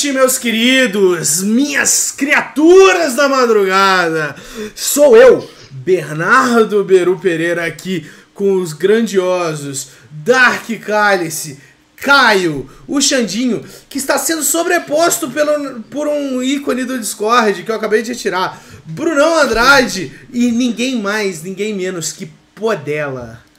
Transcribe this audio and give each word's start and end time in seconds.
noite, 0.00 0.12
meus 0.12 0.38
queridos, 0.38 1.42
minhas 1.42 2.10
criaturas 2.10 3.14
da 3.14 3.28
madrugada. 3.28 4.34
Sou 4.74 5.14
eu, 5.14 5.46
Bernardo 5.70 6.82
Beru 6.82 7.18
Pereira, 7.18 7.66
aqui 7.66 8.10
com 8.32 8.54
os 8.54 8.72
grandiosos 8.72 9.88
Dark 10.10 10.66
Cálice, 10.86 11.58
Caio, 11.96 12.66
o 12.88 12.98
Xandinho, 12.98 13.62
que 13.90 13.98
está 13.98 14.16
sendo 14.16 14.42
sobreposto 14.42 15.30
pelo, 15.30 15.82
por 15.82 16.08
um 16.08 16.42
ícone 16.42 16.84
do 16.84 16.98
Discord 16.98 17.62
que 17.62 17.70
eu 17.70 17.76
acabei 17.76 18.00
de 18.00 18.12
retirar, 18.12 18.58
Brunão 18.86 19.38
Andrade 19.38 20.10
e 20.32 20.50
ninguém 20.50 20.98
mais, 20.98 21.42
ninguém 21.42 21.74
menos 21.74 22.10
que 22.10 22.30
Podela. 22.54 23.49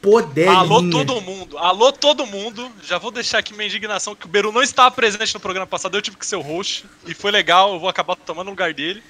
Podelinha. 0.00 0.56
Alô 0.56 0.90
todo 0.90 1.20
mundo, 1.20 1.58
alô 1.58 1.92
todo 1.92 2.26
mundo. 2.26 2.70
Já 2.82 2.98
vou 2.98 3.10
deixar 3.10 3.38
aqui 3.38 3.52
minha 3.52 3.66
indignação 3.66 4.14
que 4.14 4.26
o 4.26 4.28
Beru 4.28 4.52
não 4.52 4.62
estava 4.62 4.90
presente 4.90 5.34
no 5.34 5.40
programa 5.40 5.66
passado, 5.66 5.96
eu 5.96 6.02
tive 6.02 6.16
que 6.16 6.26
ser 6.26 6.36
o 6.36 6.40
host 6.40 6.86
e 7.06 7.14
foi 7.14 7.30
legal, 7.30 7.74
eu 7.74 7.80
vou 7.80 7.88
acabar 7.88 8.14
tomando 8.16 8.48
o 8.48 8.50
lugar 8.50 8.72
dele. 8.72 9.02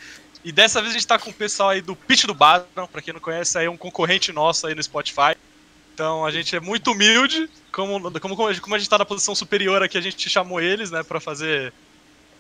E 0.45 0.53
dessa 0.53 0.81
vez 0.81 0.93
a 0.93 0.99
gente 0.99 1.07
tá 1.07 1.19
com 1.19 1.31
o 1.31 1.35
pessoal 1.35 1.71
aí 1.71 1.83
do 1.83 1.95
Pitch 1.95 2.25
do 2.25 2.35
Baron, 2.35 2.87
pra 2.91 3.03
quem 3.03 3.13
não 3.13 3.21
conhece, 3.21 3.59
aí 3.59 3.67
é 3.67 3.71
um 3.71 3.77
concorrente 3.77 4.33
nosso 4.33 4.67
aí 4.67 4.75
no 4.75 4.83
Spotify. 4.83 5.37
Então 5.93 6.25
a 6.25 6.31
gente 6.31 6.55
é 6.55 6.61
muito 6.61 6.93
humilde, 6.93 7.51
como, 7.73 8.11
como, 8.21 8.37
como 8.37 8.75
a 8.75 8.79
gente 8.79 8.89
tá 8.89 8.99
na 8.99 9.05
posição 9.05 9.35
superior 9.35 9.83
aqui, 9.83 9.99
a 9.99 10.01
gente 10.01 10.31
chamou 10.31 10.61
eles, 10.61 10.91
né, 10.91 11.03
pra 11.03 11.21
fazer 11.21 11.73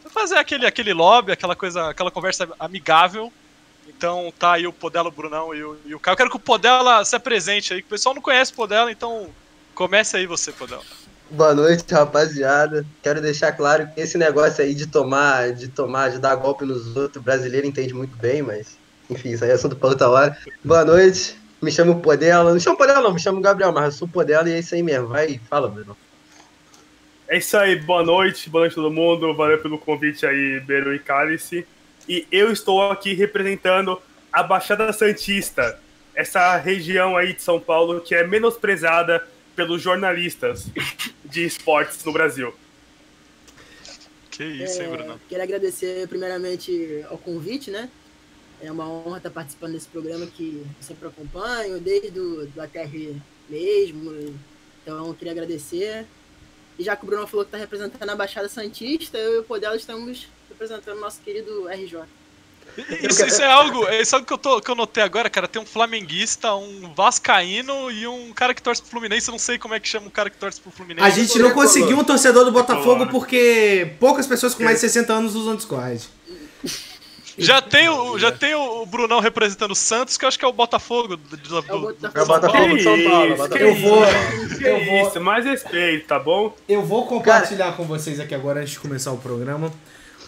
fazer 0.08 0.36
aquele, 0.36 0.66
aquele 0.66 0.94
lobby, 0.94 1.32
aquela 1.32 1.54
coisa, 1.54 1.90
aquela 1.90 2.10
conversa 2.10 2.48
amigável. 2.58 3.32
Então 3.88 4.32
tá 4.38 4.52
aí 4.52 4.66
o 4.66 4.72
Podela, 4.72 5.08
o 5.08 5.12
Brunão 5.12 5.54
e 5.54 5.64
o, 5.64 5.76
e 5.86 5.94
o 5.94 6.00
Caio. 6.00 6.12
Eu 6.12 6.16
quero 6.16 6.30
que 6.30 6.36
o 6.36 6.40
Podela 6.40 7.04
se 7.04 7.16
apresente 7.16 7.72
aí, 7.72 7.80
que 7.80 7.86
o 7.86 7.90
pessoal 7.90 8.14
não 8.14 8.22
conhece 8.22 8.52
o 8.52 8.54
Podela, 8.54 8.92
então 8.92 9.28
comece 9.74 10.16
aí 10.16 10.26
você, 10.26 10.52
Podela. 10.52 10.82
Boa 11.30 11.54
noite, 11.54 11.92
rapaziada. 11.92 12.86
Quero 13.02 13.20
deixar 13.20 13.52
claro 13.52 13.88
que 13.88 14.00
esse 14.00 14.18
negócio 14.18 14.62
aí 14.62 14.74
de 14.74 14.86
tomar, 14.86 15.52
de 15.52 15.68
tomar, 15.68 16.10
de 16.10 16.18
dar 16.18 16.34
golpe 16.36 16.64
nos 16.64 16.96
outros, 16.96 17.20
o 17.20 17.24
brasileiro 17.24 17.66
entende 17.66 17.94
muito 17.94 18.16
bem, 18.16 18.42
mas 18.42 18.78
enfim, 19.10 19.30
isso 19.30 19.44
aí 19.44 19.50
é 19.50 19.54
assunto 19.54 19.76
para 19.76 19.88
outra 19.88 20.08
hora. 20.08 20.38
Boa 20.62 20.84
noite, 20.84 21.38
me 21.60 21.72
chamo 21.72 22.00
Podela. 22.00 22.52
Não 22.52 22.60
chamo 22.60 22.76
Podela, 22.76 23.00
não, 23.00 23.14
me 23.14 23.20
chamo 23.20 23.40
Gabriel, 23.40 23.72
mas 23.72 23.84
eu 23.84 23.92
sou 23.92 24.08
Podela 24.08 24.48
e 24.48 24.52
é 24.52 24.58
isso 24.58 24.74
aí 24.74 24.82
mesmo. 24.82 25.08
Vai, 25.08 25.40
fala, 25.48 25.68
Bruno. 25.68 25.96
É 27.26 27.38
isso 27.38 27.56
aí, 27.56 27.76
boa 27.76 28.02
noite, 28.02 28.48
boa 28.48 28.62
noite 28.62 28.74
todo 28.74 28.90
mundo. 28.90 29.34
Valeu 29.34 29.58
pelo 29.58 29.78
convite 29.78 30.24
aí, 30.24 30.60
Beru 30.60 30.94
e 30.94 30.98
Cálice 30.98 31.66
e 32.08 32.26
eu 32.32 32.50
estou 32.50 32.90
aqui 32.90 33.12
representando 33.12 34.00
a 34.32 34.42
Baixada 34.42 34.92
Santista, 34.92 35.78
essa 36.14 36.56
região 36.56 37.16
aí 37.16 37.34
de 37.34 37.42
São 37.42 37.60
Paulo 37.60 38.00
que 38.00 38.14
é 38.14 38.26
menosprezada 38.26 39.26
pelos 39.54 39.82
jornalistas 39.82 40.66
de 41.24 41.44
esportes 41.44 42.02
no 42.04 42.12
Brasil. 42.12 42.54
Que 44.30 44.44
isso, 44.44 44.80
hein, 44.80 44.88
Bruno? 44.88 45.14
É, 45.14 45.18
quero 45.28 45.42
agradecer 45.42 46.06
primeiramente 46.08 47.04
ao 47.10 47.18
convite, 47.18 47.70
né? 47.70 47.90
É 48.60 48.70
uma 48.70 48.88
honra 48.88 49.18
estar 49.18 49.30
participando 49.30 49.72
desse 49.72 49.88
programa 49.88 50.26
que 50.26 50.64
eu 50.64 50.82
sempre 50.82 51.08
acompanho, 51.08 51.80
desde 51.80 52.18
o 52.18 52.46
do 52.46 52.60
ATR 52.60 53.16
mesmo. 53.48 54.34
Então, 54.82 55.12
queria 55.14 55.32
agradecer. 55.32 56.06
E 56.78 56.84
já 56.84 56.96
que 56.96 57.02
o 57.02 57.06
Bruno 57.06 57.26
falou 57.26 57.44
que 57.44 57.48
está 57.48 57.58
representando 57.58 58.08
a 58.08 58.16
Baixada 58.16 58.48
Santista, 58.48 59.18
eu 59.18 59.34
e 59.34 59.38
o 59.38 59.44
Podela 59.44 59.76
estamos 59.76 60.28
representando 60.58 60.98
o 60.98 61.00
nosso 61.00 61.20
querido 61.20 61.68
RJ. 61.68 62.00
Isso, 62.76 63.24
isso, 63.26 63.42
é 63.42 63.50
algo, 63.50 63.88
isso 63.88 64.14
é 64.14 64.16
algo 64.16 64.26
que 64.26 64.32
eu, 64.32 64.38
tô, 64.38 64.60
que 64.60 64.70
eu 64.70 64.74
notei 64.74 65.02
agora, 65.02 65.30
cara. 65.30 65.48
Tem 65.48 65.60
um 65.60 65.66
flamenguista, 65.66 66.54
um 66.54 66.92
vascaíno 66.94 67.90
e 67.90 68.06
um 68.06 68.32
cara 68.32 68.54
que 68.54 68.62
torce 68.62 68.82
pro 68.82 68.90
Fluminense. 68.90 69.28
Eu 69.28 69.32
não 69.32 69.38
sei 69.38 69.58
como 69.58 69.74
é 69.74 69.80
que 69.80 69.88
chama 69.88 70.06
um 70.06 70.10
cara 70.10 70.28
que 70.30 70.36
torce 70.36 70.60
pro 70.60 70.70
Fluminense. 70.70 71.06
A 71.06 71.10
gente 71.10 71.38
não 71.38 71.50
conseguiu 71.52 71.98
um 71.98 72.04
torcedor 72.04 72.44
do 72.44 72.52
Botafogo 72.52 73.06
porque 73.06 73.94
poucas 73.98 74.26
pessoas 74.26 74.54
com 74.54 74.62
mais 74.62 74.76
de 74.76 74.82
60 74.82 75.12
anos 75.12 75.34
usam 75.34 75.56
Discord. 75.56 76.08
Já 77.36 77.62
tem, 77.62 77.88
o, 77.88 78.18
já 78.18 78.32
tem 78.32 78.54
o 78.54 78.84
Brunão 78.84 79.20
representando 79.20 79.70
o 79.70 79.76
Santos, 79.76 80.16
que 80.16 80.24
eu 80.24 80.28
acho 80.28 80.36
que 80.36 80.44
é 80.44 80.48
o 80.48 80.52
Botafogo. 80.52 81.16
Do, 81.16 81.36
do, 81.36 81.56
é 81.56 81.60
o 81.60 81.62
Botafogo, 81.62 82.18
é 82.18 82.22
o 82.22 82.26
Botafogo 82.26 82.76
de 82.76 82.82
São 82.82 83.04
Paulo. 83.04 83.56
eu 83.56 83.74
vou. 83.76 84.04
eu 84.60 84.84
vou. 84.84 85.08
Isso, 85.08 85.20
mais 85.20 85.44
respeito, 85.44 86.06
tá 86.06 86.18
bom? 86.18 86.54
Eu 86.68 86.84
vou 86.84 87.06
compartilhar 87.06 87.66
Cara, 87.66 87.76
com 87.76 87.84
vocês 87.84 88.18
aqui 88.18 88.34
agora, 88.34 88.60
antes 88.60 88.72
de 88.72 88.80
começar 88.80 89.12
o 89.12 89.18
programa, 89.18 89.72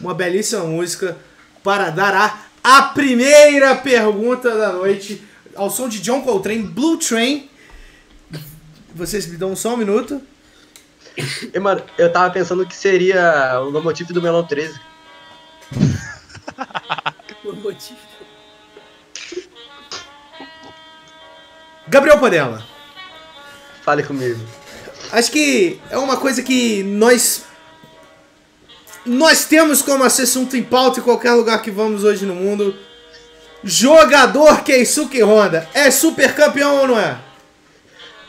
uma 0.01 0.15
belíssima 0.15 0.65
música 0.65 1.17
para 1.63 1.91
dar 1.91 2.15
a, 2.15 2.39
a 2.63 2.83
primeira 2.83 3.77
pergunta 3.77 4.57
da 4.57 4.73
noite 4.73 5.23
ao 5.55 5.71
som 5.71 5.89
de 5.89 6.01
John 6.01 6.23
Coltrane, 6.23 6.63
Blue 6.63 6.97
Train. 6.97 7.49
Vocês 8.95 9.27
me 9.27 9.37
dão 9.37 9.55
só 9.55 9.75
um 9.75 9.77
minuto. 9.77 10.21
E, 11.53 11.59
mano, 11.59 11.83
eu 11.99 12.11
tava 12.11 12.33
pensando 12.33 12.67
que 12.67 12.75
seria 12.75 13.61
o 13.61 13.71
lomotivo 13.71 14.13
do 14.13 14.23
Melão 14.23 14.45
13. 14.45 14.81
lomotivo. 17.45 17.99
Gabriel 21.89 22.19
Padella. 22.19 22.65
Fale 23.83 24.03
comigo. 24.03 24.41
Acho 25.13 25.33
que 25.33 25.81
é 25.91 25.99
uma 25.99 26.17
coisa 26.17 26.43
que 26.43 26.83
nós 26.85 27.45
nós 29.11 29.45
temos 29.45 29.83
como 29.83 30.05
assunto 30.05 30.57
em 30.57 30.63
pauta 30.63 31.01
em 31.01 31.03
qualquer 31.03 31.33
lugar 31.33 31.61
que 31.61 31.71
vamos 31.71 32.05
hoje 32.05 32.25
no 32.25 32.35
mundo. 32.35 32.77
Jogador 33.65 34.63
Keisuke 34.63 35.21
Honda 35.21 35.69
é 35.75 35.91
super 35.91 36.33
campeão 36.33 36.77
ou 36.77 36.87
não 36.87 36.99
é? 36.99 37.19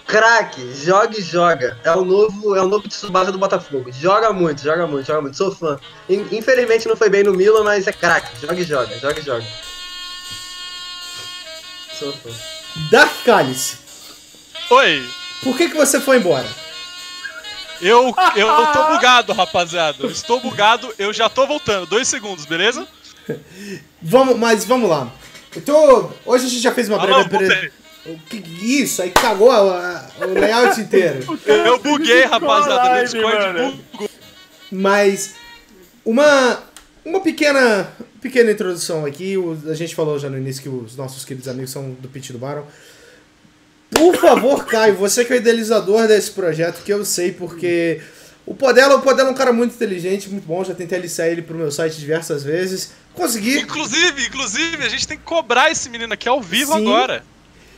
Craque, 0.07 0.73
joga 0.73 1.19
e 1.19 1.21
joga. 1.21 1.77
É 1.83 1.91
o 1.91 2.03
novo, 2.03 2.55
é 2.55 2.63
o 2.63 2.67
novo 2.67 2.89
Tsubasa 2.89 3.31
do 3.31 3.37
Botafogo. 3.37 3.91
Joga 3.91 4.33
muito, 4.33 4.63
joga 4.63 4.87
muito, 4.87 5.05
joga 5.05 5.21
muito. 5.21 5.37
Sou 5.37 5.51
fã. 5.51 5.79
Infelizmente 6.09 6.87
não 6.87 6.97
foi 6.97 7.09
bem 7.09 7.23
no 7.23 7.33
Milan, 7.33 7.63
mas 7.63 7.85
é 7.85 7.93
craque. 7.93 8.41
Joga 8.41 8.59
e 8.59 8.63
joga, 8.63 8.97
joga 8.97 9.19
e 9.19 9.23
joga. 9.23 9.45
Sou 11.99 12.11
fã. 12.11 12.29
Dark 12.89 13.23
Cálice. 13.23 13.77
Oi. 14.71 15.07
Por 15.43 15.55
que, 15.55 15.69
que 15.69 15.77
você 15.77 16.01
foi 16.01 16.17
embora? 16.17 16.47
Eu, 17.81 18.13
eu 18.35 18.47
tô 18.73 18.93
bugado, 18.93 19.33
rapaziada. 19.33 19.97
Eu 20.03 20.11
estou 20.11 20.39
bugado, 20.39 20.93
eu 20.99 21.11
já 21.11 21.27
tô 21.27 21.47
voltando. 21.47 21.85
Dois 21.85 22.07
segundos, 22.07 22.45
beleza? 22.45 22.87
vamos, 24.01 24.37
mas 24.37 24.65
vamos 24.65 24.89
lá. 24.89 25.11
Então, 25.55 26.11
hoje 26.25 26.45
a 26.45 26.49
gente 26.49 26.61
já 26.61 26.71
fez 26.71 26.87
uma 26.87 26.99
breve. 26.99 27.29
Pre... 27.29 27.71
O 28.05 28.17
que 28.17 28.37
isso? 28.61 29.01
Aí 29.01 29.11
cagou 29.11 29.51
a, 29.51 30.09
a, 30.19 30.25
o 30.25 30.33
layout 30.33 30.79
inteiro. 30.79 31.37
eu 31.45 31.79
buguei, 31.79 32.23
rapaziada. 32.25 32.93
Meu 32.93 33.03
Discord 33.03 33.81
bugou. 33.91 34.09
Mas 34.71 35.35
uma 36.05 36.63
uma 37.03 37.19
pequena 37.19 37.91
pequena 38.21 38.51
introdução 38.51 39.05
aqui. 39.05 39.35
a 39.69 39.73
gente 39.73 39.95
falou 39.95 40.17
já 40.17 40.29
no 40.29 40.37
início 40.37 40.61
que 40.61 40.69
os 40.69 40.95
nossos 40.95 41.25
queridos 41.25 41.47
amigos 41.47 41.71
são 41.71 41.91
do 41.91 42.07
Pit 42.07 42.31
do 42.31 42.39
Baron. 42.39 42.65
Por 44.01 44.15
favor, 44.15 44.65
Caio, 44.65 44.95
você 44.95 45.23
que 45.23 45.31
é 45.31 45.35
o 45.35 45.37
idealizador 45.37 46.07
desse 46.07 46.31
projeto, 46.31 46.81
que 46.83 46.91
eu 46.91 47.05
sei 47.05 47.31
porque 47.31 48.01
o 48.47 48.55
Podela, 48.55 48.95
o 48.95 49.01
Podela 49.01 49.29
é 49.29 49.31
um 49.31 49.35
cara 49.35 49.53
muito 49.53 49.75
inteligente, 49.75 50.27
muito 50.27 50.47
bom, 50.47 50.63
já 50.63 50.73
tentei 50.73 50.97
aliciar 50.97 51.27
ele 51.27 51.43
pro 51.43 51.55
meu 51.55 51.71
site 51.71 51.97
diversas 51.97 52.43
vezes. 52.43 52.93
Consegui. 53.13 53.59
Inclusive, 53.59 54.25
inclusive, 54.25 54.83
a 54.83 54.89
gente 54.89 55.07
tem 55.07 55.19
que 55.19 55.23
cobrar 55.23 55.69
esse 55.69 55.87
menino 55.87 56.11
aqui 56.13 56.27
ao 56.27 56.41
vivo 56.41 56.73
Sim. 56.73 56.79
agora. 56.79 57.23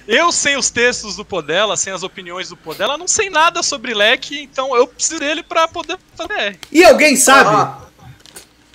Eu 0.07 0.31
sem 0.31 0.55
os 0.55 0.69
textos 0.69 1.17
do 1.17 1.25
Podela, 1.25 1.75
sem 1.75 1.91
as 1.91 2.03
opiniões 2.03 2.47
do 2.47 2.55
Podela, 2.55 2.97
não 2.97 3.07
sei 3.07 3.29
nada 3.29 3.61
sobre 3.61 3.93
leque, 3.93 4.41
então 4.41 4.73
eu 4.77 4.87
preciso 4.87 5.19
dele 5.19 5.43
para 5.43 5.67
poder 5.67 5.97
fazer. 6.15 6.57
E 6.71 6.85
alguém 6.85 7.17
sabe? 7.17 7.49
Ah, 7.49 7.81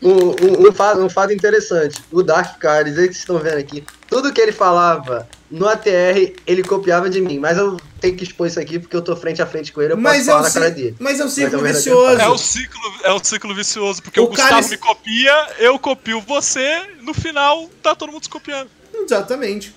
um, 0.03 0.11
um, 0.11 0.69
um, 0.69 0.73
fato, 0.73 1.01
um 1.01 1.09
fato 1.09 1.33
interessante. 1.33 2.03
O 2.13 2.23
Dark 2.23 2.59
Cards, 2.59 2.99
aí 2.99 3.09
que 3.09 3.15
vocês 3.15 3.21
estão 3.21 3.39
vendo 3.39 3.57
aqui, 3.57 3.85
tudo 4.09 4.33
que 4.33 4.41
ele 4.41 4.53
falava 4.53 5.29
no 5.51 5.69
ATR, 5.69 6.35
ele 6.47 6.63
copiava 6.63 7.09
de 7.09 7.21
mim. 7.21 7.39
Mas 7.39 7.59
eu 7.59 7.77
tenho 8.01 8.17
que 8.17 8.25
expor 8.25 8.47
isso 8.47 8.59
aqui 8.59 8.79
porque 8.79 8.97
eu 8.97 9.03
tô 9.03 9.15
frente 9.15 9.41
a 9.43 9.47
frente 9.47 9.73
com 9.73 9.83
ele, 9.83 9.93
eu 9.93 9.97
mas 9.97 10.27
posso 10.27 10.31
é 10.31 10.33
falar 10.33 10.43
na 10.49 10.55
cara 10.55 10.71
dele. 10.71 10.97
Mas 10.99 11.21
é 11.21 11.25
um 11.25 11.29
ciclo 11.29 11.61
mas, 11.61 11.77
vicioso. 11.77 12.21
É 12.21 12.29
o 12.29 12.39
ciclo, 12.39 12.81
é 13.05 13.13
o 13.13 13.25
ciclo 13.25 13.55
vicioso, 13.55 14.03
porque 14.03 14.19
o, 14.19 14.25
o 14.25 14.29
Gustavo 14.29 14.69
me 14.69 14.77
copia, 14.77 15.47
eu 15.59 15.79
copio 15.79 16.21
você, 16.23 16.83
no 17.03 17.13
final 17.13 17.69
tá 17.83 17.95
todo 17.95 18.11
mundo 18.11 18.25
se 18.25 18.31
copiando. 18.31 18.71
Exatamente. 18.95 19.75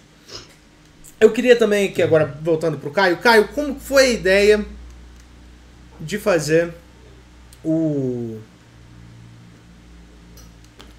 Eu 1.20 1.32
queria 1.32 1.56
também 1.56 1.90
aqui 1.90 2.02
agora, 2.02 2.36
voltando 2.42 2.78
pro 2.78 2.90
Caio. 2.90 3.18
Caio, 3.18 3.50
como 3.50 3.80
foi 3.80 4.06
a 4.06 4.10
ideia 4.10 4.66
de 6.00 6.18
fazer 6.18 6.74
o 7.64 8.40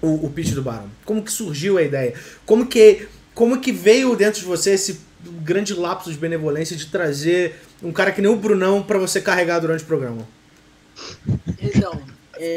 o, 0.01 0.25
o 0.25 0.29
pitch 0.29 0.51
do 0.51 0.61
Barão? 0.61 0.89
Como 1.05 1.23
que 1.23 1.31
surgiu 1.31 1.77
a 1.77 1.81
ideia? 1.81 2.13
Como 2.45 2.67
que 2.67 3.07
como 3.33 3.59
que 3.59 3.71
veio 3.71 4.15
dentro 4.15 4.39
de 4.39 4.45
você 4.45 4.71
esse 4.71 4.99
grande 5.43 5.73
lapso 5.73 6.11
de 6.11 6.17
benevolência 6.17 6.75
de 6.75 6.85
trazer 6.87 7.55
um 7.81 7.91
cara 7.91 8.11
que 8.11 8.21
nem 8.21 8.29
o 8.29 8.35
Brunão 8.35 8.83
para 8.83 8.99
você 8.99 9.21
carregar 9.21 9.59
durante 9.59 9.83
o 9.83 9.87
programa? 9.87 10.27
Então, 11.61 12.01
é... 12.35 12.55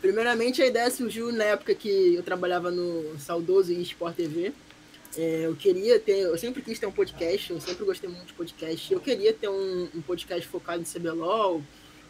Primeiramente 0.00 0.62
a 0.62 0.66
ideia 0.66 0.90
surgiu 0.90 1.32
na 1.32 1.44
época 1.44 1.74
que 1.74 2.14
eu 2.14 2.22
trabalhava 2.22 2.70
no 2.70 3.18
saudoso 3.18 3.72
Sport 3.72 4.14
TV. 4.14 4.52
É, 5.16 5.46
eu 5.46 5.56
queria 5.56 5.98
ter, 5.98 6.20
eu 6.20 6.36
sempre 6.36 6.60
quis 6.62 6.78
ter 6.78 6.86
um 6.86 6.92
podcast, 6.92 7.50
eu 7.50 7.60
sempre 7.60 7.84
gostei 7.84 8.08
muito 8.08 8.26
de 8.26 8.32
podcast. 8.34 8.92
Eu 8.92 9.00
queria 9.00 9.32
ter 9.32 9.48
um, 9.48 9.88
um 9.94 10.02
podcast 10.02 10.46
focado 10.46 10.82
em 10.82 10.84
CBLOL, 10.84 11.62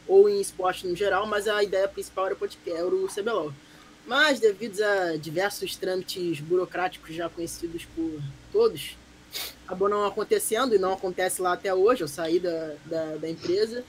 ou 0.08 0.28
em 0.28 0.40
esporte 0.40 0.86
no 0.86 0.94
geral, 0.94 1.26
mas 1.26 1.48
a 1.48 1.62
ideia 1.62 1.88
principal 1.88 2.26
era 2.26 2.34
o 2.34 2.38
podcast, 2.38 2.78
era 2.78 2.86
o 2.86 3.08
CBLOL. 3.08 3.52
Mas, 4.06 4.38
devido 4.38 4.80
a 4.82 5.16
diversos 5.16 5.74
trâmites 5.76 6.40
burocráticos 6.40 7.14
já 7.14 7.28
conhecidos 7.28 7.84
por 7.94 8.22
todos, 8.52 8.96
acabou 9.66 9.88
não 9.88 10.06
acontecendo 10.06 10.74
e 10.74 10.78
não 10.78 10.92
acontece 10.92 11.42
lá 11.42 11.52
até 11.52 11.74
hoje. 11.74 12.02
Eu 12.02 12.08
saí 12.08 12.38
da, 12.38 12.74
da, 12.84 13.16
da 13.16 13.28
empresa 13.28 13.84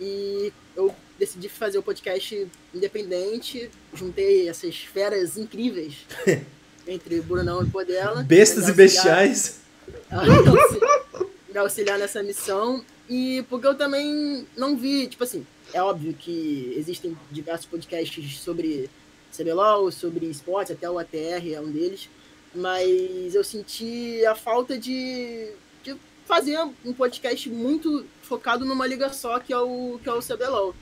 e 0.00 0.52
eu 0.76 0.94
decidi 1.18 1.48
fazer 1.48 1.78
o 1.78 1.82
podcast 1.82 2.46
independente, 2.72 3.68
juntei 3.92 4.48
essas 4.48 4.76
feras 4.76 5.36
incríveis 5.36 6.06
entre 6.86 7.20
Brunão 7.20 7.62
e 7.62 7.64
o 7.64 7.70
Podela. 7.70 8.22
Bestas 8.22 8.68
e 8.68 8.72
bestiais. 8.72 9.60
Me 11.50 11.58
auxiliar 11.58 11.98
nessa 11.98 12.22
missão. 12.22 12.84
E 13.08 13.42
porque 13.48 13.66
eu 13.66 13.74
também 13.74 14.46
não 14.56 14.76
vi, 14.76 15.06
tipo 15.06 15.24
assim, 15.24 15.44
é 15.72 15.82
óbvio 15.82 16.14
que 16.14 16.74
existem 16.76 17.16
diversos 17.30 17.66
podcasts 17.66 18.38
sobre 18.38 18.88
CBLOL, 19.42 19.90
sobre 19.90 20.26
esporte, 20.26 20.72
até 20.72 20.88
o 20.90 20.98
ATR 20.98 21.52
é 21.52 21.60
um 21.60 21.70
deles, 21.70 22.08
mas 22.54 23.34
eu 23.34 23.44
senti 23.44 24.24
a 24.26 24.34
falta 24.34 24.78
de, 24.78 25.50
de 25.82 25.96
fazer 26.26 26.58
um 26.84 26.92
podcast 26.92 27.48
muito 27.48 28.04
focado 28.22 28.64
numa 28.64 28.86
liga 28.86 29.12
só, 29.12 29.38
que 29.38 29.52
é 29.52 29.58
o, 29.58 30.00
que 30.02 30.08
é 30.08 30.12
o 30.12 30.22
CBLOL. 30.22 30.74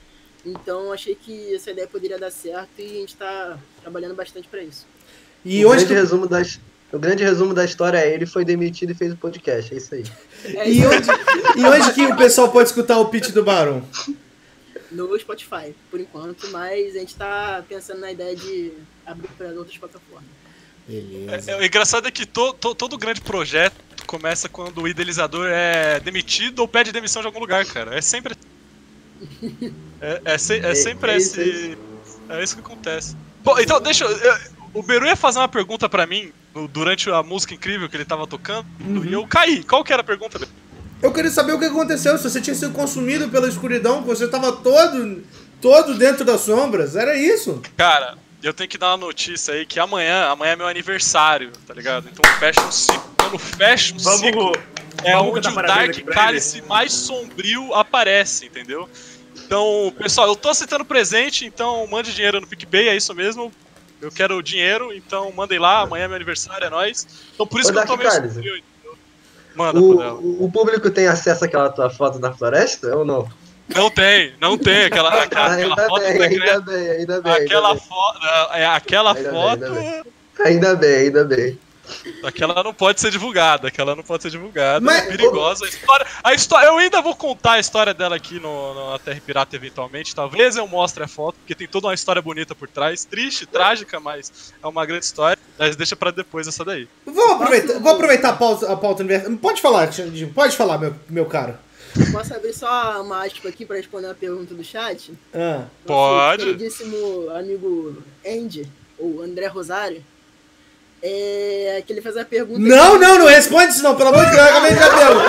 Então 0.45 0.93
achei 0.93 1.15
que 1.15 1.55
essa 1.55 1.73
ideia 1.73 1.89
poderia 1.89 2.19
dar 2.19 2.31
certo 2.31 2.71
e 2.79 2.85
a 2.85 2.89
gente 2.89 3.09
está 3.09 3.59
trabalhando 3.83 4.15
bastante 4.15 4.49
para 4.49 4.63
isso. 4.63 4.87
E 5.45 5.65
o, 5.65 5.71
grande 5.71 5.87
que... 5.87 5.95
resumo 5.95 6.27
das, 6.27 6.61
o 6.93 6.99
grande 6.99 7.25
resumo 7.25 7.53
da 7.53 7.65
história 7.65 7.99
é 7.99 8.15
ele 8.15 8.27
foi 8.27 8.45
demitido 8.45 8.91
e 8.91 8.95
fez 8.95 9.13
o 9.13 9.17
podcast, 9.17 9.75
é 9.75 9.77
isso 9.77 9.95
aí. 9.95 10.05
É 10.45 10.71
e, 10.71 10.87
onde, 10.87 11.09
e 11.57 11.65
onde 11.65 11.93
que 11.93 12.07
o 12.07 12.17
pessoal 12.17 12.51
pode 12.51 12.69
escutar 12.69 12.99
o 12.99 13.09
pitch 13.09 13.31
do 13.31 13.43
Barão? 13.43 13.83
No 14.97 15.19
Spotify, 15.19 15.75
por 15.91 16.01
enquanto, 16.01 16.49
mas 16.51 16.97
a 16.97 16.99
gente 16.99 17.11
está 17.11 17.63
pensando 17.69 18.01
na 18.01 18.11
ideia 18.11 18.35
de 18.35 18.73
abrir 19.05 19.29
para 19.37 19.49
outras 19.49 19.77
plataformas. 19.77 20.29
Beleza. 20.89 21.51
É, 21.51 21.55
é, 21.55 21.59
o 21.59 21.65
engraçado 21.65 22.07
é 22.07 22.11
que 22.11 22.25
to, 22.25 22.53
to, 22.55 22.75
todo 22.75 22.97
grande 22.97 23.21
projeto 23.21 23.75
começa 24.07 24.49
quando 24.49 24.83
o 24.83 24.89
idealizador 24.89 25.49
é 25.49 25.99
demitido 26.01 26.61
ou 26.61 26.69
pede 26.69 26.93
demissão 26.93 27.21
de 27.21 27.27
algum 27.27 27.41
lugar, 27.41 27.65
cara. 27.67 27.97
É 27.97 28.01
sempre. 28.01 28.35
É, 30.01 30.21
é, 30.27 30.39
se, 30.39 30.55
é, 30.55 30.71
é 30.71 30.75
sempre 30.75 31.13
é 31.13 31.17
esse. 31.17 31.43
Isso, 31.43 31.79
é 32.29 32.45
isso 32.45 32.55
que 32.55 32.61
acontece. 32.61 33.17
Pô, 33.43 33.59
então, 33.59 33.81
deixa 33.81 34.05
eu. 34.05 34.57
O 34.75 34.83
Beru 34.83 35.07
ia 35.07 35.17
fazer 35.17 35.39
uma 35.39 35.49
pergunta 35.49 35.89
para 35.89 36.07
mim 36.07 36.33
durante 36.71 37.11
a 37.11 37.23
música 37.23 37.55
incrível 37.55 37.89
que 37.89 37.97
ele 37.97 38.05
tava 38.05 38.27
tocando 38.27 38.67
uhum. 38.81 39.05
e 39.05 39.13
eu 39.15 39.27
caí. 39.27 39.65
Qual 39.65 39.83
que 39.83 39.93
era 39.93 40.03
a 40.03 40.05
pergunta? 40.05 40.39
Eu 41.03 41.13
queria 41.13 41.31
saber 41.31 41.53
o 41.53 41.59
que 41.59 41.67
aconteceu, 41.67 42.17
se 42.17 42.25
você 42.25 42.41
tinha 42.41 42.55
sido 42.55 42.73
consumido 42.73 43.29
pela 43.29 43.49
escuridão, 43.49 44.03
que 44.03 44.09
você 44.09 44.27
tava 44.27 44.53
todo, 44.53 45.23
todo 45.61 45.95
dentro 45.95 46.25
das 46.25 46.41
sombras, 46.41 46.97
era 46.97 47.17
isso? 47.17 47.61
Cara, 47.77 48.17
eu 48.43 48.55
tenho 48.55 48.69
que 48.69 48.79
dar 48.79 48.89
uma 48.89 49.07
notícia 49.07 49.55
aí 49.55 49.67
que 49.67 49.79
amanhã, 49.79 50.27
amanhã 50.29 50.53
é 50.53 50.57
meu 50.57 50.67
aniversário, 50.67 51.53
tá 51.67 51.75
ligado? 51.75 52.09
Então 52.11 52.25
fecha 52.39 52.61
um 52.63 52.73
ciclo. 52.73 53.11
Quando 53.19 53.39
fecha 53.39 53.95
um 53.95 53.99
vamos, 53.99 54.21
ciclo, 54.21 54.53
é 55.05 55.13
vamos 55.13 55.37
onde 55.37 55.49
o 55.49 55.55
Dark 55.55 56.05
Cálice 56.07 56.63
mais 56.63 56.93
sombrio 56.93 57.75
aparece, 57.75 58.47
entendeu? 58.47 58.89
Então, 59.45 59.93
pessoal, 59.99 60.29
eu 60.29 60.37
tô 60.37 60.49
aceitando 60.49 60.85
presente, 60.85 61.45
então 61.45 61.87
mande 61.87 62.15
dinheiro 62.15 62.41
no 62.41 62.47
PicPay, 62.47 62.89
é 62.89 62.97
isso 62.97 63.15
mesmo. 63.15 63.53
Eu 64.01 64.11
quero 64.11 64.43
dinheiro, 64.43 64.93
então 64.93 65.33
mandem 65.33 65.59
lá, 65.59 65.81
amanhã 65.81 66.05
é 66.05 66.09
meu 66.09 66.17
aniversário, 66.17 66.67
é 66.67 66.71
nóis. 66.71 67.07
Então 67.35 67.47
por 67.47 67.61
isso 67.61 67.71
Ô, 67.71 67.73
que 67.73 67.79
Dark 67.79 67.91
eu 67.91 67.97
tô 67.97 68.03
meio 68.03 68.33
sombrio, 68.33 68.63
Manda, 69.57 69.81
o, 69.81 70.45
o 70.45 70.51
público 70.51 70.91
tem 70.91 71.07
acesso 71.07 71.45
àquela 71.45 71.71
tua 71.71 71.89
foto 71.89 72.19
da 72.19 72.33
floresta 72.33 72.95
ou 72.95 73.05
não? 73.05 73.29
Não 73.75 73.91
tem, 73.91 74.33
não 74.41 74.57
tem 74.57 74.85
aquela, 74.85 75.09
aquela, 75.23 75.55
aquela 75.55 75.89
foto 75.89 76.03
bem, 76.03 76.23
ainda 76.23 76.61
bem, 76.61 76.91
ainda 76.91 77.21
bem. 77.21 77.33
Aquela 77.33 77.77
foto. 77.77 78.19
É, 78.53 78.67
aquela 78.67 79.17
ainda 79.17 79.31
foto. 79.31 79.59
Bem, 79.59 79.69
ainda, 79.69 79.75
bem. 79.75 80.05
ainda 80.45 80.77
bem, 80.77 80.97
ainda 80.97 81.25
bem. 81.25 81.59
Aquela 82.23 82.63
não 82.63 82.75
pode 82.75 83.01
ser 83.01 83.11
divulgada, 83.11 83.69
aquela 83.69 83.95
não 83.95 84.03
pode 84.03 84.23
ser 84.23 84.31
divulgada, 84.31 84.85
Mas, 84.85 85.05
é 85.05 85.07
perigosa. 85.09 85.65
A 85.65 85.69
história, 85.69 86.07
a 86.25 86.35
história, 86.35 86.67
eu 86.67 86.79
ainda 86.79 87.01
vou 87.01 87.15
contar 87.15 87.53
a 87.53 87.61
história 87.61 87.95
dela 87.95 88.17
aqui 88.17 88.41
no, 88.41 88.75
no 88.75 88.91
na 88.93 88.99
Terra 88.99 89.21
Pirata 89.25 89.57
eventualmente. 89.57 90.15
Talvez 90.15 90.57
eu 90.57 90.67
mostre 90.67 91.05
a 91.05 91.09
foto, 91.09 91.37
porque 91.37 91.55
tem 91.55 91.67
toda 91.67 91.89
uma 91.89 91.95
história 91.95 92.21
bonita 92.23 92.55
por 92.55 92.69
trás. 92.69 93.05
Triste, 93.05 93.47
trágica, 93.47 94.01
mas 94.01 94.53
é 94.63 94.67
uma 94.67 94.85
grande 94.87 95.05
história. 95.05 95.39
Mas 95.59 95.77
deixa 95.77 95.97
pra 95.97 96.11
depois 96.11 96.47
essa 96.47 96.65
daí. 96.65 96.89
Vou 97.05 97.33
aproveitar, 97.33 97.79
vou 97.79 97.93
aproveitar 97.93 98.31
a 98.31 98.33
pauta, 98.35 98.73
a 98.73 98.77
pauta 98.77 99.03
universal. 99.03 99.37
Pode 99.37 99.61
falar, 99.61 99.89
pode 100.35 100.57
falar, 100.57 100.79
meu, 100.79 100.95
meu 101.09 101.27
caro. 101.27 101.57
Posso 102.13 102.35
abrir 102.35 102.53
só 102.53 103.03
uma 103.03 103.25
aspa 103.25 103.49
aqui 103.49 103.65
para 103.65 103.77
responder 103.77 104.07
uma 104.07 104.15
pergunta 104.15 104.55
do 104.55 104.63
chat? 104.63 105.13
Ah. 105.35 105.65
Pode. 105.87 106.43
O 106.43 106.47
queridíssimo 106.47 107.31
amigo 107.31 108.03
Andy, 108.27 108.71
ou 108.99 109.23
André 109.23 109.47
Rosário, 109.47 110.05
é, 111.09 111.83
que 111.87 111.93
ele 111.93 112.01
fez 112.01 112.17
a 112.17 112.25
pergunta. 112.25 112.59
Não, 112.59 112.99
não, 112.99 113.19
não 113.19 113.27
responde 113.27 113.73
isso 113.73 113.83
não, 113.83 113.95
pelo 113.95 114.09
amor 114.09 114.25
de 114.25 114.33
Deus, 114.33 114.43
acabei 114.43 114.73
de 114.73 114.79
cabelo. 114.79 115.21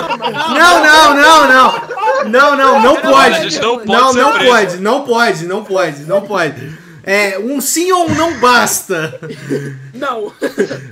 Não, 0.54 0.82
não, 0.82 1.14
não, 1.14 1.48
não. 1.48 1.88
Não, 2.30 2.56
não, 2.56 2.82
não 2.82 2.96
pode. 2.96 3.60
Não, 3.60 3.84
não, 3.84 4.12
não 4.12 4.32
pode, 4.32 4.76
não 4.78 5.04
pode, 5.04 5.46
não 5.46 5.64
pode, 5.64 6.02
não 6.04 6.22
pode. 6.22 6.78
É, 7.04 7.38
um 7.38 7.60
sim 7.60 7.90
ou 7.92 8.10
um 8.10 8.14
não 8.14 8.34
basta. 8.40 9.18
Não. 9.94 10.32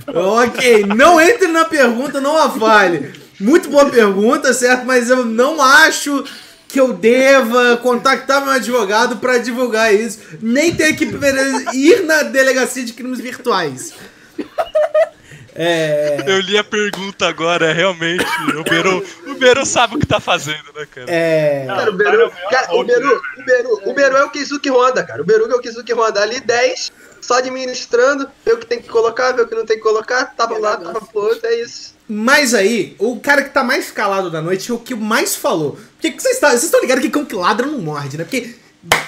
ok, 0.07 0.85
não 0.95 1.19
entre 1.19 1.47
na 1.47 1.65
pergunta, 1.65 2.21
não 2.21 2.37
a 2.37 2.49
fale. 2.49 3.13
Muito 3.39 3.69
boa 3.69 3.89
pergunta, 3.89 4.53
certo? 4.53 4.85
Mas 4.85 5.09
eu 5.09 5.25
não 5.25 5.61
acho 5.61 6.23
que 6.67 6.79
eu 6.79 6.93
deva 6.93 7.77
contactar 7.77 8.43
meu 8.43 8.51
advogado 8.51 9.17
para 9.17 9.37
divulgar 9.37 9.93
isso, 9.93 10.19
nem 10.41 10.73
ter 10.73 10.93
que 10.95 11.05
ir 11.73 12.03
na 12.03 12.23
delegacia 12.23 12.83
de 12.83 12.93
crimes 12.93 13.19
virtuais. 13.19 13.93
É... 15.59 16.23
Eu 16.27 16.39
li 16.39 16.55
a 16.55 16.63
pergunta 16.63 17.27
agora, 17.27 17.73
realmente. 17.73 18.23
O 18.59 18.63
Beru, 18.63 19.03
o 19.25 19.33
Beru 19.33 19.65
sabe 19.65 19.95
o 19.95 19.99
que 19.99 20.05
tá 20.05 20.19
fazendo, 20.19 20.71
né, 20.75 20.85
cara? 20.85 21.07
É. 21.09 21.65
Cara, 21.65 21.89
o 21.89 21.93
Beru, 21.93 22.31
cara, 22.51 22.75
o 22.75 22.83
Beru, 22.83 23.21
o 23.39 23.43
Beru, 23.43 23.81
o 23.85 23.93
Beru 23.93 24.17
é 24.17 24.23
o 24.23 24.29
Kizuki 24.29 24.69
Honda, 24.69 25.03
cara. 25.03 25.19
O 25.19 25.25
Beru 25.25 25.51
é 25.51 25.55
o 25.55 25.59
Kizuki 25.59 25.91
Honda. 25.93 26.21
Ali 26.21 26.39
10, 26.39 26.91
só 27.21 27.39
administrando, 27.39 28.29
vê 28.45 28.53
o 28.53 28.57
que 28.57 28.67
tem 28.67 28.79
que 28.79 28.87
colocar, 28.87 29.31
vê 29.31 29.41
o 29.41 29.47
que 29.47 29.55
não 29.55 29.65
tem 29.65 29.77
que 29.77 29.83
colocar, 29.83 30.25
tava 30.25 30.53
é 30.53 30.59
lá, 30.59 30.77
tava 30.77 31.01
pro 31.01 31.21
outro, 31.21 31.47
é 31.47 31.55
isso. 31.55 31.95
Mas 32.07 32.53
aí, 32.53 32.95
o 32.99 33.19
cara 33.19 33.41
que 33.41 33.49
tá 33.49 33.63
mais 33.63 33.89
calado 33.89 34.29
da 34.29 34.41
noite 34.43 34.69
é 34.69 34.73
o 34.75 34.79
que 34.79 34.93
mais 34.93 35.35
falou. 35.35 35.79
Porque 35.99 36.11
vocês 36.11 36.37
tá, 36.37 36.53
estão 36.53 36.79
ligados 36.81 37.03
que 37.03 37.09
cão 37.09 37.25
que 37.25 37.35
ladra 37.35 37.65
não 37.65 37.79
morde, 37.79 38.15
né? 38.15 38.23
Porque 38.23 38.55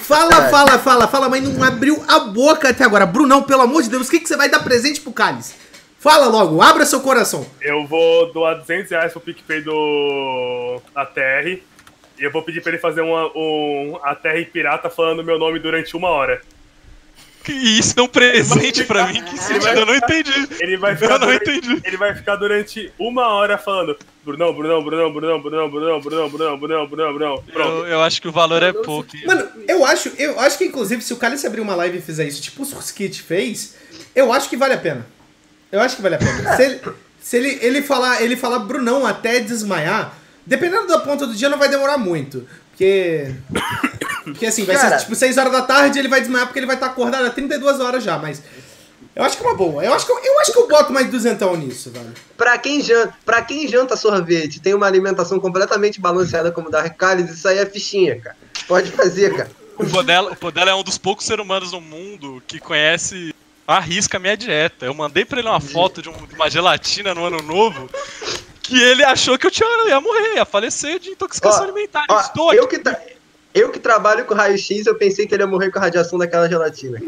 fala, 0.01 0.47
é. 0.47 0.49
fala, 0.49 0.79
fala, 0.79 1.07
fala, 1.07 1.29
mas 1.29 1.43
não 1.43 1.63
abriu 1.63 2.03
a 2.07 2.19
boca 2.19 2.69
até 2.69 2.83
agora. 2.83 3.05
Brunão, 3.05 3.43
pelo 3.43 3.61
amor 3.61 3.83
de 3.83 3.89
Deus, 3.89 4.07
o 4.07 4.11
que, 4.11 4.19
que 4.19 4.27
você 4.27 4.37
vai 4.37 4.49
dar 4.49 4.59
presente 4.59 5.01
pro 5.01 5.11
Cálice? 5.11 5.55
Fala 5.99 6.27
logo, 6.27 6.61
abra 6.61 6.85
seu 6.85 7.01
coração. 7.01 7.45
Eu 7.61 7.85
vou 7.85 8.31
doar 8.31 8.55
200 8.55 8.89
reais 8.91 9.11
pro 9.11 9.21
PicPay 9.21 9.61
do 9.61 10.81
ATR. 10.95 11.59
E 12.17 12.23
eu 12.23 12.31
vou 12.31 12.41
pedir 12.41 12.61
pra 12.61 12.71
ele 12.71 12.79
fazer 12.79 13.01
uma, 13.01 13.27
um 13.35 13.97
ATR 14.03 14.45
pirata 14.51 14.89
falando 14.89 15.23
meu 15.23 15.37
nome 15.37 15.59
durante 15.59 15.95
uma 15.95 16.09
hora. 16.09 16.41
Que 17.49 17.79
isso 17.79 17.95
é 17.97 18.01
um 18.03 18.07
presente 18.07 18.83
pra 18.83 19.07
mim 19.07 19.23
que 19.23 19.79
eu 19.79 19.85
não 19.85 19.95
entendi. 19.95 20.47
Ele 20.59 20.77
vai 20.77 20.95
ficar 20.95 21.15
eu 21.15 21.19
não 21.19 21.27
durante, 21.27 21.49
entendi. 21.49 21.81
Ele 21.83 21.97
vai 21.97 22.13
ficar 22.13 22.35
durante 22.35 22.93
uma 22.99 23.27
hora 23.29 23.57
falando 23.57 23.97
Brunão, 24.23 24.53
Brunão, 24.53 24.83
Brunão, 24.83 25.11
Brunão, 25.11 25.41
Brunão, 25.41 25.69
Brunão, 25.71 25.99
Brunão, 25.99 26.29
Brunão, 26.29 26.59
Brunão, 26.59 26.87
Brunão, 26.87 27.13
Brunão. 27.13 27.43
Pronto. 27.51 27.71
Eu, 27.71 27.87
eu 27.87 28.01
acho 28.03 28.21
que 28.21 28.27
o 28.27 28.31
valor 28.31 28.61
é 28.61 28.71
pouco. 28.71 29.09
Mano, 29.25 29.47
eu 29.67 29.83
acho, 29.83 30.11
eu 30.19 30.39
acho 30.39 30.59
que 30.59 30.65
inclusive 30.65 31.01
se 31.01 31.11
o 31.11 31.17
Cálice 31.17 31.47
abrir 31.47 31.61
uma 31.61 31.73
live 31.73 31.97
e 31.97 32.01
fizer 32.01 32.27
isso, 32.27 32.39
tipo 32.39 32.61
o 32.61 32.79
Skit 32.79 33.23
fez, 33.23 33.75
eu 34.13 34.31
acho 34.31 34.47
que 34.47 34.55
vale 34.55 34.75
a 34.75 34.77
pena. 34.77 35.07
Eu 35.71 35.81
acho 35.81 35.95
que 35.95 36.03
vale 36.03 36.15
a 36.15 36.19
pena. 36.19 36.55
Se 36.55 36.63
ele, 36.63 36.81
se 37.19 37.37
ele, 37.37 37.59
ele, 37.61 37.81
falar, 37.81 38.21
ele 38.21 38.35
falar 38.35 38.59
Brunão 38.59 39.07
até 39.07 39.39
desmaiar, 39.39 40.13
dependendo 40.45 40.85
da 40.85 40.99
ponta 40.99 41.25
do 41.25 41.33
dia, 41.33 41.49
não 41.49 41.57
vai 41.57 41.67
demorar 41.69 41.97
muito. 41.97 42.47
Porque. 42.69 43.33
Porque 44.23 44.45
assim, 44.45 44.65
vai 44.65 44.75
Cara, 44.75 44.97
ser 44.97 45.05
tipo 45.05 45.15
6 45.15 45.37
horas 45.37 45.51
da 45.51 45.61
tarde 45.61 45.99
ele 45.99 46.07
vai 46.07 46.19
desmaiar 46.21 46.47
porque 46.47 46.59
ele 46.59 46.65
vai 46.65 46.75
estar 46.75 46.87
acordado 46.87 47.25
há 47.25 47.29
32 47.29 47.79
horas 47.79 48.03
já, 48.03 48.17
mas. 48.17 48.41
Eu 49.15 49.23
acho 49.23 49.37
que 49.37 49.43
é 49.43 49.47
uma 49.47 49.55
boa. 49.55 49.83
Eu 49.83 49.93
acho 49.93 50.05
que 50.05 50.11
eu, 50.11 50.19
eu, 50.23 50.39
acho 50.39 50.51
que 50.51 50.57
eu 50.57 50.67
boto 50.67 50.93
mais 50.93 51.09
duzentão 51.09 51.55
nisso, 51.55 51.89
velho. 51.91 52.13
Pra 52.37 52.57
quem, 52.57 52.81
janta, 52.81 53.13
pra 53.25 53.41
quem 53.41 53.67
janta 53.67 53.97
sorvete 53.97 54.61
tem 54.61 54.73
uma 54.73 54.85
alimentação 54.85 55.39
completamente 55.39 55.99
balanceada 55.99 56.51
como 56.51 56.69
da 56.69 56.89
Cálice, 56.89 57.33
isso 57.33 57.47
aí 57.47 57.57
é 57.57 57.65
fichinha, 57.65 58.19
cara. 58.19 58.37
Pode 58.67 58.91
fazer, 58.91 59.35
cara. 59.35 59.51
O 59.77 59.85
Podela, 59.85 60.31
o 60.31 60.35
Podela 60.35 60.71
é 60.71 60.75
um 60.75 60.83
dos 60.83 60.97
poucos 60.97 61.25
seres 61.25 61.43
humanos 61.43 61.71
no 61.71 61.81
mundo 61.81 62.41
que 62.45 62.59
conhece 62.59 63.33
arrisca 63.65 64.17
a 64.17 64.19
minha 64.19 64.35
dieta. 64.35 64.85
Eu 64.85 64.93
mandei 64.93 65.25
pra 65.25 65.39
ele 65.39 65.47
uma 65.47 65.61
foto 65.61 66.01
de, 66.01 66.09
um, 66.09 66.25
de 66.25 66.35
uma 66.35 66.49
gelatina 66.49 67.13
no 67.13 67.25
ano 67.25 67.41
novo 67.41 67.89
que 68.61 68.81
ele 68.81 69.03
achou 69.03 69.37
que 69.37 69.47
eu 69.47 69.51
tinha, 69.51 69.67
eu 69.67 69.89
ia 69.89 69.99
morrer, 69.99 70.35
ia 70.35 70.45
falecer 70.45 70.99
de 70.99 71.09
intoxicação 71.09 71.61
ó, 71.61 71.63
alimentar. 71.63 72.05
Ó, 72.09 72.19
Estou 72.19 72.53
eu 72.53 72.67
que, 72.67 72.77
tra 72.77 72.99
eu 73.53 73.69
que 73.71 73.79
trabalho 73.79 74.25
com 74.25 74.33
raio-x, 74.33 74.85
eu 74.85 74.95
pensei 74.95 75.25
que 75.27 75.33
ele 75.33 75.43
ia 75.43 75.47
morrer 75.47 75.71
com 75.71 75.79
a 75.79 75.81
radiação 75.81 76.17
daquela 76.19 76.47
gelatina. 76.49 76.99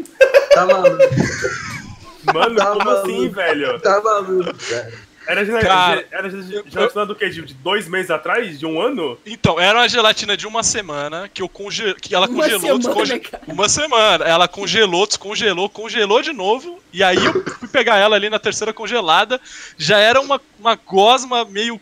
Tá 0.54 0.66
maluco. 0.66 0.98
Mano, 2.32 2.56
tá 2.56 2.66
como 2.66 2.84
maluco. 2.84 3.08
assim, 3.08 3.28
velho? 3.28 3.80
Tá 3.80 4.00
maluco, 4.00 4.54
cara. 4.68 4.92
Era, 5.24 5.44
gel- 5.44 5.60
Cara, 5.60 6.04
era 6.10 6.28
gel- 6.28 6.64
gelatina 6.66 7.06
do 7.06 7.14
quê? 7.14 7.28
De 7.28 7.54
dois 7.54 7.86
meses 7.86 8.10
atrás? 8.10 8.58
De 8.58 8.66
um 8.66 8.80
ano? 8.80 9.16
Então, 9.24 9.58
era 9.58 9.78
uma 9.78 9.88
gelatina 9.88 10.36
de 10.36 10.48
uma 10.48 10.64
semana 10.64 11.28
que 11.32 11.40
eu 11.42 11.48
conge... 11.48 11.94
que 11.94 12.12
ela 12.12 12.26
Uma 12.26 12.42
congelou, 12.42 12.60
semana, 12.60 12.78
desconge- 12.80 13.20
cara. 13.20 13.42
Uma 13.46 13.68
semana. 13.68 14.24
Ela 14.24 14.48
congelou, 14.48 15.06
descongelou, 15.06 15.68
congelou 15.68 16.20
de 16.22 16.32
novo. 16.32 16.80
E 16.92 17.04
aí 17.04 17.24
eu 17.24 17.32
fui 17.44 17.68
pegar 17.68 17.98
ela 17.98 18.16
ali 18.16 18.28
na 18.28 18.40
terceira 18.40 18.72
congelada. 18.72 19.40
Já 19.78 19.98
era 19.98 20.20
uma, 20.20 20.40
uma 20.58 20.74
gosma 20.74 21.44
meio 21.44 21.80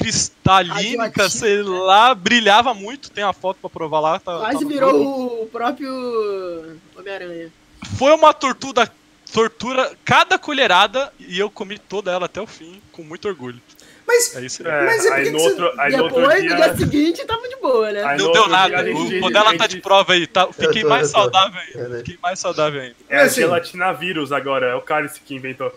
cristalínica, 0.00 1.02
Radioativa. 1.02 1.28
sei 1.30 1.62
lá, 1.62 2.14
brilhava 2.14 2.74
muito. 2.74 3.10
Tem 3.10 3.24
a 3.24 3.32
foto 3.32 3.58
pra 3.60 3.70
provar 3.70 4.00
lá. 4.00 4.18
Tá, 4.18 4.32
tá 4.34 4.38
Quase 4.40 4.64
no 4.64 4.70
virou 4.70 4.92
grupo. 4.92 5.42
o 5.42 5.46
próprio 5.46 6.76
Homem-Aranha. 6.96 7.52
Foi 7.98 8.12
uma 8.12 8.32
tortura, 8.34 8.90
tortura 9.32 9.92
cada 10.04 10.38
colherada 10.38 11.12
e 11.18 11.38
eu 11.38 11.50
comi 11.50 11.78
toda 11.78 12.10
ela 12.10 12.26
até 12.26 12.40
o 12.40 12.46
fim, 12.46 12.80
com 12.92 13.02
muito 13.02 13.26
orgulho. 13.28 13.60
Mas, 14.06 14.34
É 14.34 14.40
isso 14.44 14.66
aí. 14.66 14.72
É, 14.72 14.84
Mas 14.86 15.06
é 15.06 15.12
aí 15.12 15.30
no 15.30 15.38
outro, 15.40 15.72
aí 15.80 15.96
no 15.96 16.02
outro 16.02 16.20
Depois, 16.20 16.42
no 16.42 16.48
dia... 16.48 16.56
dia 16.56 16.76
seguinte, 16.76 17.24
tava 17.26 17.48
de 17.48 17.56
boa, 17.56 17.92
né? 17.92 18.02
Aí 18.02 18.18
Não 18.18 18.32
deu 18.32 18.42
dia 18.42 18.48
nada. 18.48 18.84
gente- 18.84 19.24
O 19.24 19.30
a 19.50 19.56
tá 19.56 19.64
gente- 19.64 19.76
de 19.76 19.80
prova 19.80 20.12
aí. 20.14 20.26
Tá, 20.26 20.48
fiquei 20.52 20.82
tô, 20.82 20.88
mais 20.88 21.06
eu 21.06 21.12
tô. 21.14 21.20
saudável 21.20 21.60
É, 21.60 21.64
ainda. 21.64 21.88
né? 21.90 21.98
Fiquei 21.98 22.18
mais 22.20 22.38
saudável 22.40 22.80
ainda. 22.82 22.96
É 23.08 23.18
a 23.20 23.22
Assim- 23.22 23.40
gelatina 23.42 23.92
vírus 23.92 24.32
agora, 24.32 24.66
é 24.66 24.74
o 24.74 24.80
Cálice 24.82 25.20
que 25.20 25.32
inventou. 25.32 25.72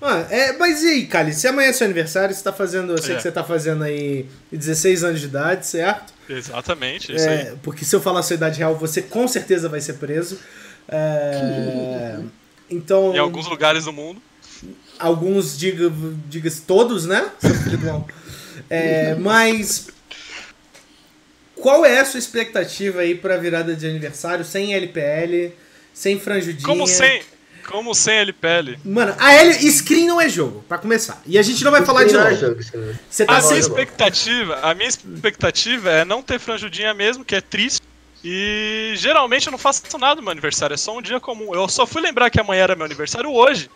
Ah, 0.00 0.26
é, 0.30 0.52
mas 0.56 0.82
e 0.82 0.88
aí, 0.88 1.06
Kali? 1.06 1.32
Se 1.32 1.46
amanhã 1.48 1.68
é 1.68 1.72
seu 1.72 1.84
aniversário, 1.84 2.34
você 2.34 2.42
tá 2.42 2.52
fazendo. 2.52 2.92
Eu 2.92 2.98
sei 3.02 3.12
É. 3.12 3.16
que 3.16 3.22
você 3.22 3.32
tá 3.32 3.42
fazendo 3.44 3.82
aí 3.84 4.26
16 4.52 5.04
anos 5.04 5.20
de 5.20 5.26
idade, 5.26 5.66
certo? 5.66 6.12
Exatamente, 6.28 7.14
isso 7.14 7.26
É, 7.28 7.48
aí. 7.50 7.56
porque 7.62 7.84
se 7.84 7.94
eu 7.96 8.00
falar 8.00 8.20
a 8.20 8.22
sua 8.22 8.34
idade 8.34 8.58
real, 8.58 8.76
você 8.76 9.00
com 9.02 9.26
certeza 9.26 9.68
vai 9.68 9.80
ser 9.80 9.94
preso. 9.94 10.38
É, 10.88 12.18
então. 12.70 13.14
Em 13.14 13.18
alguns 13.18 13.46
lugares 13.48 13.84
do 13.84 13.92
mundo. 13.92 14.20
alguns 14.98 15.56
diga, 15.58 15.90
diga 16.28 16.50
todos, 16.66 17.06
né? 17.06 17.30
É, 18.68 19.14
mas 19.14 19.88
qual 21.54 21.84
é 21.84 22.00
a 22.00 22.04
sua 22.04 22.18
expectativa 22.18 23.00
aí 23.00 23.14
pra 23.14 23.36
virada 23.36 23.74
de 23.74 23.86
aniversário 23.86 24.44
sem 24.44 24.74
LPL, 24.74 25.52
sem 25.94 26.18
franjudinha? 26.18 26.64
Como 26.66 26.86
sem, 26.86 27.22
como 27.68 27.94
sem 27.94 28.16
LPL. 28.16 28.78
Mano, 28.84 29.14
a 29.18 29.34
L 29.34 29.70
screen 29.70 30.06
não 30.06 30.20
é 30.20 30.28
jogo, 30.28 30.64
pra 30.66 30.78
começar. 30.78 31.20
E 31.26 31.38
a 31.38 31.42
gente 31.42 31.62
não 31.62 31.70
vai 31.70 31.84
falar 31.84 32.04
de 32.04 32.14
Não 32.14 32.20
é 32.22 32.30
novo. 32.30 32.40
jogo, 32.40 32.60
é. 32.60 32.94
Você 33.10 33.24
tá 33.26 33.36
A 33.36 33.42
minha 33.42 33.58
expectativa, 33.58 34.58
a 34.62 34.74
minha 34.74 34.88
expectativa 34.88 35.90
é 35.90 36.04
não 36.04 36.22
ter 36.22 36.38
franjudinha 36.40 36.94
mesmo, 36.94 37.24
que 37.24 37.34
é 37.34 37.40
triste. 37.40 37.82
E 38.24 38.94
geralmente 38.96 39.46
eu 39.46 39.50
não 39.52 39.58
faço 39.58 39.82
nada 39.98 40.16
no 40.16 40.22
meu 40.22 40.32
aniversário, 40.32 40.74
é 40.74 40.76
só 40.76 40.96
um 40.96 41.02
dia 41.02 41.20
comum. 41.20 41.54
Eu 41.54 41.68
só 41.68 41.86
fui 41.86 42.00
lembrar 42.02 42.30
que 42.30 42.40
amanhã 42.40 42.62
era 42.62 42.74
meu 42.74 42.84
aniversário 42.86 43.30
hoje, 43.30 43.70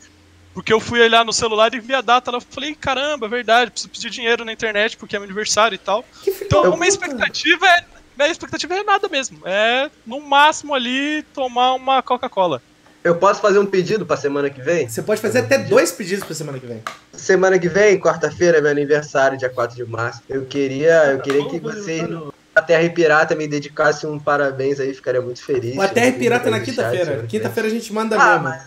porque 0.53 0.73
eu 0.73 0.81
fui 0.81 1.01
olhar 1.01 1.25
no 1.25 1.33
celular 1.33 1.73
e 1.75 1.79
vi 1.81 1.95
a 1.95 2.01
data 2.01 2.31
lá. 2.31 2.39
Eu 2.39 2.43
falei, 2.49 2.75
caramba, 2.75 3.27
é 3.27 3.29
verdade, 3.29 3.71
preciso 3.71 3.91
pedir 3.91 4.11
dinheiro 4.11 4.45
na 4.45 4.53
internet 4.53 4.97
porque 4.97 5.15
é 5.15 5.19
meu 5.19 5.27
aniversário 5.27 5.75
e 5.77 5.79
tal. 5.79 6.05
Então, 6.27 6.73
a 6.73 6.77
minha 6.77 6.89
expectativa 6.89 7.67
é. 7.67 7.85
Minha 8.17 8.31
expectativa 8.31 8.75
é 8.75 8.83
nada 8.83 9.09
mesmo. 9.09 9.41
É, 9.45 9.91
no 10.07 10.21
máximo 10.21 10.75
ali, 10.75 11.23
tomar 11.35 11.73
uma 11.75 12.03
Coca-Cola. 12.03 12.63
Eu 13.04 13.16
posso 13.16 13.40
fazer 13.40 13.59
um 13.59 13.66
pedido 13.66 14.06
pra 14.06 14.16
semana 14.16 14.49
que 14.49 14.61
vem? 14.62 14.88
Você 14.88 15.02
pode 15.02 15.21
fazer 15.21 15.40
até 15.40 15.59
dois 15.59 15.90
pedidos 15.90 16.25
pra 16.25 16.35
semana 16.37 16.59
que 16.59 16.66
vem. 16.66 16.80
Semana 17.12 17.59
que 17.59 17.68
vem, 17.68 17.99
quarta-feira, 17.99 18.59
é 18.59 18.61
meu 18.61 18.71
aniversário, 18.71 19.37
dia 19.37 19.49
4 19.49 19.76
de 19.76 19.85
março. 19.85 20.23
Eu 20.28 20.44
queria, 20.47 21.06
eu 21.12 21.18
queria 21.21 21.49
que 21.49 21.59
vocês, 21.59 22.06
a 22.54 22.62
Terra 22.62 22.82
e 22.85 22.90
Pirata, 22.90 23.35
me 23.35 23.49
dedicassem 23.49 24.09
um 24.09 24.21
parabéns 24.21 24.78
aí, 24.78 24.94
ficaria 24.94 25.21
muito 25.21 25.42
feliz. 25.42 25.76
O 25.76 25.88
Terra 25.88 26.06
e 26.06 26.12
Pirata 26.12 26.49
na 26.49 26.61
quinta-feira. 26.61 27.25
Quinta-feira 27.28 27.68
a 27.68 27.73
gente 27.73 27.92
manda 27.92 28.14
Ah, 28.16 28.38
mesmo. 28.38 28.42
mas, 28.44 28.62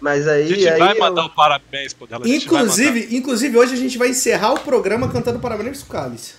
mas 0.00 0.28
aí. 0.28 0.44
A 0.44 0.46
gente 0.48 0.68
aí 0.68 0.78
vai 0.78 0.94
eu- 0.96 1.00
mandar 1.00 1.24
o 1.26 1.30
parabéns 1.30 1.92
pro 1.92 2.06
dela. 2.06 2.24
a. 2.24 2.28
Inclusive, 2.28 3.08
inclusive, 3.16 3.58
hoje 3.58 3.74
a 3.74 3.78
gente 3.78 3.98
vai 3.98 4.08
encerrar 4.08 4.54
o 4.54 4.60
programa 4.60 5.10
cantando 5.10 5.38
parabéns 5.40 5.82
pro 5.82 5.92
Cálice. 5.92 6.34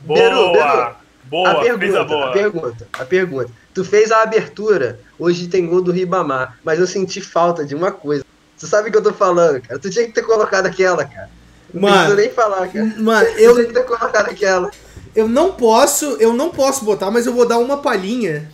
Boa! 0.00 0.18
Beru, 0.18 0.52
Beru. 0.52 0.94
Boa, 1.30 1.50
a 1.52 1.60
pergunta, 1.60 2.04
boa. 2.04 2.28
a 2.28 2.32
pergunta, 2.32 2.88
a 2.92 3.04
pergunta. 3.04 3.50
Tu 3.72 3.84
fez 3.84 4.10
a 4.10 4.22
abertura, 4.22 4.98
hoje 5.18 5.46
tem 5.46 5.66
gol 5.66 5.80
do 5.80 5.92
Ribamar, 5.92 6.58
mas 6.64 6.80
eu 6.80 6.86
senti 6.88 7.20
falta 7.20 7.64
de 7.64 7.74
uma 7.74 7.92
coisa. 7.92 8.24
Tu 8.58 8.66
sabe 8.66 8.88
o 8.88 8.92
que 8.92 8.98
eu 8.98 9.02
tô 9.02 9.12
falando, 9.12 9.60
cara? 9.62 9.78
Tu 9.78 9.88
tinha 9.90 10.04
que 10.06 10.12
ter 10.12 10.22
colocado 10.22 10.66
aquela, 10.66 11.04
cara. 11.04 11.30
Não 11.72 11.82
Mano, 11.82 11.96
precisa 11.98 12.16
nem 12.16 12.30
falar, 12.30 12.66
cara. 12.68 12.94
Mano, 12.98 13.26
Tu 13.32 13.38
eu, 13.38 13.54
tinha 13.54 13.66
que 13.66 13.72
ter 13.72 13.84
colocado 13.84 14.28
aquela. 14.28 14.70
eu 15.14 15.28
não 15.28 15.52
posso, 15.52 16.16
eu 16.18 16.32
não 16.32 16.50
posso 16.50 16.84
botar, 16.84 17.10
mas 17.12 17.26
eu 17.26 17.32
vou 17.32 17.46
dar 17.46 17.58
uma 17.58 17.76
palhinha. 17.78 18.50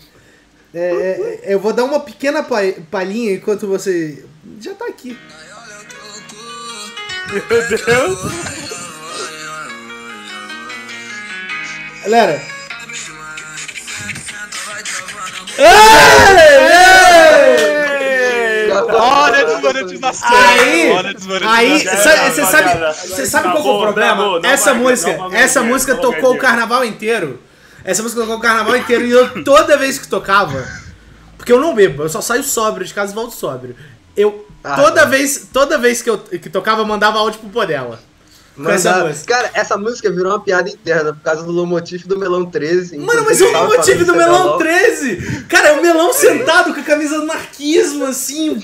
É, 0.75 1.41
é, 1.45 1.55
eu 1.55 1.59
vou 1.59 1.73
dar 1.73 1.85
uma 1.85 2.01
pequena 2.01 2.43
pa- 2.43 2.61
palhinha 2.91 3.33
enquanto 3.33 3.67
você. 3.67 4.23
Já 4.61 4.75
tá 4.75 4.85
aqui. 4.87 5.17
Meu 7.33 7.43
Deus! 7.69 8.19
Galera. 12.03 12.56
Olha 18.89 19.41
a 19.41 19.45
desmonetização! 19.45 20.29
Aí, 20.31 20.91
Olha 20.93 21.11
a 21.11 21.13
desmonetização! 21.13 22.13
aí, 22.13 22.31
você 22.31 22.45
sabe, 22.45 22.93
você 22.93 23.27
sabe 23.27 23.51
qual 23.51 23.63
que 23.63 23.69
é 23.69 23.73
o 23.73 23.81
problema? 23.81 24.41
essa 24.43 24.73
vai, 24.73 24.83
música, 24.83 25.19
essa 25.33 25.63
música 25.63 25.95
tocou 25.97 26.35
o 26.35 26.39
carnaval 26.39 26.85
inteiro. 26.85 27.41
Essa 27.85 28.03
música 28.03 28.21
tocou 28.23 28.37
o 28.37 28.41
carnaval 28.41 28.77
inteiro 28.77 29.05
e 29.07 29.11
eu 29.11 29.45
toda 29.45 29.77
vez 29.77 29.99
que 29.99 30.09
tocava, 30.09 30.67
porque 31.37 31.53
eu 31.53 31.61
não 31.61 31.75
bebo, 31.75 32.03
eu 32.03 32.09
só 32.09 32.21
saio 32.21 32.43
sóbrio 32.43 32.85
de 32.87 32.93
casa 32.93 33.13
e 33.13 33.15
volto 33.15 33.33
sóbrio. 33.35 33.77
Eu 34.17 34.47
Ah, 34.65 34.75
toda 34.77 35.03
tá. 35.03 35.05
vez, 35.07 35.49
toda 35.53 35.79
vez 35.79 36.03
que 36.03 36.11
eu 36.11 36.19
que 36.19 36.51
tocava, 36.51 36.81
eu 36.81 36.87
mandava 36.87 37.19
áudio 37.19 37.39
pro 37.41 37.49
Podela. 37.51 38.01
Com 38.57 38.71
essa 38.71 39.05
música. 39.05 39.35
Cara, 39.35 39.51
essa 39.53 39.77
música 39.77 40.11
virou 40.11 40.33
uma 40.33 40.41
piada 40.41 40.71
interna 40.71 41.13
por 41.13 41.23
causa 41.23 41.43
do 41.43 41.53
Lomotif 41.53 42.07
do 42.07 42.19
Melão 42.19 42.47
13. 42.47 42.97
Mano, 42.99 43.23
mas 43.25 43.41
é 43.41 43.45
o 43.45 43.53
falando 43.53 44.05
do 44.05 44.15
Melão 44.15 44.45
Melão. 44.45 44.59
13! 44.59 45.45
Cara, 45.49 45.69
é 45.69 45.73
o 45.73 45.83
Melão 45.83 46.13
sentado 46.13 46.73
com 46.73 46.81
a 46.81 46.83
camisa 46.83 47.17
do 47.17 47.23
anarquismo, 47.23 48.07
assim, 48.07 48.63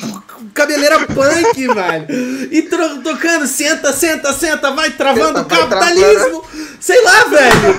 cabeleira 0.54 1.06
punk, 1.06 1.66
velho. 1.68 2.52
E 2.52 2.62
tro- 2.62 3.02
tocando, 3.02 3.46
senta, 3.46 3.92
senta, 3.92 4.32
senta, 4.32 4.70
vai 4.70 4.90
travando 4.90 5.40
o 5.40 5.42
Senta, 5.42 5.54
vai 5.56 5.58
capitalismo. 5.68 6.44
Sei 6.80 7.02
lá, 7.02 7.24
velho. 7.24 7.70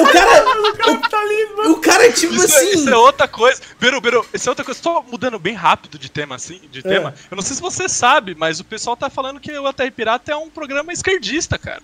O 0.00 0.06
cara. 0.12 0.44
O, 1.66 1.70
o 1.72 1.76
cara 1.80 2.06
é 2.06 2.12
tipo 2.12 2.34
Isso, 2.34 2.44
é- 2.54 2.58
assim. 2.58 2.70
isso 2.70 2.88
é 2.88 2.96
outra 2.96 3.28
coisa. 3.28 3.60
Beru, 3.78 4.00
Beru, 4.00 4.26
isso 4.32 4.48
é 4.48 4.50
outra 4.50 4.64
coisa. 4.64 4.80
Só 4.82 5.02
mudando 5.10 5.38
bem 5.38 5.54
rápido 5.54 5.98
de 5.98 6.10
tema, 6.10 6.34
assim, 6.36 6.60
de 6.70 6.82
tema. 6.82 7.14
Eu 7.30 7.36
não 7.36 7.42
sei 7.42 7.56
se 7.56 7.62
você 7.62 7.88
sabe, 7.88 8.34
mas 8.36 8.60
o 8.60 8.64
pessoal 8.64 8.96
tá 8.96 9.10
falando 9.10 9.40
que 9.40 9.52
o 9.52 9.66
Até 9.66 9.90
Pirata 9.90 10.32
é 10.32 10.36
um 10.36 10.48
programa 10.48 10.92
esquerdista, 10.92 11.58
cara. 11.58 11.82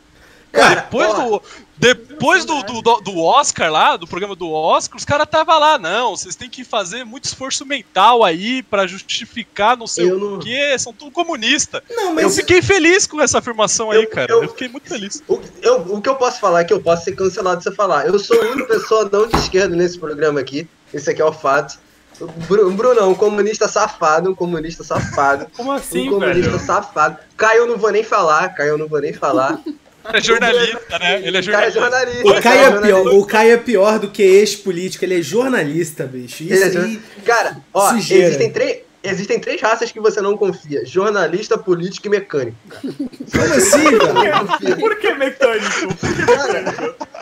Cara, 0.53 0.83
Depois 0.83 1.09
ó, 1.11 1.15
do, 1.39 1.43
depois 1.79 2.45
do, 2.45 2.63
do, 2.63 2.83
do- 3.01 3.19
Oscar 3.25 3.71
lá, 3.73 3.97
do 3.97 4.07
programa 4.07 4.37
do 4.37 4.51
Oscar, 4.53 4.97
os 4.99 5.05
caras 5.05 5.27
tava 5.29 5.57
lá, 5.59 5.79
não, 5.79 6.15
vocês 6.17 6.37
têm 6.37 6.49
que 6.49 6.63
fazer 6.63 7.05
muito 7.05 7.25
esforço 7.25 7.65
mental 7.67 8.23
aí 8.23 8.63
pra 8.63 8.87
justificar 8.87 9.77
não 9.77 9.87
sei 9.87 10.11
Eu 10.11 10.17
o 10.17 10.31
não- 10.33 10.39
quê, 10.39 10.79
são 10.79 10.93
tudo 10.93 11.11
comunista. 11.11 11.83
Não, 11.91 12.09
Eu 12.11 12.27
mas. 12.27 12.37
fiquei 12.37 12.61
feliz 12.63 13.07
com 13.07 13.21
essa 13.21 13.39
afirmação 13.39 13.91
aí, 13.91 14.03
Eu- 14.03 14.11
cara. 14.11 14.31
eu- 14.33 14.43
Eu 14.43 14.49
fiquei 14.51 14.69
muito 14.69 14.89
feliz. 14.89 15.23
O, 15.27 15.41
eu, 15.63 15.77
o 15.95 16.01
que 16.03 16.09
eu 16.09 16.15
posso 16.17 16.39
falar 16.39 16.61
é 16.61 16.65
que 16.65 16.73
eu 16.73 16.81
posso 16.81 17.05
ser 17.05 17.13
cancelado 17.13 17.63
se 17.63 17.69
eu 17.69 17.75
falar. 17.75 18.07
Eu 18.07 18.19
sou 18.19 18.41
a 18.41 18.45
única 18.45 18.67
pessoa 18.67 19.09
não 19.11 19.27
de 19.27 19.37
esquerda 19.37 19.75
nesse 19.75 19.99
programa 19.99 20.39
aqui. 20.41 20.69
Esse 20.93 21.11
aqui 21.11 21.23
é 21.23 21.25
o 21.25 21.33
fato. 21.33 21.79
O 22.21 22.27
Bru- 22.27 22.71
Bruno, 22.73 23.09
um 23.09 23.15
comunista 23.15 23.67
safado, 23.67 24.31
um 24.31 24.35
comunista 24.35 24.85
safado. 24.85 25.47
Como 25.57 25.73
assim, 25.73 26.09
um 26.09 26.13
comunista 26.21 26.51
velho? 26.51 26.61
safado. 26.65 27.17
Caio 27.37 27.61
eu 27.63 27.67
não 27.67 27.79
vou 27.79 27.91
nem 27.91 28.05
falar, 28.05 28.51
Caio 28.51 28.71
eu 28.73 28.79
não 28.79 28.87
vou 28.87 29.01
nem 29.01 29.13
falar. 29.15 29.59
É 30.13 30.21
jornalista, 30.21 30.99
né? 30.99 31.23
Ele 31.25 31.37
é 31.37 31.41
O 31.41 31.45
cara 31.45 31.67
é 31.67 31.71
jornalista. 31.71 31.81
jornalista. 31.81 32.29
O 32.29 32.43
Caio 32.43 32.61
é 32.61 32.65
jornalista. 32.65 33.03
pior, 33.03 33.15
o 33.19 33.25
Caio 33.27 33.53
é 33.53 33.57
pior 33.57 33.99
do 33.99 34.09
que 34.11 34.23
ex-político, 34.23 35.05
ele 35.05 35.19
é 35.21 35.23
jornalista, 35.23 36.05
bicho. 36.05 36.43
Isso 36.43 36.53
Ele 36.55 36.63
é 36.63 36.67
aí. 36.67 36.73
jornalista. 36.73 37.03
Cara, 37.25 37.57
ó, 37.73 37.91
Sujeira. 37.91 38.25
existem 38.27 38.51
três. 38.51 38.79
Existem 39.05 39.41
três 39.41 39.61
raças 39.61 39.91
que 39.91 39.99
você 40.01 40.21
não 40.21 40.37
confia: 40.37 40.85
jornalista, 40.87 41.59
político 41.59 42.07
e 42.07 42.11
mecânico. 42.11 42.57
Como 42.71 43.55
assim, 43.55 43.99
confia. 43.99 44.77
Por 44.77 44.97
que 44.99 45.13
mecânico? 45.15 45.95
Por 45.97 46.15
que 46.15 46.25
mecânico? 46.25 46.95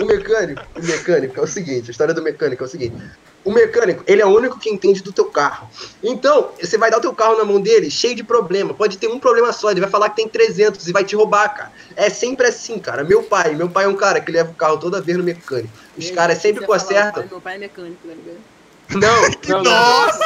O 0.00 0.04
mecânico, 0.04 0.62
o 0.76 0.82
mecânico 0.84 1.38
é 1.38 1.42
o 1.42 1.46
seguinte, 1.46 1.88
a 1.88 1.90
história 1.92 2.12
do 2.12 2.20
mecânico 2.22 2.62
é 2.62 2.66
o 2.66 2.68
seguinte. 2.68 2.96
O 3.44 3.52
mecânico, 3.52 4.02
ele 4.06 4.20
é 4.20 4.26
o 4.26 4.28
único 4.28 4.58
que 4.58 4.68
entende 4.68 5.00
do 5.02 5.12
teu 5.12 5.26
carro. 5.26 5.68
Então, 6.02 6.50
você 6.60 6.76
vai 6.76 6.90
dar 6.90 6.98
o 6.98 7.00
teu 7.00 7.14
carro 7.14 7.38
na 7.38 7.44
mão 7.44 7.60
dele, 7.60 7.88
cheio 7.90 8.14
de 8.14 8.24
problema. 8.24 8.74
Pode 8.74 8.98
ter 8.98 9.06
um 9.06 9.18
problema 9.20 9.52
só, 9.52 9.70
ele 9.70 9.80
vai 9.80 9.88
falar 9.88 10.10
que 10.10 10.16
tem 10.16 10.28
300 10.28 10.86
e 10.88 10.92
vai 10.92 11.04
te 11.04 11.14
roubar, 11.14 11.48
cara. 11.54 11.72
É 11.94 12.10
sempre 12.10 12.48
assim, 12.48 12.78
cara. 12.80 13.04
Meu 13.04 13.22
pai, 13.22 13.54
meu 13.54 13.68
pai 13.68 13.84
é 13.84 13.88
um 13.88 13.94
cara 13.96 14.20
que 14.20 14.32
leva 14.32 14.50
o 14.50 14.54
carro 14.54 14.78
toda 14.78 15.00
vez 15.00 15.16
no 15.16 15.24
mecânico. 15.24 15.72
Os 15.96 16.10
caras 16.10 16.38
sempre 16.38 16.66
consertam. 16.66 17.22
"Pai, 17.22 17.28
Meu 17.30 17.40
pai 17.40 17.54
é 17.54 17.58
mecânico, 17.58 18.08
tá 18.08 18.14
Não, 18.90 19.22
não, 19.48 19.62
não. 19.62 19.72
Nossa! 19.72 20.20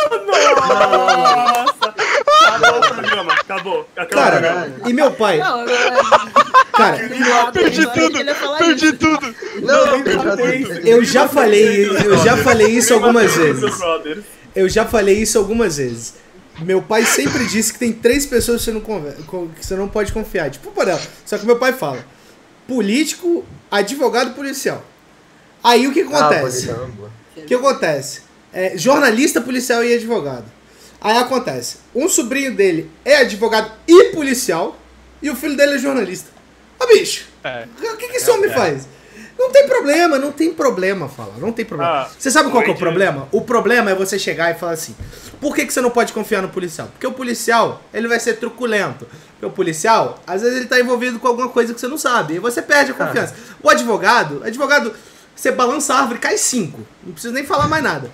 Acabou 2.46 2.78
o 2.78 2.94
programa, 2.94 3.32
acabou. 3.32 3.88
Acabou 3.96 4.22
Cara, 4.24 4.40
programa. 4.40 4.88
e 4.88 4.92
meu 4.92 5.10
pai, 5.12 5.38
Não, 5.38 5.60
eu, 5.66 6.04
cara, 6.72 6.96
Perdi 7.52 7.86
tudo, 7.86 8.18
perdi 8.58 8.92
tudo. 8.92 9.34
Não, 9.62 9.86
não, 9.86 10.46
eu 10.84 11.04
já 11.04 11.28
falei, 11.28 11.86
eu 11.86 12.16
já 12.18 12.36
falei 12.36 12.68
isso 12.68 12.94
algumas 12.94 13.34
vezes. 13.34 13.62
Eu 14.54 14.68
já 14.68 14.84
falei 14.84 15.16
isso 15.22 15.38
algumas 15.38 15.76
vezes. 15.76 16.14
Meu 16.60 16.82
pai 16.82 17.04
sempre 17.04 17.46
disse 17.46 17.72
que 17.72 17.78
tem 17.78 17.92
três 17.92 18.26
pessoas 18.26 18.58
que 18.64 18.70
você 18.70 18.72
não, 18.72 18.80
que 19.54 19.64
você 19.66 19.74
não 19.76 19.88
pode 19.88 20.12
confiar. 20.12 20.50
Tipo 20.50 20.68
o 20.68 20.72
Portela. 20.72 21.00
Só 21.24 21.38
que 21.38 21.46
meu 21.46 21.56
pai 21.58 21.72
fala: 21.72 22.04
político, 22.68 23.44
advogado 23.70 24.30
e 24.30 24.34
policial. 24.34 24.84
Aí 25.62 25.86
o 25.86 25.92
que 25.92 26.00
Ah, 26.02 26.04
acontece? 26.18 26.66
boa. 26.66 27.10
O 27.36 27.42
que 27.42 27.54
acontece? 27.54 28.22
É, 28.52 28.76
jornalista, 28.76 29.40
policial 29.40 29.84
e 29.84 29.94
advogado. 29.94 30.44
Aí 31.00 31.16
acontece, 31.16 31.78
um 31.94 32.08
sobrinho 32.08 32.54
dele 32.54 32.90
é 33.04 33.16
advogado 33.18 33.70
e 33.86 34.04
policial, 34.12 34.76
e 35.22 35.30
o 35.30 35.36
filho 35.36 35.56
dele 35.56 35.74
é 35.74 35.78
jornalista. 35.78 36.30
Ô 36.78 36.86
bicho, 36.86 37.26
É. 37.44 37.66
o 37.92 37.96
que, 37.96 38.08
que 38.08 38.16
esse 38.16 38.30
homem 38.30 38.50
faz? 38.50 38.86
Não 39.38 39.50
tem 39.50 39.66
problema, 39.66 40.18
não 40.18 40.32
tem 40.32 40.52
problema 40.52 41.08
falar, 41.08 41.38
não 41.38 41.50
tem 41.50 41.64
problema. 41.64 42.02
Ah, 42.02 42.10
você 42.18 42.30
sabe 42.30 42.50
qual 42.50 42.62
que 42.62 42.68
é 42.70 42.74
o 42.74 42.76
problema? 42.76 43.26
O 43.32 43.40
problema 43.40 43.90
é 43.90 43.94
você 43.94 44.18
chegar 44.18 44.50
e 44.54 44.58
falar 44.58 44.72
assim, 44.72 44.94
por 45.40 45.54
que, 45.54 45.64
que 45.64 45.72
você 45.72 45.80
não 45.80 45.88
pode 45.88 46.12
confiar 46.12 46.42
no 46.42 46.50
policial? 46.50 46.88
Porque 46.88 47.06
o 47.06 47.12
policial, 47.12 47.82
ele 47.94 48.06
vai 48.06 48.20
ser 48.20 48.34
truculento. 48.34 49.06
Porque 49.32 49.46
o 49.46 49.50
policial, 49.50 50.18
às 50.26 50.42
vezes 50.42 50.58
ele 50.58 50.66
tá 50.66 50.78
envolvido 50.78 51.18
com 51.18 51.26
alguma 51.26 51.48
coisa 51.48 51.72
que 51.72 51.80
você 51.80 51.88
não 51.88 51.96
sabe, 51.96 52.34
e 52.34 52.38
você 52.38 52.60
perde 52.60 52.90
a 52.90 52.94
confiança. 52.94 53.34
O 53.62 53.70
advogado, 53.70 54.42
advogado, 54.44 54.92
você 55.34 55.50
balança 55.50 55.94
a 55.94 56.00
árvore, 56.00 56.18
cai 56.18 56.36
cinco. 56.36 56.86
Não 57.02 57.12
precisa 57.14 57.32
nem 57.32 57.44
falar 57.46 57.66
mais 57.66 57.82
nada. 57.82 58.10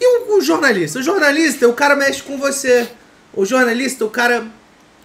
E 0.00 0.06
o, 0.32 0.36
o 0.38 0.40
jornalista? 0.40 0.98
O 0.98 1.02
jornalista, 1.02 1.68
o 1.68 1.72
cara 1.72 1.96
mexe 1.96 2.22
com 2.22 2.38
você. 2.38 2.88
O 3.32 3.44
jornalista, 3.44 4.04
o 4.04 4.10
cara. 4.10 4.46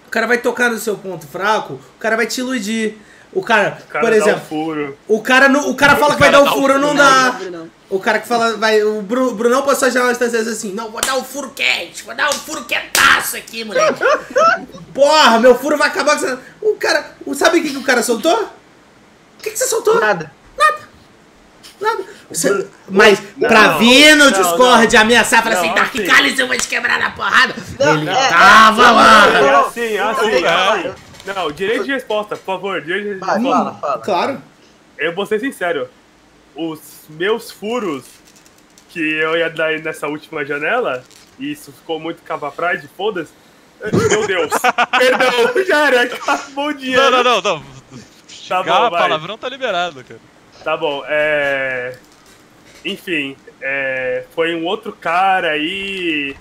O 0.07 0.11
cara 0.11 0.27
vai 0.27 0.37
tocar 0.37 0.69
no 0.69 0.77
seu 0.77 0.97
ponto 0.97 1.25
fraco, 1.25 1.73
o 1.75 1.99
cara 1.99 2.17
vai 2.17 2.27
te 2.27 2.41
iludir. 2.41 2.97
O 3.33 3.41
cara, 3.41 3.77
O 3.81 3.87
cara 3.87 4.03
por 4.05 4.11
dá 4.11 4.17
exemplo, 4.17 4.41
um 4.41 4.45
furo. 4.45 4.97
o 5.07 5.21
cara, 5.21 5.47
não, 5.47 5.69
o 5.69 5.73
cara 5.75 5.95
fala 5.95 6.15
que 6.15 6.19
vai 6.19 6.29
dar 6.31 6.41
o 6.41 6.43
um 6.43 6.51
furo, 6.51 6.77
não 6.77 6.89
furo. 6.89 6.97
dá. 6.99 7.39
Não, 7.43 7.51
não. 7.51 7.71
O 7.89 7.97
cara 7.99 8.19
que 8.19 8.27
fala, 8.27 8.57
vai. 8.57 8.83
O 8.83 9.01
Bru, 9.01 9.33
Brunão 9.35 9.61
passou 9.61 9.87
a 9.87 9.91
janela 9.91 10.11
distância 10.11 10.39
assim, 10.41 10.73
não, 10.73 10.91
vou 10.91 10.99
dar 10.99 11.15
um 11.15 11.23
furo 11.23 11.51
quente, 11.55 12.03
vou 12.03 12.13
dar 12.13 12.29
um 12.29 12.33
furo 12.33 12.65
quentaço 12.65 13.37
aqui, 13.37 13.63
moleque. 13.63 13.99
Porra, 14.93 15.39
meu 15.39 15.57
furo 15.57 15.77
vai 15.77 15.87
acabar 15.87 16.19
com 16.19 16.25
essa. 16.25 16.41
O 16.61 16.75
cara. 16.75 17.11
o- 17.25 17.33
Sabe 17.33 17.59
o 17.59 17.63
que, 17.63 17.69
que 17.69 17.77
o 17.77 17.83
cara 17.83 18.03
soltou? 18.03 18.35
O 18.43 19.41
que, 19.43 19.49
que 19.51 19.57
você 19.57 19.65
soltou? 19.67 19.97
Nada. 20.01 20.29
Nada. 21.81 22.03
Você- 22.29 22.67
mas 22.87 23.21
Não, 23.35 23.49
pra 23.49 23.63
não, 23.69 23.79
vir 23.79 24.15
no 24.15 24.29
não, 24.29 24.31
Discord 24.31 24.95
ameaçar, 24.95 25.41
falar 25.43 25.55
Não, 25.55 25.61
assim, 25.63 25.73
Dark. 25.73 25.93
Cálice, 26.05 26.39
eu 26.39 26.47
vou 26.47 26.57
te 26.57 26.67
quebrar 26.67 26.99
na 26.99 27.11
porrada. 27.11 27.55
Não, 27.79 27.97
Ele 27.97 28.09
é, 28.09 28.27
tava 28.29 28.81
é, 28.83 28.91
lá. 28.91 29.27
não, 29.27 29.35
É 29.35 29.51
não, 29.51 29.65
assim, 29.65 29.81
é 29.81 29.99
assim. 29.99 30.93
Não, 31.25 31.51
direito 31.51 31.83
de 31.85 31.91
resposta, 31.91 32.35
por 32.35 32.45
favor, 32.45 32.81
direito 32.81 33.13
de 33.13 33.19
Vai, 33.19 33.35
resposta. 33.35 33.57
fala, 33.57 33.73
fala. 33.79 33.97
Claro. 33.99 34.41
Eu 34.97 35.13
vou 35.15 35.25
ser 35.25 35.39
sincero. 35.39 35.89
Os 36.55 36.79
meus 37.09 37.49
furos 37.51 38.03
que 38.89 38.99
eu 38.99 39.37
ia 39.37 39.49
dar 39.49 39.79
nessa 39.79 40.07
última 40.07 40.43
janela, 40.45 41.03
e 41.39 41.51
isso 41.51 41.71
ficou 41.71 41.99
muito 41.99 42.21
cavaprade, 42.23 42.89
foda-se. 42.95 43.31
Meu 44.09 44.27
Deus. 44.27 44.51
Perdão, 44.97 45.65
já 45.65 45.87
era, 45.87 46.01
acabou 46.03 46.67
o 46.67 46.73
dinheiro. 46.73 47.01
Não, 47.09 47.23
não, 47.23 47.41
não, 47.41 47.41
não. 47.41 47.63
Xingar 48.27 48.63
bom, 48.63 48.89
vai. 48.89 49.01
palavrão 49.01 49.37
tá 49.37 49.47
liberado, 49.49 50.03
cara. 50.03 50.19
Tá 50.63 50.77
bom, 50.77 51.03
é. 51.07 51.97
Enfim, 52.85 53.35
é... 53.61 54.23
foi 54.33 54.55
um 54.55 54.65
outro 54.65 54.91
cara 54.91 55.51
aí 55.51 56.35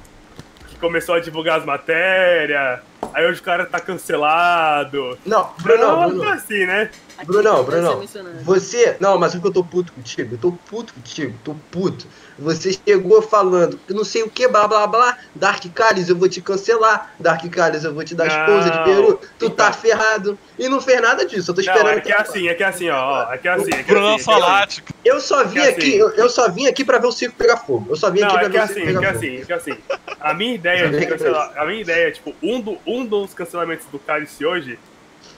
que 0.69 0.77
começou 0.77 1.15
a 1.15 1.21
divulgar 1.21 1.59
as 1.59 1.65
matérias. 1.65 2.81
Aí 3.13 3.27
hoje 3.27 3.41
o 3.41 3.45
cara 3.45 3.67
tá 3.67 3.81
cancelado. 3.81 5.19
Não, 5.27 5.51
Brunão, 5.61 6.01
Não, 6.01 6.09
Brunão. 6.11 6.33
assim, 6.33 6.65
né? 6.67 6.91
Aqui 7.21 7.27
Brunão, 7.27 7.57
não 7.59 7.65
Brunão, 7.65 8.03
você. 8.43 8.97
Não, 8.99 9.19
mas 9.19 9.35
o 9.35 9.41
que 9.43 9.47
eu 9.47 9.53
tô 9.53 9.63
puto 9.63 9.93
contigo? 9.93 10.35
Eu 10.35 10.39
tô 10.39 10.53
puto 10.53 10.95
contigo, 10.95 11.35
tô 11.45 11.55
puto. 11.71 12.07
Você 12.39 12.73
chegou 12.87 13.21
falando, 13.21 13.79
eu 13.87 13.95
não 13.95 14.05
sei 14.05 14.23
o 14.23 14.31
que, 14.31 14.49
blá 14.49 14.67
blá 14.67 14.87
blá. 14.87 15.19
Dark 15.35 15.63
Callis, 15.75 16.09
eu 16.09 16.17
vou 16.17 16.29
te 16.31 16.41
cancelar. 16.41 17.13
Dark 17.21 17.45
Callis, 17.51 17.85
eu 17.85 17.93
vou 17.93 18.03
te 18.03 18.15
dar 18.15 18.27
esposa 18.27 18.71
de 18.71 18.77
Não. 18.79 18.85
peru. 18.85 19.21
Tu 19.39 19.45
Então. 19.45 19.51
tá 19.51 19.71
ferrado. 19.73 20.39
E 20.59 20.67
não 20.67 20.81
fez 20.81 20.99
nada 21.03 21.27
disso, 21.27 21.51
eu 21.51 21.55
tô 21.55 21.61
esperando. 21.61 21.85
Não, 21.85 21.93
é 21.93 22.01
que 22.01 22.11
é 22.13 22.17
assim, 22.17 22.49
é 22.49 22.55
que 22.55 22.63
é 22.63 22.67
assim, 22.67 22.89
ó. 22.89 23.27
ó, 23.29 23.33
É 23.35 23.37
que 23.39 23.47
é 23.49 23.53
assim, 23.53 23.71
é 23.75 23.83
que 23.83 23.91
é 23.91 23.95
Brunão 23.95 24.15
assim, 24.15 24.23
é 24.23 24.25
que 24.25 24.31
é 24.31 24.33
assim. 24.33 24.41
falático. 24.43 24.93
Eu 25.05 25.21
só 25.21 25.45
vim 25.45 25.59
É 25.59 25.63
que 25.65 25.69
aqui, 25.81 25.89
assim. 25.89 25.97
eu, 25.99 26.09
eu 26.11 26.31
só 26.31 26.49
vim 26.51 26.67
aqui 26.67 26.85
pra 26.85 26.99
ver 26.99 27.07
o 27.07 27.13
circo 27.13 27.37
pegar 27.37 27.59
fogo. 27.59 27.87
Eu 27.91 27.97
só 27.97 28.11
vim 28.11 28.23
aqui 28.23 28.33
Não, 28.33 28.39
pra 28.39 28.47
é 28.47 28.49
ver 28.49 28.51
que 28.53 28.59
é 28.59 28.65
o 28.65 28.67
circo 28.67 28.81
assim, 28.81 28.89
é 28.89 28.93
que 28.93 28.99
pegar 28.99 29.09
é 29.09 29.13
fogo. 29.13 29.27
assim, 29.27 29.37
é 29.37 29.45
que 29.45 29.53
é 29.53 29.57
assim. 29.57 30.17
A 30.21 30.33
minha 30.35 30.55
ideia 30.55 30.89
de 30.89 31.07
cancelar, 31.07 31.53
a 31.57 31.67
minha 31.67 31.81
ideia, 31.83 32.11
tipo, 32.13 32.35
um, 32.43 32.61
do, 32.61 32.79
um 32.87 33.05
dos 33.05 33.35
cancelamentos 33.35 33.87
do 33.93 33.99
Cálice 33.99 34.45
hoje 34.47 34.79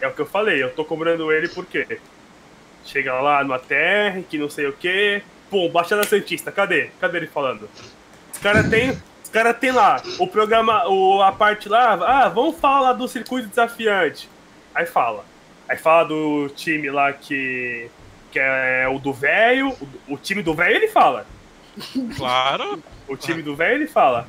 é 0.03 0.09
o 0.09 0.13
que 0.13 0.21
eu 0.21 0.27
falei, 0.27 0.61
eu 0.63 0.75
tô 0.75 0.85
cobrando 0.85 1.31
ele 1.33 1.49
porque 1.49 1.99
chega 2.85 3.15
lá 3.21 3.45
no 3.45 3.55
ATR, 3.55 4.23
que 4.29 4.37
não 4.37 4.51
sei 4.51 4.67
o 4.67 4.73
que, 4.73 5.23
pum, 5.49 5.71
Baixada 5.71 6.03
Santista, 6.03 6.51
cadê? 6.51 6.91
Cadê 7.01 7.19
ele 7.19 7.29
falando? 7.29 7.71
Os 8.33 8.39
caras 8.39 8.69
tem, 8.69 8.91
os 9.23 9.31
cara 9.31 9.55
tem 9.55 9.71
lá 9.71 10.03
o 10.19 10.27
programa, 10.27 10.89
o, 10.89 11.23
a 11.23 11.31
parte 11.31 11.69
lá, 11.69 11.93
ah, 11.93 12.29
vamos 12.29 12.59
falar 12.59 12.95
do 12.95 13.07
circuito 13.07 13.49
desafiante. 13.49 14.29
Aí 14.75 14.87
fala. 14.87 15.25
Aí 15.69 15.77
fala 15.77 16.05
do 16.05 16.49
time 16.49 16.91
lá 16.91 17.13
que, 17.13 17.89
que 18.33 18.41
é 18.41 18.89
o 18.89 18.99
do 18.99 19.13
velho, 19.13 19.69
o, 20.09 20.15
o 20.15 20.17
time 20.17 20.43
do 20.43 20.53
velho 20.53 20.75
ele 20.75 20.89
fala. 20.89 21.27
Claro. 22.17 22.83
O 23.07 23.17
time 23.17 23.41
do 23.41 23.55
velho 23.55 23.77
ele 23.77 23.87
fala. 23.87 24.27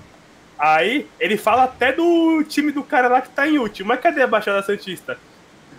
Aí 0.57 1.07
ele 1.19 1.35
fala 1.35 1.63
até 1.63 1.91
do 1.91 2.43
time 2.43 2.71
do 2.71 2.83
cara 2.83 3.07
lá 3.07 3.21
que 3.21 3.29
tá 3.29 3.47
em 3.47 3.57
último. 3.57 3.89
Mas 3.89 3.99
cadê 3.99 4.21
a 4.21 4.27
Baixada 4.27 4.61
Santista? 4.61 5.17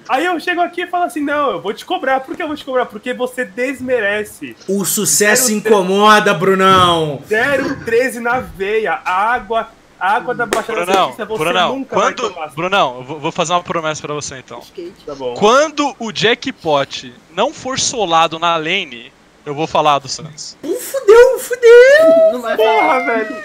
Aí 0.09 0.25
eu 0.25 0.39
chego 0.41 0.61
aqui 0.61 0.83
e 0.83 0.87
falo 0.87 1.05
assim: 1.05 1.21
não, 1.21 1.53
eu 1.53 1.61
vou 1.61 1.73
te 1.73 1.85
cobrar. 1.85 2.21
Por 2.21 2.37
que 2.37 2.43
eu 2.43 2.47
vou 2.47 2.57
te 2.57 2.65
cobrar? 2.65 2.87
Porque 2.87 3.13
você 3.15 3.45
desmerece. 3.45 4.57
O 4.69 4.85
sucesso 4.85 5.49
Quero 5.49 5.61
ter- 5.63 5.69
incomoda, 5.69 6.35
Brunão. 6.35 7.23
0,13 7.29 8.21
na 8.21 8.41
veia. 8.41 9.01
A 9.05 9.33
água, 9.33 9.69
a 9.99 10.13
água 10.17 10.35
da 10.35 10.47
Baixada 10.47 10.85
Brunão, 10.85 11.03
Santista 11.05 11.25
você 11.25 11.45
Brunão, 11.45 11.77
nunca 11.79 11.97
vai 11.97 12.13
quando. 12.15 12.31
tomar. 12.33 12.51
Brunão, 12.55 13.05
eu 13.09 13.19
vou 13.21 13.33
fazer 13.33 13.53
uma 13.53 13.63
promessa 13.63 14.03
pra 14.03 14.15
você 14.15 14.39
então. 14.39 14.61
Skate. 14.61 14.93
Tá 15.07 15.15
bom. 15.15 15.35
Quando 15.35 15.95
o 15.99 16.13
jackpot 16.13 17.15
não 17.35 17.53
for 17.53 17.79
solado 17.79 18.39
na 18.39 18.57
lane, 18.57 19.13
eu 19.47 19.55
vou 19.55 19.67
falar 19.67 19.99
do 19.99 20.09
Suns. 20.09 20.57
Uh, 20.63 20.75
fudeu, 20.75 21.39
fudeu. 21.39 22.33
Não 22.33 22.41
vai 22.43 22.57
falar. 22.57 22.73
Porra, 22.75 23.05
velho. 23.07 23.37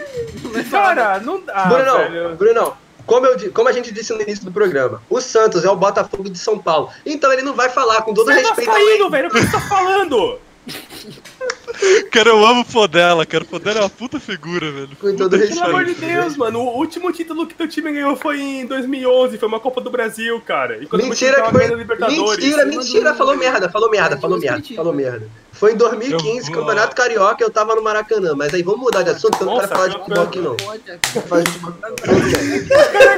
Não 0.43 0.52
vai 0.52 0.63
falar. 0.63 0.95
Cara, 0.95 1.19
não 1.19 1.41
dá. 1.43 1.65
Brunão, 1.65 1.98
velho. 1.98 2.36
Brunão, 2.36 2.74
como, 3.10 3.26
eu, 3.26 3.52
como 3.52 3.67
a 3.67 3.72
gente 3.72 3.91
disse 3.91 4.13
no 4.13 4.22
início 4.22 4.45
do 4.45 4.52
programa, 4.52 5.02
o 5.10 5.19
Santos 5.19 5.65
é 5.65 5.69
o 5.69 5.76
Botafogo 5.76 6.30
de 6.30 6.38
São 6.38 6.60
Paulo. 6.60 6.91
Então 7.04 7.34
ele 7.34 7.41
não 7.41 7.56
vai 7.56 7.67
falar 7.67 8.04
com 8.04 8.13
todo 8.13 8.28
Você 8.28 8.34
é 8.34 8.41
respeito. 8.43 8.69
ao 8.69 8.78
vascaíno, 8.78 9.10
velho. 9.10 9.28
O 9.28 9.32
que 9.32 9.39
você 9.39 9.52
tá 9.52 9.62
falando? 9.62 10.39
Cara, 12.12 12.29
eu 12.29 12.45
amo 12.45 12.62
o 12.62 12.65
Podela, 12.65 13.25
cara. 13.25 13.43
O 13.43 13.47
Podela 13.47 13.79
é 13.79 13.82
uma 13.84 13.89
puta 13.89 14.19
figura, 14.19 14.71
velho. 14.71 14.89
Com 14.99 15.15
todo 15.15 15.38
Pelo 15.38 15.63
amor 15.63 15.86
de. 15.86 15.93
Deus, 15.93 16.36
mano. 16.38 16.60
O 16.60 16.77
último 16.77 17.12
título 17.12 17.45
que 17.45 17.53
teu 17.53 17.67
time 17.67 17.91
ganhou 17.91 18.15
foi 18.15 18.39
em 18.41 18.65
2011. 18.65 19.38
Foi 19.38 19.47
uma 19.47 19.60
Copa 19.60 19.79
do 19.82 19.89
Brasil, 19.89 20.39
cara. 20.41 20.77
E 20.77 20.88
Mentira 20.97 21.41
o 21.41 21.45
que 21.45 21.51
foi. 21.51 21.67
Mentira, 22.10 22.65
mentira. 22.65 23.13
Falou 23.15 23.38
merda, 23.38 23.69
falou 23.69 23.89
merda, 23.89 24.15
É 24.15 24.19
falou 24.19 24.39
merda, 24.39 24.62
falou 24.75 24.93
merda. 24.93 25.27
Foi 25.51 25.73
em 25.73 25.77
2015, 25.77 26.38
Eu 26.38 26.43
vou- 26.45 26.55
Campeonato 26.55 26.95
Carioca, 26.95 27.43
eu 27.43 27.49
tava 27.49 27.75
no 27.75 27.82
Maracanã. 27.84 28.34
Mas 28.36 28.53
aí 28.53 28.63
vamos 28.63 28.79
mudar 28.82 29.03
de 29.03 29.10
assunto, 29.10 29.38
eu 29.41 29.45
não 29.45 29.55
quero 29.58 29.67
falar 29.67 29.88
de 29.88 29.97
futebol 29.97 30.23
aqui 30.23 30.39
não. 30.39 30.55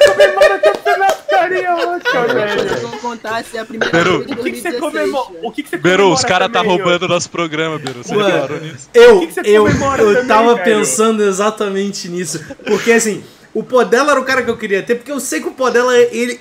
Comemora 0.08 0.56
o 0.56 0.62
campeonato 0.62 1.24
carioca, 1.30 2.34
velho. 2.34 2.90
Contasse 3.02 3.58
a 3.58 3.66
primeira 3.66 3.92
Beru, 3.92 4.20
O 4.22 4.26
que, 4.26 4.52
que 4.52 4.62
você 4.62 4.72
2016, 4.72 4.80
comemora? 4.80 5.30
O 5.44 5.52
que, 5.52 5.64
que 5.64 5.70
você 5.70 5.78
Beru, 5.78 5.98
comemora 5.98 6.16
os 6.20 6.26
caras 6.26 6.52
tá 6.52 6.62
roubando 6.62 7.08
nosso 7.08 7.30
programa, 7.30 7.78
Beru. 7.80 8.02
Mano. 8.10 8.41
Reparou 8.42 8.60
nisso? 8.62 8.90
Eu, 8.94 9.20
que 9.22 9.28
que 9.28 9.34
você 9.34 9.42
eu, 9.46 9.64
comemora 9.66 10.02
eu 10.02 10.14
também, 10.14 10.28
tava 10.28 10.56
velho? 10.56 10.64
pensando 10.80 11.24
exatamente 11.24 12.08
nisso. 12.10 12.40
Porque 12.66 12.92
assim, 12.92 13.24
o 13.54 13.64
Podela 13.64 14.12
era 14.12 14.20
o 14.20 14.24
cara 14.26 14.44
que 14.44 14.50
eu 14.50 14.58
queria 14.58 14.82
ter, 14.84 14.96
porque 14.96 15.12
eu 15.12 15.20
sei 15.20 15.42
que 15.42 15.48
o 15.48 15.52
Podela, 15.52 15.98
ele. 15.98 16.40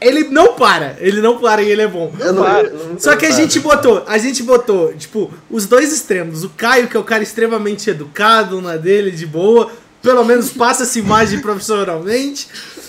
Ele 0.00 0.24
não 0.24 0.54
para, 0.54 0.96
ele 0.98 1.20
não 1.20 1.38
para 1.38 1.62
e 1.62 1.70
ele 1.70 1.82
é 1.82 1.86
bom. 1.86 2.12
Eu 2.18 2.32
não- 2.32 2.44
eu 2.58 2.88
não- 2.88 2.98
Só 2.98 3.14
que 3.14 3.24
a 3.24 3.30
gente 3.30 3.60
botou, 3.60 4.02
a 4.08 4.18
gente 4.18 4.42
botou, 4.42 4.92
tipo, 4.94 5.32
os 5.48 5.64
dois 5.66 5.92
extremos. 5.92 6.42
O 6.42 6.48
Caio, 6.50 6.88
que 6.88 6.96
é 6.96 6.98
o 7.00 7.04
cara 7.04 7.22
extremamente 7.22 7.88
educado 7.88 8.60
na 8.60 8.76
dele, 8.76 9.12
de 9.12 9.24
boa, 9.24 9.70
pelo 10.02 10.24
menos 10.24 10.50
passa 10.50 10.82
essa 10.82 10.98
imagem 10.98 11.38
profissionalmente. 11.38 12.48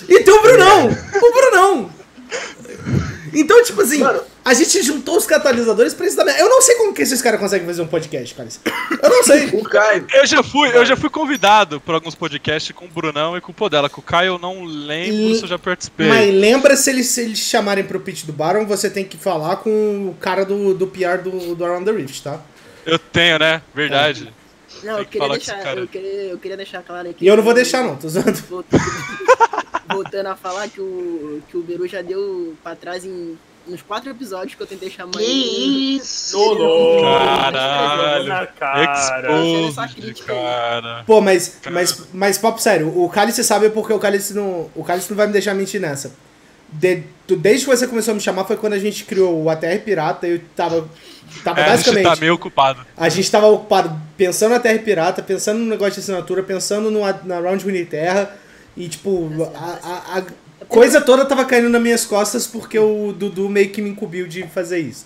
E 0.10 0.22
tem 0.22 0.34
o 0.34 0.42
Brunão, 0.42 0.88
o 0.89 1.32
Brunão. 1.34 1.89
Então, 3.32 3.63
tipo 3.63 3.82
assim, 3.82 4.00
Mano. 4.00 4.22
A 4.46 4.54
gente 4.54 4.82
juntou 4.84 5.18
os 5.18 5.26
catalisadores 5.26 5.94
pra 5.94 6.06
isso 6.06 6.16
também. 6.16 6.38
Eu 6.38 6.50
não 6.50 6.62
sei 6.62 6.76
como 6.76 6.94
que 6.94 7.02
esses 7.02 7.22
caras 7.22 7.40
conseguem 7.40 7.66
fazer 7.66 7.82
um 7.82 7.88
podcast, 7.88 8.36
cara. 8.36 8.50
Eu 9.02 9.10
não 9.10 9.24
sei. 9.24 9.48
O 9.54 9.64
Caio. 9.64 10.06
Eu 10.14 10.26
já 10.26 10.44
fui, 10.44 10.70
eu 10.76 10.86
já 10.86 10.96
fui 10.96 11.10
convidado 11.10 11.80
por 11.80 11.96
alguns 11.96 12.16
podcasts 12.16 12.76
com 12.76 12.86
o 12.86 12.88
Brunão 12.90 13.38
e 13.38 13.42
com 13.42 13.52
o 13.52 13.56
Podela. 13.56 13.90
Com 13.90 14.02
o 14.02 14.04
Caio 14.04 14.34
eu 14.34 14.40
não 14.40 14.64
lembro 14.66 15.32
E- 15.32 15.36
se 15.36 15.44
eu 15.44 15.48
já 15.48 15.58
participei. 15.60 16.08
Mas 16.08 16.34
lembra 16.34 16.76
se 16.76 16.90
eles, 16.90 17.08
se 17.08 17.22
eles 17.22 17.40
chamarem 17.40 17.84
pro 17.84 18.00
pitch 18.00 18.26
do 18.26 18.34
Baron, 18.34 18.66
você 18.66 18.90
tem 18.90 19.06
que 19.06 19.18
falar 19.18 19.58
com 19.58 19.70
o 20.10 20.16
cara 20.20 20.44
do, 20.46 20.74
do 20.74 20.88
PR 20.88 21.22
do, 21.24 21.56
do 21.56 21.66
Around 21.66 21.86
the 21.86 21.92
Rift, 21.92 22.22
tá? 22.24 22.40
Eu 22.86 23.00
tenho, 23.00 23.40
né? 23.40 23.62
Verdade. 23.74 24.34
Não, 24.84 24.96
Tem 24.96 25.00
eu 25.04 25.06
que 25.06 25.12
queria, 25.20 25.30
deixar, 25.30 25.60
cara. 25.64 25.80
eu, 25.80 25.88
queria, 25.88 26.12
eu 26.24 26.38
queria 26.38 26.58
deixar 26.58 26.82
claro 26.84 27.10
aqui. 27.10 27.24
E 27.24 27.28
eu 27.28 27.38
não 27.38 27.44
vou 27.44 27.54
deixar, 27.54 27.82
não, 27.84 27.96
tô 27.96 28.10
zoando. 28.10 28.34
Voltando, 28.50 28.84
voltando 29.90 30.28
a 30.28 30.36
falar 30.36 30.68
que 30.68 30.82
o, 30.82 31.42
que 31.50 31.56
o 31.56 31.62
Beru 31.62 31.88
já 31.88 32.02
deu 32.02 32.54
pra 32.62 32.76
trás 32.76 33.06
em 33.06 33.38
nos 33.67 33.82
quatro 33.82 34.10
episódios 34.10 34.56
que 34.56 34.62
eu 34.62 34.67
tentei 34.67 34.89
chamar 34.89 35.12
Que 35.13 35.23
ele. 35.23 35.95
isso? 35.97 36.38
Ô, 36.38 36.54
louco. 36.54 37.02
Caralho. 37.04 38.28
Na 38.28 38.45
cara. 38.47 39.28
Crítica 39.93 40.34
aí. 40.34 40.39
cara. 40.39 41.04
Pô, 41.06 41.21
mas, 41.21 41.60
Cara. 41.62 41.73
mas, 41.73 42.04
mas 42.13 42.38
papo 42.38 42.60
sério, 42.60 42.91
o 42.97 43.10
Cálice 43.10 43.43
sabe 43.43 43.69
porque 43.69 43.93
o 43.93 43.99
Cálice 43.99 44.34
não. 44.34 44.69
O 44.76 44.84
Cálice 44.84 45.10
não 45.10 45.17
vai 45.17 45.28
me 45.28 45.34
deixar 45.34 45.54
mentir 45.54 45.80
nessa. 45.82 46.12
De- 46.69 47.04
tu- 47.28 47.36
desde 47.36 47.65
que 47.65 47.76
você 47.76 47.86
começou 47.88 48.13
a 48.13 48.15
me 48.15 48.21
chamar 48.21 48.45
foi 48.45 48.58
quando 48.58 48.73
a 48.73 48.80
gente 48.80 49.04
criou 49.06 49.43
o 49.43 49.49
ATR 49.49 49.80
Pirata 49.86 50.28
e 50.28 50.32
eu 50.32 50.41
tava. 50.56 50.89
Tava 51.43 51.60
É, 51.60 51.63
a 51.63 51.65
gente 51.67 51.78
basicamente. 51.78 52.04
tá 52.04 52.15
meio 52.17 52.34
ocupado. 52.34 52.86
A 52.97 53.10
gente 53.10 53.30
tava 53.32 53.47
ocupado 53.47 53.95
pensando 54.17 54.52
na 54.52 54.60
Terra 54.60 54.78
Pirata, 54.80 55.21
pensando 55.23 55.60
no 55.60 55.65
negócio 55.65 55.93
de 55.93 55.99
assinatura, 56.02 56.43
pensando 56.43 56.89
no, 56.91 57.02
na 57.26 57.39
Round 57.39 57.63
Winnie 57.65 57.86
Terra. 57.86 58.36
E, 58.76 58.88
tipo, 58.89 59.30
a, 59.56 59.60
a- 59.88 60.17
a 60.19 60.23
coisa 60.67 61.02
toda 61.02 61.26
tava 61.26 61.45
caindo 61.45 61.69
nas 61.69 61.82
minhas 61.82 62.06
costas 62.06 62.45
porque 62.47 62.78
o 62.80 63.13
Dudu 63.13 63.49
meio 63.49 63.69
que 63.69 63.82
me 63.82 63.89
incumbiu 63.89 64.28
de 64.28 64.43
fazer 64.47 64.80
isso. 64.80 65.06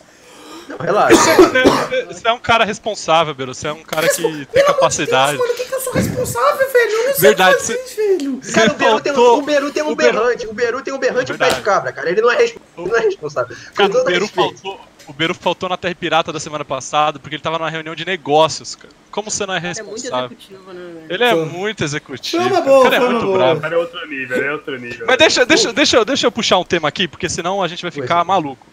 Não, 0.67 0.77
relaxa. 0.77 1.15
Você, 1.15 2.05
você 2.05 2.27
é 2.27 2.31
um 2.33 2.39
cara 2.39 2.65
responsável, 2.65 3.33
Beru. 3.33 3.55
Você 3.55 3.67
é 3.67 3.71
um 3.71 3.83
cara 3.83 4.09
que 4.09 4.45
tem 4.47 4.65
capacidade. 4.65 5.37
Mano, 5.37 5.49
o 5.51 5.55
que, 5.55 5.63
que 5.63 5.73
eu 5.73 5.79
sou 5.79 5.93
responsável, 5.93 6.71
velho? 6.73 6.91
Eu 6.91 6.97
não 7.05 7.13
sei 7.13 7.21
Verdade, 7.21 7.57
fazer 7.59 7.77
velho. 7.95 8.41
Cara, 8.53 8.71
o 8.71 8.75
Beru 8.75 8.99
tem, 8.99 9.13
o 9.13 9.41
Beru 9.41 9.71
tem 9.71 9.83
um 9.83 9.95
berrante. 9.95 10.45
O 10.47 10.53
Beru 10.53 10.81
tem 10.81 10.93
um 10.93 10.97
berrante 10.97 11.31
de 11.31 11.37
pé 11.37 11.45
Verdade. 11.45 11.55
de 11.55 11.61
cabra, 11.61 11.93
cara. 11.93 12.09
Ele 12.09 12.19
não 12.19 12.29
é, 12.29 12.35
resp- 12.35 12.57
ele 12.77 12.87
não 12.89 12.97
é 12.97 12.99
responsável. 12.99 13.55
Cara, 13.75 13.97
o 13.97 14.03
Beru, 14.03 14.27
faltou, 14.27 14.77
o 15.07 15.13
Beru 15.13 15.33
faltou 15.33 15.69
na 15.69 15.77
Terra 15.77 15.95
Pirata 15.95 16.31
da 16.33 16.39
semana 16.39 16.65
passada 16.65 17.19
porque 17.19 17.35
ele 17.35 17.41
tava 17.43 17.57
numa 17.57 17.69
reunião 17.69 17.95
de 17.95 18.05
negócios, 18.05 18.75
cara. 18.75 18.93
Como 19.11 19.31
você 19.31 19.45
não 19.45 19.53
é 19.53 19.57
É 19.57 19.61
muito 19.61 19.77
responsável? 19.77 20.25
executivo, 20.27 20.73
né, 20.73 20.91
velho? 20.93 21.05
Ele 21.09 21.23
é 21.23 21.33
muito 21.35 21.83
executivo. 21.83 22.43
Foi 22.43 22.51
uma 22.51 22.61
cara. 22.61 22.69
boa, 22.71 22.83
cara 22.83 22.95
é 22.95 22.99
foi 22.99 23.07
uma 23.07 23.13
muito 23.13 23.25
boa. 23.25 23.37
bravo. 23.37 23.61
Cara, 23.61 23.75
é 23.75 23.77
outro 23.77 24.07
nível, 24.07 24.43
é 24.45 24.51
outro 24.53 24.79
nível. 24.79 25.05
Mas 25.07 25.17
deixa, 25.17 25.45
deixa, 25.45 25.73
deixa, 25.73 25.97
eu- 25.97 26.05
deixa 26.05 26.27
eu 26.27 26.31
puxar 26.31 26.57
um 26.59 26.63
tema 26.63 26.87
aqui, 26.87 27.07
porque 27.07 27.27
senão 27.29 27.63
a 27.63 27.67
gente 27.67 27.81
vai 27.81 27.91
ficar 27.91 28.15
Pois 28.15 28.21
é. 28.25 28.27
maluco. 28.27 28.67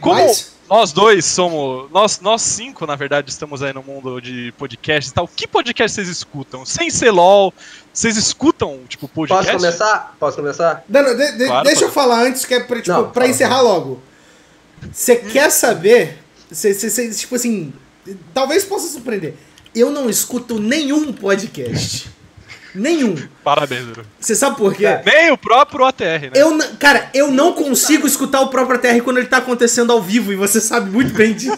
Como 0.00 0.14
Mas- 0.14 0.56
nós 0.68 0.92
dois 0.92 1.24
somos. 1.24 1.90
Nós, 1.90 2.20
nós 2.20 2.42
cinco, 2.42 2.86
na 2.86 2.94
verdade, 2.94 3.30
estamos 3.30 3.62
aí 3.62 3.72
no 3.72 3.82
mundo 3.82 4.20
de 4.20 4.52
podcasts 4.58 5.10
e 5.10 5.14
tal. 5.14 5.26
Que 5.28 5.46
podcast 5.46 5.94
vocês 5.94 6.08
escutam? 6.08 6.64
Sem 6.66 6.90
ser 6.90 7.10
LOL, 7.10 7.52
vocês 7.92 8.16
escutam, 8.16 8.80
tipo, 8.88 9.08
podcast? 9.08 9.50
Posso 9.52 9.64
começar? 9.64 10.16
Posso 10.20 10.36
começar? 10.36 10.84
Dano, 10.88 11.16
de- 11.16 11.32
de- 11.38 11.46
Claro, 11.46 11.64
deixa 11.64 11.80
pode. 11.80 11.90
eu 11.90 11.92
falar 11.94 12.22
antes, 12.22 12.44
que 12.44 12.54
é 12.54 12.60
pra, 12.60 12.76
tipo, 12.76 12.90
Não, 12.90 13.10
pra 13.10 13.26
encerrar 13.26 13.60
logo. 13.62 14.02
Você 14.92 15.16
quer 15.16 15.50
saber? 15.50 16.18
Você, 16.50 16.72
você- 16.74 16.90
você, 16.90 17.10
tipo 17.10 17.34
assim, 17.34 17.72
talvez 18.32 18.64
possa 18.64 18.88
surpreender. 18.88 19.34
Eu 19.74 19.90
não 19.90 20.08
escuto 20.08 20.58
nenhum 20.58 21.12
podcast. 21.12 22.08
Nenhum. 22.74 23.16
Parabéns, 23.42 23.84
Beru. 23.86 24.04
Você 24.20 24.34
sabe 24.34 24.56
por 24.56 24.74
quê? 24.74 24.84
Cara, 24.84 25.02
Nem 25.04 25.30
o 25.30 25.38
próprio 25.38 25.84
ATR, 25.86 26.04
né? 26.04 26.30
Eu, 26.34 26.56
cara, 26.78 27.10
eu 27.14 27.30
não 27.30 27.52
consigo 27.54 28.06
escutar 28.06 28.40
o 28.42 28.48
próprio 28.48 28.78
TR 28.78 29.02
quando 29.02 29.16
ele 29.18 29.26
tá 29.26 29.38
acontecendo 29.38 29.90
ao 29.90 30.02
vivo, 30.02 30.32
e 30.32 30.36
você 30.36 30.60
sabe 30.60 30.90
muito 30.90 31.12
bem 31.14 31.32
disso. 31.34 31.56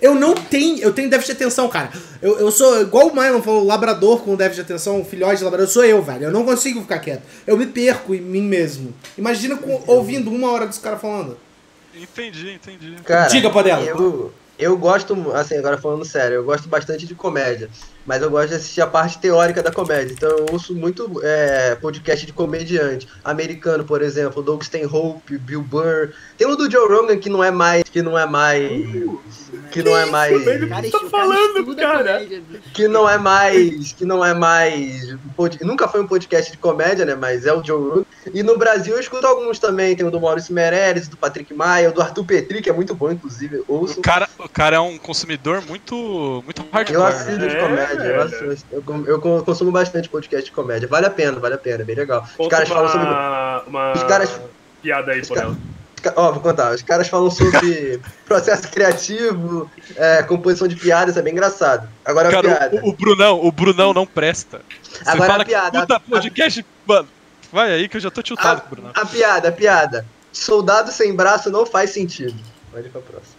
Eu 0.00 0.14
não 0.14 0.34
tenho, 0.34 0.78
eu 0.80 0.92
tenho 0.92 1.08
déficit 1.08 1.36
de 1.36 1.42
atenção, 1.44 1.66
cara. 1.68 1.90
Eu, 2.20 2.38
eu 2.38 2.50
sou, 2.52 2.82
igual 2.82 3.08
o 3.08 3.14
Mylon 3.16 3.40
falou, 3.42 3.64
labrador 3.64 4.20
com 4.20 4.36
déficit 4.36 4.66
de 4.66 4.72
atenção, 4.72 5.00
um 5.00 5.04
filhote 5.04 5.38
de 5.38 5.44
labrador, 5.44 5.66
eu 5.66 5.70
sou 5.72 5.84
eu, 5.84 6.02
velho. 6.02 6.24
Eu 6.24 6.30
não 6.32 6.44
consigo 6.44 6.82
ficar 6.82 6.98
quieto. 6.98 7.22
Eu 7.46 7.56
me 7.56 7.66
perco 7.66 8.14
em 8.14 8.20
mim 8.20 8.42
mesmo. 8.42 8.94
Imagina 9.16 9.56
com- 9.56 9.82
ouvindo 9.86 10.30
uma 10.30 10.50
hora 10.50 10.66
dos 10.66 10.78
caras 10.78 11.00
falando. 11.00 11.38
Entendi, 11.96 12.50
entendi. 12.52 12.96
Cara, 13.04 13.28
Diga, 13.28 13.50
Padela. 13.50 13.82
Eu, 13.84 14.32
eu 14.58 14.76
gosto, 14.76 15.32
assim, 15.32 15.56
agora 15.56 15.78
falando 15.78 16.04
sério, 16.04 16.36
eu 16.36 16.44
gosto 16.44 16.68
bastante 16.68 17.06
de 17.06 17.14
comédia. 17.14 17.68
Mas 18.06 18.22
eu 18.22 18.30
gosto 18.30 18.48
de 18.48 18.54
assistir 18.56 18.80
a 18.80 18.86
parte 18.86 19.18
teórica 19.18 19.62
da 19.62 19.72
comédia. 19.72 20.12
Então 20.12 20.28
eu 20.30 20.46
ouço 20.52 20.74
muito 20.74 21.20
é, 21.22 21.74
podcast 21.76 22.26
de 22.26 22.32
comediante. 22.32 23.08
Americano, 23.24 23.84
por 23.84 24.02
exemplo, 24.02 24.42
Doug 24.42 24.62
Stanhope, 24.62 25.38
Bill 25.38 25.62
Burr. 25.62 26.12
Tem 26.36 26.46
um 26.46 26.56
do 26.56 26.70
Joe 26.70 26.88
Rogan 26.88 27.16
que 27.16 27.30
não 27.30 27.42
é 27.42 27.50
mais. 27.50 27.84
Que 27.84 28.02
não 28.02 28.18
é 28.18 28.26
mais. 28.26 28.70
Que 29.70 29.82
não 29.82 29.96
é 29.96 30.06
mais. 30.06 30.44
Cara, 30.68 30.90
tá 30.90 31.00
falando, 31.10 31.76
cara? 31.76 32.18
comédia. 32.18 32.42
Que 32.72 32.88
não 32.88 33.08
é 33.08 33.18
mais. 33.18 33.92
Que 33.92 34.04
não 34.04 34.24
é 34.24 34.34
mais. 34.34 35.16
Nunca 35.62 35.88
foi 35.88 36.02
um 36.02 36.06
podcast 36.06 36.52
de 36.52 36.58
comédia, 36.58 37.04
né? 37.04 37.14
Mas 37.14 37.46
é 37.46 37.52
o 37.52 37.64
Joe 37.64 37.80
Rogan. 37.80 38.04
E 38.32 38.42
no 38.42 38.58
Brasil 38.58 38.94
eu 38.94 39.00
escuto 39.00 39.26
alguns 39.26 39.58
também. 39.58 39.96
Tem 39.96 40.06
o 40.06 40.10
do 40.10 40.20
Maurício 40.20 40.54
Meirelles, 40.54 41.08
do 41.08 41.16
Patrick 41.16 41.52
Maia, 41.54 41.90
o 41.90 41.92
do 41.92 42.02
Arthur 42.02 42.24
Petri, 42.24 42.62
que 42.62 42.70
é 42.70 42.72
muito 42.72 42.94
bom, 42.94 43.10
inclusive. 43.10 43.62
Ouço. 43.66 44.00
O 44.00 44.02
cara, 44.02 44.28
o 44.38 44.48
cara 44.48 44.76
é 44.76 44.80
um 44.80 44.98
consumidor 44.98 45.62
muito, 45.62 46.42
muito 46.44 46.64
hardcore. 46.72 46.94
Eu 46.94 47.06
assisto 47.06 47.32
né? 47.32 47.48
de 47.48 47.56
É, 47.56 47.93
comédia, 47.96 48.14
eu, 48.14 48.22
assisto, 48.50 48.66
eu, 48.72 48.82
com- 48.82 49.04
eu 49.06 49.20
con- 49.20 49.42
consumo 49.42 49.70
bastante 49.72 50.08
podcast 50.08 50.44
de 50.46 50.52
comédia. 50.52 50.88
Vale 50.88 51.06
a 51.06 51.10
pena, 51.10 51.38
vale 51.38 51.54
a 51.54 51.58
pena, 51.58 51.82
é 51.82 51.84
bem 51.84 51.96
legal. 51.96 52.22
Os 52.24 52.32
Conta 52.36 52.50
caras 52.50 52.68
falam 52.68 52.88
sobre. 52.88 53.06
uma, 53.06 53.62
uma 53.66 53.92
Os 53.92 54.02
caras- 54.04 54.40
piada 54.82 55.12
aí, 55.12 55.20
os 55.20 55.28
por 55.28 55.38
ela. 55.38 55.56
Ó, 56.16 56.32
vou 56.32 56.42
contar. 56.42 56.72
Os 56.74 56.82
caras 56.82 57.08
falam 57.08 57.30
sobre 57.30 57.98
processo 58.26 58.68
criativo, 58.68 59.70
é, 59.96 60.22
composição 60.22 60.68
de 60.68 60.76
piadas, 60.76 61.16
é 61.16 61.22
bem 61.22 61.32
engraçado. 61.32 61.88
Agora 62.04 62.28
a 62.28 62.30
Cara, 62.30 62.42
piada. 62.48 62.80
o, 62.84 62.90
o 62.90 62.92
Brunão, 62.92 63.42
o 63.42 63.50
Brunão 63.50 63.94
não 63.94 64.06
presta. 64.06 64.60
Você 64.82 65.08
Agora 65.08 65.30
fala 65.30 65.42
a 65.42 65.46
piada, 65.46 65.70
que 65.70 65.80
puta 65.86 65.96
a- 65.96 66.00
podcast, 66.00 66.66
mano. 66.86 67.08
Vai 67.50 67.72
aí 67.72 67.88
que 67.88 67.96
eu 67.96 68.00
já 68.00 68.10
tô 68.10 68.20
tiltado 68.20 68.58
A, 68.58 68.60
com 68.60 68.66
o 68.66 68.70
Brunão. 68.76 68.92
a 68.94 69.06
piada, 69.06 69.48
a 69.48 69.52
piada. 69.52 70.04
Soldado 70.32 70.90
sem 70.92 71.14
braço 71.14 71.50
não 71.50 71.64
faz 71.64 71.90
sentido. 71.90 72.34
Pode 72.70 72.86
ir 72.88 72.90
pra 72.90 73.00
próxima. 73.00 73.36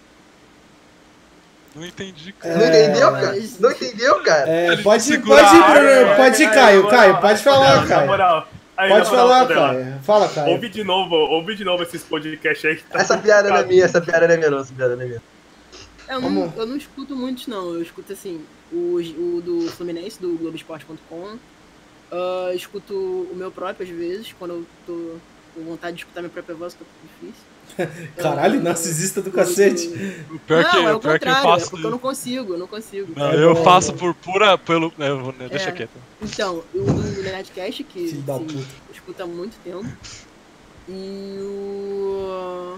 Não 1.76 1.86
entendi, 1.86 2.32
cara. 2.32 2.56
Não 2.58 2.66
entendeu, 2.68 3.12
mas- 3.12 3.26
cara? 3.26 3.42
Não 3.60 3.72
entendeu, 3.72 4.24
cara? 4.24 4.50
É, 4.50 4.68
pode, 4.78 4.84
pode 4.84 5.14
ir, 5.14 5.18
Bruno, 5.20 6.16
pode 6.16 6.44
ir, 6.44 6.52
Caio. 6.52 6.88
Caio, 6.88 7.18
pode 7.20 7.44
falar, 7.44 7.82
Na 7.82 7.88
Caio. 7.88 8.08
moral. 8.08 8.48
Aí, 8.78 8.90
Pode 8.90 9.10
falar, 9.10 9.48
Caio. 9.48 10.00
Fala, 10.04 10.28
Caio. 10.30 10.52
Ouve 10.52 10.68
de 10.70 10.84
novo, 10.84 11.16
ouve 11.16 11.56
de 11.56 11.64
novo 11.64 11.84
esses 11.84 12.04
podcasts 12.04 12.66
aí 12.66 12.76
que 12.78 12.84
tá 12.84 13.00
Essa 13.00 13.18
piada 13.18 13.50
não 13.50 13.58
é 13.58 13.64
minha, 13.66 13.86
essa 13.86 14.02
piada 14.02 14.28
não 14.28 14.34
é 14.34 14.38
minha, 14.38 14.50
não. 14.50 14.60
Essa 14.60 14.74
piada 14.74 14.96
não 14.96 15.04
é 15.04 15.06
minha. 15.06 15.22
Eu 16.10 16.22
Como? 16.22 16.46
não, 16.46 16.54
eu 16.58 16.66
não 16.66 16.76
escuto 16.78 17.16
muitos, 17.16 17.48
não. 17.48 17.74
Eu 17.74 17.82
escuto, 17.82 18.12
assim, 18.14 18.46
o, 18.72 18.98
o 18.98 19.42
do 19.42 19.72
Fluminense, 19.72 20.20
do 20.22 20.38
Globoesporte.com. 20.38 21.38
Ah, 22.12 22.52
escuto 22.54 22.94
o 22.94 23.34
meu 23.36 23.50
próprio, 23.52 23.86
às 23.90 23.94
vezes, 23.94 24.34
quando 24.38 24.52
eu 24.52 24.66
tô 24.86 25.16
com 25.56 25.64
vontade 25.64 25.96
de 25.96 26.02
escutar 26.04 26.22
minha 26.22 26.30
própria 26.32 26.56
voz, 26.56 26.74
que 26.74 26.84
é 26.84 26.86
um 26.86 27.08
difícil. 27.28 27.44
Caralho, 28.18 28.62
narcisista 28.62 29.22
do 29.22 29.32
cacete. 29.32 29.88
O 30.32 30.40
pior 30.40 30.64
não, 30.64 30.70
que, 30.72 30.78
é 30.78 30.94
o 30.94 31.00
pior 31.00 31.20
que 31.20 31.26
eu 31.28 31.34
contrário, 31.34 31.40
é 31.40 31.52
faço. 31.60 31.70
porque 31.72 31.86
eu 31.86 31.92
não 31.92 32.00
consigo, 32.00 32.54
eu 32.54 32.58
não 32.60 32.68
consigo. 32.68 33.14
Não, 33.16 33.32
É 33.32 33.44
eu 33.44 33.54
bom, 33.56 33.64
faço 33.64 33.92
né? 33.92 33.98
por 33.98 34.14
pura. 34.16 34.58
Pelo, 34.58 34.94
eu 35.00 35.20
vou- 35.24 35.34
deixa 35.34 35.70
É. 35.70 35.72
quieto. 35.72 35.92
Então, 36.22 36.64
o 36.74 36.80
do 36.84 37.22
Nerdcast, 37.24 37.84
que 37.84 38.06
assim, 38.06 38.24
eu 38.28 38.66
escuto 38.94 39.24
há 39.24 39.26
muito 39.26 39.56
tempo. 39.64 39.86
E 40.88 41.38
o. 41.42 42.78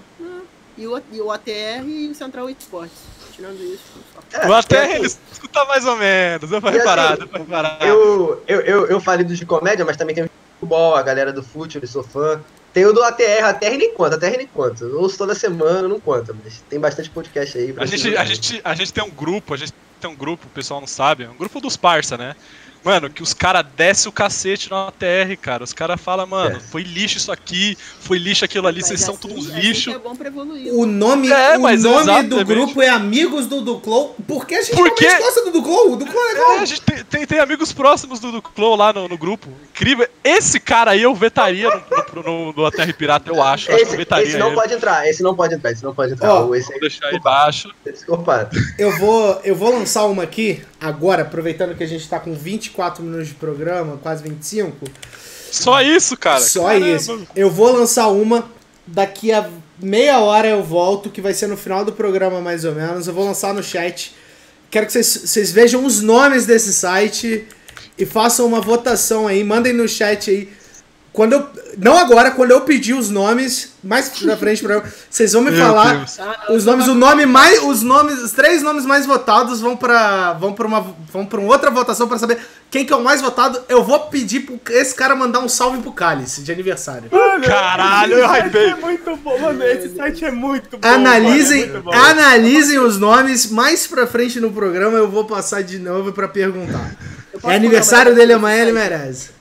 E 0.76 0.86
o, 0.86 1.02
e 1.12 1.20
o 1.20 1.30
ATR 1.32 1.84
e 1.86 2.08
o 2.08 2.14
Central 2.14 2.48
Esportes. 2.48 2.96
Tirando 3.32 3.60
isso, 3.62 3.82
só. 4.14 4.38
É, 4.40 4.48
o 4.48 4.54
ATR 4.54 4.76
assim, 4.76 4.94
ele 4.94 5.06
escuta 5.32 5.64
mais 5.64 5.84
ou 5.84 5.96
menos. 5.96 6.50
Eu 6.52 6.60
vou 6.60 6.70
assim, 6.70 6.78
reparar, 6.78 7.18
eu 7.20 7.26
vou 7.26 7.38
reparar. 7.40 7.78
Eu, 7.86 8.42
eu, 8.46 8.60
eu, 8.60 8.86
eu 8.86 9.00
falei 9.00 9.24
dos 9.24 9.36
de 9.38 9.44
comédia, 9.46 9.84
mas 9.84 9.96
também 9.96 10.14
tem 10.14 10.24
o 10.24 10.30
futebol, 10.60 10.94
a 10.94 11.02
galera 11.02 11.32
do 11.32 11.42
futebol, 11.42 11.82
eu 11.84 11.88
sou 11.88 12.02
fã. 12.04 12.40
Tem 12.78 12.86
o 12.86 12.92
do 12.92 13.02
ATR, 13.02 13.44
ATR 13.44 13.76
nem 13.76 13.92
conta, 13.92 14.14
ATR 14.14 14.36
nem 14.36 14.46
conta. 14.46 14.84
Eu 14.84 15.00
ouço 15.00 15.18
toda 15.18 15.34
semana, 15.34 15.88
não 15.88 15.98
conta, 15.98 16.32
mas 16.32 16.62
tem 16.70 16.78
bastante 16.78 17.10
podcast 17.10 17.58
aí. 17.58 17.72
pra 17.72 17.82
A 17.82 17.86
gente, 17.86 18.16
a, 18.16 18.24
gente, 18.24 18.60
a 18.62 18.72
gente 18.72 18.92
tem 18.92 19.02
um 19.02 19.10
grupo, 19.10 19.52
a 19.52 19.56
gente 19.56 19.72
tem 20.00 20.08
um 20.08 20.14
grupo, 20.14 20.46
o 20.46 20.50
pessoal 20.50 20.78
não 20.78 20.86
sabe, 20.86 21.24
é 21.24 21.28
um 21.28 21.34
grupo 21.34 21.60
dos 21.60 21.76
parça, 21.76 22.16
né? 22.16 22.36
Mano, 22.84 23.10
que 23.10 23.22
os 23.22 23.34
caras 23.34 23.64
descem 23.76 24.08
o 24.08 24.12
cacete 24.12 24.70
no 24.70 24.76
ATR, 24.76 25.36
cara. 25.40 25.64
Os 25.64 25.72
caras 25.72 26.00
falam, 26.00 26.26
mano, 26.26 26.56
É. 26.56 26.60
foi 26.60 26.82
lixo 26.82 27.18
isso 27.18 27.30
aqui, 27.32 27.76
foi 28.00 28.18
lixo 28.18 28.44
aquilo 28.44 28.66
ali, 28.66 28.78
Mas 28.78 28.88
vocês 28.88 29.00
são 29.00 29.14
assim- 29.14 29.28
todos 29.28 29.46
uns 29.46 29.50
assim 29.52 29.60
lixo. 29.60 29.90
É 29.90 29.98
bom 29.98 30.14
pra 30.16 30.28
evoluir. 30.28 30.72
O 30.72 30.86
nome, 30.86 31.28
É, 31.30 31.56
o 31.56 31.60
mas 31.62 31.82
nome 31.82 32.22
do 32.24 32.44
grupo 32.44 32.80
é 32.80 32.88
Amigos 32.88 33.46
do 33.46 33.60
Duclow. 33.60 34.14
Por 34.26 34.46
que 34.46 34.54
a 34.54 34.62
gente 34.62 34.74
Por 34.76 34.94
quê? 34.94 35.04
realmente 35.06 35.24
gosta 35.26 35.44
do 35.44 35.50
Duclow? 35.52 35.92
O 35.92 35.96
Duclow 35.96 36.22
é 36.28 36.32
legal. 36.32 36.52
É, 36.52 36.58
a 36.60 36.64
gente 36.64 36.80
tem, 36.82 37.04
tem, 37.04 37.26
tem 37.26 37.38
amigos 37.40 37.72
próximos 37.72 38.20
do, 38.20 38.32
do 38.32 38.40
Clow 38.42 38.76
lá 38.76 38.92
no, 38.92 39.08
no 39.08 39.18
grupo. 39.18 39.48
Incrível. 39.70 40.08
Esse 40.24 40.58
cara 40.60 40.92
aí 40.92 41.02
eu 41.02 41.14
vetaria 41.14 41.68
no, 41.68 42.22
no, 42.22 42.22
no, 42.22 42.52
no 42.52 42.66
ATR 42.66 42.92
Pirata, 42.94 43.30
eu 43.30 43.42
acho. 43.42 43.70
Eu 43.70 43.76
Esse, 43.78 43.96
vetaria 43.96 44.26
esse 44.28 44.38
não 44.38 44.48
ele. 44.48 44.56
pode 44.56 44.74
entrar, 44.74 45.06
esse 45.08 45.22
não 45.22 45.34
pode 45.34 45.54
entrar, 45.54 45.72
esse 45.72 45.84
não 45.84 45.94
pode 45.94 46.12
entrar. 46.14 46.32
Ó, 46.34 46.54
esse 46.54 46.66
Vou 46.66 46.74
aí 46.74 46.80
deixar 46.80 47.06
aí 47.06 47.16
embaixo. 47.16 47.72
é 47.86 47.92
psicopata. 47.92 48.56
Eu 48.78 48.96
vou, 48.98 49.40
eu 49.44 49.54
vou 49.54 49.70
lançar 49.72 50.04
uma 50.06 50.22
aqui, 50.22 50.62
agora, 50.80 51.22
aproveitando 51.22 51.74
que 51.76 51.82
a 51.82 51.86
gente 51.86 52.08
tá 52.08 52.18
com 52.20 52.34
24 52.68 53.02
minutos 53.02 53.28
de 53.28 53.34
programa, 53.34 53.98
quase 54.02 54.22
25. 54.22 54.86
Só 55.50 55.80
isso, 55.80 56.16
cara. 56.16 56.40
Só 56.40 56.64
Caramba. 56.64 56.88
isso. 56.88 57.26
Eu 57.34 57.50
vou 57.50 57.72
lançar 57.72 58.08
uma, 58.08 58.50
daqui 58.86 59.32
a 59.32 59.48
meia 59.80 60.20
hora 60.20 60.48
eu 60.48 60.62
volto, 60.62 61.10
que 61.10 61.20
vai 61.20 61.32
ser 61.32 61.46
no 61.46 61.56
final 61.56 61.84
do 61.84 61.92
programa 61.92 62.40
mais 62.40 62.64
ou 62.64 62.74
menos. 62.74 63.06
Eu 63.06 63.14
vou 63.14 63.24
lançar 63.24 63.54
no 63.54 63.62
chat. 63.62 64.14
Quero 64.70 64.86
que 64.86 64.92
vocês, 64.92 65.06
vocês 65.06 65.50
vejam 65.50 65.84
os 65.84 66.02
nomes 66.02 66.44
desse 66.44 66.72
site 66.72 67.46
e 67.96 68.04
façam 68.04 68.46
uma 68.46 68.60
votação 68.60 69.26
aí. 69.26 69.42
Mandem 69.42 69.72
no 69.72 69.88
chat 69.88 70.30
aí 70.30 70.48
quando 71.18 71.32
eu. 71.32 71.48
Não 71.76 71.98
agora, 71.98 72.30
quando 72.30 72.52
eu 72.52 72.60
pedir 72.60 72.94
os 72.94 73.10
nomes, 73.10 73.72
mais 73.82 74.08
pra 74.08 74.36
frente, 74.36 74.62
pra, 74.62 74.84
vocês 75.10 75.32
vão 75.32 75.42
me 75.42 75.50
Meu 75.50 75.60
falar 75.60 75.96
Deus. 75.96 76.20
Ah, 76.20 76.52
os 76.52 76.64
nomes, 76.64 76.86
o 76.86 76.94
nome 76.94 77.26
mais. 77.26 77.60
Os 77.60 77.82
nomes. 77.82 78.22
Os 78.22 78.30
três 78.30 78.62
nomes 78.62 78.86
mais 78.86 79.04
votados 79.04 79.60
vão 79.60 79.76
pra. 79.76 80.34
vão 80.34 80.52
pra 80.52 80.64
uma. 80.64 80.94
vão 81.12 81.26
pra 81.26 81.40
uma 81.40 81.50
outra 81.50 81.72
votação 81.72 82.06
pra 82.06 82.18
saber 82.18 82.38
quem 82.70 82.84
que 82.86 82.92
é 82.92 82.96
o 82.96 83.02
mais 83.02 83.20
votado. 83.20 83.60
Eu 83.68 83.82
vou 83.82 83.98
pedir 83.98 84.42
pro 84.42 84.60
esse 84.72 84.94
cara 84.94 85.16
mandar 85.16 85.40
um 85.40 85.48
salve 85.48 85.82
pro 85.82 85.90
Cálice 85.90 86.40
de 86.42 86.52
aniversário. 86.52 87.08
Mano, 87.10 87.44
Caralho, 87.44 88.12
eu 88.12 88.18
esse 88.18 88.28
site 88.28 88.46
hypei. 88.46 88.70
é 88.70 88.74
muito 88.76 89.16
bom, 89.16 89.38
mano. 89.40 89.64
Esse 89.64 89.96
site 89.96 90.24
é 90.24 90.30
muito 90.30 90.78
bom. 90.78 90.88
Analisem, 90.88 91.62
mano, 91.62 91.70
é 91.70 91.72
muito 91.72 91.84
bom. 91.84 91.92
analisem 91.92 92.78
os 92.78 92.96
nomes 92.96 93.50
mais 93.50 93.88
pra 93.88 94.06
frente 94.06 94.38
no 94.38 94.52
programa. 94.52 94.96
Eu 94.96 95.10
vou 95.10 95.24
passar 95.24 95.64
de 95.64 95.80
novo 95.80 96.12
pra 96.12 96.28
perguntar. 96.28 96.94
É 97.42 97.56
aniversário 97.56 98.14
dele 98.14 98.34
amanhã, 98.34 98.62
ele 98.62 98.72
merece. 98.72 99.37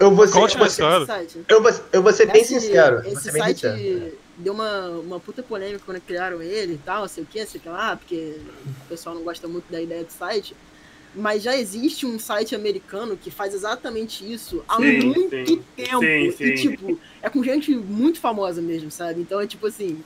Eu 0.00 0.14
vou 0.14 0.26
ser, 0.28 0.34
Conte 0.34 0.54
eu 0.54 0.60
mais 0.60 0.76
vou 0.76 0.76
ser, 0.76 0.82
claro. 0.82 1.06
desse 1.06 1.12
site? 1.32 1.44
eu 1.48 1.62
vou, 1.62 1.72
eu 1.92 2.02
vou 2.02 2.12
ser 2.12 2.26
bem 2.26 2.42
Esse- 2.42 2.60
sincero. 2.60 3.02
vou 3.02 3.12
Esse 3.12 3.32
bem 3.32 3.42
site 3.42 3.60
sincero. 3.60 4.18
deu 4.36 4.52
uma, 4.52 4.88
uma 4.90 5.20
puta 5.20 5.42
polêmica 5.42 5.80
quando 5.84 6.00
criaram 6.00 6.40
ele 6.40 6.74
e 6.74 6.78
tal, 6.78 7.08
sei 7.08 7.24
o 7.24 7.26
que, 7.26 7.44
sei 7.44 7.58
o 7.58 7.62
que 7.62 7.68
lá, 7.68 7.96
porque 7.96 8.36
o 8.84 8.88
pessoal 8.88 9.14
não 9.16 9.22
gosta 9.22 9.48
muito 9.48 9.70
da 9.70 9.80
ideia 9.80 10.04
do 10.04 10.10
site. 10.12 10.54
Mas 11.14 11.42
já 11.42 11.56
existe 11.56 12.04
um 12.06 12.18
site 12.18 12.54
americano 12.54 13.16
que 13.16 13.30
faz 13.30 13.54
exatamente 13.54 14.30
isso 14.30 14.62
há 14.68 14.76
Sim, 14.76 15.00
muito 15.00 15.30
sim. 15.30 15.62
tempo. 15.74 16.00
Sim, 16.00 16.30
sim. 16.36 16.44
E, 16.44 16.54
tipo, 16.54 17.00
é 17.22 17.28
com 17.30 17.42
gente 17.42 17.74
muito 17.74 18.20
famosa 18.20 18.60
mesmo, 18.60 18.90
sabe? 18.90 19.22
Então 19.22 19.40
é 19.40 19.46
tipo 19.46 19.66
assim. 19.66 20.04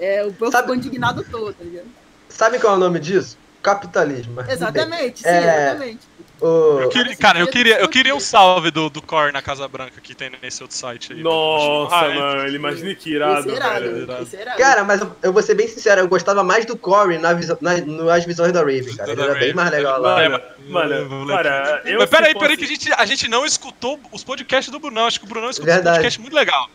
É, 0.00 0.24
o 0.24 0.32
povo 0.32 0.50
Sabe- 0.50 0.62
ficou 0.68 0.74
indignado 0.76 1.24
todo, 1.30 1.52
tá 1.52 1.62
ligado? 1.64 1.86
Sabe 2.28 2.58
qual 2.58 2.72
é 2.74 2.76
o 2.76 2.80
nome 2.80 2.98
disso? 2.98 3.36
Capitalismo. 3.62 4.42
bem. 4.42 4.52
Exatamente, 4.52 5.20
sim, 5.20 5.28
É. 5.28 5.38
exatamente. 5.68 5.98
Eu 6.40 6.88
queria- 6.88 7.16
cara, 7.16 7.40
eu 7.40 7.48
queria, 7.48 7.80
eu 7.80 7.88
queria 7.88 8.14
um 8.14 8.20
salve 8.20 8.70
do, 8.70 8.88
do 8.88 9.02
Core 9.02 9.32
na 9.32 9.42
Casa 9.42 9.66
Branca 9.66 10.00
que 10.00 10.14
tem 10.14 10.30
nesse 10.40 10.62
outro 10.62 10.76
site 10.76 11.12
aí. 11.12 11.20
Nossa, 11.22 11.96
Ah, 11.96 12.08
mano, 12.14 12.48
imagina 12.54 12.94
que 12.94 13.10
irado, 13.12 13.40
Esse 13.40 13.50
é 13.50 13.56
irado, 13.56 13.80
velho. 13.84 14.02
irado. 14.02 14.22
esse 14.22 14.36
é 14.36 14.42
irado. 14.42 14.58
Cara, 14.58 14.84
mas 14.84 15.00
eu, 15.00 15.16
eu 15.22 15.32
vou 15.32 15.42
ser 15.42 15.54
bem 15.54 15.66
sincero, 15.66 16.00
eu 16.00 16.06
gostava 16.08 16.44
mais 16.44 16.64
do 16.64 16.76
Corey 16.76 17.18
na 17.18 17.34
na, 17.60 17.76
nas 18.04 18.24
visões 18.24 18.52
da 18.52 18.60
Raven, 18.60 18.94
cara. 18.96 19.10
Ele 19.12 19.22
era 19.22 19.34
bem 19.34 19.52
mais 19.52 19.70
legal 19.70 20.00
lá. 20.00 20.16
Mano, 20.28 20.40
mano, 20.68 21.26
cara, 21.26 21.82
eu 21.84 21.98
Mas 21.98 22.10
peraí, 22.10 22.34
peraí, 22.38 22.56
que 22.56 22.64
a 22.64 22.68
gente, 22.68 22.92
a 22.92 23.04
gente 23.04 23.26
não 23.28 23.44
escutou 23.44 23.98
os 24.12 24.22
podcasts 24.22 24.70
do 24.70 24.78
Brunão. 24.78 25.06
Acho 25.06 25.18
que 25.18 25.26
o 25.26 25.28
Brunão 25.28 25.50
escutou 25.50 25.74
um 25.74 25.82
podcast 25.82 26.20
muito 26.20 26.34
legal. 26.34 26.68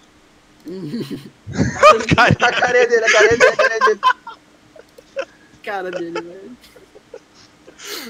A 0.65 2.51
carinha 2.51 2.87
dele, 2.87 3.05
a 3.05 3.11
carinha 3.11 3.37
dele, 3.37 3.51
a 3.51 3.55
carinha 3.55 3.79
dele. 3.79 3.99
cara 5.63 5.91
dele, 5.91 6.11
velho. 6.21 6.57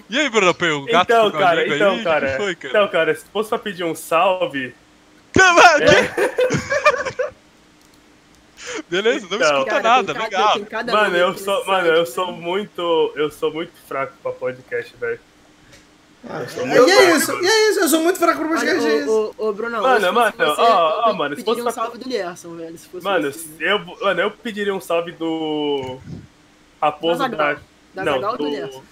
E 0.09 0.19
aí, 0.19 0.29
Bruno, 0.29 0.51
o 0.51 0.85
gato 0.85 1.11
Então, 1.11 1.31
cara, 1.31 1.67
então, 1.67 1.91
aí? 1.91 2.03
Cara, 2.03 2.37
foi, 2.37 2.55
cara? 2.55 2.69
então, 2.69 2.87
cara, 2.89 3.15
se 3.15 3.25
fosse 3.31 3.49
pra 3.49 3.59
pedir 3.59 3.83
um 3.83 3.95
salve! 3.95 4.73
É. 5.35 7.33
Beleza, 8.89 9.27
não 9.29 9.37
Então. 9.37 9.51
escuta 9.51 9.65
Cara, 9.69 9.83
nada, 9.83 10.13
cada- 10.13 10.53
legal. 10.55 10.93
mano, 11.03 11.17
eu 11.17 11.37
sou, 11.37 11.65
mano, 11.65 11.87
eu 11.87 12.05
sou 12.05 12.31
muito, 12.31 13.11
eu 13.15 13.29
sou 13.29 13.51
muito 13.51 13.73
fraco 13.87 14.13
pra 14.21 14.31
podcast, 14.31 14.95
velho. 14.97 15.19
Ah, 16.29 16.43
e 16.85 16.91
é 16.91 17.15
isso, 17.17 17.33
e 17.43 17.45
é 17.47 17.69
isso, 17.69 17.79
eu 17.81 17.87
sou 17.89 17.99
muito 17.99 18.17
fraco 18.17 18.39
Olha, 18.41 18.49
podcast. 18.51 18.87
é 18.87 18.97
isso. 18.99 19.09
ô, 19.09 19.33
ô, 19.37 19.49
ô, 19.49 19.53
Brunão, 19.53 19.81
Mano, 19.81 20.13
mano, 20.13 20.31
você, 20.37 20.43
ó, 20.61 21.01
ó, 21.05 21.09
eu 21.09 21.13
mano, 21.15 21.35
se 21.35 21.43
pediria 21.43 21.43
fosse 21.43 21.59
um 21.61 21.63
pra- 21.63 21.71
salve 21.73 21.97
do 21.97 22.07
Lierson, 22.09 22.55
velho. 22.55 22.77
Se 22.77 22.87
fosse 22.87 23.03
Mano, 23.03 23.31
você. 23.33 23.47
eu, 23.59 23.79
mano, 23.79 24.21
eu 24.21 24.31
pediria 24.31 24.73
um 24.73 24.79
salve 24.79 25.11
do 25.11 25.99
Raposo 26.81 27.19
Da 27.19 27.27
da, 27.27 27.37
Zagal. 27.37 27.63
Da 27.93 28.05
não, 28.05 28.13
Zagal 28.13 28.31
ou 28.31 28.37
do 28.37 28.43
do 28.45 28.49
Lierson? 28.49 28.83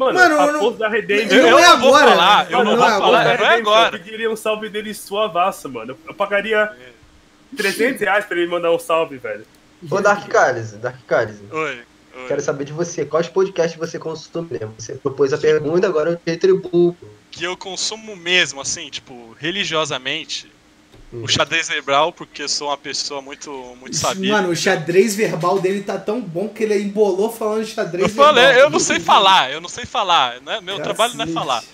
Mano, 0.00 0.14
Mano, 0.18 0.34
eu 0.34 0.38
Raposo 0.38 0.70
não- 0.70 0.76
da 0.78 0.88
Redemption. 0.88 1.36
Não 1.42 1.48
eu 1.50 1.58
é 1.58 1.62
não 1.66 1.78
vou 1.80 1.94
agora, 1.94 2.10
falar, 2.12 2.50
eu 2.50 2.64
não 2.64 2.64
não 2.64 2.72
é 2.72 2.90
vou 2.90 3.00
falar, 3.00 3.24
Da 3.24 3.36
não 3.36 3.44
é 3.44 3.54
agora. 3.56 3.96
Eu 3.96 4.02
pediria 4.02 4.30
um 4.30 4.36
salve 4.36 4.68
dele 4.70 4.94
suavaço, 4.94 5.68
mano. 5.68 5.98
Eu 6.08 6.14
pagaria 6.14 6.72
300 7.54 8.00
reais 8.00 8.24
pra 8.24 8.38
ele 8.38 8.46
mandar 8.50 8.72
um 8.72 8.78
salve, 8.78 9.18
velho. 9.18 9.44
Ô, 9.90 10.00
Dark 10.00 10.26
Cálice, 10.28 10.76
Dark 10.76 10.96
Cálice. 11.06 11.42
Oi, 11.50 11.78
oi. 12.16 12.26
Quero 12.28 12.40
saber 12.40 12.64
de 12.64 12.72
você, 12.72 13.04
quais 13.04 13.28
podcasts 13.28 13.78
você 13.78 13.98
consome 13.98 14.48
mesmo? 14.50 14.74
Você 14.78 14.94
propôs 14.94 15.32
a 15.34 15.38
pergunta, 15.38 15.86
agora 15.86 16.10
eu 16.12 16.16
te 16.16 16.22
retribuo. 16.30 16.96
Que 17.30 17.44
eu 17.44 17.54
consumo 17.56 18.16
mesmo, 18.16 18.60
assim, 18.60 18.88
tipo, 18.88 19.36
religiosamente. 19.38 20.50
O 21.12 21.26
xadrez 21.26 21.66
cerebral, 21.66 22.12
porque 22.12 22.42
eu 22.44 22.48
sou 22.48 22.68
uma 22.68 22.76
pessoa 22.78 23.20
muito, 23.20 23.50
muito 23.80 23.96
sabida. 23.96 24.34
Mano, 24.34 24.50
o 24.50 24.56
xadrez 24.56 25.14
verbal 25.16 25.58
dele 25.58 25.82
tá 25.82 25.98
tão 25.98 26.20
bom 26.20 26.48
que 26.48 26.62
ele 26.62 26.78
embolou 26.80 27.30
falando 27.32 27.64
de 27.64 27.70
xadrez 27.72 28.08
Eu 28.08 28.14
falei, 28.14 28.44
verbal. 28.44 28.62
eu 28.62 28.70
não 28.70 28.78
sei 28.78 29.00
falar, 29.00 29.50
eu 29.52 29.60
não 29.60 29.68
sei 29.68 29.84
falar, 29.86 30.40
né? 30.40 30.60
Meu 30.60 30.76
Cacete. 30.76 30.82
trabalho 30.82 31.14
não 31.14 31.24
é 31.24 31.28
falar. 31.28 31.64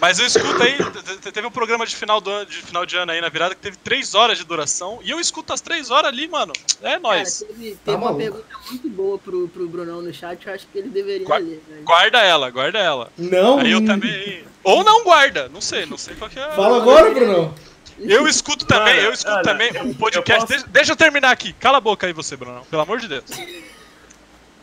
Mas 0.00 0.18
eu 0.18 0.26
escuto 0.26 0.62
aí, 0.62 0.76
te- 0.76 1.16
te- 1.18 1.32
teve 1.32 1.46
um 1.46 1.50
programa 1.50 1.86
de 1.86 1.96
final, 1.96 2.20
do 2.20 2.28
ano, 2.28 2.44
de 2.46 2.56
final 2.56 2.84
de 2.84 2.94
ano 2.96 3.12
aí 3.12 3.20
na 3.22 3.28
virada 3.28 3.54
que 3.54 3.60
teve 3.60 3.76
três 3.78 4.14
horas 4.14 4.36
de 4.36 4.44
duração, 4.44 4.98
e 5.02 5.10
eu 5.10 5.18
escuto 5.18 5.52
as 5.52 5.60
três 5.62 5.90
horas 5.90 6.08
ali, 6.12 6.28
mano. 6.28 6.52
É 6.82 6.90
Cara, 6.90 7.00
nóis. 7.00 7.38
teve, 7.38 7.54
teve 7.54 7.78
Tá 7.84 7.92
uma 7.92 7.98
maluco. 8.12 8.18
pergunta 8.20 8.44
muito 8.70 8.88
boa 8.90 9.18
pro, 9.18 9.48
pro 9.48 9.66
Brunão 9.68 10.02
no 10.02 10.12
chat, 10.12 10.46
eu 10.46 10.52
acho 10.52 10.66
que 10.70 10.78
ele 10.78 10.88
deveria 10.90 11.24
Gua- 11.26 11.38
ler, 11.38 11.62
velho. 11.66 11.84
Guarda 11.84 12.18
ela, 12.18 12.50
guarda 12.50 12.78
ela. 12.78 13.10
Não. 13.16 13.60
Aí 13.60 13.70
eu 13.70 13.84
também. 13.84 14.44
Ou 14.62 14.84
não 14.84 15.04
guarda, 15.04 15.48
não 15.48 15.60
sei, 15.60 15.86
não 15.86 15.96
sei 15.96 16.14
qual 16.16 16.28
que 16.28 16.38
é. 16.38 16.50
Fala 16.52 16.76
agora, 16.78 17.10
Brunão. 17.10 17.54
Eu 17.98 18.26
escuto 18.26 18.64
também, 18.66 18.94
Mano, 18.96 19.06
eu 19.06 19.12
escuto 19.12 19.34
olha, 19.34 19.42
também 19.42 19.70
eu- 19.74 19.84
um 19.84 19.94
podcast. 19.94 20.30
eu 20.30 20.46
posso- 20.46 20.52
deixa, 20.52 20.66
deixa 20.68 20.92
eu 20.92 20.96
terminar 20.96 21.30
aqui. 21.30 21.52
Cala 21.54 21.78
a 21.78 21.80
boca 21.80 22.06
aí 22.06 22.12
você, 22.12 22.36
Bruno. 22.36 22.64
Pelo 22.70 22.82
amor 22.82 22.98
de 23.00 23.08
Deus. 23.08 23.24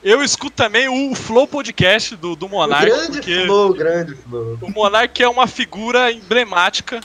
Eu 0.04 0.24
escuto 0.24 0.52
também 0.56 0.90
o 0.90 1.14
Flow 1.16 1.48
Podcast 1.48 2.16
do, 2.16 2.36
do 2.36 2.50
Monark, 2.50 2.86
grande 2.86 3.12
porque 3.20 3.46
flow, 3.46 3.72
grande 3.74 4.16
flow. 4.16 4.58
o 4.62 4.72
Monark 4.72 5.22
é 5.22 5.30
uma 5.30 5.46
figura 5.46 6.12
emblemática. 6.12 7.00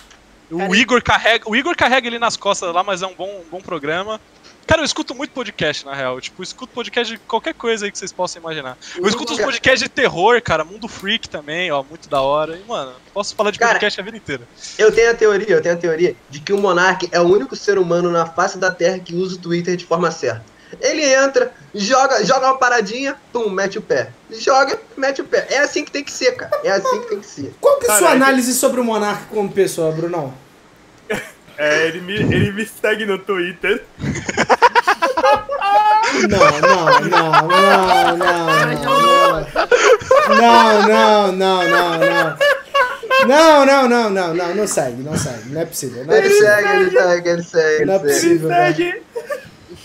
O 0.51 0.59
Cara, 0.59 0.77
Igor 0.77 1.03
carrega, 1.03 1.51
o 1.51 1.55
Igor 1.57 1.77
carrega 1.77 2.07
ele 2.07 2.19
nas 2.19 2.37
costas 2.37 2.73
lá, 2.73 2.83
mas 2.83 3.03
é 3.03 3.07
um 3.07 3.15
bom, 3.15 3.29
um 3.45 3.51
bom 3.51 3.61
programa. 3.61 4.19
Cara, 4.67 4.81
eu 4.81 4.85
escuto 4.85 5.15
muito 5.15 5.31
podcast, 5.31 5.87
na 5.87 5.95
real. 5.95 6.21
Tipo, 6.21 6.43
eu 6.43 6.45
escuto 6.45 6.73
podcast 6.73 7.15
de 7.15 7.19
qualquer 7.21 7.55
coisa 7.55 7.85
aí 7.85 7.93
que 7.93 7.99
vocês 7.99 8.13
possam 8.13 8.43
imaginar. 8.43 8.77
Eu 8.97 9.07
escuto 9.07 9.33
os 9.33 9.39
podcasts 9.39 9.81
de 9.81 9.89
terror, 9.89 10.43
cara. 10.43 10.65
Mundo 10.65 10.89
Freak 10.89 11.29
também, 11.29 11.71
ó. 11.71 11.85
Muito 11.85 12.09
da 12.09 12.21
hora. 12.21 12.57
E, 12.57 12.69
mano, 12.69 12.93
posso 13.15 13.35
falar 13.37 13.53
de 13.53 13.59
Cara, 13.59 13.73
podcast 13.73 14.01
a 14.01 14.05
vida 14.05 14.17
inteira. 14.17 14.43
Eu 14.77 14.91
tenho 14.91 15.11
a 15.11 15.15
teoria, 15.15 15.55
eu 15.55 15.63
tenho 15.63 15.75
a 15.75 15.79
teoria 15.79 16.17
de 16.29 16.41
que 16.41 16.53
o 16.53 16.59
Monark 16.59 17.09
é 17.13 17.21
o 17.21 17.25
único 17.25 17.55
ser 17.55 17.79
humano 17.79 18.11
na 18.11 18.27
face 18.27 18.59
da 18.59 18.71
Terra 18.73 18.99
que 18.99 19.15
usa 19.15 19.37
o 19.37 19.39
Twitter 19.39 19.77
de 19.77 19.85
forma 19.85 20.11
certa. 20.11 20.45
Ele 20.81 21.05
entra, 21.05 21.53
joga, 21.73 22.25
joga 22.25 22.49
uma 22.49 22.59
paradinha, 22.59 23.17
pum, 23.33 23.49
mete 23.49 23.79
o 23.79 23.83
pé. 23.83 24.11
Joga, 24.33 24.79
mete 24.97 25.21
o 25.21 25.25
pé. 25.25 25.47
É 25.49 25.59
assim 25.59 25.85
que 25.85 25.93
tem 25.93 26.03
que 26.03 26.11
ser, 26.11 26.33
cara. 26.33 26.61
É 26.65 26.73
assim 26.73 27.01
que 27.03 27.09
tem 27.09 27.21
que 27.21 27.27
ser. 27.27 27.55
Qual 27.61 27.79
que 27.79 27.87
é 27.87 27.91
a 27.93 27.99
sua 27.99 28.11
análise 28.11 28.53
sobre 28.53 28.81
o 28.81 28.85
Monark 28.85 29.27
como 29.27 29.51
pessoa, 29.51 29.93
Brunão? 29.93 30.35
É, 31.59 31.87
ele 31.89 32.01
me, 32.01 32.15
ele 32.15 32.53
me 32.53 32.67
segue 32.67 33.07
no 33.07 33.19
Twitter. 33.19 33.83
Não, 36.29 36.39
não, 36.61 37.01
não, 37.01 37.31
não, 37.41 37.49
não, 37.49 38.17
não, 38.17 38.47
não, 40.29 40.83
não, 40.87 41.33
não, 41.33 41.69
não, 41.69 41.99
não. 41.99 42.37
Não, 43.27 43.67
não, 43.67 43.89
não, 43.89 44.11
não, 44.11 44.55
não, 44.55 44.67
segue, 44.67 45.03
não 45.03 45.17
segue, 45.17 45.49
não 45.51 45.61
é 45.63 45.65
possível, 45.65 46.05
não 46.05 46.15
é 46.15 46.19
Ele 46.19 46.29
possível, 46.29 46.49
segue, 46.51 46.69
ele 46.69 46.91
segue, 46.91 47.29
ele 47.29 47.43
segue, 47.43 47.85
Não 47.87 47.95
é 47.95 47.97
ele 47.97 48.13
segue. 48.13 48.13
possível, 48.13 48.49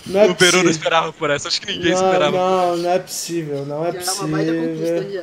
não 0.06 0.20
é 0.20 0.26
o 0.26 0.34
Peru 0.34 0.62
não 0.62 0.70
esperava 0.70 1.12
por 1.12 1.30
essa. 1.30 1.48
Acho 1.48 1.60
que 1.60 1.66
ninguém 1.72 1.92
Não, 1.92 2.04
esperava. 2.06 2.36
não, 2.36 2.76
não 2.76 2.90
é 2.90 2.98
possível, 2.98 3.64
não 3.64 3.86
é 3.86 3.88
é 3.88 3.92
possível. 3.92 5.22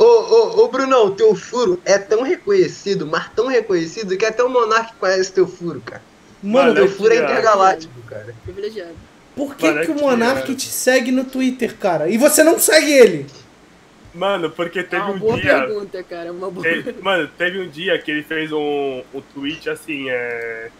Ô, 0.00 0.04
ô, 0.04 0.64
ô, 0.64 0.68
Brunão, 0.68 1.14
teu 1.14 1.34
furo 1.34 1.78
é 1.84 1.98
tão 1.98 2.22
reconhecido, 2.22 3.06
mas 3.06 3.28
tão 3.34 3.48
reconhecido, 3.48 4.16
que 4.16 4.24
até 4.24 4.42
o 4.42 4.48
Monark 4.48 4.94
conhece 4.96 5.30
teu 5.30 5.46
furo, 5.46 5.82
cara. 5.82 6.00
Mano, 6.42 6.74
Teu 6.74 6.84
eu 6.86 6.90
furo 6.90 7.12
é 7.12 7.16
intergaláctico, 7.18 8.00
cara. 8.08 8.34
Privilegiado. 8.42 8.94
por 9.36 9.54
que, 9.54 9.66
Mano, 9.66 9.78
é 9.78 9.84
que 9.84 9.90
o 9.90 9.94
Monark 9.96 10.54
te 10.54 10.68
segue 10.68 11.12
no 11.12 11.24
Twitter, 11.24 11.76
cara? 11.76 12.08
E 12.08 12.16
você 12.16 12.42
não 12.42 12.58
segue 12.58 12.90
ele? 12.90 13.26
Mano, 14.14 14.50
porque 14.50 14.78
É 14.78 14.82
teve 14.84 15.02
uma 15.02 15.12
um 15.12 15.18
boa 15.18 15.36
dia. 15.36 15.66
pergunta, 15.66 16.02
cara. 16.02 16.28
é 16.28 16.30
Uma 16.30 16.50
boa 16.50 16.66
Te- 16.66 16.94
mano, 17.02 17.28
teve 17.36 17.60
um 17.60 17.68
dia 17.68 17.98
que 17.98 18.10
ele 18.10 18.22
fez 18.22 18.50
um, 18.50 19.02
um 19.12 19.20
tweet 19.34 19.68
assim, 19.68 20.08
é. 20.08 20.70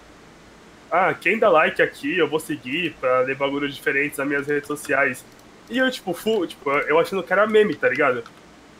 Ah, 0.90 1.12
quem 1.14 1.38
dá 1.38 1.48
like 1.50 1.80
aqui, 1.82 2.18
eu 2.18 2.26
vou 2.26 2.40
seguir 2.40 2.94
pra 2.98 3.20
ler 3.20 3.36
bagulhos 3.36 3.74
diferentes 3.74 4.16
nas 4.18 4.26
minhas 4.26 4.46
redes 4.46 4.66
sociais. 4.66 5.24
E 5.68 5.76
eu, 5.78 5.88
tipo, 5.90 6.12
fu, 6.14 6.46
tipo, 6.46 6.68
eu 6.70 6.98
achando 6.98 7.22
que 7.22 7.32
era 7.32 7.46
meme, 7.46 7.76
tá 7.76 7.88
ligado? 7.88 8.24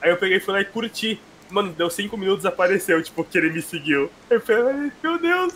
Aí 0.03 0.11
eu 0.11 0.17
peguei 0.17 0.39
e 0.39 0.41
fui 0.41 0.55
lá 0.55 0.61
e 0.61 0.65
curti. 0.65 1.21
Mano, 1.51 1.73
deu 1.73 1.91
cinco 1.91 2.17
minutos 2.17 2.47
apareceu, 2.47 3.03
tipo, 3.03 3.25
que 3.25 3.37
ele 3.37 3.51
me 3.51 3.61
seguiu. 3.61 4.11
Eu 4.31 4.41
falei, 4.41 4.93
meu 5.03 5.19
Deus, 5.19 5.55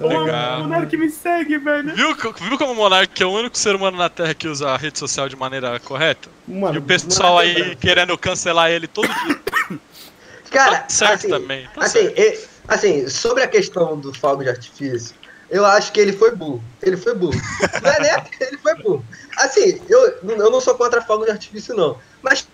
o 0.00 0.06
Legal. 0.06 0.60
Monark 0.60 0.96
me 0.96 1.10
segue, 1.10 1.58
velho. 1.58 1.94
Viu, 1.94 2.14
viu 2.14 2.58
como 2.58 2.72
o 2.72 2.76
Monark 2.76 3.20
é 3.22 3.26
o 3.26 3.30
único 3.32 3.58
ser 3.58 3.74
humano 3.74 3.96
na 3.96 4.08
Terra 4.08 4.34
que 4.34 4.46
usa 4.46 4.70
a 4.70 4.76
rede 4.76 4.98
social 4.98 5.28
de 5.28 5.34
maneira 5.36 5.78
correta? 5.80 6.28
Mano, 6.46 6.74
e 6.76 6.78
o 6.78 6.82
pessoal 6.82 7.34
Monark 7.36 7.60
é 7.60 7.64
aí 7.64 7.76
querendo 7.76 8.16
cancelar 8.16 8.70
ele 8.70 8.86
todo 8.86 9.08
dia. 9.08 9.40
Cara, 10.50 10.78
Tá 10.78 10.88
certo 10.88 11.14
assim, 11.14 11.28
também. 11.28 11.68
Tá 11.74 11.84
assim, 11.84 12.02
certo. 12.14 12.18
e- 12.20 12.38
assim, 12.68 13.08
sobre 13.08 13.42
a 13.42 13.48
questão 13.48 13.98
do 13.98 14.14
fogo 14.14 14.42
de 14.44 14.48
artifício, 14.50 15.14
eu 15.50 15.64
acho 15.64 15.92
que 15.92 16.00
ele 16.00 16.12
foi 16.12 16.34
burro. 16.34 16.62
Ele 16.82 16.96
foi 16.96 17.14
burro. 17.14 17.40
Não 17.82 17.90
é, 17.90 18.00
né? 18.00 18.24
Ele 18.40 18.58
foi 18.58 18.74
burro. 18.76 19.04
Assim, 19.38 19.80
eu, 19.88 20.18
eu 20.22 20.50
não 20.50 20.60
sou 20.60 20.74
contra 20.74 21.00
fogo 21.02 21.24
de 21.24 21.30
artifício, 21.30 21.74
não. 21.74 21.98
Mas 22.22 22.48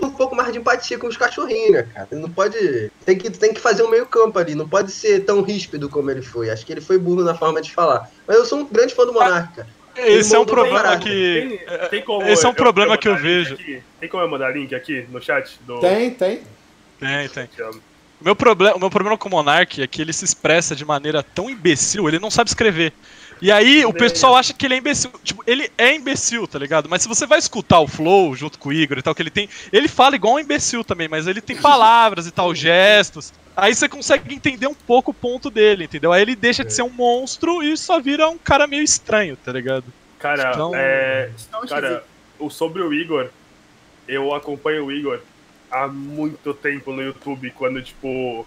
um 0.02 0.10
pouco 0.10 0.34
mais 0.34 0.52
de 0.52 0.58
empatia 0.58 0.98
com 0.98 1.06
os 1.06 1.16
cachorrinhos, 1.16 1.72
né, 1.72 1.82
cara? 1.94 2.08
Ele 2.10 2.20
não 2.20 2.30
pode. 2.30 2.90
Tem 3.04 3.16
que, 3.16 3.30
tem 3.30 3.52
que 3.54 3.60
fazer 3.60 3.82
um 3.82 3.90
meio 3.90 4.06
campo 4.06 4.38
ali, 4.38 4.54
não 4.54 4.68
pode 4.68 4.90
ser 4.92 5.20
tão 5.24 5.42
ríspido 5.42 5.88
como 5.88 6.10
ele 6.10 6.22
foi. 6.22 6.50
Acho 6.50 6.64
que 6.64 6.72
ele 6.72 6.80
foi 6.80 6.98
burro 6.98 7.22
na 7.24 7.34
forma 7.34 7.60
de 7.60 7.72
falar. 7.72 8.10
Mas 8.26 8.36
eu 8.36 8.44
sou 8.44 8.58
um 8.60 8.66
grande 8.66 8.94
fã 8.94 9.04
do 9.06 9.12
Monarca. 9.12 9.66
Esse 9.96 10.34
é 10.34 10.38
um 10.38 10.44
problema 10.44 10.96
que. 10.98 11.58
Tem, 11.66 11.88
tem 11.88 12.02
como 12.02 12.26
Esse 12.26 12.44
é 12.44 12.48
um 12.48 12.52
eu- 12.52 12.56
problema 12.56 12.94
eu 12.94 12.98
que 12.98 13.08
eu 13.08 13.16
vejo. 13.16 13.54
aqui? 13.54 13.80
Tem 14.00 14.08
como 14.08 14.22
eu 14.22 14.28
mandar 14.28 14.50
link 14.50 14.74
aqui 14.74 15.06
no 15.10 15.20
chat? 15.22 15.56
Do... 15.66 15.78
Tem, 15.78 16.10
tem. 16.10 16.42
Tem, 16.98 17.28
tem. 17.28 17.48
O 18.20 18.24
meu, 18.24 18.34
problema, 18.34 18.76
o 18.76 18.80
meu 18.80 18.90
problema 18.90 19.18
com 19.18 19.28
o 19.28 19.30
Monark 19.30 19.82
é 19.82 19.86
que 19.86 20.00
ele 20.00 20.12
se 20.12 20.24
expressa 20.24 20.74
de 20.74 20.84
maneira 20.84 21.22
tão 21.22 21.50
imbecil, 21.50 22.08
ele 22.08 22.18
não 22.18 22.30
sabe 22.30 22.48
escrever. 22.48 22.92
E 23.44 23.52
aí 23.52 23.84
o 23.84 23.92
pessoal 23.92 24.36
acha 24.36 24.54
que 24.54 24.64
ele 24.64 24.72
é 24.72 24.78
imbecil. 24.78 25.10
Tipo, 25.22 25.44
ele 25.46 25.70
é 25.76 25.94
imbecil, 25.94 26.46
tá 26.48 26.58
ligado? 26.58 26.88
Mas 26.88 27.02
se 27.02 27.08
você 27.08 27.26
vai 27.26 27.38
escutar 27.38 27.78
o 27.78 27.86
Flow 27.86 28.34
junto 28.34 28.58
com 28.58 28.70
o 28.70 28.72
Igor 28.72 28.96
e 28.96 29.02
tal, 29.02 29.14
que 29.14 29.20
ele 29.20 29.28
tem. 29.28 29.50
Ele 29.70 29.86
fala 29.86 30.16
igual 30.16 30.36
um 30.36 30.38
imbecil 30.38 30.82
também, 30.82 31.08
mas 31.08 31.26
ele 31.26 31.42
tem 31.42 31.54
palavras 31.60 32.26
e 32.26 32.30
tal, 32.30 32.54
gestos. 32.54 33.34
Aí 33.54 33.74
você 33.74 33.86
consegue 33.86 34.34
entender 34.34 34.66
um 34.66 34.72
pouco 34.74 35.10
o 35.10 35.14
ponto 35.14 35.50
dele, 35.50 35.84
entendeu? 35.84 36.10
Aí 36.10 36.22
ele 36.22 36.34
deixa 36.34 36.64
de 36.64 36.72
ser 36.72 36.80
um 36.84 36.88
monstro 36.88 37.62
e 37.62 37.76
só 37.76 38.00
vira 38.00 38.26
um 38.30 38.38
cara 38.38 38.66
meio 38.66 38.82
estranho, 38.82 39.36
tá 39.36 39.52
ligado? 39.52 39.84
Cara, 40.18 40.52
Então- 40.54 40.72
é, 40.74 41.30
Então, 41.46 41.66
cara, 41.66 42.02
o, 42.38 42.48
sobre 42.48 42.80
o 42.80 42.94
Igor, 42.94 43.28
eu 44.08 44.34
acompanho 44.34 44.86
o 44.86 44.90
Igor 44.90 45.20
há 45.70 45.86
muito 45.86 46.54
tempo 46.54 46.94
no 46.94 47.02
YouTube, 47.02 47.50
quando, 47.50 47.82
tipo, 47.82 48.46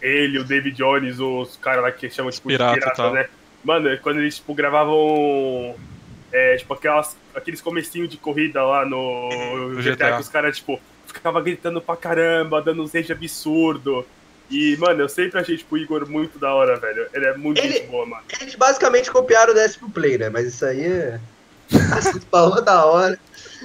ele, 0.00 0.38
o 0.38 0.44
David 0.44 0.76
Jones, 0.76 1.18
os 1.18 1.56
caras 1.56 1.82
lá 1.82 1.90
que 1.90 2.08
chamam, 2.08 2.30
tipo, 2.30 2.46
Pirata 2.46 2.74
de 2.74 2.78
pirata, 2.80 2.96
tal. 3.02 3.12
né? 3.12 3.26
Mano, 3.66 3.98
quando 4.00 4.20
eles, 4.20 4.36
tipo, 4.36 4.54
gravavam, 4.54 5.74
é, 6.32 6.56
tipo, 6.56 6.72
aquelas, 6.72 7.16
aqueles 7.34 7.60
comecinhos 7.60 8.08
de 8.08 8.16
corrida 8.16 8.62
lá 8.64 8.84
no 8.86 9.28
No 9.74 9.82
GTA, 9.82 9.90
GTA. 9.96 10.12
que 10.14 10.20
os 10.20 10.28
caras, 10.28 10.56
tipo, 10.56 10.80
ficavam 11.04 11.42
gritando 11.42 11.80
pra 11.80 11.96
caramba, 11.96 12.62
dando 12.62 12.80
uns 12.84 12.92
rage 12.94 13.12
absurdo. 13.12 14.06
E, 14.48 14.76
mano, 14.76 15.00
eu 15.02 15.08
sempre 15.08 15.40
achei, 15.40 15.56
tipo, 15.56 15.74
o 15.74 15.78
Igor 15.78 16.08
muito 16.08 16.38
da 16.38 16.54
hora, 16.54 16.76
velho. 16.78 17.08
Ele 17.12 17.26
é 17.26 17.36
muito 17.36 17.58
Ele- 17.60 17.80
boa, 17.88 18.06
mano. 18.06 18.22
Eles 18.40 18.54
basicamente 18.54 19.10
copiaram 19.10 19.50
o 19.52 19.56
Décimo 19.56 19.90
Play, 19.90 20.16
né? 20.16 20.28
Mas 20.28 20.46
isso 20.46 20.64
aí 20.64 20.84
é. 20.84 21.18
Assunto 21.92 22.24
pra 22.26 22.44
outra 22.44 22.84
hora. 22.84 23.18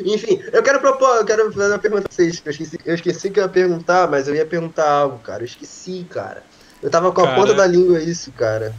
Enfim, 0.04 0.42
eu 0.52 0.64
quero 0.64 0.80
propor, 0.80 1.18
eu 1.18 1.26
quero 1.26 1.52
fazer 1.54 1.72
uma 1.74 1.78
pergunta 1.78 2.02
pra 2.08 2.12
vocês. 2.12 2.42
Eu 2.44 2.50
esqueci, 2.52 2.80
eu 2.84 2.96
esqueci 2.96 3.30
que 3.30 3.40
eu 3.40 3.44
ia 3.44 3.50
perguntar, 3.50 4.08
mas 4.10 4.28
eu 4.28 4.34
ia 4.34 4.46
perguntar 4.48 4.90
algo, 4.90 5.20
cara. 5.20 5.44
Eu 5.44 5.46
esqueci, 5.46 6.04
cara. 6.10 6.42
Eu 6.82 6.90
tava 6.90 7.12
com 7.12 7.22
a 7.22 7.26
Cara. 7.26 7.36
ponta 7.40 7.54
da 7.54 7.68
língua 7.68 8.02
isso, 8.02 8.32
cara. 8.32 8.74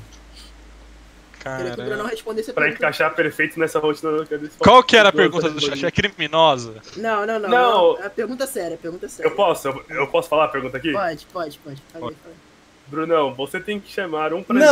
Queria 1.42 1.72
que 1.74 1.80
o 1.80 1.84
Bruno 1.84 1.96
Cara. 2.02 2.08
respondesse 2.08 2.50
a 2.50 2.54
Pra 2.54 2.62
pergunta. 2.64 2.82
encaixar 2.84 3.14
perfeito 3.14 3.58
nessa 3.58 3.78
rotina 3.78 4.12
do 4.12 4.26
Cadê 4.26 4.48
Qual 4.58 4.82
que 4.82 4.96
era 4.96 5.08
a 5.08 5.12
pergunta 5.12 5.50
do 5.50 5.60
chat? 5.60 5.84
É 5.84 5.90
criminosa? 5.90 6.74
Não, 6.96 7.26
não, 7.26 7.38
não. 7.38 7.48
Não. 7.48 7.98
É 8.02 8.08
pergunta 8.08 8.46
séria, 8.46 8.76
pergunta 8.80 9.08
séria. 9.08 9.28
Eu 9.28 9.34
posso? 9.34 9.68
Eu, 9.68 9.84
eu 9.90 10.06
posso 10.06 10.28
falar 10.28 10.44
a 10.44 10.48
pergunta 10.48 10.76
aqui? 10.76 10.92
Pode, 10.92 11.26
pode, 11.32 11.58
pode. 11.58 11.82
Fala 11.92 12.08
aí. 12.10 12.16
Brunão, 12.86 13.32
você 13.32 13.58
tem 13.58 13.80
que 13.80 13.90
chamar 13.90 14.32
um 14.34 14.44
Não! 14.48 14.64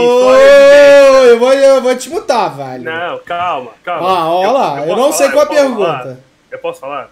História 0.00 1.22
de 1.22 1.28
Eu 1.28 1.38
vou, 1.38 1.52
eu 1.52 1.82
vou 1.82 1.96
te 1.96 2.08
mutar, 2.08 2.56
velho. 2.56 2.84
Não, 2.84 3.18
calma, 3.18 3.72
calma. 3.84 4.08
Ah, 4.08 4.28
olha 4.30 4.50
lá, 4.52 4.80
eu, 4.80 4.86
posso 4.86 4.96
não 5.00 5.12
sei 5.12 5.28
falar, 5.30 5.46
qual 5.46 5.58
a 5.58 5.60
eu 5.60 5.68
posso 5.68 5.76
falar? 5.78 5.98
pergunta. 6.02 6.24
Eu 6.50 6.58
posso 6.58 6.80
falar? 6.80 7.10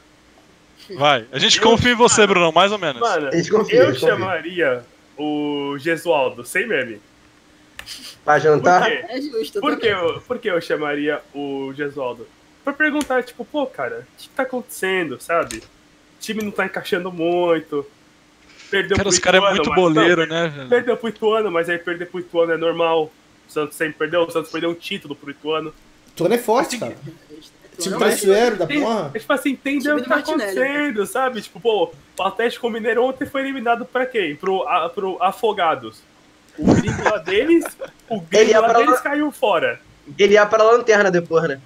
Vai. 0.96 1.26
A 1.32 1.38
gente 1.38 1.58
Eu- 1.58 1.64
confia 1.64 1.92
em 1.92 1.96
você, 1.96 2.26
Bruno, 2.26 2.50
mais 2.52 2.72
ou 2.72 2.78
menos. 2.78 3.00
Mano, 3.00 3.28
Eles 3.32 3.50
confiam, 3.50 3.84
eu 3.86 3.94
chamaria 3.94 4.82
o 5.18 5.76
Gesualdo, 5.78 6.44
sem 6.44 6.66
meme. 6.66 7.00
Pra 8.26 8.34
Por 8.34 8.40
jantar? 8.42 8.84
quê? 8.86 9.04
É 9.08 9.20
justo. 9.22 9.60
Por 9.60 9.78
que, 9.78 9.86
eu, 9.86 10.20
por 10.26 10.38
que 10.38 10.50
eu 10.50 10.60
chamaria 10.60 11.20
o 11.32 11.72
Gesualdo? 11.74 12.26
Pra 12.64 12.72
perguntar, 12.72 13.22
tipo, 13.22 13.44
pô, 13.44 13.64
cara, 13.66 14.04
o 14.14 14.20
que 14.20 14.28
tá 14.30 14.42
acontecendo, 14.42 15.18
sabe? 15.20 15.58
O 15.58 15.62
time 16.20 16.42
não 16.42 16.50
tá 16.50 16.66
encaixando 16.66 17.12
muito. 17.12 17.86
Perdeu 18.68 18.96
Cara, 18.96 19.08
pro 19.08 19.10
os 19.10 19.18
caras 19.20 19.40
é 19.40 19.44
Ituano, 19.44 19.56
muito 19.56 19.70
mas- 19.70 19.80
boleiro, 19.80 20.26
não, 20.26 20.34
né, 20.42 20.48
velho? 20.48 20.68
Perdeu 20.68 20.96
pro 20.96 21.08
Ituano, 21.08 21.50
mas 21.52 21.68
aí 21.68 21.78
perder 21.78 22.06
pro 22.06 22.18
Ituano 22.18 22.52
é 22.52 22.56
normal. 22.56 23.04
O 23.48 23.52
Santos 23.52 23.76
sempre 23.76 23.94
perdeu, 23.96 24.22
o 24.22 24.30
Santos 24.30 24.50
perdeu 24.50 24.70
um 24.70 24.74
título 24.74 25.14
pro 25.14 25.30
Ituano. 25.30 25.72
Tudo 26.16 26.34
é 26.34 26.38
forte, 26.38 26.76
cara. 26.78 26.96
Time 27.78 27.92
Não, 27.92 28.00
mas- 28.00 28.20
traiçoeiro 28.20 28.56
da 28.56 28.66
Tem- 28.66 28.80
porra. 28.80 29.10
É 29.14 29.18
tipo 29.20 29.32
assim, 29.32 29.50
entender 29.50 29.80
Time 29.82 29.94
o 30.00 30.02
que 30.02 30.08
tá 30.08 30.16
Martinelli. 30.16 30.42
acontecendo, 30.58 31.06
sabe? 31.06 31.42
Tipo, 31.42 31.60
pô, 31.60 31.92
o 32.18 32.22
Atlético 32.24 32.68
Mineiro 32.70 33.04
ontem 33.04 33.24
foi 33.26 33.42
eliminado 33.42 33.84
pra 33.84 34.04
quem? 34.04 34.34
Pro, 34.34 34.66
a, 34.66 34.88
pro 34.88 35.16
Afogados. 35.22 36.02
O 36.58 36.74
gringo 36.74 37.02
lá 37.04 37.18
deles, 37.18 37.64
o 38.08 38.22
ia 38.32 38.60
lá 38.60 38.68
pra 38.68 38.78
lá- 38.78 38.84
deles 38.86 39.00
caiu 39.00 39.30
fora. 39.32 39.80
Ele 40.18 40.34
ia 40.34 40.46
pra 40.46 40.62
lanterna 40.62 41.10
depois, 41.10 41.48
né? 41.48 41.60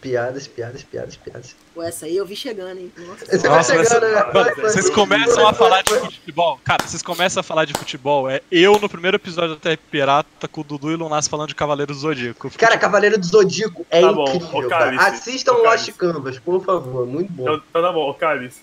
Piadas, 0.00 0.48
piadas, 0.48 0.82
piadas, 0.82 1.14
piadas. 1.14 1.54
Pô, 1.72 1.80
essa 1.80 2.06
aí 2.06 2.16
eu 2.16 2.26
vi 2.26 2.34
chegando, 2.34 2.76
hein? 2.78 2.92
Nossa. 2.98 3.24
Você 3.24 3.48
Nossa, 3.48 3.48
vai 3.74 3.78
mas- 3.78 3.88
chegando, 3.88 4.12
né? 4.12 4.32
mano, 4.34 4.56
Vocês 4.56 4.90
começam 4.90 5.46
a 5.46 5.52
falar 5.52 5.82
de 5.82 5.90
futebol. 5.94 6.60
Cara, 6.64 6.82
vocês 6.84 7.02
começam 7.02 7.40
a 7.40 7.44
falar 7.44 7.64
de 7.66 7.72
futebol. 7.74 8.28
É 8.28 8.40
eu 8.50 8.80
no 8.80 8.88
primeiro 8.88 9.16
episódio 9.16 9.50
do 9.54 9.60
TR 9.60 9.76
Pirata 9.90 10.48
com 10.48 10.60
o 10.60 10.64
Dudu 10.64 10.90
e 10.90 10.94
o 10.94 10.98
Lunas 10.98 11.28
falando 11.28 11.48
de 11.50 11.54
Cavaleiro 11.54 11.92
do 11.92 11.98
Zodíaco. 12.00 12.50
Cara, 12.58 12.76
Cavaleiro 12.76 13.16
do 13.16 13.24
Zodíaco 13.24 13.86
é 13.90 14.00
Tá 14.00 14.12
bom, 14.12 14.24
incrível, 14.24 14.68
cara. 14.68 14.96
Cálice, 14.96 15.04
Assistam 15.30 15.52
ô, 15.52 15.56
Lost 15.58 15.66
Cálice. 15.68 15.92
Canvas, 15.92 16.38
por 16.40 16.64
favor. 16.64 17.06
Muito 17.06 17.32
bom. 17.32 17.42
Então, 17.44 17.62
então 17.70 17.82
tá 17.82 17.92
bom, 17.92 18.10
ô 18.10 18.14
Carlos. 18.14 18.54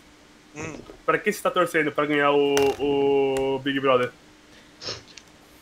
Hum. 0.56 0.74
Pra 1.06 1.18
quem 1.18 1.32
você 1.32 1.42
tá 1.42 1.50
torcendo 1.52 1.90
pra 1.92 2.06
ganhar 2.06 2.32
o, 2.32 2.56
o 3.56 3.60
Big 3.60 3.80
Brother? 3.80 4.12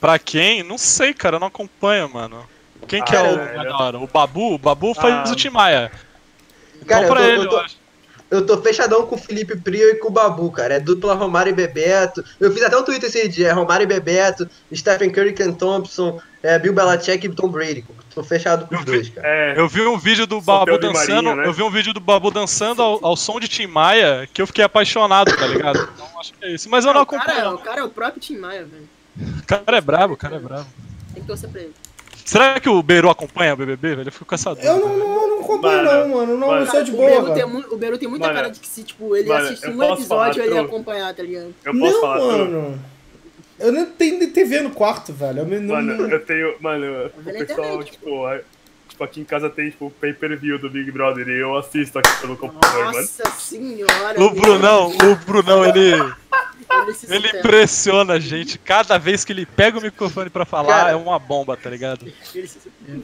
Pra 0.07 0.17
quem? 0.17 0.63
Não 0.63 0.77
sei, 0.77 1.13
cara, 1.13 1.35
eu 1.35 1.39
não 1.41 1.47
acompanho, 1.47 2.07
mano. 2.07 2.45
Quem 2.87 3.03
que 3.03 3.13
Ah, 3.13 3.19
é 3.19 3.23
o 3.23 3.41
é, 3.41 3.63
da 3.65 3.77
hora? 3.77 3.99
O 3.99 4.07
Babu? 4.07 4.53
O 4.53 4.57
Babu 4.57 4.93
faz 4.93 5.29
Ah. 5.29 5.33
o 5.33 5.35
Tim 5.35 5.49
Maia. 5.49 5.91
Cara, 6.87 7.03
então 7.03 7.13
pra 7.13 7.23
eu 7.23 7.27
tô- 7.27 7.31
ele, 7.33 7.37
eu 7.39 7.43
eu, 7.43 7.49
tô- 7.49 7.57
acho. 7.57 7.75
Eu 8.31 8.45
tô 8.45 8.57
fechadão 8.61 9.05
com 9.05 9.15
o 9.15 9.17
Felipe 9.17 9.57
Prio 9.57 9.89
e 9.89 9.95
com 9.95 10.07
o 10.07 10.11
Babu, 10.11 10.49
cara. 10.49 10.75
É 10.75 10.79
dupla 10.79 11.13
Romário 11.13 11.49
e 11.49 11.53
Bebeto. 11.53 12.23
Eu 12.39 12.53
fiz 12.53 12.63
até 12.63 12.77
um 12.77 12.83
Twitter 12.83 13.09
esse 13.09 13.27
dia. 13.27 13.49
É 13.49 13.51
Romário 13.51 13.83
e 13.83 13.87
Bebeto, 13.87 14.49
Stephen 14.73 15.09
Curry, 15.09 15.33
Ken 15.33 15.51
Thompson, 15.51 16.21
é, 16.41 16.57
Bill 16.57 16.71
Belichick 16.73 17.25
e 17.25 17.29
Tom 17.29 17.49
Brady. 17.49 17.83
Tô 18.15 18.23
fechado 18.23 18.65
com 18.65 18.75
os 18.75 18.79
Eu 18.79 18.85
vi- 18.85 18.91
dois, 18.93 19.09
cara. 19.09 19.27
É, 19.27 19.59
Eu 19.59 19.67
vi 19.67 19.81
um 19.81 19.97
vídeo 19.97 20.25
do 20.25 20.39
Babu 20.39 20.77
dançando. 20.77 21.23
Marinho, 21.25 21.35
né? 21.35 21.47
Eu 21.47 21.51
vi 21.53 21.63
um 21.63 21.69
vídeo 21.69 21.93
do 21.93 21.99
Babu 21.99 22.31
dançando 22.31 22.81
ao, 22.81 23.05
ao 23.05 23.17
som 23.17 23.41
de 23.41 23.49
Tim 23.49 23.67
Maia 23.67 24.25
que 24.33 24.41
eu 24.41 24.47
fiquei 24.47 24.63
apaixonado, 24.63 25.35
tá 25.35 25.45
ligado? 25.47 25.89
Então 25.93 26.07
acho 26.17 26.33
que 26.33 26.45
é 26.45 26.53
isso. 26.53 26.69
Mas 26.69 26.85
eu 26.85 26.93
não 26.93 27.01
o, 27.01 27.05
cara, 27.05 27.23
acompanho. 27.23 27.55
o 27.55 27.57
cara 27.59 27.81
é 27.81 27.83
o 27.83 27.89
próprio 27.89 28.21
Tim 28.21 28.37
Maia, 28.37 28.63
velho. 28.63 28.87
O 29.39 29.45
cara 29.45 29.77
é 29.77 29.81
brabo, 29.81 30.13
o 30.13 30.17
cara 30.17 30.35
é 30.35 30.39
brabo. 30.39 30.67
Tem 31.13 31.21
que 31.21 31.27
torcer 31.27 31.49
pra 31.49 31.61
ele. 31.61 31.73
Será 32.25 32.59
que 32.59 32.67
o 32.67 32.83
Beru 32.83 33.09
acompanha 33.09 33.53
o 33.53 33.57
BBB, 33.57 33.95
velho? 33.95 34.07
Eu 34.07 34.11
fico 34.11 34.25
com 34.25 34.35
essa 34.35 34.49
dúvida. 34.49 34.67
Eu 34.67 34.79
não, 34.79 34.97
não, 34.97 35.29
não 35.29 35.39
acompanho, 35.41 35.85
Mano, 35.85 36.07
não, 36.07 36.15
mano. 36.17 36.37
Não, 36.37 36.47
mano. 36.47 36.61
eu 36.65 36.67
sou 36.67 36.83
de 36.83 36.91
o, 36.91 36.95
boa, 36.97 37.09
Beru 37.09 37.33
tem, 37.33 37.43
o 37.45 37.77
Beru 37.77 37.97
tem 37.97 38.09
muita 38.09 38.25
Mano, 38.27 38.37
cara 38.37 38.49
de 38.51 38.59
que 38.59 38.67
se, 38.67 38.83
tipo, 38.83 39.15
ele 39.15 39.29
mano, 39.29 39.45
assiste 39.45 39.67
um 39.69 39.83
episódio, 39.93 40.43
ele 40.43 40.53
ia 40.55 40.61
acompanhar, 40.61 41.13
tá 41.13 41.23
ligado? 41.23 41.53
eu 41.63 41.73
posso 41.79 41.93
Não, 41.93 42.01
falar 42.01 42.17
mano. 42.19 42.79
Eu 43.59 43.71
não 43.71 43.85
tenho 43.87 44.31
TV 44.31 44.59
no 44.61 44.69
quarto, 44.71 45.13
velho. 45.13 45.39
Eu 45.39 45.45
não, 45.45 45.75
Mano, 45.75 45.97
não- 45.97 46.09
eu 46.09 46.23
tenho. 46.25 46.53
Mano, 46.59 46.85
o 47.07 47.09
pessoal, 47.23 47.41
internet. 47.81 47.91
tipo, 47.91 48.09
tipo, 48.89 49.03
aqui 49.03 49.21
em 49.21 49.23
casa 49.23 49.49
tem, 49.49 49.69
tipo, 49.71 49.89
pay-per-view 49.99 50.59
do 50.59 50.69
Big 50.69 50.91
Brother 50.91 51.27
e 51.27 51.39
eu 51.39 51.57
assisto 51.57 51.97
aqui 51.97 52.21
pelo 52.21 52.35
computador, 52.37 52.85
mano. 52.85 52.97
Nossa 52.97 53.23
senhora. 53.39 54.21
O 54.21 54.29
Brunão, 54.31 54.91
o 54.91 55.15
Brunão, 55.25 55.65
ele, 55.65 55.95
Ele, 57.09 57.27
impressiona 57.39 58.13
a 58.13 58.19
gente. 58.19 58.57
Cada 58.57 58.97
vez 58.97 59.23
que 59.25 59.31
ele 59.33 59.45
pega 59.45 59.77
o 59.77 59.81
microfone 59.81 60.29
pra 60.29 60.45
falar, 60.45 60.77
Cara. 60.79 60.91
é 60.91 60.95
uma 60.95 61.17
bomba, 61.19 61.55
tá 61.57 61.69
ligado? 61.69 62.05
Ele 62.35 62.47
se 62.47 62.59
supera. 62.59 62.99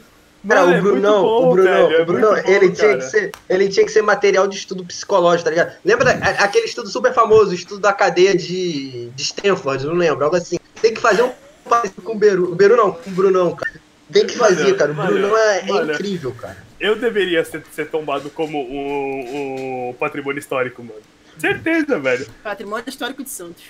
Cara, 0.47 0.65
Mano, 0.65 0.77
o 0.77 0.81
Brunão, 0.81 1.21
bom, 1.21 1.47
o 1.49 1.53
Brunão, 1.53 1.87
velho, 1.87 2.01
o 2.01 2.05
Brunão, 2.05 2.29
bom, 2.31 2.37
ele, 2.45 2.71
tinha 2.71 2.87
cara. 2.89 2.97
que 2.97 3.05
ser, 3.05 3.31
ele 3.49 3.69
tinha 3.69 3.85
que 3.85 3.91
ser 3.93 4.01
material 4.01 4.45
de 4.45 4.57
estudo 4.57 4.83
psicológico, 4.83 5.45
tá 5.45 5.49
ligado? 5.51 5.77
Lembra 5.85 6.03
da- 6.13 6.27
aquele 6.43 6.65
estudo 6.65 6.89
super 6.89 7.13
famoso, 7.13 7.51
o 7.51 7.53
estudo 7.53 7.79
da 7.79 7.93
cadeia 7.93 8.35
de, 8.35 9.09
de 9.15 9.23
Stanford, 9.23 9.85
não 9.85 9.93
lembro, 9.93 10.25
algo 10.25 10.35
assim. 10.35 10.57
Tem 10.81 10.93
que 10.93 10.99
fazer 10.99 11.23
um 11.23 11.31
parecido 11.69 12.01
com 12.01 12.11
o 12.11 12.17
Beru. 12.17 12.51
O 12.51 12.55
Beru 12.55 12.75
não, 12.75 12.91
com 12.91 13.09
o 13.09 13.13
Brunão, 13.13 13.55
cara. 13.55 13.71
Tem 14.11 14.27
que 14.27 14.37
Mano, 14.37 14.53
fazer, 14.53 14.75
cara. 14.75 14.91
O 14.91 14.95
mano, 14.95 15.11
Brunão 15.13 15.37
é, 15.37 15.59
é 15.59 15.83
incrível, 15.93 16.33
cara. 16.33 16.57
Eu 16.77 16.97
deveria 16.97 17.45
ser, 17.45 17.63
ser 17.71 17.87
tombado 17.89 18.29
como 18.29 18.59
um, 18.59 19.89
um 19.89 19.93
patrimônio 19.93 20.39
histórico, 20.39 20.83
mano. 20.83 20.99
Certeza, 21.37 21.99
velho. 21.99 22.27
Patrimônio 22.43 22.85
histórico 22.87 23.23
de 23.23 23.29
Santos. 23.29 23.63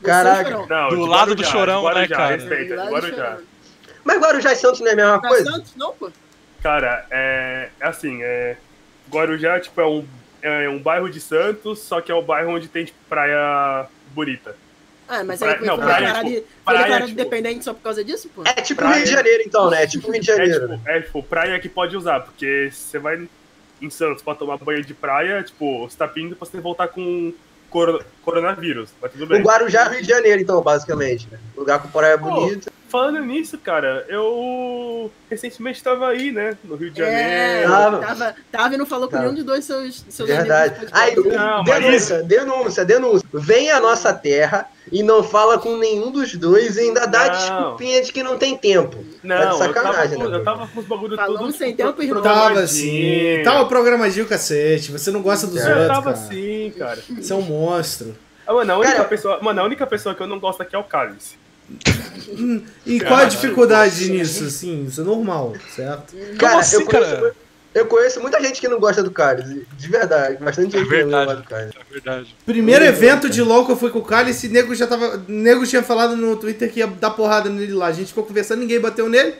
Do 0.00 0.06
Caraca. 0.06 0.50
Não, 0.68 0.88
Do 0.90 0.96
de 1.04 1.08
lado 1.08 1.34
do 1.34 1.44
Chorão, 1.44 1.82
Guarujá, 1.82 2.00
né, 2.00 2.08
cara? 2.08 2.36
Respeita, 2.36 2.76
do 2.76 2.90
Guarujá. 2.90 3.38
Mas 4.04 4.18
Guarujá 4.20 4.52
e 4.52 4.56
Santos 4.56 4.80
não 4.80 4.88
é 4.88 4.92
a 4.92 4.96
mesma 4.96 5.20
coisa? 5.20 5.50
Santos, 5.50 5.72
não, 5.76 5.92
pô. 5.92 6.10
Cara, 6.62 7.06
é, 7.10 7.68
é 7.80 7.86
assim, 7.86 8.22
é, 8.22 8.56
Guarujá, 9.10 9.60
tipo, 9.60 9.80
é 9.80 9.86
um, 9.86 10.06
é 10.42 10.68
um 10.68 10.78
bairro 10.78 11.08
de 11.10 11.20
Santos, 11.20 11.78
só 11.80 12.00
que 12.00 12.10
é 12.10 12.14
o 12.14 12.22
bairro 12.22 12.50
onde 12.54 12.68
tem, 12.68 12.84
tipo, 12.84 12.98
praia 13.08 13.86
bonita. 14.14 14.56
Ah, 15.06 15.22
mas 15.22 15.38
Praia- 15.38 15.52
aí 15.54 15.58
foi 15.58 15.66
não, 15.68 15.76
foi 15.76 15.84
praia, 15.84 16.00
declarado, 16.06 16.28
tipo, 16.34 16.46
praia, 16.64 16.78
declarado 16.80 17.06
tipo- 17.08 17.20
independente 17.20 17.64
só 17.64 17.74
por 17.74 17.82
causa 17.82 18.02
disso, 18.04 18.30
pô? 18.34 18.42
É 18.46 18.52
tipo 18.54 18.80
o 18.80 18.84
Praia. 18.84 18.96
Rio 18.96 19.04
de 19.04 19.10
Janeiro, 19.12 19.42
então, 19.46 19.70
né? 19.70 19.82
É 19.82 19.86
tipo 19.86 20.08
o 20.08 20.10
Rio 20.12 20.20
de 20.22 20.30
É 20.30 20.34
Janeiro. 20.36 20.68
tipo, 20.78 20.88
é 20.88 21.00
tipo, 21.02 21.22
praia 21.22 21.60
que 21.60 21.68
pode 21.68 21.94
usar, 21.94 22.20
porque 22.20 22.70
você 22.72 22.98
vai 22.98 23.28
em 23.84 23.90
Santos 23.90 24.22
pra 24.22 24.34
tomar 24.34 24.56
banho 24.58 24.84
de 24.84 24.94
praia, 24.94 25.42
tipo, 25.42 25.88
você 25.88 25.96
tá 25.96 26.08
pedindo 26.08 26.34
pra 26.36 26.46
você 26.46 26.60
voltar 26.60 26.88
com 26.88 27.32
coro- 27.70 28.02
coronavírus, 28.22 28.90
mas 29.00 29.12
tudo 29.12 29.24
O 29.24 29.28
bem. 29.28 29.42
Guarujá 29.42 29.82
é 29.82 29.88
o 29.88 29.90
Rio 29.92 30.02
de 30.02 30.08
Janeiro, 30.08 30.40
então, 30.42 30.60
basicamente. 30.62 31.28
Né? 31.30 31.38
Lugar 31.56 31.80
com 31.80 31.88
praia 31.88 32.16
bonita. 32.16 32.72
Falando 32.94 33.18
nisso, 33.20 33.58
cara, 33.58 34.04
eu 34.08 35.10
recentemente 35.28 35.82
tava 35.82 36.06
aí, 36.08 36.30
né, 36.30 36.56
no 36.62 36.76
Rio 36.76 36.90
de 36.92 37.02
É, 37.02 37.64
Janeiro. 37.64 37.70
Tava. 37.70 37.98
tava, 37.98 38.34
tava 38.52 38.74
e 38.74 38.78
não 38.78 38.86
falou 38.86 39.08
com 39.08 39.18
nenhum 39.18 39.34
de 39.34 39.42
dois 39.42 39.64
seus, 39.64 40.04
seus 40.08 40.28
Verdade. 40.28 40.74
amigos. 40.76 40.90
Aí, 40.92 41.16
Não, 41.16 41.64
mas 41.64 41.82
denúncia, 41.84 42.22
denúncia, 42.22 42.84
denúncia. 42.84 43.28
Vem 43.32 43.70
à 43.72 43.80
nossa 43.80 44.12
terra 44.14 44.68
e 44.92 45.02
não 45.02 45.24
fala 45.24 45.58
com 45.58 45.76
nenhum 45.76 46.12
dos 46.12 46.34
dois 46.36 46.76
e 46.76 46.80
ainda 46.82 47.04
dá 47.06 47.26
Não. 47.26 47.32
desculpinha 47.32 48.00
de 48.02 48.12
que 48.12 48.22
não 48.22 48.38
tem 48.38 48.56
tempo. 48.56 49.04
Não, 49.24 49.36
Tá 49.36 49.42
de 49.44 49.50
eu 49.50 49.58
tava, 49.58 49.74
sacanagem, 49.74 50.18
com, 50.18 50.28
né? 50.28 50.36
eu 50.36 50.44
tava 50.44 50.66
com 50.68 50.78
os 50.80 50.86
bagulho 50.86 51.16
Falamos 51.16 51.40
tudo 51.40 51.52
sem 51.52 51.74
tempo, 51.74 52.00
irmão. 52.02 52.22
Tava 52.22 52.60
assim. 52.60 53.42
Tava 53.42 53.66
programadinho, 53.66 54.26
cacete. 54.26 54.92
Você 54.92 55.10
não 55.10 55.20
gosta 55.20 55.46
dos 55.48 55.56
É, 55.58 55.66
outros, 55.68 55.82
Eu 55.82 55.88
tava 55.88 56.12
cara. 56.12 56.16
assim, 56.26 56.72
cara. 56.78 56.98
Você 57.10 57.32
é 57.32 57.36
um 57.36 57.42
monstro. 57.42 58.14
Ah, 58.46 58.52
Mano, 58.52 58.72
a 58.74 58.76
única, 58.78 58.92
Cara- 58.96 59.08
pessoa, 59.08 59.38
mano, 59.42 59.60
a 59.60 59.64
única 59.64 59.86
pessoa 59.86 60.14
que 60.14 60.22
eu 60.22 60.26
não 60.26 60.38
gosto 60.38 60.62
aqui 60.62 60.76
é 60.76 60.78
o 60.78 60.84
Cálice. 60.84 61.42
E 62.86 63.00
qual 63.00 63.20
a 63.20 63.24
dificuldade 63.24 64.10
nisso, 64.10 64.44
assim? 64.44 64.84
Isso 64.84 65.00
é 65.00 65.04
normal, 65.04 65.54
certo? 65.74 66.14
Cara, 66.38 66.58
assim, 66.58 66.76
eu, 66.76 66.86
conheço, 66.86 67.10
cara? 67.10 67.34
eu 67.74 67.86
conheço 67.86 68.20
muita 68.20 68.40
gente 68.42 68.60
que 68.60 68.68
não 68.68 68.78
gosta 68.78 69.02
do 69.02 69.10
Carlos. 69.10 69.46
De 69.46 69.88
verdade, 69.88 70.42
bastante 70.42 70.76
É 70.76 70.78
gente 70.80 70.88
que 70.88 71.04
não 71.04 71.10
verdade. 71.10 71.26
gosta 71.26 71.42
do 71.42 71.48
Carlos. 71.48 71.74
É 71.74 71.92
verdade. 71.92 72.36
Primeiro 72.44 72.82
Ui, 72.82 72.88
evento 72.88 73.22
cara. 73.22 73.34
de 73.34 73.42
LOL 73.42 73.64
que 73.66 73.72
eu 73.72 73.76
fui 73.76 73.90
com 73.90 73.98
o 74.00 74.04
Cálice, 74.04 74.48
nego 74.48 74.74
já 74.74 74.86
tava. 74.86 75.22
Nego 75.26 75.66
tinha 75.66 75.82
falado 75.82 76.16
no 76.16 76.36
Twitter 76.36 76.70
que 76.72 76.80
ia 76.80 76.86
dar 76.86 77.10
porrada 77.10 77.48
nele 77.48 77.72
lá. 77.72 77.86
A 77.86 77.92
gente 77.92 78.08
ficou 78.08 78.24
conversando, 78.24 78.60
ninguém 78.60 78.80
bateu 78.80 79.08
nele. 79.08 79.34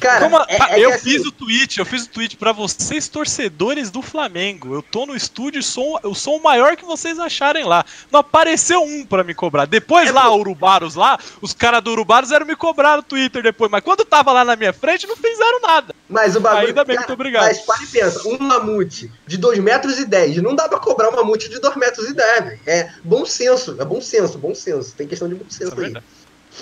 Cara, 0.00 0.20
Como 0.20 0.36
é, 0.48 0.58
é 0.70 0.80
eu 0.84 0.90
assim, 0.92 1.10
fiz 1.10 1.24
o 1.26 1.32
tweet, 1.32 1.78
eu 1.78 1.86
fiz 1.86 2.04
o 2.04 2.08
tweet 2.08 2.36
pra 2.36 2.52
vocês 2.52 3.08
torcedores 3.08 3.90
do 3.90 4.02
Flamengo. 4.02 4.74
Eu 4.74 4.82
tô 4.82 5.06
no 5.06 5.14
estúdio 5.14 5.60
e 5.60 5.62
sou, 5.62 5.98
eu 6.02 6.14
sou 6.14 6.38
o 6.38 6.42
maior 6.42 6.76
que 6.76 6.84
vocês 6.84 7.18
acharem 7.18 7.64
lá. 7.64 7.84
Não 8.10 8.20
apareceu 8.20 8.82
um 8.82 9.04
pra 9.04 9.24
me 9.24 9.34
cobrar. 9.34 9.66
Depois 9.66 10.08
É 10.08 10.12
lá, 10.12 10.24
por- 10.28 10.40
Urubaros 10.40 10.94
lá, 10.94 11.18
os 11.40 11.52
caras 11.52 11.82
do 11.82 11.90
Urubaros 11.92 12.32
eram 12.32 12.46
me 12.46 12.56
cobrar 12.56 12.96
no 12.96 13.02
Twitter 13.02 13.42
depois. 13.42 13.70
Mas 13.70 13.82
quando 13.82 14.04
tava 14.04 14.32
lá 14.32 14.44
na 14.44 14.56
minha 14.56 14.72
frente, 14.72 15.06
não 15.06 15.16
fizeram 15.16 15.60
nada. 15.60 15.94
Mas 16.08 16.36
o 16.36 16.40
bagulho. 16.40 16.68
Ainda 16.68 16.84
bem, 16.84 16.96
cara, 16.96 17.08
muito 17.08 17.18
obrigado. 17.18 17.44
Mas 17.44 17.58
para 17.60 17.82
e 17.82 17.86
pensa, 17.86 18.28
um 18.28 18.38
mamute 18.38 19.10
de 19.26 19.36
2 19.36 19.58
metros 19.58 19.98
e 19.98 20.04
10. 20.04 20.36
Não 20.42 20.54
dá 20.54 20.68
pra 20.68 20.78
cobrar 20.78 21.08
um 21.10 21.16
mamute 21.16 21.48
de 21.48 21.58
2 21.60 21.76
metros 21.76 22.08
e 22.08 22.14
10, 22.14 22.44
velho. 22.44 22.60
É 22.66 22.90
bom 23.02 23.24
senso, 23.24 23.76
é 23.80 23.84
bom 23.84 24.00
senso, 24.00 24.38
bom 24.38 24.54
senso. 24.54 24.94
Tem 24.94 25.06
questão 25.06 25.28
de 25.28 25.34
bom 25.34 25.44
senso 25.48 25.72
Isso 25.72 25.80
é 25.80 25.86
aí. 25.86 25.96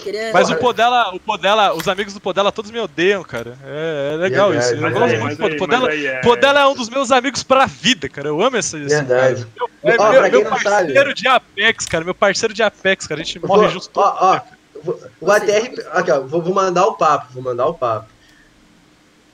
Queria... 0.03 0.33
Mas 0.33 0.51
o. 0.51 0.57
Podela, 0.57 1.15
o 1.15 1.21
Podela, 1.21 1.75
os 1.75 1.87
amigos 1.87 2.15
do 2.15 2.21
Podela 2.21 2.51
todos 2.51 2.71
me 2.71 2.81
odeiam, 2.81 3.23
cara. 3.23 3.57
É, 3.65 4.13
é 4.15 4.17
legal 4.17 4.51
Verdade, 4.51 4.75
isso. 4.75 4.85
Eu 4.87 4.91
gosto 4.93 5.19
muito 5.19 5.49
do 5.51 5.57
Podela. 5.57 5.89
aí 5.91 6.07
é- 6.07 6.21
Podela 6.21 6.61
é 6.61 6.67
um 6.67 6.75
dos 6.75 6.89
meus 6.89 7.11
amigos 7.11 7.43
pra 7.43 7.67
vida, 7.67 8.09
cara. 8.09 8.29
Eu 8.29 8.41
amo 8.43 8.57
esse. 8.57 8.77
esse 8.79 8.95
Verdade. 8.95 9.47
cara. 9.47 9.71
É 9.85 9.97
Ó, 9.99 10.11
meu, 10.13 10.23
meu 10.23 10.45
não 10.45 10.59
sabe- 10.59 10.65
parceiro 10.65 11.15
de 11.15 11.29
Apex, 11.29 11.87
cara. 11.87 12.05
Meu 12.05 12.15
parceiro 12.15 12.55
de 12.55 12.63
Apex, 12.63 13.07
cara. 13.07 13.21
A 13.21 13.25
gente 13.25 13.39
morre 13.45 13.69
junto. 13.69 13.91
Ó, 13.95 14.17
ó, 14.21 14.41
vou- 14.83 15.01
o 15.21 15.31
ATR. 15.31 15.73
Aqui, 15.93 16.11
ó, 16.11 16.21
vou, 16.21 16.43
mandar 16.55 16.87
o 16.87 16.95
papo, 16.95 17.33
vou 17.35 17.43
mandar 17.43 17.67
o 17.67 17.75
papo. 17.75 18.07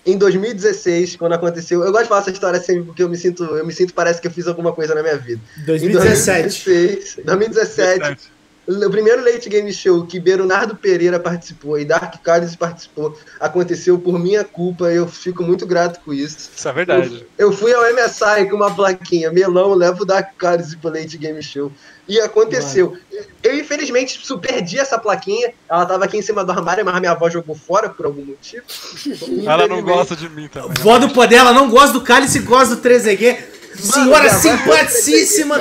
Em 0.05 0.17
2016, 0.17 1.17
quando 1.17 1.35
aconteceu. 1.35 1.85
Eu 1.85 1.91
gosto 1.93 2.05
de 2.05 2.09
falar 2.09 2.21
essa 2.23 2.31
história 2.31 2.61
sempre 2.61 2.85
porque 2.85 3.03
eu 3.03 3.09
me 3.09 3.17
sinto. 3.17 3.45
Eu 3.45 3.65
me 3.67 3.73
sinto, 3.73 3.93
parece 3.93 4.21
que 4.21 4.27
eu 4.27 4.31
fiz 4.31 4.47
alguma 4.47 4.73
coisa 4.73 4.95
na 4.95 5.03
minha 5.03 5.19
vida. 5.19 5.41
Em 5.59 5.65
2017. 5.67 6.43
2016, 6.65 7.19
2017 7.25 8.38
o 8.69 8.91
primeiro 8.91 9.25
Late 9.25 9.49
Game 9.49 9.73
Show 9.73 10.07
que 10.07 10.21
Bernardo 10.21 10.77
Pereira 10.77 11.19
participou 11.19 11.79
e 11.79 11.87
Dark 11.87 12.23
Carlos 12.23 12.55
participou 12.55 13.17
aconteceu 13.41 13.99
por 13.99 14.19
minha 14.19 14.45
culpa 14.45 14.93
e 14.93 14.97
eu 14.97 15.09
fico 15.09 15.43
muito 15.43 15.67
grato 15.67 16.01
com 16.05 16.13
isso. 16.13 16.51
Isso 16.55 16.69
é 16.69 16.73
verdade. 16.73 17.27
Eu 17.39 17.51
fui 17.51 17.73
ao 17.73 17.83
MSI 17.95 18.49
com 18.51 18.57
uma 18.57 18.71
plaquinha, 18.71 19.33
melão, 19.33 19.73
leva 19.73 20.03
o 20.03 20.05
Dark 20.05 20.35
Carlos 20.37 20.75
pro 20.75 20.91
Late 20.91 21.17
Game 21.17 21.43
Show. 21.43 21.73
E 22.07 22.21
aconteceu. 22.21 22.97
Eu, 23.43 23.59
infelizmente, 23.59 24.21
perdi 24.41 24.79
essa 24.79 24.99
plaquinha. 24.99 25.53
Ela 25.69 25.85
tava 25.85 26.05
aqui 26.07 26.17
em 26.17 26.23
cima 26.23 26.43
do 26.43 26.53
armário, 26.53 26.83
mas 26.85 26.99
minha 27.01 27.13
avó 27.13 27.29
jogou 27.29 27.55
fora 27.55 27.91
por 27.91 28.07
algum 28.07 28.25
motivo. 28.25 28.65
Ela 29.45 29.69
não 29.69 29.83
gosta 29.83 30.17
de 30.17 30.29
mim 30.29 30.49
também. 30.49 30.73
Vó 30.83 30.99
do 30.99 31.11
Podela, 31.11 31.53
não 31.53 31.69
gosta 31.69 31.93
do 31.93 32.01
Cálice, 32.01 32.39
gosta 32.41 32.77
do 32.77 32.83
3EG. 32.83 33.39
Senhora 33.75 34.27
é 34.27 34.31
simpaticíssima. 34.31 35.59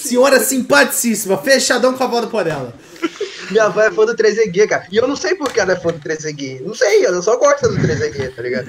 Senhora 0.00 0.40
simpaticíssima. 0.40 1.36
Fechadão 1.38 1.94
com 1.94 2.02
a 2.02 2.06
vó 2.06 2.20
do 2.20 2.28
Podela. 2.28 2.74
Minha 3.50 3.64
avó 3.64 3.82
é 3.82 3.90
fã 3.90 4.06
do 4.06 4.14
3EG, 4.14 4.66
cara. 4.66 4.86
E 4.90 4.96
eu 4.96 5.06
não 5.06 5.16
sei 5.16 5.34
por 5.34 5.52
que 5.52 5.60
ela 5.60 5.72
é 5.72 5.76
fã 5.76 5.90
do 5.90 5.98
3EG. 5.98 6.62
Não 6.62 6.74
sei, 6.74 7.04
ela 7.04 7.20
só 7.20 7.36
gosta 7.36 7.68
do 7.68 7.76
3EG, 7.76 8.34
tá 8.34 8.42
ligado? 8.42 8.68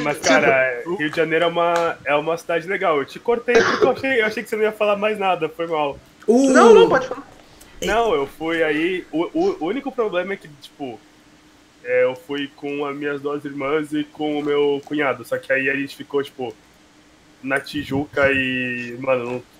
Mas, 0.00 0.18
cara, 0.18 0.82
Rio 0.98 1.10
de 1.10 1.16
Janeiro 1.16 1.44
é 1.44 1.48
uma, 1.48 1.98
é 2.04 2.14
uma 2.14 2.36
cidade 2.36 2.66
legal. 2.66 2.98
Eu 2.98 3.04
te 3.04 3.18
cortei 3.18 3.54
porque 3.54 3.84
eu 3.84 3.90
achei, 3.90 4.20
eu 4.20 4.26
achei 4.26 4.42
que 4.42 4.48
você 4.48 4.56
não 4.56 4.64
ia 4.64 4.72
falar 4.72 4.96
mais 4.96 5.18
nada, 5.18 5.48
foi 5.48 5.66
mal. 5.66 5.98
O... 6.26 6.50
Não, 6.50 6.74
não, 6.74 6.88
pode 6.88 7.06
falar. 7.06 7.26
Não, 7.82 8.14
eu 8.14 8.26
fui 8.26 8.62
aí. 8.62 9.06
O, 9.12 9.24
o, 9.32 9.56
o 9.60 9.66
único 9.66 9.92
problema 9.92 10.32
é 10.32 10.36
que, 10.36 10.48
tipo, 10.60 10.98
é, 11.84 12.04
eu 12.04 12.16
fui 12.16 12.50
com 12.56 12.84
as 12.84 12.96
minhas 12.96 13.20
duas 13.20 13.44
irmãs 13.44 13.92
e 13.92 14.02
com 14.02 14.38
o 14.38 14.42
meu 14.42 14.82
cunhado. 14.84 15.24
Só 15.24 15.38
que 15.38 15.52
aí 15.52 15.70
a 15.70 15.76
gente 15.76 15.96
ficou, 15.96 16.22
tipo, 16.22 16.54
na 17.42 17.60
Tijuca 17.60 18.30
e, 18.32 18.96
mano, 18.98 19.24
não, 19.24 19.38
tipo, 19.38 19.55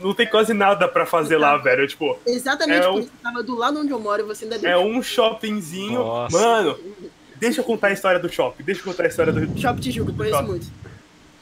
não 0.00 0.14
tem 0.14 0.26
quase 0.26 0.52
nada 0.54 0.88
pra 0.88 1.04
fazer 1.06 1.36
lá, 1.36 1.56
velho. 1.56 1.86
Tipo, 1.86 2.18
Exatamente 2.26 2.84
É 2.86 2.90
um- 2.90 3.06
tava 3.22 3.42
do 3.42 3.54
lado 3.56 3.80
onde 3.80 3.90
eu 3.90 3.98
moro 4.00 4.22
e 4.22 4.24
você 4.24 4.44
ainda 4.44 4.56
é 4.68 4.76
um 4.78 5.02
shoppingzinho. 5.02 5.98
Nossa. 6.00 6.38
Mano, 6.38 6.78
deixa 7.36 7.60
eu 7.60 7.64
contar 7.64 7.88
a 7.88 7.92
história 7.92 8.18
do 8.18 8.28
shopping. 8.28 8.62
Deixa 8.64 8.80
eu 8.80 8.84
contar 8.84 9.04
a 9.04 9.08
história 9.08 9.32
do. 9.32 9.60
Shopping 9.60 9.80
Tijuca, 9.80 10.12
conheço 10.12 10.36
Shopping. 10.36 10.48
muito. 10.50 10.66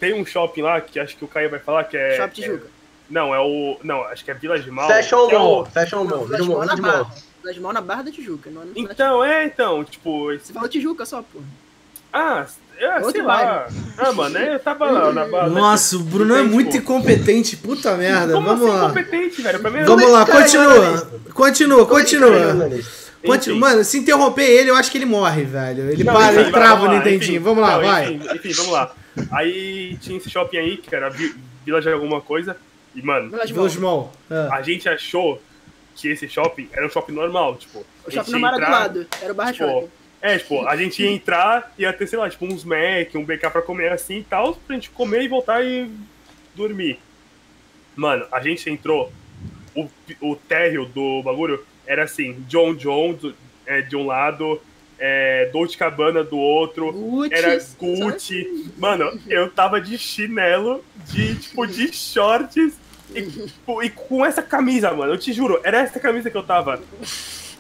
Tem 0.01 0.15
um 0.21 0.25
shopping 0.25 0.63
lá 0.63 0.81
que 0.81 0.99
acho 1.01 1.17
que 1.17 1.25
o 1.25 1.29
Caio 1.29 1.51
vai 1.51 1.59
falar 1.59 1.85
que 1.85 1.97
é. 1.97 2.17
Shopping 2.17 2.35
Tijuca. 2.43 2.67
é- 2.67 2.71
não, 3.11 3.35
é 3.35 3.41
o. 3.41 3.79
Não, 3.83 4.03
acho 4.05 4.25
que 4.25 4.31
é 4.31 4.35
Village 4.35 4.71
Mall. 4.71 4.87
Fashion 4.89 5.29
que 5.29 5.35
é 5.35 5.39
o- 5.39 5.43
Mall, 5.43 5.67
Fashion 5.67 6.05
Mall, 6.05 6.19
na 6.29 6.37
Village 6.37 6.49
Mall. 6.49 6.93
Barra. 7.05 7.15
Flash 7.41 7.59
Mall 7.59 7.73
na 7.73 7.81
Barra 7.81 8.03
da 8.03 8.11
Tijuca. 8.11 8.51
Não, 8.51 8.63
é 8.63 8.67
Então, 8.77 9.25
é, 9.25 9.45
então, 9.45 9.85
tipo. 9.85 10.27
Você 10.33 10.53
falou 10.53 10.69
Tijuca 10.69 11.07
só, 11.07 11.23
pô. 11.23 11.41
Ah, 12.13 12.47
é, 12.79 12.95
Outro 12.97 13.11
sei 13.13 13.23
lá. 13.23 13.67
Ah, 13.97 14.13
mano, 14.13 14.39
eu 14.39 14.59
tava 14.61 14.91
lá 14.91 15.13
na 15.13 15.25
base. 15.27 15.55
Nossa, 15.55 15.97
o 15.97 16.01
Bruno 16.01 16.35
é 16.37 16.43
muito 16.43 16.77
incompetente. 16.77 17.57
Puta 17.57 17.95
merda. 17.97 18.33
Como 18.35 18.47
Vamos 18.47 18.63
assim 18.69 18.77
lá. 18.79 18.85
incompetente, 18.85 19.43
velho? 19.43 19.61
Pra 19.61 19.71
mim, 19.71 19.83
Vamos 19.85 20.03
Como 20.03 20.13
lá, 20.15 20.23
é 20.23 20.27
continua. 20.27 20.75
jornalista? 20.75 21.09
Continua, 21.35 21.83
é 21.83 21.87
continua. 21.87 22.71
Conti- 23.27 23.51
Enfim. 23.51 23.59
Mano, 23.59 23.83
se 23.85 23.99
interromper 23.99 24.45
ele, 24.49 24.71
eu 24.71 24.77
acho 24.77 24.91
que 24.93 24.99
ele 24.99 25.05
morre, 25.05 25.43
velho. 25.43 25.91
Ele 25.91 26.05
Não, 26.05 26.13
para, 26.15 26.33
enfim, 26.33 26.41
ele 26.43 26.51
trava 26.53 26.77
vamos 26.77 26.85
o 26.85 26.93
lá, 26.93 26.99
Nintendinho. 26.99 27.43
Vamos 27.43 27.63
lá, 27.63 27.73
Não, 27.77 27.83
vai. 27.85 28.13
Enfim, 28.15 28.29
enfim, 28.37 28.53
vamos 28.53 28.73
lá. 28.73 28.93
Aí 29.33 29.97
tinha 30.01 30.17
esse 30.19 30.31
shopping 30.31 30.57
aí, 30.59 30.77
que 30.77 30.95
era 30.95 31.11
Vi- 31.11 31.35
Vila 31.67 31.81
de 31.81 31.89
alguma 31.93 32.21
coisa. 32.21 32.57
E, 32.95 33.03
mano, 33.03 33.31
Village 33.47 33.79
Mall. 33.81 34.13
É. 34.31 34.49
a 34.53 34.63
gente 34.63 34.89
achou 34.89 35.43
que 35.97 36.09
esse 36.09 36.29
shopping 36.29 36.69
era 36.73 36.87
um 36.87 36.89
shopping 36.91 37.13
normal, 37.13 37.57
tipo. 37.57 37.85
O 38.07 38.11
shopping 38.11 38.31
não 38.33 38.49
era 38.49 38.57
do 38.57 38.71
lado. 38.71 39.07
Era 39.21 39.33
o 39.33 39.35
Barra 39.35 39.53
Tipo, 39.53 39.67
Shopping. 39.69 39.89
É, 40.21 40.37
tipo, 40.39 40.67
a 40.67 40.77
gente 40.77 41.03
ia 41.03 41.11
entrar 41.11 41.73
e 41.79 41.83
ia 41.83 41.93
ter, 41.93 42.07
sei 42.09 42.19
lá, 42.19 42.29
tipo, 42.29 42.45
uns 42.45 42.65
Mac, 42.65 43.15
um 43.15 43.25
BK 43.25 43.51
pra 43.51 43.63
comer 43.63 43.93
assim 43.93 44.19
e 44.19 44.25
tal, 44.25 44.55
pra 44.55 44.75
gente 44.75 44.91
comer 44.91 45.23
e 45.23 45.29
voltar 45.29 45.65
e 45.65 45.89
dormir. 46.55 46.99
Mano, 47.95 48.27
a 48.33 48.41
gente 48.41 48.69
entrou, 48.69 49.13
o, 49.77 49.89
o 50.21 50.37
térreo 50.37 50.87
do 50.87 51.23
bagulho 51.23 51.65
era 51.87 52.05
assim, 52.05 52.33
John 52.49 52.75
John 52.75 53.13
do- 53.15 53.35
é, 53.67 53.81
de 53.83 53.95
um 53.97 54.07
lado, 54.07 54.61
é, 54.99 55.49
Dolce 55.53 55.77
Cabana 55.77 56.25
do 56.25 56.37
outro, 56.37 56.93
Gucci. 56.93 57.35
era 57.35 57.61
sabe? 57.61 57.77
Gucci. 57.79 58.73
Mano, 58.77 59.21
eu 59.29 59.49
tava 59.51 59.81
de 59.81 59.97
chinelo, 59.99 60.85
de, 61.07 61.37
tipo, 61.37 61.65
de 61.67 61.93
shorts 61.93 62.75
e, 63.15 63.23
tipo, 63.23 63.83
e 63.83 63.91
com 63.91 64.25
essa 64.27 64.43
camisa, 64.43 64.93
mano, 64.93 65.13
eu 65.13 65.19
te 65.19 65.33
juro, 65.33 65.61
era 65.63 65.79
essa 65.79 66.01
camisa 66.01 66.29
que 66.31 66.37
eu 66.37 66.43
tava. 66.43 66.83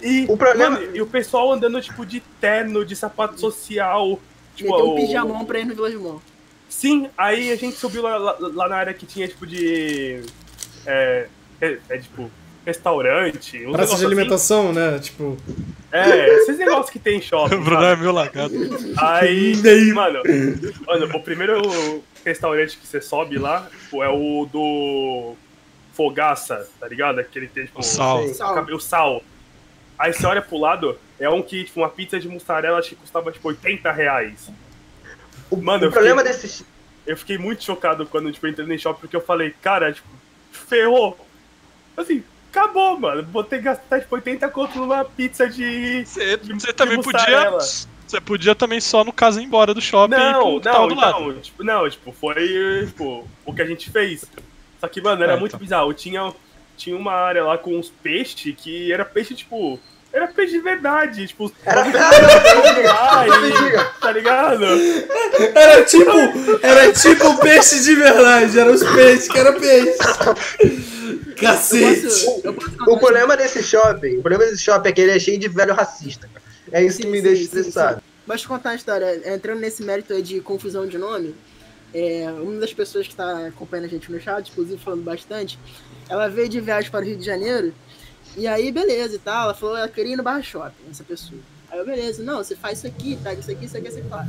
E, 0.02 0.26
O 0.28 0.36
problema- 0.36 0.78
mano, 0.78 0.96
e 0.96 1.00
o 1.02 1.06
pessoal 1.06 1.52
andando, 1.52 1.80
tipo, 1.80 2.04
de 2.06 2.20
terno, 2.40 2.84
de 2.84 2.94
sapato 2.94 3.38
social. 3.40 4.18
Tipo, 4.54 4.70
Meteu 4.72 4.86
um 4.86 4.92
o- 4.92 4.96
pijamão 4.96 5.44
pra 5.44 5.58
ir 5.60 5.66
no 5.66 5.74
Village 5.74 5.96
Mall. 5.96 6.22
Sim, 6.68 7.08
aí 7.16 7.50
a 7.50 7.56
gente 7.56 7.76
subiu 7.76 8.02
lá, 8.02 8.16
lá, 8.18 8.36
lá 8.40 8.68
na 8.68 8.76
área 8.76 8.94
que 8.94 9.06
tinha, 9.06 9.26
tipo, 9.26 9.46
de. 9.46 10.20
É, 10.86 11.26
é, 11.60 11.78
é, 11.88 11.98
tipo, 11.98 12.30
restaurante. 12.66 13.50
Praça 13.58 13.62
de 13.62 13.68
negócios 13.70 14.02
alimentação, 14.04 14.72
né? 14.72 14.98
Tipo. 14.98 15.36
Assim. 15.90 16.10
É, 16.12 16.28
esses 16.36 16.58
negócios 16.58 16.90
que 16.90 16.98
tem 16.98 17.18
em 17.18 17.22
shopping. 17.22 17.54
O 17.56 17.60
Bruno 17.64 17.84
é 17.84 17.96
meu 17.96 18.12
lagado. 18.12 18.52
Aí, 18.98 19.56
Nem. 19.62 19.92
mano, 19.92 20.22
mano, 20.86 21.16
o 21.16 21.22
primeiro 21.22 22.02
restaurante 22.24 22.76
que 22.76 22.86
você 22.86 23.00
sobe 23.00 23.38
lá 23.38 23.68
tipo, 23.84 24.02
é 24.02 24.08
o 24.08 24.46
do 24.52 25.34
Fogaça, 25.94 26.68
tá 26.78 26.86
ligado? 26.86 27.18
Aquele 27.18 27.48
tem, 27.48 27.64
tipo, 27.66 27.80
O 27.80 27.82
sal. 27.82 28.24
O 28.24 28.34
cab- 28.36 28.70
o 28.74 28.80
sal. 28.80 29.22
Aí 29.98 30.12
você 30.12 30.26
olha 30.26 30.40
pro 30.40 30.58
lado, 30.58 30.98
é 31.18 31.28
um 31.28 31.42
que, 31.42 31.64
tipo, 31.64 31.80
uma 31.80 31.88
pizza 31.88 32.20
de 32.20 32.28
mussarela 32.28 32.78
acho 32.78 32.90
que 32.90 32.96
custava, 32.96 33.32
tipo, 33.32 33.48
80 33.48 33.90
reais. 33.90 34.50
O, 35.50 35.56
Mano, 35.56 35.84
eu 35.84 35.88
o 35.88 35.92
problema 35.92 36.22
fiquei- 36.22 36.32
desses. 36.40 36.64
Eu 37.06 37.16
fiquei 37.16 37.38
muito 37.38 37.64
chocado 37.64 38.06
quando, 38.06 38.30
tipo, 38.30 38.46
eu 38.46 38.50
entrei 38.50 38.66
no 38.66 38.78
shopping, 38.78 39.00
porque 39.00 39.16
eu 39.16 39.20
falei, 39.22 39.54
cara, 39.62 39.92
tipo, 39.92 40.06
ferrou. 40.52 41.18
Assim, 41.96 42.22
acabou, 42.50 42.98
mano. 43.00 43.22
Vou 43.32 43.42
ter 43.42 43.58
que 43.58 43.64
gastar, 43.64 44.00
tipo, 44.00 44.14
80 44.14 44.48
conto 44.50 44.78
numa 44.78 45.04
pizza 45.04 45.48
de... 45.48 46.04
Você, 46.04 46.36
também 46.74 47.00
podia. 47.02 47.18
mussarela. 47.20 47.58
Você 48.06 48.20
podia 48.20 48.54
também 48.54 48.80
só, 48.80 49.04
no 49.04 49.12
caso, 49.12 49.40
ir 49.40 49.44
embora 49.44 49.72
do 49.74 49.80
shopping 49.80 50.14
e 50.14 50.18
Não, 50.32 50.60
tava 50.60 50.78
não, 50.80 50.88
do 50.88 50.94
lado. 50.94 51.30
então, 51.30 51.40
tipo, 51.40 51.64
não, 51.64 51.88
tipo, 51.90 52.12
foi, 52.12 52.86
tipo, 52.86 53.28
o 53.44 53.54
que 53.54 53.62
a 53.62 53.66
gente 53.66 53.90
fez. 53.90 54.24
Só 54.80 54.86
que, 54.88 55.00
mano, 55.00 55.22
era 55.22 55.32
É, 55.32 55.36
muito 55.36 55.50
então. 55.52 55.60
bizarro. 55.60 55.92
Tinha, 55.94 56.32
tinha 56.78 56.96
uma 56.96 57.12
área 57.12 57.44
lá 57.44 57.58
com 57.58 57.76
uns 57.76 57.90
peixes 58.02 58.54
que 58.56 58.92
era 58.92 59.04
peixe, 59.04 59.34
tipo, 59.34 59.78
era 60.12 60.26
peixe 60.28 60.52
de 60.52 60.60
verdade. 60.60 61.26
Tipo, 61.26 61.52
Era 61.64 61.82
diga. 61.84 63.84
tá 64.00 64.12
ligado? 64.12 64.64
Era 65.54 65.84
tipo, 65.84 66.10
era 66.62 66.92
tipo 66.92 67.38
peixe 67.40 67.82
de 67.82 67.94
verdade, 67.94 68.58
era 68.58 68.70
os 68.70 68.82
peixes 68.82 69.28
que 69.28 69.38
era 69.38 69.52
peixe. 69.52 69.98
Eu 71.28 71.34
Cacete. 71.36 72.02
posso, 72.02 72.40
eu 72.44 72.54
posso 72.54 72.70
contar 72.72 72.90
O 72.90 72.98
problema 72.98 73.36
desse 73.36 73.62
shopping, 73.62 74.18
o 74.18 74.22
problema 74.22 74.44
desse 74.50 74.62
shopping 74.62 74.88
é 74.88 74.92
que 74.92 75.00
ele 75.00 75.12
é 75.12 75.18
cheio 75.18 75.38
de 75.38 75.48
velho 75.48 75.74
racista. 75.74 76.28
cara. 76.32 76.44
É 76.72 76.84
isso 76.84 76.98
que 76.98 77.04
Sim, 77.04 77.10
me 77.10 77.18
sim, 77.18 77.24
deixa 77.24 77.42
estressado. 77.42 78.02
Mas 78.26 78.44
contar 78.44 78.70
uma 78.70 78.76
história, 78.76 79.34
entrando 79.34 79.60
nesse 79.60 79.82
mérito 79.82 80.12
aí 80.12 80.22
de 80.22 80.40
confusão 80.40 80.86
de 80.86 80.98
nome, 80.98 81.34
é, 81.94 82.28
uma 82.42 82.60
das 82.60 82.74
pessoas 82.74 83.06
que 83.06 83.12
está 83.12 83.46
acompanhando 83.46 83.86
a 83.86 83.88
gente 83.88 84.10
no 84.12 84.20
chat, 84.20 84.50
inclusive 84.50 84.78
falando 84.82 85.02
bastante, 85.02 85.58
ela 86.08 86.28
veio 86.28 86.48
de 86.48 86.60
viagem 86.60 86.90
para 86.90 87.04
o 87.04 87.08
Rio 87.08 87.16
de 87.16 87.24
Janeiro, 87.24 87.74
e 88.36 88.46
aí 88.46 88.70
beleza 88.70 89.16
e 89.16 89.18
tal, 89.18 89.44
ela 89.44 89.54
falou, 89.54 89.76
ela 89.76 89.88
queria 89.88 90.12
ir 90.14 90.16
no 90.16 90.22
Barra 90.22 90.42
Shopping, 90.42 90.90
essa 90.90 91.04
pessoa. 91.04 91.40
Aí 91.70 91.78
eu, 91.78 91.84
beleza, 91.84 92.22
não, 92.22 92.38
você 92.38 92.56
faz 92.56 92.78
isso 92.78 92.86
aqui, 92.86 93.18
tá, 93.22 93.34
isso 93.34 93.50
aqui, 93.50 93.66
isso 93.66 93.76
aqui, 93.76 93.88
isso 93.88 93.98
aqui, 93.98 94.08
tá. 94.08 94.26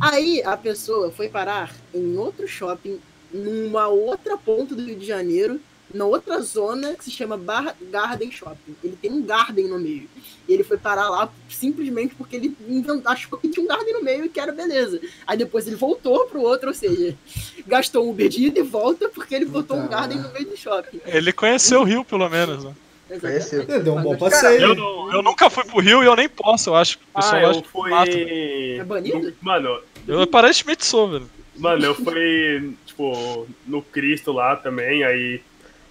Aí 0.00 0.42
a 0.44 0.56
pessoa 0.56 1.10
foi 1.10 1.28
parar 1.28 1.74
em 1.94 2.16
outro 2.16 2.46
shopping, 2.46 3.00
numa 3.32 3.88
outra 3.88 4.36
ponta 4.36 4.74
do 4.74 4.84
Rio 4.84 4.98
de 4.98 5.06
Janeiro, 5.06 5.60
na 5.94 6.04
outra 6.04 6.40
zona 6.42 6.94
que 6.94 7.04
se 7.04 7.10
chama 7.10 7.36
Bar 7.36 7.74
Garden 7.90 8.30
Shopping. 8.30 8.74
Ele 8.82 8.98
tem 9.00 9.10
um 9.12 9.22
Garden 9.22 9.68
no 9.68 9.78
meio. 9.78 10.08
E 10.46 10.52
ele 10.52 10.64
foi 10.64 10.76
parar 10.76 11.08
lá 11.08 11.30
simplesmente 11.48 12.14
porque 12.14 12.36
ele 12.36 12.54
achou 13.06 13.38
que 13.38 13.48
tinha 13.48 13.64
um 13.64 13.68
Garden 13.68 13.94
no 13.94 14.02
meio 14.02 14.24
e 14.24 14.28
que 14.28 14.38
era 14.40 14.52
beleza. 14.52 15.00
Aí 15.26 15.38
depois 15.38 15.66
ele 15.66 15.76
voltou 15.76 16.26
pro 16.26 16.42
outro, 16.42 16.68
ou 16.68 16.74
seja, 16.74 17.16
gastou 17.66 18.06
um 18.06 18.10
Uber 18.10 18.28
de 18.28 18.46
ida 18.46 18.58
e 18.60 18.62
volta 18.62 19.08
porque 19.08 19.34
ele 19.34 19.46
botou 19.46 19.76
um 19.78 19.88
Garden 19.88 20.18
no 20.18 20.30
meio 20.32 20.46
do 20.46 20.56
shopping. 20.56 21.00
Ele 21.06 21.32
conheceu 21.32 21.80
o 21.80 21.84
Rio, 21.84 22.04
pelo 22.04 22.28
menos, 22.28 22.64
né? 22.64 22.74
Conheceu. 23.20 23.64
Deu 23.66 23.94
um 23.94 24.02
bom 24.02 24.14
Eu, 24.14 24.18
passeio. 24.18 24.74
não- 24.74 25.12
eu 25.12 25.22
nunca 25.22 25.48
fui 25.48 25.62
pro 25.64 25.78
Rio 25.80 26.02
e 26.02 26.06
eu 26.06 26.16
nem 26.16 26.28
posso, 26.28 26.70
eu 26.70 26.74
acho. 26.74 26.96
O 26.96 27.00
Ah, 27.14 27.20
pessoal 27.22 27.46
acha 27.50 27.58
eu 27.58 27.62
que 27.62 27.68
eu 27.78 27.90
mato. 27.90 28.10
fui. 28.12 28.76
É 28.78 28.84
banido? 28.84 29.34
Mano, 29.40 29.80
Eu 30.08 30.20
aparentemente 30.22 30.84
sou, 30.84 31.08
velho. 31.10 31.30
mano, 31.56 31.84
eu 31.84 31.94
fui, 31.94 32.74
tipo, 32.84 33.46
no 33.66 33.80
Cristo 33.82 34.32
lá 34.32 34.56
também, 34.56 35.04
aí. 35.04 35.40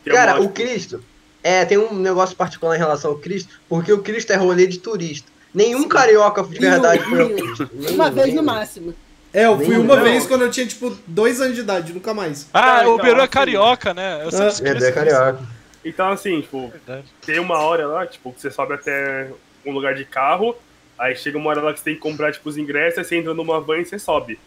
Cara, 0.06 0.42
o 0.42 0.50
Cristo, 0.50 1.04
é, 1.42 1.66
tem 1.66 1.78
um 1.78 1.94
negócio 1.94 2.36
particular 2.36 2.76
em 2.76 2.80
relação 2.80 3.12
ao 3.12 3.18
Cristo, 3.18 3.60
porque 3.70 3.92
o 3.92 4.02
Cristo 4.02 4.32
é 4.32 4.36
rolê 4.36 4.68
de 4.68 4.80
turista. 4.80 5.32
Nenhum 5.54 5.88
carioca 5.88 6.44
de 6.44 6.58
verdade 6.60 7.04
foi 7.04 7.22
ao. 7.22 7.30
Cristo. 7.30 7.70
Uma 7.92 8.10
vez 8.10 8.34
no 8.34 8.44
máximo. 8.44 8.94
É, 9.32 9.46
eu 9.48 9.58
fui 9.58 9.78
uma 9.78 9.96
não. 9.96 10.04
vez 10.04 10.28
quando 10.28 10.44
eu 10.44 10.52
tinha, 10.52 10.66
tipo, 10.66 10.96
dois 11.08 11.42
anos 11.42 11.56
de 11.56 11.62
idade, 11.62 11.92
nunca 11.92 12.14
mais. 12.14 12.48
Ah, 12.54 12.82
Ah, 12.82 12.90
o 12.90 12.94
então, 12.94 13.06
Beru 13.06 13.20
é 13.20 13.24
assim. 13.24 13.32
carioca, 13.32 13.94
né? 13.94 14.22
Eu 14.24 14.32
sempre 14.32 14.46
É, 14.46 14.50
esqueço 14.50 14.86
É, 14.86 14.90
é 14.90 14.92
carioca. 14.92 15.40
Então, 15.84 16.12
assim, 16.12 16.42
tipo, 16.42 16.70
Verdade. 16.70 17.06
tem 17.26 17.40
uma 17.40 17.58
hora 17.60 17.88
lá, 17.88 18.06
tipo, 18.06 18.32
que 18.32 18.40
você 18.40 18.52
sobe 18.52 18.74
até 18.74 19.30
um 19.66 19.72
lugar 19.74 19.96
de 19.96 20.06
carro, 20.06 20.56
aí 20.98 21.16
chega 21.16 21.38
uma 21.38 21.50
hora 21.50 21.62
lá 21.62 21.74
que 21.74 21.80
você 21.80 21.86
tem 21.86 21.96
que 21.96 22.00
comprar, 22.00 22.32
tipo, 22.32 22.48
os 22.48 22.58
ingressos, 22.58 23.00
aí 23.00 23.06
você 23.06 23.16
entra 23.18 23.34
numa 23.34 23.60
van 23.60 23.80
e 23.80 23.86
você 23.86 23.98
sobe. 23.98 24.40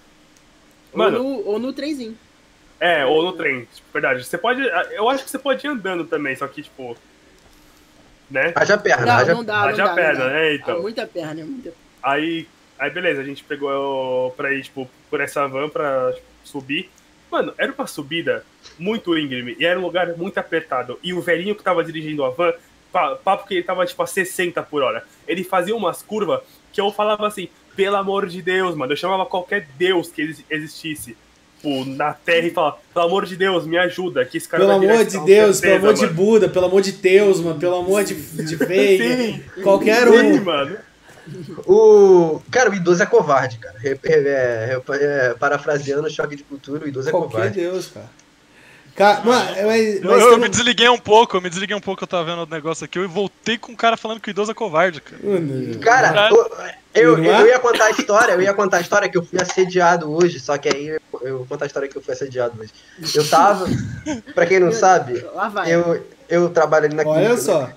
Mano, 0.95 1.19
ou, 1.19 1.25
no, 1.25 1.47
ou 1.49 1.59
no 1.59 1.73
trenzinho. 1.73 2.17
É, 2.81 3.05
ou 3.07 3.23
no 3.23 3.33
trem, 3.33 3.67
tipo, 3.75 3.87
verdade. 3.93 4.25
Você 4.25 4.37
pode. 4.39 4.63
Eu 4.93 5.09
acho 5.09 5.25
que 5.25 5.31
você 5.31 5.39
pode 5.39 5.67
ir 5.67 5.71
andando 5.71 6.05
também, 6.05 6.35
só 6.37 6.47
que, 6.47 6.63
tipo. 6.63 6.97
Né? 8.31 8.53
Haja 8.57 8.77
perna, 8.77 9.07
Não, 9.07 9.13
haja 9.15 9.35
não 9.35 9.45
dá, 9.45 9.55
não 9.63 9.69
Haja 9.69 9.77
dá. 9.85 9.89
não 9.89 9.95
perna, 9.95 10.25
dá. 10.25 10.31
né, 10.31 10.55
então. 10.57 10.77
Ah, 10.79 10.81
muita 10.83 11.07
perna, 11.07 11.45
muita 11.45 11.73
Aí, 12.03 12.47
aí 12.79 12.91
beleza, 12.91 13.21
a 13.21 13.25
gente 13.25 13.45
pegou 13.45 14.33
pra 14.33 14.53
ir, 14.53 14.63
tipo, 14.63 14.91
por 15.09 15.21
essa 15.21 15.47
van 15.47 15.69
pra 15.69 16.13
tipo, 16.13 16.27
subir. 16.45 16.91
Mano, 17.31 17.55
era 17.57 17.73
uma 17.73 17.87
subida 17.87 18.45
muito 18.79 19.17
íngreme 19.17 19.57
e 19.59 19.65
era 19.65 19.79
um 19.79 19.83
lugar 19.83 20.09
muito 20.17 20.39
apertado. 20.39 20.99
E 21.03 21.13
o 21.15 21.21
velhinho 21.21 21.55
que 21.55 21.63
tava 21.63 21.85
dirigindo 21.85 22.25
a 22.25 22.31
van, 22.31 22.53
pa- 22.93 23.15
papo 23.17 23.47
que 23.47 23.55
ele 23.55 23.63
tava, 23.63 23.87
tipo, 23.87 24.03
a 24.03 24.07
60 24.07 24.63
por 24.63 24.83
hora. 24.83 25.05
Ele 25.27 25.45
fazia 25.45 25.75
umas 25.75 26.03
curvas 26.03 26.41
que 26.73 26.81
eu 26.81 26.91
falava 26.93 27.27
assim, 27.29 27.49
pelo 27.77 27.97
amor 27.97 28.27
de 28.27 28.43
Deus, 28.43 28.75
mano. 28.75 28.93
Eu 28.93 28.97
chamava 28.97 29.25
qualquer 29.27 29.69
Deus 29.79 30.11
que 30.11 30.23
exi- 30.23 30.45
existisse. 30.51 31.17
Tipo, 31.57 31.85
na 31.85 32.13
terra 32.13 32.47
e 32.47 32.51
falava, 32.51 32.79
pelo 32.93 33.07
amor 33.07 33.27
de 33.27 33.37
Deus, 33.37 33.67
me 33.67 33.77
ajuda, 33.77 34.25
que 34.25 34.37
esse 34.37 34.49
cara 34.49 34.63
Pelo 34.63 34.77
amor 34.77 35.05
de 35.05 35.19
Deus, 35.25 35.61
pelo 35.61 35.77
amor 35.77 35.95
de 35.95 36.03
mano." 36.03 36.15
Buda, 36.15 36.49
pelo 36.49 36.67
amor 36.67 36.83
de 36.83 36.93
Deus, 36.93 37.41
mano, 37.41 37.59
pelo 37.59 37.77
amor 37.77 38.05
de, 38.05 38.15
de 38.15 38.57
Veiga, 38.57 39.05
Sim, 39.05 39.43
qualquer 39.63 40.07
sim, 40.07 40.15
um. 40.15 40.45
mano. 40.45 40.77
O. 41.67 42.41
Cara, 42.51 42.71
o 42.71 42.75
idoso 42.75 43.03
é 43.03 43.07
covarde, 43.07 43.59
cara. 43.59 43.77
É, 43.83 43.99
é, 44.05 44.81
é, 44.91 45.35
parafraseando 45.35 46.07
o 46.07 46.11
choque 46.11 46.37
de 46.37 46.45
cultura, 46.45 46.85
o 46.85 46.89
idoso 46.89 47.09
é 47.09 47.11
Qualquer 47.11 47.33
covarde. 47.33 47.61
Deus, 47.61 47.89
cara. 47.89 48.09
Cara, 48.97 49.21
mano, 49.23 49.45
mas, 49.67 50.03
Eu, 50.03 50.11
mas 50.11 50.23
eu 50.23 50.31
tem 50.31 50.39
me 50.39 50.49
desliguei 50.49 50.89
um 50.89 50.99
pouco, 50.99 51.37
eu 51.37 51.41
me 51.43 51.51
desliguei 51.51 51.77
um 51.77 51.81
pouco, 51.81 52.03
eu 52.03 52.09
tava 52.09 52.25
vendo 52.25 52.43
o 52.43 52.47
negócio 52.47 52.83
aqui, 52.83 52.99
eu 52.99 53.07
voltei 53.07 53.59
com 53.59 53.73
um 53.73 53.77
cara 53.77 53.95
falando 53.95 54.21
que 54.21 54.29
o 54.29 54.33
idoso 54.33 54.51
é 54.51 54.55
covarde, 54.55 55.03
cara. 55.03 55.21
Cara, 55.81 56.31
eu, 56.95 57.19
eu, 57.19 57.25
eu 57.25 57.47
ia 57.47 57.59
contar 57.59 57.85
a 57.85 57.91
história, 57.91 58.33
eu 58.33 58.41
ia 58.41 58.55
contar 58.55 58.79
a 58.79 58.81
história 58.81 59.07
que 59.07 59.19
eu 59.19 59.23
fui 59.23 59.39
assediado 59.39 60.11
hoje, 60.11 60.41
só 60.41 60.57
que 60.57 60.75
aí 60.75 60.87
eu, 60.89 61.01
eu 61.21 61.39
vou 61.39 61.47
contar 61.47 61.67
a 61.67 61.69
história 61.69 61.89
que 61.89 61.97
eu 61.97 62.01
fui 62.01 62.15
assediado 62.15 62.59
hoje. 62.59 62.73
Eu 63.15 63.29
tava, 63.29 63.67
pra 64.35 64.47
quem 64.47 64.59
não 64.59 64.73
sabe, 64.73 65.23
eu, 65.67 66.07
eu 66.27 66.49
trabalho 66.49 66.87
ali 66.87 66.95
na 66.95 67.03
olha 67.03 67.21
clínica, 67.21 67.43
só. 67.43 67.71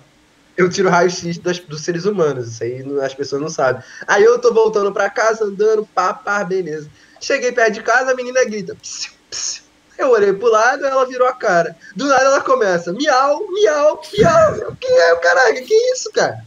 Eu 0.56 0.70
tiro 0.70 0.90
raio-x 0.90 1.38
dos 1.38 1.82
seres 1.82 2.06
humanos, 2.06 2.48
isso 2.48 2.64
aí 2.64 2.82
as 3.04 3.14
pessoas 3.14 3.42
não 3.42 3.50
sabem. 3.50 3.84
Aí 4.08 4.24
eu 4.24 4.40
tô 4.40 4.54
voltando 4.54 4.92
pra 4.94 5.10
casa, 5.10 5.44
andando, 5.44 5.86
pá, 5.94 6.14
pá, 6.14 6.46
beleza. 6.46 6.90
Cheguei 7.20 7.52
perto 7.52 7.74
de 7.74 7.84
casa, 7.84 8.12
a 8.12 8.16
menina 8.16 8.44
grita, 8.46 8.74
psiu, 8.76 9.12
psiu. 9.30 9.69
Eu 10.00 10.12
olhei 10.12 10.32
pro 10.32 10.50
lado, 10.50 10.86
ela 10.86 11.06
virou 11.06 11.28
a 11.28 11.34
cara. 11.34 11.76
Do 11.93 12.08
nada 12.08 12.24
ela 12.24 12.41
começa, 12.41 12.93
miau, 12.93 13.45
miau, 13.52 14.02
miau. 14.18 14.56
Eu, 14.56 14.76
Quem 14.80 14.97
é 14.97 15.14
o 15.14 15.20
caralho? 15.20 15.66
Que 15.66 15.74
isso, 15.91 16.10
cara? 16.14 16.41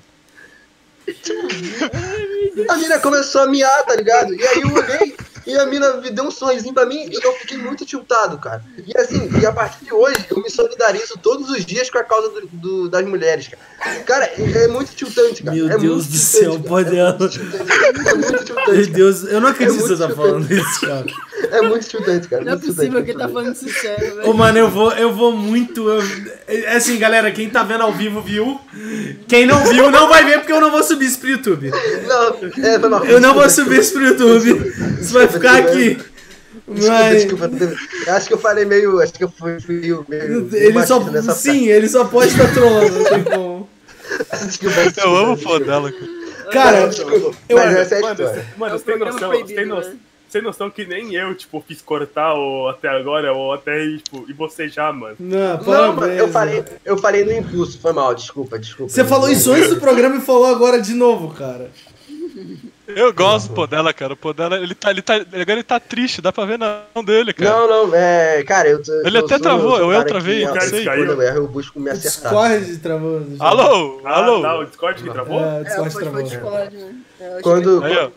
A 2.69 2.77
mina 2.77 2.99
começou 2.99 3.43
a 3.43 3.47
miar, 3.47 3.85
tá 3.85 3.95
ligado? 3.95 4.35
E 4.35 4.47
aí 4.47 4.61
eu 4.63 4.73
olhei 4.73 5.17
e 5.47 5.57
a 5.57 5.67
mina 5.67 5.95
me 5.99 6.11
deu 6.11 6.25
um 6.25 6.31
sorrisinho 6.31 6.75
pra 6.75 6.87
mim 6.87 7.09
e 7.11 7.15
eu 7.25 7.33
fiquei 7.35 7.57
muito 7.59 7.85
tiltado, 7.85 8.39
cara. 8.39 8.63
E 8.87 8.97
assim, 8.99 9.31
e 9.41 9.47
a 9.47 9.53
partir 9.53 9.85
de 9.85 9.93
hoje 9.93 10.25
eu 10.31 10.43
me 10.43 10.51
solidarizo 10.51 11.15
todos 11.23 11.51
os 11.51 11.65
dias 11.65 11.91
com 11.91 11.99
a 11.99 12.05
causa 12.05 12.29
do- 12.29 12.49
do- 12.53 12.89
das 12.89 13.05
mulheres, 13.07 13.49
cara. 13.49 14.01
Cara, 14.05 14.25
é, 14.27 14.65
é 14.65 14.69
muito 14.69 14.95
tiltante, 14.95 15.43
cara. 15.43 15.57
Meu 15.57 15.71
é 15.71 15.77
Deus 15.79 16.07
do 16.07 16.17
céu, 16.17 16.61
pode 16.61 16.95
é 16.95 16.99
ela. 17.01 17.17
muito 17.19 17.33
tiltante, 17.33 17.71
É 18.09 18.15
muito 18.15 18.45
tiltante. 18.45 18.53
Meu 18.55 18.65
cara. 18.83 18.87
Deus, 18.87 19.25
eu 19.25 19.41
não 19.41 19.49
acredito 19.49 19.83
que 19.83 19.89
você 19.89 19.97
tá 19.97 20.09
falando 20.15 20.51
isso, 20.53 20.81
cara. 20.81 21.07
É 21.51 21.61
muito 21.63 21.89
tiltante, 21.89 22.29
cara. 22.29 22.45
Não 22.45 22.53
é 22.53 22.57
possível 22.57 22.85
tiltante, 22.85 23.05
que 23.05 23.11
ele 23.11 23.19
tá 23.19 23.29
falando 23.29 23.53
isso 23.53 23.69
sério, 23.69 24.13
Ô, 24.13 24.17
velho. 24.19 24.35
mano, 24.35 24.59
eu 24.59 24.71
vou, 24.71 24.93
eu 24.93 25.13
vou 25.13 25.33
muito. 25.33 25.89
eu- 25.89 26.03
é 26.47 26.77
assim, 26.77 26.97
galera, 26.99 27.31
quem 27.33 27.51
tá 27.51 27.63
vendo 27.65 27.83
ao 27.83 27.93
vivo 27.93 28.21
viu. 28.21 28.61
Quem 29.27 29.47
não 29.47 29.65
viu, 29.65 29.91
não 29.91 30.09
vai 30.09 30.25
ver 30.25 30.39
porque 30.39 30.53
eu 30.53 30.61
não 30.61 30.71
vou 30.71 30.83
subir 30.83 31.07
isso 31.07 31.19
pro 31.19 31.29
YouTube. 31.31 31.71
Não, 32.07 32.29
é, 32.65 32.79
foi 32.79 32.89
mal. 32.89 33.05
Eu 33.05 33.21
não 33.21 33.35
vou 33.35 33.49
subir 33.51 33.81
isso 33.81 33.93
pro 33.93 34.05
YouTube. 34.07 34.73
Isso 35.01 35.13
vai 35.13 35.27
ficar 35.33 35.57
aqui. 35.59 35.99
Desculpa, 36.69 36.99
Mas. 37.03 37.23
desculpa. 37.23 37.51
Eu 38.07 38.15
Acho 38.15 38.27
que 38.29 38.35
eu 38.35 38.39
falei 38.39 38.65
meio. 38.65 39.01
Acho 39.01 39.13
que 39.15 39.25
eu 39.25 39.31
fui, 39.31 39.57
meio. 39.67 40.05
meio 40.09 40.49
Ele 40.53 40.87
só. 40.87 41.01
Sim, 41.35 41.67
ele 41.69 41.89
só 41.89 42.05
pode 42.05 42.31
estar 42.33 42.53
trolando, 42.53 42.91
não 42.99 43.05
tem 43.05 43.25
como. 43.25 43.69
frase. 44.29 44.47
Desculpa, 44.49 44.83
desculpa, 44.83 45.01
Eu 45.09 45.17
amo 45.17 45.33
o 45.33 45.37
desculpa. 45.37 45.59
pô 45.61 45.65
dela, 45.65 45.91
cara. 45.93 46.23
Cara, 46.53 46.87
Desculpa, 46.89 47.37
eu- 47.49 47.57
mas 47.57 47.75
essa 47.77 47.95
é 47.95 47.99
a 47.99 48.01
Mano, 48.03 48.13
história. 48.23 48.47
mano, 48.59 48.75
É 48.75 48.79
você 48.79 48.85
tem 48.85 48.95
programa 48.99 49.13
noção, 49.13 49.29
proibido, 49.31 49.49
você 49.49 49.55
tem 49.55 49.67
noção, 49.67 49.91
né? 49.93 49.97
tem 50.31 50.43
noção 50.43 50.71
que 50.71 50.85
nem 50.85 51.15
eu, 51.15 51.35
tipo, 51.35 51.65
fiz 51.67 51.81
cortar 51.81 52.35
ou 52.35 52.69
até 52.69 52.89
agora, 52.89 53.33
ou 53.33 53.55
até, 53.55 53.87
tipo, 53.97 54.27
e 54.29 54.35
você 54.35 54.69
já, 54.69 54.93
mano. 54.93 55.17
Não, 55.19 55.57
Não, 55.63 55.93
mano, 55.95 56.13
eu 56.13 56.29
falei, 56.29 56.63
eu 56.85 56.99
falei 56.99 57.25
no 57.25 57.33
impulso, 57.33 57.79
foi 57.81 57.93
mal, 57.95 58.15
desculpa, 58.15 58.59
desculpa. 58.59 58.93
Você 58.93 59.03
falou 59.03 59.31
isso 59.31 59.51
antes 59.51 59.71
do 59.71 59.77
programa 59.81 60.17
e 60.17 60.21
falou 60.21 60.45
agora 60.47 60.79
de 60.79 60.93
novo, 60.93 61.33
cara. 61.35 61.71
Eu 62.97 63.13
gosto 63.13 63.49
do 63.49 63.55
pô 63.55 63.67
dela, 63.67 63.93
cara. 63.93 64.13
O 64.13 64.17
pô 64.17 64.33
dela, 64.33 64.57
ele 64.59 64.75
tá, 64.75 64.91
ele 64.91 65.03
tá, 65.03 65.15
agora 65.15 65.53
ele 65.53 65.63
tá 65.63 65.79
triste, 65.81 66.21
dá 66.21 66.33
pra 66.33 66.45
ver 66.45 66.59
na 66.59 66.83
mão 66.95 67.03
dele, 67.05 67.33
cara. 67.33 67.51
Não, 67.51 67.69
não, 67.89 67.95
é. 67.95 68.43
Cara, 68.45 68.69
eu. 68.69 68.83
tô- 68.83 68.93
Ele 69.07 69.19
eu 69.19 69.25
até 69.25 69.35
sou- 69.35 69.43
travou, 69.43 69.79
eu 69.79 69.91
cara 69.91 70.05
travei, 70.05 70.45
assim, 70.45 70.69
sei. 70.69 70.85
Quando 70.85 71.13
eu 71.13 71.23
erro, 71.23 71.37
eu 71.39 71.49
busco 71.49 71.79
me 71.81 71.91
O 71.91 71.93
acertar. 71.93 72.33
Discord 72.33 72.77
travou. 72.79 73.21
já. 73.37 73.45
Alô, 73.45 74.01
Ah, 74.05 74.15
alô. 74.19 74.43
tá, 74.43 74.59
o 74.59 74.65
Discord 74.65 75.03
que 75.03 75.11
travou? 75.11 75.41
É, 75.41 75.43
o 75.45 75.61
É, 75.61 75.65
Discord 75.65 75.91
foi, 75.93 76.03
foi 76.05 76.11
travou. 76.11 76.23
Discord, 76.31 76.77
né? 76.77 76.95
É, 77.21 77.27
eu 77.29 77.33
acho 77.35 77.43
Quando. 77.43 77.85
Aí, 77.85 77.97
ó. 77.99 78.11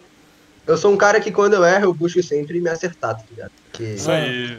Eu 0.67 0.77
sou 0.77 0.91
um 0.91 0.97
cara 0.97 1.19
que 1.19 1.31
quando 1.31 1.53
eu 1.53 1.63
erro, 1.63 1.85
eu 1.85 1.93
busco 1.93 2.21
sempre 2.23 2.59
me 2.59 2.69
acertar, 2.69 3.15
tá 3.15 3.23
ligado? 3.29 3.51
Porque... 3.71 3.83
Isso 3.83 4.09
aí. 4.09 4.57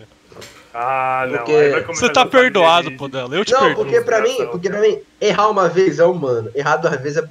Ah, 0.73 1.27
não. 1.29 1.39
Porque- 1.39 1.85
Você 1.95 2.09
tá 2.13 2.25
perdoado, 2.27 2.91
de- 2.91 2.97
pô 2.97 3.09
dela. 3.09 3.35
Eu 3.35 3.45
te 3.45 3.53
Não, 3.53 3.61
perdoo. 3.61 3.85
porque 3.85 4.01
pra 4.03 4.21
mim, 4.21 4.37
porque 4.53 4.69
pra 4.69 4.81
mim, 4.81 4.99
errar 5.21 5.49
uma 5.49 5.69
vez 5.69 5.99
é 5.99 6.05
humano, 6.05 6.51
errar 6.55 6.77
duas 6.77 7.01
vezes 7.01 7.19
é. 7.19 7.25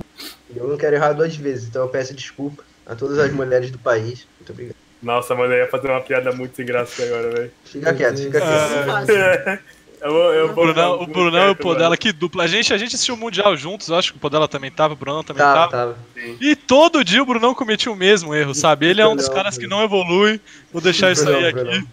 Eu 0.55 0.67
não 0.67 0.77
quero 0.77 0.95
errar 0.95 1.13
duas 1.13 1.35
vezes, 1.35 1.67
então 1.69 1.83
eu 1.83 1.87
peço 1.89 2.13
desculpa 2.13 2.63
a 2.85 2.95
todas 2.95 3.17
as 3.19 3.31
mulheres 3.31 3.71
do 3.71 3.77
país. 3.77 4.27
Muito 4.39 4.51
obrigado. 4.51 4.75
Nossa, 5.01 5.35
mano, 5.35 5.53
eu 5.53 5.59
ia 5.59 5.67
fazer 5.69 5.89
uma 5.89 6.01
piada 6.01 6.31
muito 6.31 6.55
sem 6.55 6.65
graça 6.65 7.03
agora, 7.03 7.29
velho. 7.29 7.51
Fica 7.63 7.93
quieto, 7.93 8.17
fica 8.17 8.39
quieto. 8.41 8.73
é 8.73 8.85
fácil. 8.85 9.59
Eu, 10.01 10.13
eu 10.13 10.49
O 10.51 10.53
Brunão, 10.53 11.01
o 11.01 11.07
Brunão 11.07 11.47
e 11.47 11.51
o 11.51 11.55
pô 11.55 11.73
mano. 11.73 11.97
que 11.97 12.11
dupla. 12.11 12.43
A 12.43 12.47
gente, 12.47 12.73
a 12.73 12.77
gente 12.77 12.95
assistiu 12.95 13.15
o 13.15 13.17
Mundial 13.17 13.55
juntos, 13.57 13.87
eu 13.87 13.95
acho 13.95 14.11
que 14.11 14.17
o 14.17 14.21
pô 14.21 14.29
dela 14.29 14.47
também 14.47 14.69
tava, 14.69 14.93
o 14.93 14.97
Brunão 14.97 15.23
também 15.23 15.41
Tava, 15.41 15.71
tava. 15.71 15.93
tava. 15.93 15.97
E 16.39 16.55
todo 16.55 17.03
dia 17.03 17.23
o 17.23 17.25
Brunão 17.25 17.55
cometia 17.55 17.91
o 17.91 17.95
mesmo 17.95 18.33
erro, 18.33 18.53
sabe? 18.53 18.85
Ele 18.87 19.01
é 19.01 19.07
um 19.07 19.15
dos 19.15 19.29
caras 19.29 19.57
que 19.57 19.67
não 19.67 19.83
evolui. 19.83 20.39
Vou 20.71 20.81
deixar 20.81 21.11
isso 21.11 21.27
aí 21.27 21.47
aqui. 21.47 21.87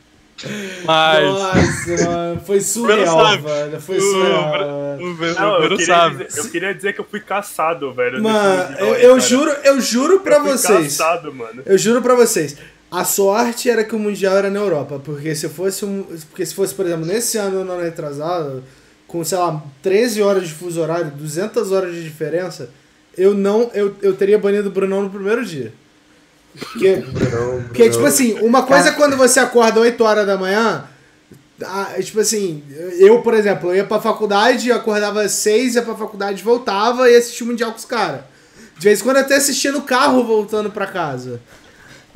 Mas. 0.84 1.24
Nossa, 1.24 2.04
mano, 2.08 2.40
foi 2.46 2.60
surreal, 2.62 3.38
velho. 3.40 3.80
Foi 3.80 4.00
surreal. 4.00 4.98
O 5.00 5.40
Não, 5.40 5.62
eu 5.62 5.68
queria, 5.70 5.86
sabe. 5.86 6.24
dizer, 6.24 6.40
eu 6.40 6.50
queria 6.50 6.74
dizer 6.74 6.92
que 6.92 7.00
eu 7.00 7.06
fui 7.10 7.20
caçado, 7.20 7.92
velho. 7.92 8.22
Mano, 8.22 8.76
eu, 8.78 8.94
eu 8.96 9.20
juro, 9.20 9.50
eu 9.64 9.80
juro 9.80 10.20
pra 10.20 10.36
Eu 10.36 10.42
fui 10.42 10.52
vocês. 10.52 10.96
caçado, 10.98 11.32
mano. 11.32 11.62
Eu 11.64 11.76
juro 11.78 12.00
pra 12.02 12.14
vocês. 12.14 12.56
A 12.90 13.04
sorte 13.04 13.70
era 13.70 13.82
que 13.84 13.94
o 13.94 13.98
Mundial 13.98 14.36
era 14.36 14.50
na 14.50 14.60
Europa, 14.60 15.00
porque 15.02 15.34
se 15.34 15.48
fosse 15.48 15.84
um, 15.84 16.02
porque 16.28 16.44
se 16.44 16.54
fosse, 16.54 16.74
por 16.74 16.84
exemplo, 16.84 17.06
nesse 17.06 17.38
ano 17.38 17.64
não 17.64 17.80
retrasado, 17.80 18.62
com, 19.06 19.24
sei 19.24 19.38
lá, 19.38 19.62
13 19.82 20.20
horas 20.20 20.46
de 20.48 20.52
fuso 20.52 20.80
horário, 20.80 21.10
200 21.12 21.72
horas 21.72 21.94
de 21.94 22.02
diferença, 22.04 22.68
eu 23.16 23.32
não 23.32 23.70
eu, 23.72 23.96
eu 24.02 24.14
teria 24.14 24.38
banido 24.38 24.68
o 24.68 24.72
Brunão 24.72 25.02
no 25.02 25.08
primeiro 25.10 25.42
dia. 25.44 25.72
Porque, 26.58 27.02
porque 27.66 27.90
tipo 27.90 28.04
assim, 28.04 28.38
uma 28.40 28.62
coisa 28.64 28.90
é 28.90 28.92
quando 28.92 29.16
você 29.16 29.40
acorda 29.40 29.80
8 29.80 30.04
horas 30.04 30.26
da 30.26 30.36
manhã, 30.36 30.84
tipo 32.02 32.20
assim, 32.20 32.62
eu, 32.98 33.22
por 33.22 33.34
exemplo, 33.34 33.70
eu 33.70 33.76
ia 33.76 33.84
pra 33.84 34.00
faculdade, 34.00 34.70
acordava 34.70 35.22
às 35.22 35.32
6, 35.32 35.76
ia 35.76 35.82
pra 35.82 35.94
faculdade, 35.94 36.42
voltava 36.42 37.10
e 37.10 37.16
assistia 37.16 37.46
o 37.46 37.48
Mundial 37.48 37.70
com 37.70 37.78
os 37.78 37.84
caras. 37.84 38.20
De 38.78 38.84
vez 38.84 39.00
em 39.00 39.04
quando 39.04 39.18
até 39.18 39.36
assistia 39.36 39.72
no 39.72 39.82
carro 39.82 40.24
voltando 40.24 40.70
pra 40.70 40.86
casa. 40.86 41.40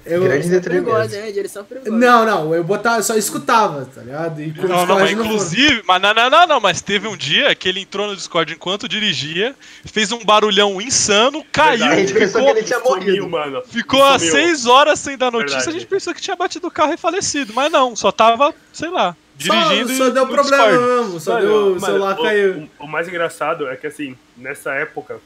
Eu, 0.06 0.22
Grande 0.22 0.48
né? 0.48 1.32
Direção 1.32 1.64
perigosa. 1.64 1.96
não, 1.96 2.24
não, 2.24 2.54
eu 2.54 2.62
botava, 2.62 3.02
só 3.02 3.16
escutava, 3.16 3.84
tá 3.86 4.02
ligado? 4.02 4.40
E 4.40 4.52
Não, 4.56 4.86
não, 4.86 4.98
mas 5.00 5.10
inclusive, 5.10 5.82
mas 5.84 6.00
não, 6.00 6.14
não, 6.14 6.30
não, 6.30 6.46
não, 6.46 6.60
mas 6.60 6.80
teve 6.80 7.08
um 7.08 7.16
dia 7.16 7.54
que 7.56 7.68
ele 7.68 7.80
entrou 7.80 8.06
no 8.06 8.14
Discord 8.14 8.52
enquanto 8.52 8.88
dirigia, 8.88 9.54
fez 9.84 10.12
um 10.12 10.24
barulhão 10.24 10.80
insano, 10.80 11.44
caiu, 11.52 11.78
Verdade. 11.78 11.92
A 11.94 11.96
gente 12.06 12.14
pensou 12.14 12.40
ficou, 12.40 12.54
que 12.54 12.58
ele 12.60 12.66
tinha 12.66 12.78
Sumiu, 12.80 13.04
morrido. 13.04 13.28
mano. 13.28 13.62
ficou 13.66 14.18
Sumiu. 14.18 14.32
6 14.32 14.66
horas 14.66 15.00
sem 15.00 15.18
dar 15.18 15.32
notícia, 15.32 15.56
Verdade. 15.58 15.76
a 15.76 15.80
gente 15.80 15.88
pensou 15.88 16.14
que 16.14 16.20
tinha 16.20 16.36
batido 16.36 16.68
o 16.68 16.70
carro 16.70 16.92
e 16.94 16.96
falecido, 16.96 17.52
mas 17.52 17.70
não, 17.72 17.96
só 17.96 18.12
tava, 18.12 18.54
sei 18.72 18.88
lá, 18.88 19.16
dirigindo 19.36 19.88
Só, 19.90 19.96
só 19.96 20.06
e 20.06 20.12
deu 20.12 20.26
problema 20.26 20.66
mesmo, 20.66 21.20
só 21.20 21.34
Mano, 21.34 21.46
deu, 21.46 21.76
o 21.76 21.80
celular 21.80 22.16
caiu. 22.16 22.68
O, 22.78 22.84
o 22.84 22.88
mais 22.88 23.08
engraçado 23.08 23.68
é 23.68 23.76
que, 23.76 23.86
assim, 23.86 24.16
nessa 24.36 24.72
época, 24.74 25.18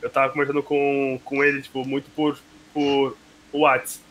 eu 0.00 0.08
tava 0.08 0.32
conversando 0.32 0.62
com, 0.62 1.20
com 1.24 1.42
ele, 1.44 1.60
tipo, 1.62 1.84
muito 1.84 2.08
por, 2.14 2.38
por 2.72 3.16
WhatsApp. 3.52 4.01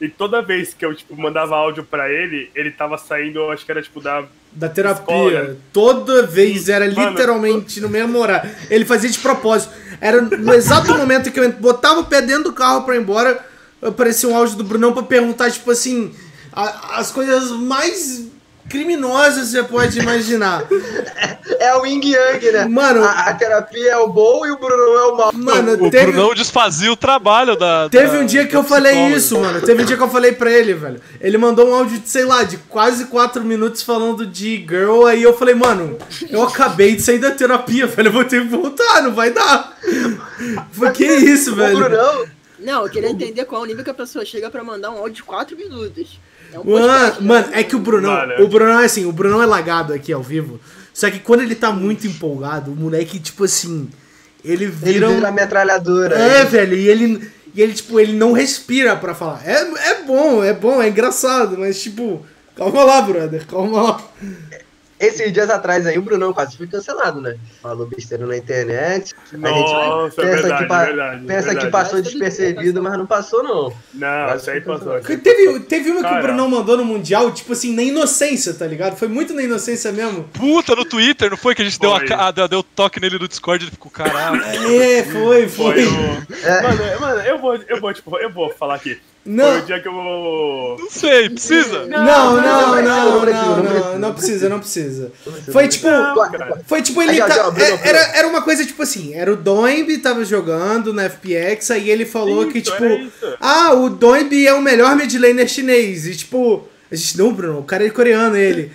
E 0.00 0.08
toda 0.08 0.40
vez 0.40 0.72
que 0.74 0.84
eu, 0.84 0.94
tipo, 0.94 1.16
mandava 1.16 1.56
áudio 1.56 1.82
pra 1.82 2.08
ele, 2.10 2.50
ele 2.54 2.70
tava 2.70 2.96
saindo, 2.96 3.38
eu 3.40 3.50
acho 3.50 3.64
que 3.64 3.70
era, 3.72 3.82
tipo, 3.82 4.00
da... 4.00 4.24
Da 4.52 4.68
terapia. 4.68 5.02
Escola. 5.02 5.56
Toda 5.72 6.22
vez 6.26 6.68
era 6.68 6.88
Mano, 6.90 7.10
literalmente 7.10 7.80
no 7.80 7.88
mesmo 7.88 8.16
horário. 8.18 8.50
Ele 8.70 8.84
fazia 8.84 9.10
de 9.10 9.18
propósito. 9.18 9.72
Era 10.00 10.22
no 10.22 10.54
exato 10.54 10.94
momento 10.96 11.30
que 11.32 11.38
eu 11.40 11.52
botava 11.52 12.00
o 12.00 12.04
pé 12.06 12.22
dentro 12.22 12.44
do 12.44 12.52
carro 12.52 12.82
pra 12.84 12.94
ir 12.96 13.00
embora, 13.00 13.44
aparecia 13.82 14.28
um 14.28 14.36
áudio 14.36 14.56
do 14.56 14.64
Brunão 14.64 14.92
pra 14.92 15.02
perguntar, 15.02 15.50
tipo 15.50 15.70
assim, 15.70 16.14
a- 16.52 16.98
as 16.98 17.10
coisas 17.10 17.50
mais 17.50 18.28
criminosas 18.68 19.46
que 19.46 19.52
você 19.52 19.62
pode 19.64 19.98
imaginar. 19.98 20.64
É 21.60 21.74
o 21.74 21.84
Yin 21.84 22.00
Yang, 22.12 22.52
né? 22.52 22.64
Mano- 22.66 23.02
a, 23.02 23.10
a 23.30 23.34
terapia 23.34 23.90
é 23.92 23.96
o 23.96 24.06
bom 24.08 24.46
e 24.46 24.50
o 24.52 24.58
Brunão 24.58 24.96
é 24.96 25.04
o 25.06 25.16
mal. 25.16 25.32
Mano, 25.34 25.86
O 25.86 25.90
teve, 25.90 26.12
Brunão 26.12 26.32
desfazia 26.32 26.92
o 26.92 26.94
trabalho 26.94 27.56
da. 27.56 27.88
teve 27.88 28.12
da- 28.16 28.18
um 28.22 28.26
dia 28.26 28.46
que 28.46 28.54
eu 28.54 28.62
falei 28.62 28.92
psicóloga. 28.92 29.16
isso, 29.16 29.38
mano. 29.40 29.60
Teve 29.62 29.82
um 29.82 29.84
dia 29.84 29.96
que 29.96 30.02
eu 30.02 30.08
falei 30.08 30.30
pra 30.32 30.52
ele, 30.52 30.72
velho. 30.74 31.00
Ele 31.20 31.36
mandou 31.36 31.68
um 31.68 31.74
áudio 31.74 31.98
de, 31.98 32.08
sei 32.08 32.24
lá, 32.24 32.44
de 32.44 32.58
quase 32.58 33.06
4 33.06 33.42
minutos 33.42 33.82
falando 33.82 34.24
de 34.24 34.58
girl. 34.58 35.06
Aí 35.06 35.20
eu 35.20 35.36
falei, 35.36 35.56
mano, 35.56 35.98
eu 36.30 36.42
acabei 36.44 36.94
de 36.94 37.02
sair 37.02 37.18
da 37.18 37.32
terapia, 37.32 37.86
velho. 37.88 38.06
Eu 38.08 38.12
vou 38.12 38.24
ter 38.24 38.42
que 38.42 38.48
voltar, 38.48 39.02
não 39.02 39.12
vai 39.12 39.30
dar. 39.32 39.76
Que 40.94 41.04
isso, 41.06 41.52
O 41.52 41.56
velho. 41.56 41.76
Brunão, 41.76 42.24
Não, 42.60 42.84
eu 42.84 42.90
queria 42.90 43.10
entender 43.10 43.44
qual 43.46 43.62
o 43.62 43.66
nível 43.66 43.82
que 43.82 43.90
a 43.90 43.94
pessoa 43.94 44.24
chega 44.24 44.48
pra 44.48 44.62
mandar 44.62 44.90
um 44.90 44.98
áudio 44.98 45.14
de 45.16 45.22
4 45.24 45.56
minutos. 45.56 46.20
É 46.52 46.58
um 46.58 46.62
podcast, 46.62 47.20
né? 47.22 47.28
mano, 47.28 47.48
é 47.52 47.62
que 47.62 47.76
o 47.76 47.78
Brunão, 47.78 48.16
o 48.40 48.48
Brunão 48.48 48.80
é 48.80 48.84
assim, 48.84 49.04
o 49.04 49.12
Brunão 49.12 49.42
é 49.42 49.46
lagado 49.46 49.92
aqui 49.92 50.12
ao 50.12 50.22
vivo. 50.22 50.60
Só 50.92 51.10
que 51.10 51.20
quando 51.20 51.42
ele 51.42 51.54
tá 51.54 51.70
muito 51.70 52.06
empolgado, 52.06 52.72
o 52.72 52.76
moleque, 52.76 53.20
tipo 53.20 53.44
assim, 53.44 53.88
ele 54.44 54.64
ele 54.64 54.66
vira 54.66 55.08
um... 55.08 55.14
vira 55.14 55.28
a 55.28 55.32
metralhadora. 55.32 56.16
É, 56.16 56.44
velho, 56.44 56.76
e 56.76 56.88
ele, 56.88 57.30
e 57.54 57.62
ele, 57.62 57.72
tipo, 57.72 57.98
ele 58.00 58.12
não 58.12 58.32
respira 58.32 58.96
pra 58.96 59.14
falar. 59.14 59.42
É, 59.46 59.60
é 59.90 60.02
bom, 60.02 60.42
é 60.42 60.52
bom, 60.52 60.82
é 60.82 60.88
engraçado, 60.88 61.56
mas, 61.58 61.80
tipo, 61.82 62.24
calma 62.56 62.84
lá, 62.84 63.02
brother, 63.02 63.46
calma 63.46 63.82
lá. 63.82 64.02
Esses 65.00 65.32
dias 65.32 65.48
atrás 65.48 65.86
aí, 65.86 65.96
o 65.96 66.02
Brunão 66.02 66.32
quase 66.32 66.56
foi 66.56 66.66
cancelado, 66.66 67.20
né? 67.20 67.36
Falou 67.62 67.86
besteira 67.86 68.26
na 68.26 68.36
internet. 68.36 69.14
Nossa, 69.32 70.20
a 70.22 70.24
é 70.24 70.30
gente 70.32 70.42
verdade, 70.42 70.62
que, 70.62 70.68
pa- 70.68 70.84
verdade, 70.84 71.20
pensa 71.26 71.42
verdade. 71.42 71.66
que 71.66 71.72
passou 71.72 72.02
despercebido, 72.02 72.82
mas 72.82 72.98
não 72.98 73.06
passou, 73.06 73.42
não. 73.42 73.72
Não, 73.94 74.26
Quase 74.26 74.40
isso 74.42 74.50
aí 74.50 74.60
passou. 74.60 74.92
cancelado. 74.94 75.22
Teve, 75.22 75.60
teve 75.60 75.90
uma 75.90 76.00
que 76.02 76.14
o. 76.18 76.22
Brunão 76.22 76.48
mandou 76.48 76.76
no 76.76 76.84
Mundial, 76.84 77.30
tipo 77.32 77.52
assim, 77.52 77.74
na 77.74 77.82
inocência, 77.82 78.52
tá 78.54 78.66
ligado? 78.66 78.96
Foi 78.96 79.08
muito 79.08 79.32
na 79.34 79.42
inocência 79.42 79.92
mesmo. 79.92 80.24
Puta, 80.32 80.74
no 80.74 80.84
Twitter, 80.84 81.30
não 81.30 81.36
foi 81.36 81.54
que 81.54 81.62
a 81.62 81.64
gente 81.64 81.78
deu, 81.78 81.94
a, 81.94 82.04
ca- 82.04 82.30
deu, 82.30 82.48
deu 82.48 82.62
toque 82.62 83.00
nele 83.00 83.18
no 83.18 83.28
Discord 83.28 83.62
e 83.62 83.66
ele 83.66 83.70
ficou, 83.72 83.90
caralho. 83.90 84.42
É, 84.42 85.04
foi, 85.04 85.48
foi. 85.48 85.74
Foi 85.74 85.84
o... 85.86 85.92
Mano, 86.62 87.00
mano, 87.00 87.20
eu 87.20 87.38
vou, 87.38 87.54
eu 87.56 87.80
vou, 87.80 87.92
tipo, 87.94 88.16
eu 88.18 88.32
vou 88.32 88.50
falar 88.50 88.74
aqui. 88.76 88.98
Foi 89.24 89.32
Não, 89.34 89.58
o 89.58 89.62
dia 89.62 89.80
que 89.80 89.86
eu 89.88 89.92
vou... 89.92 90.78
Não 90.78 90.90
sei, 90.90 91.28
precisa? 91.28 91.84
não, 91.86 92.02
não, 92.04 92.36
não, 92.40 92.82
não, 92.82 92.82
não 92.82 93.10
não, 93.12 93.20
precisa, 93.20 93.48
não 93.58 93.98
não, 93.98 94.12
precisa. 94.14 94.48
não 94.48 94.58
precisa, 94.60 95.12
não 95.26 95.32
precisa. 95.32 95.52
Foi 95.52 95.68
tipo... 95.68 95.88
Foi 96.66 96.82
tipo, 96.82 97.02
ele 97.02 97.18
tá- 97.18 97.50
Bruno, 97.50 97.60
é- 97.62 97.66
Bruno. 97.68 97.80
era, 97.84 97.98
era 98.16 98.28
uma 98.28 98.40
coisa 98.40 98.64
tipo 98.64 98.82
assim, 98.82 99.12
era 99.14 99.30
o 99.30 99.36
Doimb 99.36 99.98
tava 99.98 100.24
jogando 100.24 100.94
na 100.94 101.04
FPX, 101.10 101.70
aí 101.72 101.90
ele 101.90 102.06
falou 102.06 102.46
que, 102.46 102.58
Isso, 102.58 102.70
tipo, 102.72 102.84
é 102.84 102.94
isso. 103.02 103.36
ah, 103.38 103.74
o 103.74 103.90
Doimb 103.90 104.32
é 104.46 104.54
o 104.54 104.62
melhor 104.62 104.96
mid 104.96 105.12
laner 105.14 105.46
chinês. 105.48 106.06
E 106.06 106.16
tipo, 106.16 106.66
a 106.90 106.94
gente, 106.94 107.18
não, 107.18 107.30
Bruno, 107.32 107.58
o 107.58 107.64
cara 107.64 107.84
é 107.86 107.90
coreano, 107.90 108.34
ele. 108.36 108.72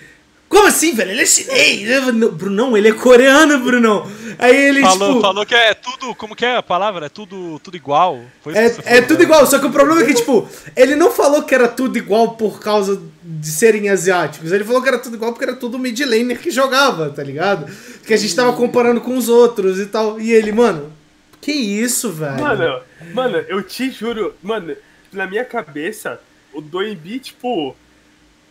Como 0.47 0.67
assim, 0.67 0.93
velho? 0.93 1.09
Ele 1.11 1.21
é 1.21 1.25
chinês. 1.25 1.89
Eu, 1.89 2.13
"Não, 2.13 2.29
Brunão, 2.29 2.77
ele 2.77 2.89
é 2.89 2.91
coreano, 2.93 3.57
Brunão. 3.57 4.07
Aí 4.39 4.55
ele, 4.55 4.81
Falou, 4.81 5.09
tipo. 5.09 5.21
falou 5.21 5.45
que 5.45 5.55
é 5.55 5.73
tudo. 5.73 6.15
Como 6.15 6.35
que 6.35 6.45
é 6.45 6.57
a 6.57 6.63
palavra? 6.63 7.05
É 7.05 7.09
tudo, 7.09 7.59
tudo 7.59 7.77
igual. 7.77 8.21
Foi 8.41 8.53
É, 8.55 8.65
é 8.85 9.01
tudo 9.01 9.19
né? 9.19 9.23
igual, 9.25 9.45
só 9.45 9.59
que 9.59 9.65
o 9.65 9.71
problema 9.71 10.01
é 10.01 10.05
que, 10.05 10.13
tipo, 10.13 10.47
ele 10.75 10.95
não 10.95 11.11
falou 11.11 11.43
que 11.43 11.53
era 11.53 11.67
tudo 11.67 11.97
igual 11.97 12.31
por 12.35 12.59
causa 12.59 13.01
de 13.23 13.47
serem 13.47 13.89
asiáticos. 13.89 14.51
Ele 14.51 14.63
falou 14.63 14.81
que 14.81 14.87
era 14.89 14.99
tudo 14.99 15.15
igual 15.15 15.31
porque 15.31 15.45
era 15.45 15.55
tudo 15.55 15.79
mid 15.79 15.99
laner 16.01 16.39
que 16.39 16.51
jogava, 16.51 17.09
tá 17.09 17.23
ligado? 17.23 17.71
Que 18.05 18.13
a 18.13 18.17
gente 18.17 18.35
tava 18.35 18.53
comparando 18.53 19.01
com 19.01 19.15
os 19.17 19.29
outros 19.29 19.79
e 19.79 19.85
tal. 19.85 20.19
E 20.19 20.31
ele, 20.31 20.51
mano, 20.51 20.91
que 21.41 21.51
isso, 21.51 22.11
velho? 22.11 22.41
Mano, 22.41 22.81
mano, 23.13 23.37
eu 23.47 23.61
te 23.61 23.89
juro, 23.91 24.33
mano, 24.41 24.75
na 25.11 25.27
minha 25.27 25.45
cabeça, 25.45 26.19
o 26.53 26.61
Doembi, 26.61 27.19
tipo, 27.19 27.75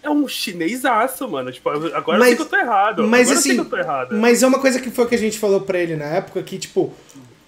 é 0.03 0.11
um 0.11 0.27
chinesaço, 0.27 1.29
mano. 1.29 1.53
Tipo, 1.53 1.71
agora 1.71 2.19
Mas- 2.19 2.31
eu 2.31 2.37
sei 2.37 2.37
que 2.37 2.43
eu 2.43 2.47
tô 2.47 2.57
errado. 2.57 3.07
mas 3.07 3.21
agora 3.23 3.39
eu 3.39 3.43
sei 3.43 3.53
assim, 3.53 3.55
que 3.55 3.67
eu 3.67 3.71
tô 3.71 3.77
errado. 3.77 4.17
Mas 4.17 4.43
é 4.43 4.47
uma 4.47 4.59
coisa 4.59 4.81
que 4.81 4.91
foi 4.91 5.07
que 5.07 5.15
a 5.15 5.19
gente 5.19 5.39
falou 5.39 5.61
pra 5.61 5.79
ele 5.79 5.97
na 5.97 6.07
época, 6.07 6.43
que, 6.43 6.59
tipo, 6.59 6.93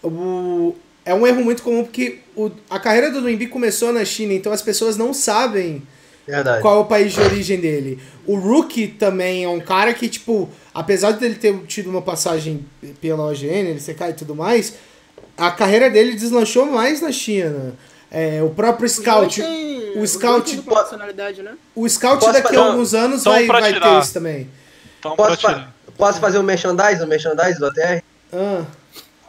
o... 0.02 0.74
é 1.04 1.12
um 1.14 1.26
erro 1.26 1.42
muito 1.42 1.62
comum 1.62 1.82
porque 1.82 2.18
o... 2.36 2.50
a 2.70 2.78
carreira 2.78 3.10
do 3.10 3.20
Duimbi 3.20 3.48
começou 3.48 3.92
na 3.92 4.04
China, 4.04 4.32
então 4.32 4.52
as 4.52 4.62
pessoas 4.62 4.96
não 4.96 5.12
sabem 5.12 5.82
Verdade. 6.26 6.62
qual 6.62 6.78
é 6.78 6.80
o 6.80 6.84
país 6.84 7.12
de 7.12 7.20
origem 7.20 7.58
dele. 7.58 7.98
O 8.26 8.36
Rookie 8.36 8.86
também 8.88 9.44
é 9.44 9.48
um 9.48 9.60
cara 9.60 9.92
que, 9.92 10.08
tipo, 10.08 10.48
apesar 10.72 11.12
dele 11.12 11.34
ter 11.34 11.56
tido 11.66 11.90
uma 11.90 12.02
passagem 12.02 12.64
pela 13.00 13.24
OGN, 13.26 13.70
ele 13.70 13.80
e 13.80 14.12
tudo 14.14 14.34
mais, 14.34 14.74
a 15.36 15.50
carreira 15.50 15.90
dele 15.90 16.14
deslanchou 16.14 16.66
mais 16.66 17.00
na 17.00 17.10
China. 17.10 17.74
É, 18.14 18.42
o 18.42 18.50
próprio 18.50 18.88
Scout. 18.88 19.42
têm- 19.42 19.98
o 19.98 20.06
Scout- 20.06 20.62
personalidade, 20.62 21.42
né? 21.42 21.54
O 21.74 21.88
Scout 21.88 22.20
Posso 22.20 22.32
daqui 22.32 22.56
a 22.56 22.60
alguns 22.60 22.94
anos 22.94 23.20
Então, 23.22 23.32
vai, 23.32 23.46
vai 23.46 23.72
ter 23.80 23.98
isso 24.00 24.12
também. 24.14 24.48
Então, 25.00 25.16
Posso, 25.16 25.40
fa- 25.40 25.68
posso 25.98 26.20
fazer 26.20 26.38
um 26.38 26.42
merchandise, 26.42 27.02
um 27.02 27.06
merchandise 27.06 27.58
do 27.58 27.66
ATR? 27.66 28.02
Ah. 28.32 28.62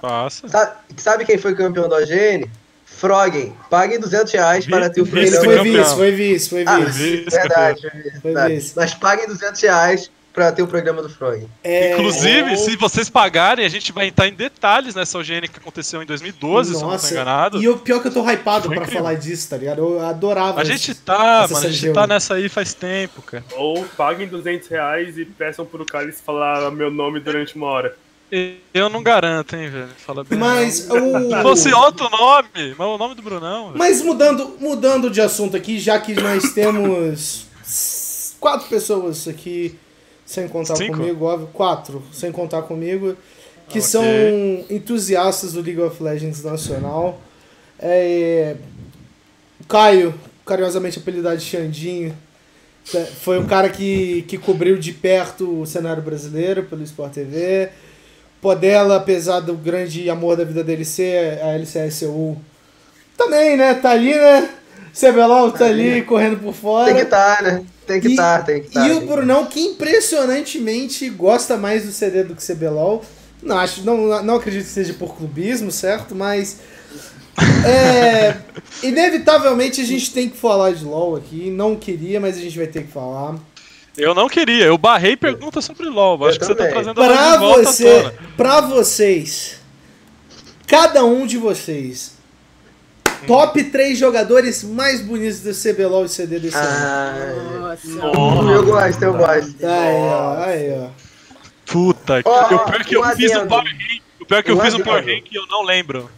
Passa. 0.01 0.47
Sabe, 0.47 0.71
sabe 0.97 1.25
quem 1.25 1.37
foi 1.37 1.55
campeão 1.55 1.89
da 1.89 1.97
OGN? 1.97 2.49
Froggen. 2.85 3.53
Pague 3.69 3.97
200 3.97 4.31
reais 4.31 4.65
para 4.65 4.89
ter 4.89 5.01
o 5.01 5.07
programa. 5.07 5.43
foi 5.43 5.63
vice, 5.63 5.95
foi 5.95 6.11
vice, 6.11 6.49
foi 6.49 6.63
Ah, 6.65 6.79
vice. 6.79 6.99
vice, 7.23 7.29
verdade, 7.29 7.81
Foi 8.21 8.33
vice. 8.49 8.73
Mas 8.75 8.93
paguem 8.93 9.27
200 9.27 9.59
reais 9.61 10.11
para 10.35 10.51
ter 10.51 10.61
o 10.61 10.67
programa 10.67 11.01
do 11.01 11.09
Froggen. 11.09 11.47
É, 11.63 11.93
Inclusive, 11.93 12.57
se 12.57 12.75
vocês 12.75 13.09
pagarem, 13.09 13.65
a 13.65 13.69
gente 13.69 13.93
vai 13.93 14.07
entrar 14.07 14.27
em 14.27 14.33
detalhes 14.33 14.93
nessa 14.93 15.17
OGN 15.17 15.47
que 15.47 15.57
aconteceu 15.57 16.03
em 16.03 16.05
2012, 16.05 16.69
se 16.69 16.75
eu 16.75 16.81
não 16.81 16.87
tô 16.87 16.93
Nossa, 16.93 17.13
enganado. 17.13 17.63
E 17.63 17.69
o 17.69 17.77
pior 17.77 18.01
que 18.01 18.09
eu 18.09 18.13
tô 18.13 18.29
hypado 18.29 18.67
incrível. 18.67 18.93
falar 18.93 19.13
disso, 19.13 19.49
tá 19.49 19.55
ligado? 19.55 19.79
Eu 19.79 20.05
adorava. 20.05 20.59
A 20.59 20.65
gente 20.65 20.93
tá, 20.93 21.47
mano, 21.49 21.65
a 21.65 21.71
gente 21.71 21.93
tá 21.93 22.05
nessa 22.05 22.33
aí 22.33 22.49
faz 22.49 22.73
tempo, 22.73 23.21
cara. 23.21 23.45
Ou 23.55 23.85
paguem 23.95 24.27
200 24.27 24.67
reais 24.67 25.17
e 25.17 25.23
peçam 25.23 25.65
pro 25.65 25.85
Cálice 25.85 26.21
falar 26.21 26.69
meu 26.69 26.91
nome 26.91 27.21
durante 27.21 27.55
uma 27.55 27.67
hora. 27.67 27.95
Eu 28.73 28.89
não 28.89 29.01
garanto, 29.01 29.55
hein, 29.55 29.69
velho. 29.69 29.87
Fala 30.05 30.25
bem. 30.25 30.37
Mas 30.37 30.89
o. 30.89 31.29
Se 31.29 31.41
fosse 31.41 31.73
outro 31.73 32.09
nome, 32.09 32.75
mas 32.77 32.87
o 32.87 32.97
nome 32.97 33.15
do 33.15 33.21
Brunão. 33.21 33.67
velho. 33.67 33.77
Mas 33.77 34.01
mudando, 34.01 34.57
mudando 34.59 35.09
de 35.09 35.21
assunto 35.21 35.55
aqui, 35.55 35.79
já 35.79 35.97
que 35.97 36.13
nós 36.15 36.51
temos 36.51 37.45
quatro 38.37 38.67
pessoas 38.67 39.27
aqui 39.29 39.79
sem 40.25 40.47
contar 40.47 40.75
Cinco? 40.75 40.97
comigo, 40.97 41.25
óbvio, 41.25 41.47
quatro 41.53 42.03
sem 42.11 42.31
contar 42.31 42.63
comigo, 42.63 43.15
que 43.69 43.79
Ok. 43.79 43.81
são 43.81 44.03
entusiastas 44.69 45.53
do 45.53 45.61
League 45.61 45.81
of 45.81 46.01
Legends 46.01 46.43
nacional. 46.43 47.19
É, 47.79 48.55
Caio, 49.67 50.13
carinhosamente 50.45 50.99
apelidado 50.99 51.37
de 51.37 51.43
Xandinho, 51.43 52.15
Foi 53.21 53.39
um 53.39 53.47
cara 53.47 53.67
que, 53.67 54.23
que 54.27 54.37
cobriu 54.37 54.77
de 54.77 54.93
perto 54.93 55.61
o 55.61 55.65
cenário 55.65 56.03
brasileiro 56.03 56.63
pelo 56.65 56.83
Sport 56.83 57.13
TV. 57.13 57.69
Podela, 58.39 58.97
apesar 58.97 59.39
do 59.39 59.55
grande 59.55 60.07
amor 60.07 60.37
da 60.37 60.43
vida 60.43 60.63
dele 60.63 60.85
ser 60.85 61.41
a 61.41 61.53
LCSU, 61.55 62.37
também, 63.17 63.57
né? 63.57 63.73
Tá 63.73 63.89
ali, 63.89 64.13
né? 64.13 64.49
CBLOL 64.93 65.51
tá 65.51 65.65
ali 65.65 66.03
correndo 66.03 66.37
por 66.37 66.53
fora. 66.53 66.85
Tem 66.85 66.95
que 66.95 67.01
estar, 67.01 67.41
né? 67.41 67.65
Tem 67.85 68.01
que 68.01 68.07
estar, 68.09 68.43
tem 68.43 68.61
que 68.61 68.67
estar. 68.67 68.87
E 68.87 68.93
o 68.93 69.01
Brunão, 69.01 69.45
que 69.45 69.59
impressionantemente 69.59 71.09
gosta 71.09 71.55
mais 71.55 71.85
do 71.85 71.91
CD 71.91 72.23
do 72.23 72.35
que 72.35 72.45
CBLOL. 72.45 73.03
Não, 73.41 73.57
acho, 73.59 73.83
não, 73.83 74.23
não 74.23 74.35
acredito 74.35 74.63
que 74.63 74.71
seja 74.71 74.93
por 74.93 75.15
clubismo, 75.15 75.71
certo? 75.71 76.15
Mas. 76.15 76.59
É, 77.65 78.37
inevitavelmente 78.81 79.81
a 79.81 79.85
gente 79.85 80.11
tem 80.11 80.29
que 80.29 80.37
falar 80.37 80.71
de 80.71 80.83
LOL 80.83 81.15
aqui. 81.15 81.51
Não 81.51 81.75
queria, 81.75 82.19
mas 82.19 82.37
a 82.37 82.41
gente 82.41 82.57
vai 82.57 82.67
ter 82.67 82.83
que 82.83 82.91
falar. 82.91 83.35
Eu 83.97 84.13
não 84.13 84.27
queria, 84.27 84.65
eu 84.65 84.77
barrei 84.77 85.15
perguntas 85.15 85.63
sobre 85.63 85.87
LOL. 85.87 86.19
Eu 86.19 86.27
Acho 86.27 86.39
que 86.39 86.45
você 86.45 86.55
tá 86.55 86.65
também. 86.65 86.73
trazendo 86.73 87.01
a 87.01 87.07
Pra 87.07 87.37
você, 87.37 88.13
pra 88.35 88.61
vocês, 88.61 89.57
cada 90.67 91.05
um 91.05 91.25
de 91.25 91.37
vocês, 91.37 92.14
top 93.25 93.63
3 93.63 93.97
jogadores 93.97 94.63
mais 94.63 95.01
bonitos 95.01 95.41
do 95.41 95.51
CBLOL 95.51 96.05
e 96.05 96.09
CD 96.09 96.39
desse 96.39 96.57
ano. 96.57 96.67
Ah, 96.67 97.77
Nossa. 97.85 98.51
eu 98.51 98.65
gosto, 98.65 99.03
eu 99.03 99.13
gosto. 99.13 99.65
Aí, 99.65 99.95
ó, 100.01 100.43
aí, 100.43 100.79
ó. 100.79 100.89
Puta, 101.65 102.21
que 102.21 102.29
o 102.29 102.59
pior 102.65 102.81
é 102.81 102.83
que 102.83 102.95
eu 102.95 103.01
um 103.01 103.15
fiz 103.15 103.31
um 103.31 103.35
adendo. 103.35 103.49
Power 103.49 103.65
Rank. 103.65 104.01
O 104.19 104.25
pior 104.25 104.43
que 104.43 104.51
eu 104.51 104.57
Um 104.57 104.61
fiz 104.61 104.73
um 104.73 104.79
Power 104.81 104.99
adendo. 104.99 105.17
Rank 105.17 105.31
e 105.31 105.35
eu 105.35 105.47
não 105.47 105.63
lembro. 105.63 106.09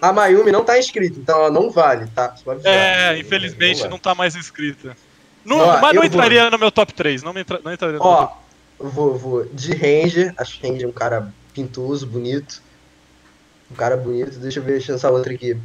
A 0.00 0.12
Mayumi 0.12 0.50
não 0.50 0.64
tá 0.64 0.78
inscrita, 0.78 1.18
então 1.18 1.38
ela 1.38 1.50
não 1.50 1.70
vale, 1.70 2.06
tá? 2.14 2.34
É, 2.64 3.18
infelizmente 3.18 3.80
vale. 3.80 3.90
não 3.90 3.98
tá 3.98 4.14
mais 4.14 4.34
inscrita. 4.34 4.96
Não, 5.44 5.58
Ó, 5.58 5.80
mas 5.80 5.94
não 5.94 6.04
entraria 6.04 6.50
no 6.50 6.58
meu 6.58 6.70
top 6.70 6.92
3. 6.94 7.22
Não, 7.22 7.32
me 7.32 7.40
entra, 7.40 7.60
não 7.62 7.72
entraria 7.72 7.98
no 7.98 8.04
meu 8.04 8.12
Ó, 8.12 8.26
top 8.26 8.40
vou, 8.80 9.16
vou. 9.16 9.44
De 9.44 9.72
Ranger, 9.74 10.34
acho 10.38 10.58
que 10.58 10.66
Ranger 10.66 10.84
é 10.84 10.88
um 10.88 10.92
cara 10.92 11.32
pintoso, 11.52 12.06
bonito. 12.06 12.62
Um 13.70 13.74
cara 13.74 13.96
bonito. 13.96 14.38
Deixa 14.38 14.58
eu 14.58 14.64
ver 14.64 14.72
deixa 14.72 14.94
essa 14.94 15.10
outra 15.10 15.32
aqui. 15.32 15.56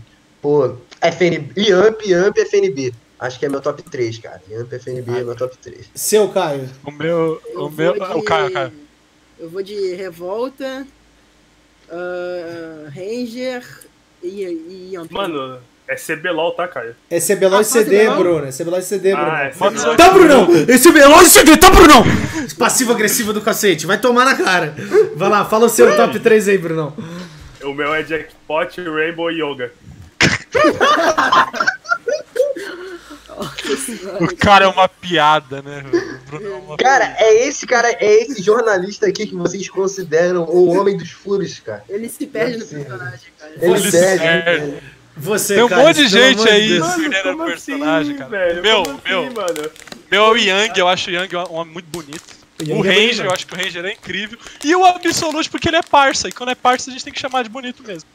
Pô, 0.42 0.78
FNB. 1.02 1.54
Yamp, 1.62 2.02
Yamp, 2.06 2.38
FNB. 2.38 2.94
Acho 3.20 3.40
que 3.40 3.46
é 3.46 3.50
meu 3.50 3.62
top 3.62 3.82
3, 3.84 4.18
cara. 4.20 4.42
Yamp, 4.50 4.72
FNB 4.74 5.20
é 5.20 5.24
meu 5.24 5.36
top 5.36 5.58
3. 5.58 5.90
Seu 5.96 6.28
Caio. 6.30 6.70
O 6.84 6.92
meu. 6.92 7.42
Eu 7.54 7.66
O 7.66 7.72
meu. 7.72 7.96
vou 7.96 8.18
O 8.20 8.24
Caio, 8.24 8.52
Caio. 8.52 8.72
Eu 9.40 9.50
vou 9.50 9.62
de 9.64 9.96
Revolta, 9.96 10.86
ah, 11.90 12.90
Ranger 12.94 13.64
e, 14.24 14.44
e 14.44 14.90
Yamp. 14.94 15.12
Mano, 15.12 15.60
é 15.88 15.96
CBLOL, 15.96 16.52
tá, 16.54 16.68
Caio? 16.68 16.96
É 17.10 17.20
CBLOL 17.20 17.60
Ah, 17.60 17.62
e 17.62 17.66
CD, 17.66 18.00
CBLOL? 18.06 18.18
Bruno. 18.18 18.46
É 18.48 18.52
CBLOL 18.52 18.80
e 18.80 18.82
CD, 18.84 19.12
Bruno. 19.16 19.32
Ah, 19.32 19.44
é 19.44 19.50
CBLOL. 19.52 19.96
Tá, 19.96 20.10
Brunão! 20.10 20.48
Esse 20.68 20.90
CBLOL 20.92 21.22
e 21.22 21.26
CD, 21.26 21.58
tá, 21.58 21.70
Brunão! 21.70 22.04
Passivo-agressivo 22.58 23.34
do 23.34 23.42
cacete. 23.42 23.86
Vai 23.86 24.00
tomar 24.00 24.26
na 24.26 24.36
cara. 24.36 24.74
Vai 25.16 25.30
lá, 25.30 25.46
fala 25.46 25.66
o 25.66 25.70
seu 25.70 25.96
top 25.96 26.20
3 26.20 26.48
aí, 26.50 26.58
Brunão. 26.58 26.94
O 27.64 27.74
meu 27.74 27.94
é 27.94 28.04
Jackpot, 28.04 28.82
Rainbow 28.82 29.32
e 29.32 29.42
Yoga. 29.42 29.72
O 34.20 34.36
cara 34.38 34.66
é 34.66 34.68
uma 34.68 34.88
piada, 34.88 35.62
né? 35.62 35.84
É 36.32 36.48
uma 36.56 36.78
Cara, 36.78 37.16
é 37.18 37.48
esse 37.48 37.66
cara, 37.68 37.90
é 37.92 38.24
esse 38.24 38.42
jornalista 38.42 39.08
aqui 39.08 39.28
que 39.28 39.36
vocês 39.36 39.68
consideram 39.70 40.44
o 40.44 40.68
homem 40.70 40.96
dos 40.98 41.12
furos, 41.12 41.60
cara. 41.60 41.84
Ele 41.90 42.08
se 42.08 42.26
perde 42.28 42.58
no 42.58 42.64
é 42.64 42.66
possível. 42.66 42.86
personagem, 42.86 43.30
cara. 43.38 43.52
Ele 43.62 43.74
Ele 43.74 43.92
perde. 43.92 44.24
perde. 44.24 44.84
Você, 45.18 45.56
Tem 45.56 45.64
um 45.64 45.70
Caio, 45.70 45.82
monte 45.88 45.96
de 45.96 46.08
gente 46.08 46.50
aí. 46.50 46.80
Mano, 46.80 47.14
era 47.14 47.32
como 47.32 47.46
personagem, 47.46 48.12
assim, 48.12 48.18
cara. 48.18 48.30
velho? 48.30 48.62
Meu, 48.62 48.84
meu. 49.06 49.24
assim, 49.24 49.34
mano? 49.34 49.72
Meu 50.12 50.24
é 50.26 50.30
o 50.30 50.36
Yang, 50.36 50.80
eu 50.80 50.88
acho 50.90 51.10
o 51.10 51.14
Yang 51.14 51.36
um 51.38 51.54
homem 51.54 51.74
muito 51.74 51.88
bonito. 51.88 52.36
O 52.62 52.80
O 52.80 52.86
é 52.86 52.90
Ranger, 52.90 53.06
bonito, 53.08 53.22
eu 53.24 53.32
acho 53.32 53.48
que 53.48 53.54
o 53.54 53.58
Ranger 53.58 53.86
é 53.86 53.92
incrível. 53.94 54.38
E 54.64 54.76
o 54.76 54.86
Absolute, 54.86 55.50
porque 55.50 55.70
ele 55.70 55.78
é 55.78 55.82
parça. 55.82 56.28
E 56.28 56.32
quando 56.32 56.50
é 56.50 56.56
parça, 56.56 56.90
a 56.90 56.94
gente 56.94 57.04
tem 57.04 57.14
que 57.14 57.20
chamar 57.20 57.44
de 57.44 57.50
bonito 57.50 57.82
mesmo. 57.84 58.08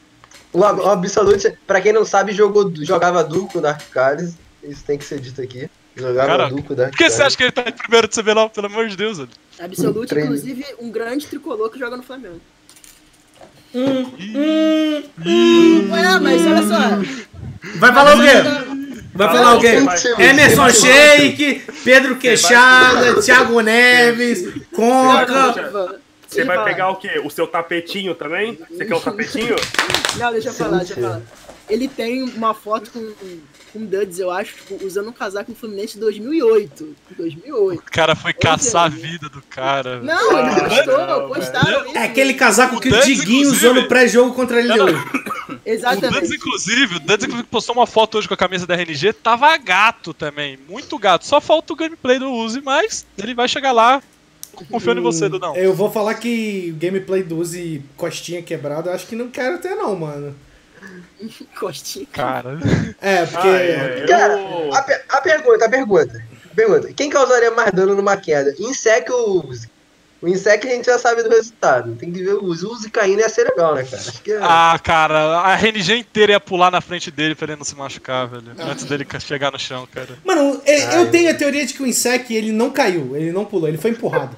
O, 0.53 0.59
o 0.61 0.91
Absolute, 0.91 1.57
pra 1.67 1.81
quem 1.81 1.93
não 1.93 2.05
sabe, 2.05 2.33
jogou, 2.33 2.73
jogava 2.83 3.23
Duco 3.23 3.61
Dark 3.61 3.83
Cards. 3.91 4.35
Isso 4.63 4.85
tem 4.85 4.99
que 4.99 5.05
ser 5.05 5.21
dito 5.21 5.41
aqui. 5.41 5.71
Jogava 5.97 6.29
Caraca. 6.29 6.55
Duco 6.55 6.75
Dark 6.75 6.91
Por 6.91 6.99
que 6.99 7.11
você 7.11 7.23
acha 7.23 7.37
que 7.37 7.43
ele 7.45 7.53
tá 7.53 7.65
em 7.67 7.73
primeiro 7.73 8.09
de 8.09 8.21
CBLOL? 8.21 8.51
Pelo 8.51 8.67
amor 8.67 8.89
de 8.89 8.97
Deus, 8.97 9.19
velho. 9.19 9.31
Absolute, 9.59 10.09
Treino. 10.09 10.27
inclusive, 10.29 10.65
um 10.81 10.91
grande 10.91 11.27
tricolor 11.27 11.71
que 11.71 11.79
joga 11.79 11.97
no 11.97 12.03
Flamengo. 12.03 12.41
Hum, 13.75 14.13
Ué, 15.93 16.19
mas 16.21 16.47
olha 16.47 16.63
só. 16.63 16.79
Vai 17.77 17.95
falar 17.95 18.17
o 18.17 18.21
quê? 18.21 18.81
Vai 19.15 19.29
falar 19.29 19.57
o 19.57 19.61
quê? 19.61 20.23
Emerson 20.23 20.71
Sheik, 20.71 21.63
Pedro 21.85 22.17
Queixada, 22.17 23.21
Thiago 23.23 23.61
Neves, 23.61 24.45
Conca. 24.73 26.01
Você 26.31 26.45
vai 26.45 26.63
pegar 26.65 26.91
o 26.91 26.97
quê? 26.97 27.21
O 27.25 27.29
seu 27.31 27.47
tapetinho 27.47 28.15
também? 28.15 28.59
Você 28.71 28.85
quer 28.85 28.95
o 28.95 29.01
tapetinho? 29.01 29.57
Não, 30.17 30.33
deixa 30.33 30.49
eu 30.51 30.53
falar, 30.55 30.79
deixa 30.79 30.95
eu 30.95 31.03
falar. 31.03 31.23
Ele 31.69 31.87
tem 31.89 32.23
uma 32.23 32.53
foto 32.55 32.91
com, 32.91 33.13
com 33.73 33.85
Duds, 33.87 34.19
eu 34.19 34.31
acho, 34.31 34.55
tipo, 34.57 34.85
usando 34.85 35.09
um 35.09 35.13
casaco 35.13 35.51
no 35.51 35.57
Fluminense 35.57 35.95
de 35.95 36.01
2008. 36.01 36.97
2008. 37.17 37.79
O 37.81 37.83
cara 37.85 38.15
foi 38.17 38.33
caçar 38.33 38.87
a 38.87 38.89
vida 38.89 39.29
do 39.29 39.41
cara. 39.43 40.01
Não, 40.01 40.39
ele 40.39 40.49
Ah, 40.51 40.69
postou, 40.69 41.07
não, 41.07 41.29
postaram 41.29 41.87
isso. 41.87 41.97
É 41.97 42.05
aquele 42.05 42.35
casaco 42.35 42.81
que 42.81 42.89
o 42.89 43.01
Diguinho 43.01 43.41
inclusive. 43.43 43.49
usou 43.67 43.75
no 43.75 43.89
pré-jogo 43.89 44.35
contra 44.35 44.59
a 44.59 44.65
LDU. 44.65 44.85
O 44.85 44.87
Duds, 45.53 45.61
Exatamente. 45.65 46.35
inclusive, 46.37 46.97
o 46.97 47.01
Duds, 47.01 47.25
inclusive, 47.25 47.49
postou 47.49 47.75
uma 47.77 47.87
foto 47.87 48.19
hoje 48.19 48.27
com 48.29 48.35
a 48.35 48.37
camisa 48.37 48.67
da 48.67 48.75
RNG, 48.75 49.13
tava 49.13 49.57
gato 49.57 50.13
também, 50.15 50.59
muito 50.69 50.97
gato. 50.99 51.27
Só 51.27 51.41
falta 51.41 51.73
o 51.73 51.77
gameplay 51.77 52.19
do 52.19 52.31
Uzi, 52.31 52.61
mas 52.61 53.07
ele 53.19 53.35
vai 53.35 53.49
chegar 53.49 53.73
lá. 53.73 54.03
Confio 54.71 54.93
em 54.93 55.01
você, 55.01 55.29
Dudão. 55.29 55.55
Eu 55.57 55.75
vou 55.75 55.91
falar 55.91 56.15
que 56.15 56.73
o 56.75 56.79
gameplay 56.81 57.23
do 57.23 57.39
Uzi 57.39 57.83
costinha 57.97 58.43
quebrada, 58.43 58.91
eu 58.91 58.95
acho 58.95 59.07
que 59.07 59.17
não 59.17 59.29
quero 59.31 59.59
ter 59.59 59.75
não, 59.75 59.95
mano. 59.97 60.35
Costinha. 61.59 62.07
Cara. 62.13 62.59
É, 63.01 63.27
porque... 63.27 63.49
É, 63.49 64.07
Cara, 64.09 64.33
eu- 64.39 64.75
a, 64.75 64.79
a 65.11 65.21
pergunta, 65.21 65.65
a 65.67 65.69
pergunta. 65.69 66.25
a 66.51 66.55
Pergunta. 66.55 66.93
Quem 66.95 67.11
causaria 67.11 67.51
mais 67.51 67.71
dano 67.73 67.95
numa 67.95 68.17
queda? 68.17 68.55
Insec 68.59 69.11
ou 69.13 69.47
Uzi? 69.47 69.71
O 70.23 70.29
Insec 70.29 70.67
a 70.67 70.71
gente 70.71 70.85
já 70.85 70.99
sabe 70.99 71.23
do 71.23 71.31
resultado. 71.31 71.97
Tem 71.97 72.13
que 72.13 72.23
ver 72.23 72.35
o 72.35 72.45
Uzi. 72.45 72.67
O 72.67 72.71
Uzi 72.73 72.91
caindo 72.91 73.21
ia 73.21 73.29
ser 73.29 73.45
legal, 73.45 73.75
né, 73.75 73.85
cara? 73.85 73.97
Acho 74.03 74.21
que 74.23 74.33
é. 74.33 74.39
Ah, 74.43 74.79
cara, 74.83 75.39
a 75.41 75.55
RNG 75.55 75.97
inteira 75.97 76.33
ia 76.33 76.41
pular 76.41 76.71
na 76.71 76.81
frente 76.83 77.11
dele 77.11 77.35
pra 77.35 77.47
ele 77.47 77.57
não 77.57 77.65
se 77.65 77.75
machucar, 77.75 78.29
velho. 78.29 78.45
Antes 78.59 78.85
dele 78.85 79.07
chegar 79.19 79.51
no 79.51 79.59
chão, 79.59 79.89
cara. 79.93 80.19
Mano, 80.25 80.61
é- 80.67 80.97
eu 80.99 81.11
tenho 81.11 81.31
a 81.31 81.35
teoria 81.35 81.65
de 81.65 81.73
que 81.73 81.83
o 81.83 81.87
Insec, 81.87 82.31
ele 82.35 82.53
não 82.53 82.71
caiu, 82.71 83.17
ele 83.17 83.33
não 83.33 83.45
pulou, 83.47 83.67
ele 83.69 83.79
foi 83.79 83.93
empurrado. 83.93 84.37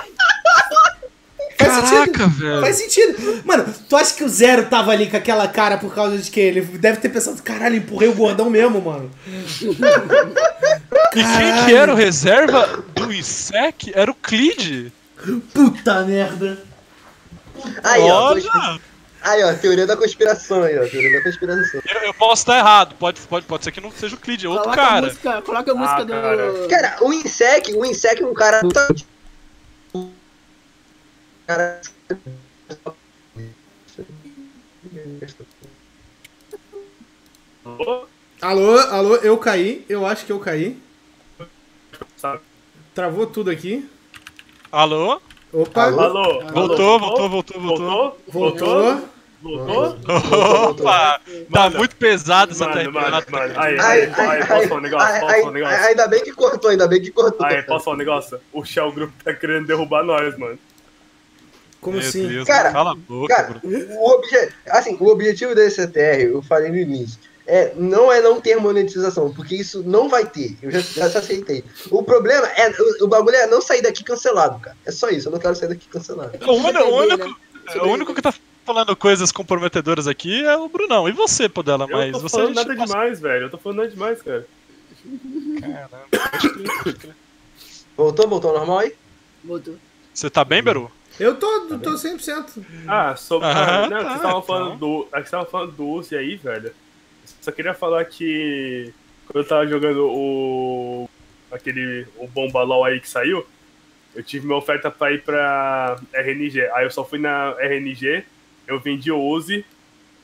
Faz 1.57 1.73
sentido. 1.73 2.11
Caraca, 2.11 2.27
velho. 2.27 2.61
Faz 2.61 2.75
sentido. 2.75 3.41
Mano, 3.43 3.73
tu 3.89 3.95
acha 3.97 4.13
que 4.13 4.23
o 4.23 4.29
Zero 4.29 4.65
tava 4.67 4.91
ali 4.91 5.09
com 5.09 5.17
aquela 5.17 5.47
cara 5.47 5.77
por 5.77 5.93
causa 5.93 6.17
de 6.17 6.29
que 6.29 6.39
ele 6.39 6.61
deve 6.61 6.97
ter 6.99 7.09
pensado, 7.09 7.41
caralho, 7.41 7.75
empurrei 7.77 8.07
o 8.09 8.13
gordão 8.13 8.49
mesmo, 8.49 8.79
mano. 8.81 9.09
E 9.61 11.23
quem 11.23 11.65
que 11.65 11.73
era 11.75 11.91
o 11.91 11.95
reserva 11.95 12.83
do 12.93 13.11
INSEC? 13.11 13.91
Era 13.95 14.11
o 14.11 14.15
Clid. 14.15 14.91
Puta 15.53 16.03
merda. 16.03 16.59
Aí, 17.83 18.01
ó. 18.03 18.31
Olha! 18.31 18.79
Aí, 19.23 19.43
ó. 19.43 19.53
Teoria 19.55 19.87
da 19.87 19.97
conspiração 19.97 20.61
aí, 20.63 20.77
ó. 20.77 20.87
Teoria 20.87 21.11
da 21.17 21.23
conspiração. 21.23 21.81
Eu, 21.87 22.01
eu 22.01 22.13
posso 22.13 22.43
estar 22.43 22.57
errado, 22.59 22.95
pode, 22.99 23.19
pode, 23.21 23.45
pode 23.47 23.63
ser 23.63 23.71
que 23.71 23.81
não 23.81 23.91
seja 23.91 24.15
o 24.15 24.19
Clid, 24.19 24.45
é 24.45 24.49
outro 24.49 24.63
Coloca 24.65 24.81
a 24.81 24.85
cara. 24.85 25.05
música, 25.07 25.41
coloca 25.41 25.71
a 25.71 25.75
música 25.75 25.97
Ah, 26.01 26.03
do. 26.03 26.11
cara. 26.13 26.67
Cara, 26.69 26.97
o 27.01 27.11
Insec, 27.11 27.73
o 27.73 27.83
Insec 27.85 28.21
é 28.21 28.25
um 28.25 28.33
cara. 28.33 28.61
Cara. 31.47 31.79
Alô, 38.41 38.77
alô, 38.77 39.15
eu 39.17 39.37
caí, 39.37 39.85
eu 39.87 40.05
acho 40.05 40.25
que 40.25 40.31
eu 40.31 40.39
caí. 40.39 40.77
Travou 42.93 43.27
tudo 43.27 43.49
aqui. 43.49 43.89
Alô? 44.69 45.21
Opa, 45.53 45.85
Alô? 45.85 46.01
Alô? 46.01 46.41
Voltou, 46.51 46.89
Alô? 46.95 46.99
voltou, 46.99 47.29
voltou, 47.29 47.61
voltou. 47.61 48.17
Voltou? 48.27 48.81
voltou. 48.83 49.17
Voltou? 49.39 50.69
Opa! 50.71 50.83
Tá 50.83 51.21
Mano, 51.47 51.77
muito 51.77 51.95
pesado 51.95 52.51
essa 52.51 52.67
Mano, 52.67 52.91
mano, 52.91 53.21
TRP. 53.21 53.31
mano. 53.31 53.53
Aí, 53.55 53.79
aí, 53.79 54.13
aí, 54.13 54.45
posso 54.45 54.67
falar 54.67 54.79
um 54.79 54.83
negócio? 54.83 55.19
Posso 55.19 55.35
falar 55.35 55.49
um 55.49 55.51
negócio? 55.51 55.85
Ainda 55.85 56.07
bem 56.07 56.23
que 56.23 56.31
cortou, 56.33 56.71
ainda 56.71 56.87
bem 56.87 57.01
que 57.01 57.11
cortou. 57.11 57.45
Aí, 57.45 57.61
posso 57.63 57.85
falar 57.85 57.95
um 57.95 57.99
negócio? 57.99 58.41
O 58.51 58.65
Shell 58.65 58.91
Group 58.91 59.11
tá 59.23 59.33
querendo 59.33 59.67
derrubar 59.67 60.03
nós, 60.03 60.37
mano. 60.37 60.59
Como 61.81 61.97
Meu 61.97 62.07
assim? 62.07 62.27
Deus, 62.27 62.47
Cara, 62.47 62.71
cala 62.71 62.91
a 62.91 62.95
boca, 62.95 63.35
Cara, 63.35 63.61
o, 63.63 64.09
obje... 64.11 64.49
assim, 64.67 64.97
o 64.99 65.07
objetivo 65.07 65.53
desse 65.53 65.81
ETR, 65.81 66.21
eu 66.21 66.41
falei 66.41 66.69
no 66.69 66.77
início, 66.77 67.19
é, 67.45 67.71
não 67.75 68.11
é 68.11 68.19
não 68.19 68.41
ter 68.41 68.57
monetização, 68.57 69.33
porque 69.33 69.55
isso 69.55 69.81
não 69.83 70.09
vai 70.09 70.25
ter. 70.25 70.57
Eu 70.61 70.69
já, 70.69 70.81
já 70.81 71.19
aceitei. 71.19 71.63
O 71.89 72.03
problema 72.03 72.45
é. 72.47 72.69
O, 72.71 73.05
o 73.05 73.07
bagulho 73.07 73.35
é 73.37 73.47
não 73.47 73.61
sair 73.61 73.81
daqui 73.81 74.03
cancelado, 74.03 74.59
cara. 74.59 74.75
É 74.85 74.91
só 74.91 75.09
isso, 75.09 75.29
eu 75.29 75.31
não 75.31 75.39
quero 75.39 75.55
sair 75.55 75.69
daqui 75.69 75.87
cancelado. 75.87 76.37
O 76.45 76.53
único, 76.53 76.83
o 76.83 76.95
único, 76.97 77.25
né? 77.27 77.35
o 77.81 77.87
único 77.87 78.13
que 78.13 78.21
tá 78.21 78.33
falando 78.65 78.93
coisas 78.97 79.31
comprometedoras 79.31 80.07
aqui 80.07 80.43
é 80.43 80.57
o 80.57 80.67
Brunão. 80.67 81.07
E 81.07 81.13
você, 81.13 81.47
Podela, 81.47 81.85
Eu 81.89 81.97
mas 81.97 82.11
tô 82.11 82.19
você. 82.19 82.35
falando 82.35 82.55
nada 82.55 82.75
demais, 82.75 83.19
velho. 83.21 83.45
Eu 83.45 83.49
tô 83.49 83.57
falando 83.57 83.77
nada 83.77 83.89
demais, 83.89 84.21
cara. 84.21 84.45
Caramba. 85.61 86.01
Voltou, 87.95 88.27
voltou 88.27 88.51
ao 88.51 88.57
normal 88.57 88.79
aí? 88.79 88.93
Voltou. 89.43 89.75
Você 90.13 90.29
tá 90.29 90.43
bem, 90.43 90.61
Beru? 90.61 90.91
Eu 91.19 91.35
tô, 91.35 91.67
tô 91.79 91.93
100%. 91.95 92.63
Ah, 92.87 93.15
sobre. 93.15 93.47
Ah, 93.47 93.83
Ah, 93.85 93.89
não, 93.89 94.03
tá, 94.03 94.13
você 94.13 94.21
tava 94.21 94.41
falando 94.41 94.77
do. 94.77 95.07
Aqui 95.11 95.25
você 95.25 95.31
tava 95.31 95.45
falando 95.45 95.71
do 95.71 95.87
Uzi 95.87 96.15
aí, 96.15 96.35
velho. 96.35 96.71
Só 97.41 97.51
queria 97.51 97.73
falar 97.73 98.05
que. 98.05 98.93
Quando 99.25 99.43
eu 99.43 99.47
tava 99.47 99.67
jogando 99.67 100.05
o. 100.07 101.09
aquele. 101.51 102.05
o 102.17 102.27
Bomba 102.27 102.61
LOL 102.63 102.85
aí 102.85 102.99
que 102.99 103.09
saiu, 103.09 103.45
eu 104.15 104.23
tive 104.23 104.45
minha 104.45 104.57
oferta 104.57 104.91
pra 104.91 105.11
ir 105.11 105.21
pra 105.23 105.97
RNG. 106.13 106.61
Aí 106.73 106.85
eu 106.85 106.91
só 106.91 107.03
fui 107.03 107.19
na 107.19 107.55
RNG, 107.59 108.23
eu 108.67 108.79
vendi 108.79 109.11
o 109.11 109.19
Uzi 109.19 109.65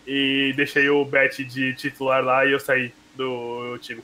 e 0.06 0.54
deixei 0.56 0.89
o 0.89 1.04
bet 1.06 1.44
de 1.44 1.74
titular 1.76 2.24
lá 2.24 2.46
e 2.46 2.52
eu 2.52 2.60
saí 2.60 2.94
do 3.16 3.78
time. 3.80 4.02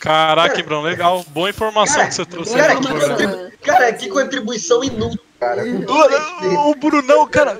Caraca, 0.00 0.62
Bruno, 0.62 0.82
legal. 0.82 1.24
Boa 1.28 1.50
informação 1.50 1.96
Cara, 1.96 2.08
que 2.08 2.14
você 2.14 2.24
trouxe 2.24 2.54
cara, 2.54 2.72
aí 2.72 2.74
no 2.76 2.82
que 2.82 2.88
contribu- 3.08 3.52
Cara, 3.62 3.92
que 3.92 4.08
contribuição 4.08 4.84
inútil, 4.84 5.20
cara. 5.40 5.62
Respeito. 5.62 5.92
O 6.68 6.74
Brunão, 6.74 7.26
cara. 7.28 7.56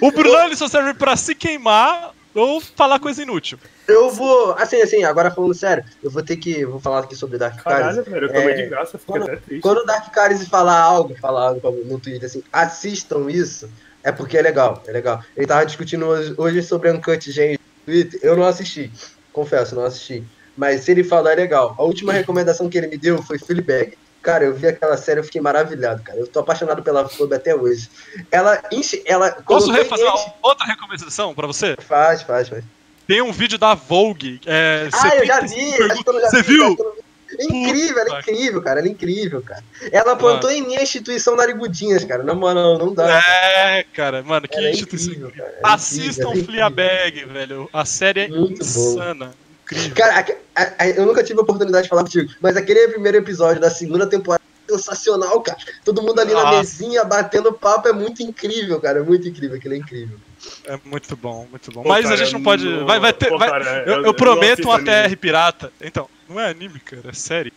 O 0.00 0.10
Brunão 0.10 0.44
ele 0.46 0.56
só 0.56 0.66
serve 0.68 0.94
pra 0.94 1.16
se 1.16 1.34
queimar 1.34 2.12
ou 2.34 2.60
falar 2.60 2.98
coisa 2.98 3.22
inútil. 3.22 3.58
Eu 3.86 4.10
vou. 4.10 4.52
Assim, 4.58 4.82
assim, 4.82 5.04
agora 5.04 5.30
falando 5.30 5.54
sério, 5.54 5.84
eu 6.02 6.10
vou 6.10 6.22
ter 6.22 6.36
que. 6.36 6.64
Vou 6.64 6.80
falar 6.80 7.00
aqui 7.00 7.14
sobre 7.14 7.38
Dark 7.38 7.62
Caralho, 7.62 7.96
Caris. 7.96 8.12
velho, 8.12 8.26
eu 8.26 8.32
tomei 8.32 8.50
É, 8.50 8.54
de 8.54 8.66
graça, 8.66 8.98
fiquei 8.98 9.14
quando- 9.14 9.22
até 9.22 9.36
triste. 9.36 9.62
Quando 9.62 9.78
o 9.78 9.84
Dark 9.86 10.12
Caris 10.12 10.46
falar 10.48 10.78
algo, 10.80 11.14
falar 11.20 11.48
algo 11.48 11.70
no 11.84 11.98
Twitter 12.00 12.26
assim, 12.28 12.42
assistam 12.52 13.30
isso, 13.30 13.70
é 14.02 14.10
porque 14.10 14.36
é 14.36 14.42
legal, 14.42 14.82
é 14.86 14.92
legal. 14.92 15.22
Ele 15.36 15.46
tava 15.46 15.64
discutindo 15.64 16.04
hoje, 16.06 16.34
hoje 16.36 16.62
sobre 16.62 16.90
Uncut 16.90 17.30
Gems 17.30 17.58
no 17.86 17.92
Twitter, 17.92 18.20
eu 18.22 18.36
não 18.36 18.44
assisti, 18.44 18.90
confesso, 19.32 19.74
não 19.76 19.84
assisti. 19.84 20.24
Mas 20.56 20.82
se 20.84 20.90
ele 20.90 21.04
falar 21.04 21.32
é 21.32 21.36
legal. 21.36 21.74
A 21.78 21.82
última 21.82 22.12
recomendação 22.12 22.68
que 22.68 22.78
ele 22.78 22.86
me 22.88 22.96
deu 22.96 23.22
foi 23.22 23.38
Fleabag. 23.38 23.96
Cara, 24.22 24.44
eu 24.44 24.54
vi 24.54 24.66
aquela 24.66 24.96
série, 24.96 25.20
eu 25.20 25.24
fiquei 25.24 25.40
maravilhado, 25.40 26.02
cara. 26.02 26.18
Eu 26.18 26.26
tô 26.26 26.40
apaixonado 26.40 26.82
pela 26.82 27.08
Phoebe 27.08 27.34
até 27.36 27.54
hoje. 27.54 27.88
Ela 28.30 28.60
ela 29.04 29.30
Posso 29.30 29.70
refazer 29.70 30.08
outra 30.42 30.66
recomendação 30.66 31.32
pra 31.32 31.46
você? 31.46 31.76
Faz, 31.78 32.22
faz, 32.22 32.48
faz. 32.48 32.64
Tem 33.06 33.22
um 33.22 33.30
vídeo 33.30 33.56
da 33.56 33.74
Vogue. 33.74 34.40
É, 34.44 34.88
Ah, 34.92 35.16
eu 35.16 35.26
já 35.26 35.46
75 35.46 35.94
vi, 35.94 36.02
não 36.12 36.20
já 36.20 36.30
Você 36.30 36.42
vi, 36.42 36.48
viu? 36.54 36.76
não. 36.76 37.06
É 37.38 37.44
incrível, 37.44 37.98
ela 38.00 38.16
é 38.16 38.20
incrível, 38.20 38.62
cara. 38.62 38.80
Ela 38.80 38.88
é 38.88 38.90
incrível, 38.90 39.42
cara. 39.42 39.62
Ela 39.92 40.16
plantou 40.16 40.50
em 40.50 40.62
minha 40.62 40.82
instituição 40.82 41.36
narigudinhas, 41.36 42.04
cara. 42.04 42.22
Na 42.22 42.34
moral, 42.34 42.78
não 42.78 42.92
dá. 42.94 43.18
É, 43.18 43.84
cara, 43.92 44.22
mano, 44.22 44.48
que 44.48 44.56
Ela 44.56 44.68
é 44.68 44.70
instituição. 44.72 45.12
incrível, 45.12 45.32
cara. 45.36 45.50
É 45.50 45.60
Assistam 45.62 46.28
incrível, 46.30 46.42
é 46.42 46.44
Fleabag, 46.46 47.24
velho. 47.26 47.70
A 47.72 47.84
série 47.84 48.20
é 48.22 48.28
Muito 48.28 48.62
insana. 48.62 49.32
Incrível. 49.66 49.94
Cara, 49.96 50.20
a- 50.54 50.62
a- 50.62 50.72
a- 50.84 50.88
eu 50.88 51.04
nunca 51.04 51.22
tive 51.24 51.38
a 51.40 51.42
oportunidade 51.42 51.84
de 51.84 51.88
falar 51.88 52.02
contigo, 52.04 52.32
mas 52.40 52.56
aquele 52.56 52.86
primeiro 52.88 53.18
episódio 53.18 53.60
da 53.60 53.68
segunda 53.70 54.06
temporada 54.06 54.42
é 54.68 54.72
sensacional, 54.72 55.40
cara. 55.40 55.58
Todo 55.84 56.02
mundo 56.02 56.20
ali 56.20 56.32
na 56.32 56.42
Nossa. 56.44 56.58
mesinha 56.58 57.04
batendo 57.04 57.52
papo 57.52 57.88
é 57.88 57.92
muito 57.92 58.22
incrível, 58.22 58.80
cara. 58.80 59.00
É 59.00 59.02
muito 59.02 59.26
incrível, 59.28 59.56
aquele 59.56 59.74
é 59.74 59.78
incrível. 59.78 60.18
É 60.66 60.78
muito 60.84 61.16
bom, 61.16 61.46
muito 61.50 61.72
bom. 61.72 61.82
Pô, 61.82 61.88
Mas 61.88 62.06
a 62.06 62.10
cara, 62.10 62.16
gente 62.24 62.32
não 62.32 62.42
pode. 62.42 62.64
não- 62.64 62.86
Vai, 62.86 63.00
vai 63.00 63.12
ter. 63.12 63.28
pô, 63.28 63.38
vai- 63.38 63.48
cara, 63.50 63.84
eu, 63.86 63.94
eu- 63.94 64.04
eu 64.06 64.14
prometo 64.14 64.64
uma 64.66 64.74
anime. 64.76 64.90
TR 64.90 65.16
pirata. 65.16 65.72
Então, 65.80 66.08
não 66.28 66.38
é 66.40 66.48
anime, 66.48 66.78
cara, 66.80 67.02
é 67.08 67.12
série. 67.12 67.52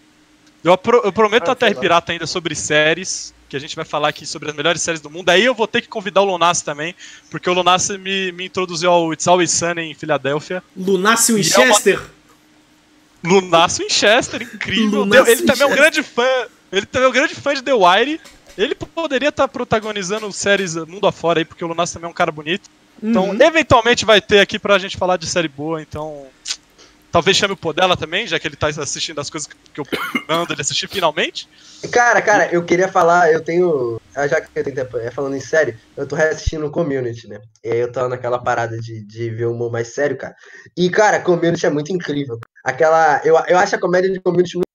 Eu, 0.63 0.73
apro- 0.73 1.01
eu 1.03 1.13
prometo 1.13 1.47
Ah, 1.47 1.51
uma 1.51 1.55
TR 1.55 1.75
pirata 1.75 2.11
ainda 2.11 2.25
sobre 2.27 2.55
séries. 2.55 3.33
Que 3.49 3.57
a 3.57 3.59
gente 3.59 3.75
vai 3.75 3.83
falar 3.83 4.09
aqui 4.09 4.25
sobre 4.27 4.49
as 4.49 4.55
melhores 4.55 4.81
séries 4.81 5.01
do 5.01 5.09
mundo. 5.09 5.27
Aí 5.29 5.43
eu 5.43 5.55
vou 5.55 5.65
ter 5.67 5.81
que 5.81 5.87
convidar 5.87 6.21
o 6.21 6.25
Lunassi 6.25 6.63
também. 6.63 6.93
Porque 7.31 7.49
o 7.49 7.53
Lunassi 7.53 7.97
me, 7.97 8.31
me 8.31 8.45
introduziu 8.45 8.91
ao 8.91 9.11
It's 9.11 9.27
Always 9.27 9.51
Sunny 9.51 9.81
em 9.91 9.93
Filadélfia. 9.95 10.63
Lunácio 10.77 11.35
E 11.35 11.41
é 11.41 11.43
Winchester. 11.43 12.01
Lunasso 13.23 13.81
Winchester, 13.81 14.41
incrível. 14.43 14.99
Lunasso 15.01 15.23
Deu- 15.25 15.33
ele 15.33 15.41
também 15.43 15.63
é 15.63 15.65
um 15.65 15.69
Winchester. 15.69 15.91
grande 15.93 16.03
fã. 16.03 16.47
Ele 16.71 16.85
também 16.85 17.05
é 17.07 17.09
um 17.09 17.13
grande 17.13 17.35
fã 17.35 17.53
de 17.53 17.63
The 17.63 17.73
Wire. 17.73 18.21
Ele 18.57 18.75
poderia 18.75 19.29
estar 19.29 19.47
protagonizando 19.47 20.31
séries 20.31 20.75
mundo 20.75 21.07
afora 21.07 21.39
aí, 21.39 21.45
porque 21.45 21.63
o 21.63 21.67
Lunasso 21.67 21.93
também 21.93 22.07
é 22.07 22.11
um 22.11 22.13
cara 22.13 22.31
bonito. 22.31 22.69
Então, 23.01 23.29
Uhum. 23.29 23.41
eventualmente 23.41 24.05
vai 24.05 24.21
ter 24.21 24.39
aqui 24.39 24.59
pra 24.59 24.77
gente 24.77 24.97
falar 24.97 25.17
de 25.17 25.25
série 25.25 25.47
boa, 25.47 25.81
então. 25.81 26.27
Talvez 27.11 27.35
chame 27.37 27.53
o 27.53 27.57
Podela 27.57 27.97
também, 27.97 28.27
já 28.27 28.39
que 28.39 28.47
ele 28.47 28.55
tá 28.55 28.67
assistindo 28.67 29.19
as 29.19 29.29
coisas 29.29 29.49
que 29.73 29.79
eu 29.79 29.85
mando 30.27 30.53
ele 30.53 30.61
assistir 30.61 30.87
finalmente. 30.87 31.49
Cara, 31.91 32.21
cara, 32.21 32.49
eu 32.53 32.63
queria 32.63 32.87
falar, 32.87 33.31
eu 33.31 33.43
tenho. 33.43 33.99
ah, 34.15 34.27
Já 34.27 34.39
que 34.41 34.47
eu 34.53 34.63
tenho 34.63 34.75
tempo, 34.75 34.97
é, 34.97 35.09
falando 35.09 35.35
em 35.35 35.39
série, 35.39 35.75
eu 35.97 36.05
tô 36.07 36.15
reassistindo 36.15 36.65
o 36.67 36.71
Community, 36.71 37.27
né? 37.27 37.39
E 37.63 37.71
aí 37.71 37.79
eu 37.79 37.91
tô 37.91 38.07
naquela 38.07 38.37
parada 38.37 38.77
de, 38.77 39.01
de 39.05 39.29
ver 39.31 39.47
um 39.47 39.53
humor 39.53 39.71
mais 39.71 39.87
sério, 39.93 40.17
cara. 40.17 40.35
E, 40.77 40.89
cara, 40.89 41.19
Community 41.19 41.65
é 41.65 41.69
muito 41.69 41.91
incrível. 41.91 42.37
Aquela. 42.63 43.21
Eu, 43.23 43.35
eu 43.47 43.57
acho 43.57 43.75
a 43.75 43.79
comédia 43.79 44.11
de 44.11 44.19
Community 44.19 44.55
muito 44.55 44.68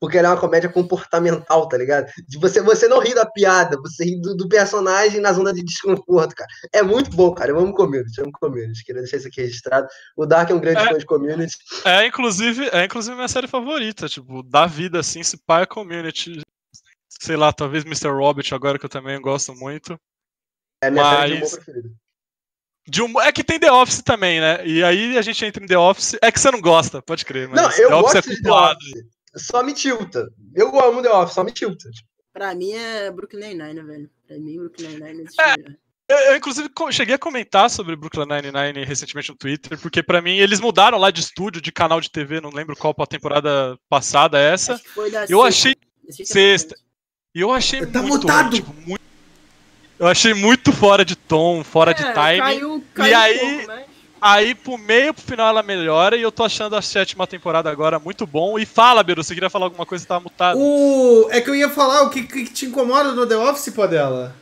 porque 0.00 0.18
ela 0.18 0.28
é 0.28 0.30
uma 0.32 0.40
comédia 0.40 0.68
comportamental, 0.68 1.68
tá 1.68 1.76
ligado? 1.76 2.10
De 2.28 2.38
você, 2.38 2.60
você 2.62 2.88
não 2.88 3.00
ri 3.00 3.14
da 3.14 3.24
piada, 3.26 3.76
você 3.80 4.04
ri 4.04 4.20
do, 4.20 4.36
do 4.36 4.48
personagem 4.48 5.20
na 5.20 5.32
zona 5.32 5.52
de 5.52 5.62
desconforto, 5.62 6.34
cara. 6.34 6.48
É 6.72 6.82
muito 6.82 7.10
bom, 7.10 7.32
cara. 7.34 7.50
Eu 7.50 7.58
amo 7.58 7.74
Community, 7.74 8.18
eu 8.18 8.24
amo 8.24 8.32
Community. 8.32 8.84
Queria 8.84 9.02
deixar 9.02 9.18
isso 9.18 9.28
aqui 9.28 9.42
registrado. 9.42 9.86
O 10.16 10.26
Dark 10.26 10.50
é 10.50 10.54
um 10.54 10.60
grande 10.60 10.80
É. 10.80 10.88
fã 10.88 10.98
de 10.98 11.06
Community. 11.06 11.56
É, 11.84 12.06
inclusive, 12.06 12.68
é 12.72 12.84
inclusive 12.84 13.14
minha 13.14 13.28
série 13.28 13.46
favorita, 13.48 14.08
tipo, 14.08 14.42
da 14.42 14.66
vida, 14.66 15.00
assim, 15.00 15.22
se 15.22 15.36
pá 15.36 15.60
é 15.62 15.66
community. 15.66 16.40
Sei 17.20 17.36
lá, 17.36 17.52
talvez 17.52 17.84
Mr. 17.84 18.08
Robert 18.08 18.46
agora 18.52 18.78
que 18.78 18.84
eu 18.84 18.90
também 18.90 19.20
gosto 19.20 19.54
muito. 19.54 19.98
É 20.82 20.90
minha 20.90 21.04
série 21.16 21.26
de 21.26 21.32
humor 21.36 21.40
Mas- 21.42 21.54
preferida. 21.56 21.88
De 22.86 23.00
um, 23.00 23.18
é 23.18 23.32
que 23.32 23.42
tem 23.42 23.58
The 23.58 23.72
Office 23.72 24.02
também, 24.02 24.40
né? 24.42 24.66
E 24.66 24.84
aí 24.84 25.16
a 25.16 25.22
gente 25.22 25.42
entra 25.42 25.64
em 25.64 25.66
The 25.66 25.78
Office. 25.78 26.18
É 26.20 26.30
que 26.30 26.38
você 26.38 26.50
não 26.50 26.60
gosta, 26.60 27.00
pode 27.00 27.24
crer, 27.24 27.48
mas 27.48 27.58
Não, 27.58 27.70
eu 27.70 27.88
The 27.88 27.94
Office 27.94 28.12
gosto 28.12 28.30
é 28.30 28.34
de 28.34 28.42
The. 28.42 28.50
Office. 28.52 29.04
Só 29.36 29.62
me 29.62 29.72
tilta. 29.72 30.28
Eu 30.54 30.68
amo 30.80 31.02
The 31.02 31.10
Office, 31.10 31.34
só 31.34 31.44
me 31.44 31.52
tilta. 31.52 31.88
Pra 32.32 32.54
mim 32.54 32.72
é 32.72 33.10
Brooklyn 33.10 33.40
Nine-Nine, 33.48 33.74
né, 33.74 33.82
velho? 33.82 34.10
Pra 34.26 34.38
mim, 34.38 34.56
Brooklyn 34.58 34.88
Nine-Nine 34.88 35.20
existe 35.22 35.40
É. 35.40 35.56
melhor. 35.56 35.74
Eu, 36.06 36.36
inclusive, 36.36 36.68
cheguei 36.92 37.14
a 37.14 37.18
comentar 37.18 37.70
sobre 37.70 37.96
Brooklyn 37.96 38.26
Nine-Nine 38.26 38.84
recentemente 38.84 39.30
no 39.30 39.36
Twitter, 39.36 39.78
porque 39.80 40.02
pra 40.02 40.20
mim 40.20 40.36
eles 40.36 40.60
mudaram 40.60 40.98
lá 40.98 41.10
de 41.10 41.20
estúdio, 41.20 41.62
de 41.62 41.72
canal 41.72 41.98
de 42.00 42.10
TV, 42.10 42.40
não 42.42 42.50
lembro 42.50 42.76
qual 42.76 42.92
pra 42.94 43.06
temporada 43.06 43.78
passada 43.88 44.38
é 44.38 44.52
essa. 44.52 44.72
Eu 45.28 45.42
sexta. 45.42 45.46
achei. 45.48 45.76
Sexta. 46.26 46.76
E 47.34 47.40
eu 47.40 47.50
achei 47.50 47.86
Tá 47.86 48.02
muito, 48.02 48.18
mutado! 48.26 48.54
tipo, 48.54 48.72
muito. 48.86 49.00
Eu 49.98 50.06
achei 50.06 50.34
muito 50.34 50.72
fora 50.72 51.04
de 51.04 51.16
tom, 51.16 51.64
fora 51.64 51.94
de 51.94 52.02
É, 52.04 52.12
timing. 52.12 52.38
Caiu, 52.40 52.84
caiu 52.92 53.18
aí- 53.18 53.36
um 53.36 53.40
pouco, 53.56 53.66
mas... 53.68 53.86
Aí 54.26 54.54
pro 54.54 54.78
meio, 54.78 55.12
pro 55.12 55.22
final 55.22 55.48
ela 55.48 55.62
melhora 55.62 56.16
e 56.16 56.22
eu 56.22 56.32
tô 56.32 56.44
achando 56.44 56.74
a 56.74 56.80
sétima 56.80 57.26
temporada 57.26 57.70
agora 57.70 57.98
muito 57.98 58.26
bom. 58.26 58.58
E 58.58 58.64
fala, 58.64 59.02
Beru, 59.02 59.22
você 59.22 59.34
queria 59.34 59.50
falar 59.50 59.66
alguma 59.66 59.84
coisa 59.84 60.02
que 60.02 60.08
tava 60.08 60.24
mutado. 60.24 60.58
O... 60.58 61.28
É 61.30 61.42
que 61.42 61.50
eu 61.50 61.54
ia 61.54 61.68
falar 61.68 62.04
o 62.04 62.08
que, 62.08 62.22
que 62.22 62.46
te 62.46 62.64
incomoda 62.64 63.12
no 63.12 63.26
The 63.26 63.36
Office, 63.36 63.68
Podela? 63.74 64.34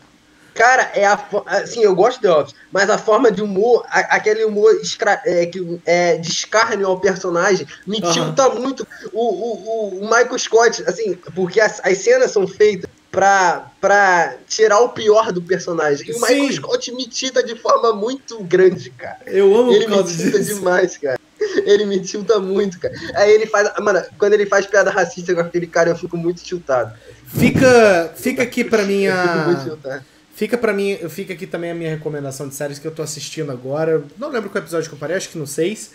Cara, 0.55 0.93
é 0.95 1.05
a 1.05 1.17
fo- 1.17 1.43
assim, 1.47 1.81
eu 1.81 1.97
gosto 1.97 2.21
de 2.21 2.29
The 2.29 2.33
Office, 2.33 2.55
mas 2.71 2.89
a 2.91 2.97
forma 2.97 3.33
de 3.33 3.43
humor, 3.43 3.85
a- 3.89 4.17
aquele 4.17 4.45
humor 4.45 4.73
escra- 4.81 5.21
é, 5.27 5.47
que 5.47 5.81
é 5.85 6.17
de 6.17 6.31
escárnio 6.31 6.87
ao 6.87 7.01
personagem, 7.01 7.67
me 7.85 7.99
Aham. 8.01 8.13
tilta 8.13 8.51
muito. 8.51 8.87
O, 9.13 9.19
o, 9.21 9.97
o, 9.97 9.99
o 9.99 10.05
Michael 10.05 10.39
Scott, 10.39 10.85
assim, 10.87 11.15
porque 11.35 11.61
as, 11.61 11.81
as 11.85 11.99
cenas 11.99 12.31
são 12.31 12.47
feitas 12.47 12.89
pra, 13.13 13.71
pra 13.81 14.35
tirar 14.49 14.81
o 14.81 14.89
pior 14.89 15.31
do 15.31 15.41
personagem. 15.43 16.09
E 16.09 16.13
o 16.13 16.21
Michael. 16.21 16.53
Scott 16.55 16.91
me 16.93 17.07
tilta 17.07 17.43
de 17.45 17.55
forma 17.55 17.93
muito 17.93 18.43
grande, 18.43 18.91
cara. 18.91 19.19
Eu 19.27 19.55
amo 19.55 19.71
Ele 19.73 19.87
me 19.87 20.03
tilta 20.03 20.39
disso. 20.41 20.55
demais, 20.57 20.97
cara. 20.97 21.21
Ele 21.65 21.85
me 21.85 22.01
tilta 22.01 22.39
muito, 22.41 22.81
cara. 22.81 22.95
Aí 23.15 23.31
ele 23.33 23.47
faz. 23.47 23.71
Mano, 23.81 24.03
quando 24.19 24.33
ele 24.33 24.47
faz 24.47 24.67
piada 24.67 24.91
racista 24.91 25.35
com 25.35 25.41
aquele 25.41 25.67
cara, 25.67 25.91
eu 25.91 25.97
fico 25.97 26.17
muito 26.17 26.43
tiltado. 26.43 26.93
Fica, 27.27 28.13
fica 28.17 28.43
aqui 28.43 28.63
pra 28.65 28.83
mim 28.85 29.03
Eu 29.05 29.15
fico 29.17 29.39
muito 29.47 29.61
a... 29.61 29.65
tiltado. 29.65 30.05
Fica 30.35 30.57
para 30.59 30.73
mim, 30.73 30.97
fica 31.11 31.35
aqui 31.35 31.47
também 31.47 31.71
a 31.71 31.75
minha 31.75 31.91
recomendação 31.91 32.49
de 32.49 32.55
séries 32.55 32.79
que 32.79 32.87
eu 32.87 32.91
tô 32.91 33.03
assistindo 33.03 33.53
agora. 33.53 34.03
Não 34.19 34.31
lembro 34.31 34.49
qual 34.51 34.63
episódio 34.63 34.89
que 34.89 34.95
eu 34.95 34.99
parei, 34.99 35.17
acho 35.17 35.29
que 35.29 35.37
no 35.39 35.47
6. 35.47 35.91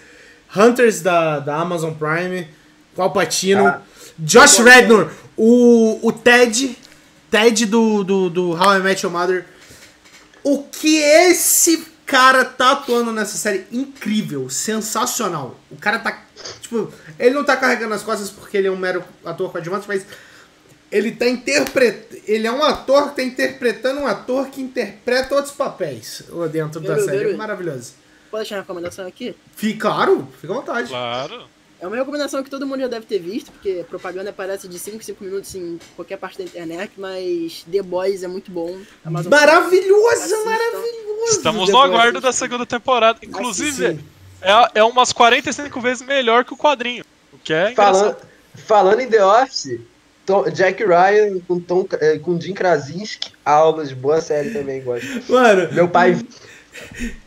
Hunters 0.56 1.02
da, 1.02 1.40
da 1.40 1.56
Amazon 1.56 1.94
Prime, 1.94 2.48
Qual 2.96 3.12
Patino, 3.12 3.68
Ah. 3.68 3.82
Josh 4.20 4.60
Rednor, 4.60 5.12
o, 5.36 6.00
o 6.08 6.12
Ted, 6.12 6.78
Ted 7.30 7.66
do, 7.66 8.04
do, 8.04 8.30
do 8.30 8.52
How 8.52 8.78
I 8.78 8.80
Met 8.80 9.06
Your 9.06 9.12
Mother. 9.12 9.46
O 10.44 10.64
que 10.64 10.98
esse 10.98 11.86
cara 12.06 12.46
tá 12.46 12.72
atuando 12.72 13.12
nessa 13.12 13.38
série? 13.38 13.66
Incrível, 13.72 14.50
sensacional. 14.50 15.60
O 15.70 15.76
cara 15.76 16.00
tá, 16.00 16.24
tipo, 16.62 16.92
ele 17.20 17.36
não 17.36 17.44
tá 17.44 17.58
carregando 17.58 17.94
as 17.94 18.04
costas 18.04 18.30
porque 18.30 18.58
ele 18.58 18.68
é 18.68 18.72
um 18.72 18.78
mero 18.78 19.04
ator 19.26 19.52
coadjuvante, 19.52 19.88
mas 19.88 20.06
ele 20.92 21.12
tá 21.12 21.28
interpretando. 21.28 22.22
Ele 22.26 22.48
é 22.48 22.52
um 22.52 22.64
ator 22.64 23.10
que 23.10 23.18
tá 23.18 23.24
interpretando 23.24 24.02
um 24.02 24.08
ator 24.08 24.48
que 24.48 24.62
interpreta 24.62 25.36
outros 25.36 25.54
papéis 25.54 26.24
lá 26.30 26.48
dentro 26.48 26.80
da 26.80 27.00
série. 27.04 27.32
É 27.32 27.36
maravilhoso. 27.36 27.94
Pode 28.32 28.44
deixar 28.44 28.56
uma 28.56 28.62
recomendação 28.62 29.06
aqui? 29.06 29.36
Fica, 29.56 29.90
claro, 29.90 30.28
fica 30.40 30.54
à 30.54 30.56
vontade. 30.56 30.90
Claro. 30.90 31.57
É 31.80 31.86
uma 31.86 31.96
recomendação 31.96 32.44
que 32.44 32.50
todo 32.50 32.66
mundo 32.66 32.80
já 32.82 32.88
deve 32.88 33.06
ter 33.06 33.20
visto, 33.20 33.52
porque 33.52 33.86
propaganda 33.88 34.32
aparece 34.32 34.68
de 34.68 34.80
5 34.80 34.98
em 34.98 35.02
5 35.02 35.24
minutos 35.24 35.54
em 35.54 35.80
qualquer 35.96 36.18
parte 36.18 36.38
da 36.40 36.44
internet, 36.44 36.92
mas 36.98 37.64
The 37.72 37.84
Boys 37.84 38.24
é 38.24 38.28
muito 38.28 38.50
bom. 38.52 38.78
Amazon 39.06 39.30
Maravilhoso, 39.30 40.08
Assistam. 40.14 40.44
maravilhoso. 40.46 41.32
Estamos 41.38 41.66
The 41.68 41.72
no 41.72 41.78
Boys. 41.78 41.92
aguardo 41.92 42.22
da 42.22 42.32
segunda 42.34 42.66
temporada. 42.66 43.20
Inclusive, 43.22 44.00
é, 44.42 44.80
é 44.80 44.84
umas 44.84 45.14
45 45.14 45.80
vezes 45.80 46.06
melhor 46.08 46.44
que 46.46 46.54
o 46.54 46.58
quadrinho. 46.58 47.04
O 47.32 47.38
Que 47.38 47.54
é 47.54 47.74
Falando, 47.76 48.06
engraçado. 48.06 48.28
falando 48.56 49.00
em 49.02 49.08
The 49.08 49.24
Office, 49.24 49.80
Tom- 50.26 50.50
Jack 50.50 50.84
Ryan 50.84 51.40
com, 51.48 51.60
Tom, 51.60 51.88
eh, 52.02 52.18
com 52.18 52.42
Jim 52.42 52.54
Krasinski, 52.54 53.32
aulas, 53.46 53.92
boa 53.94 54.20
série 54.20 54.50
também, 54.50 54.82
gosto. 54.84 55.08
Mano, 55.32 55.72
Meu 55.74 55.88
pai 55.88 56.18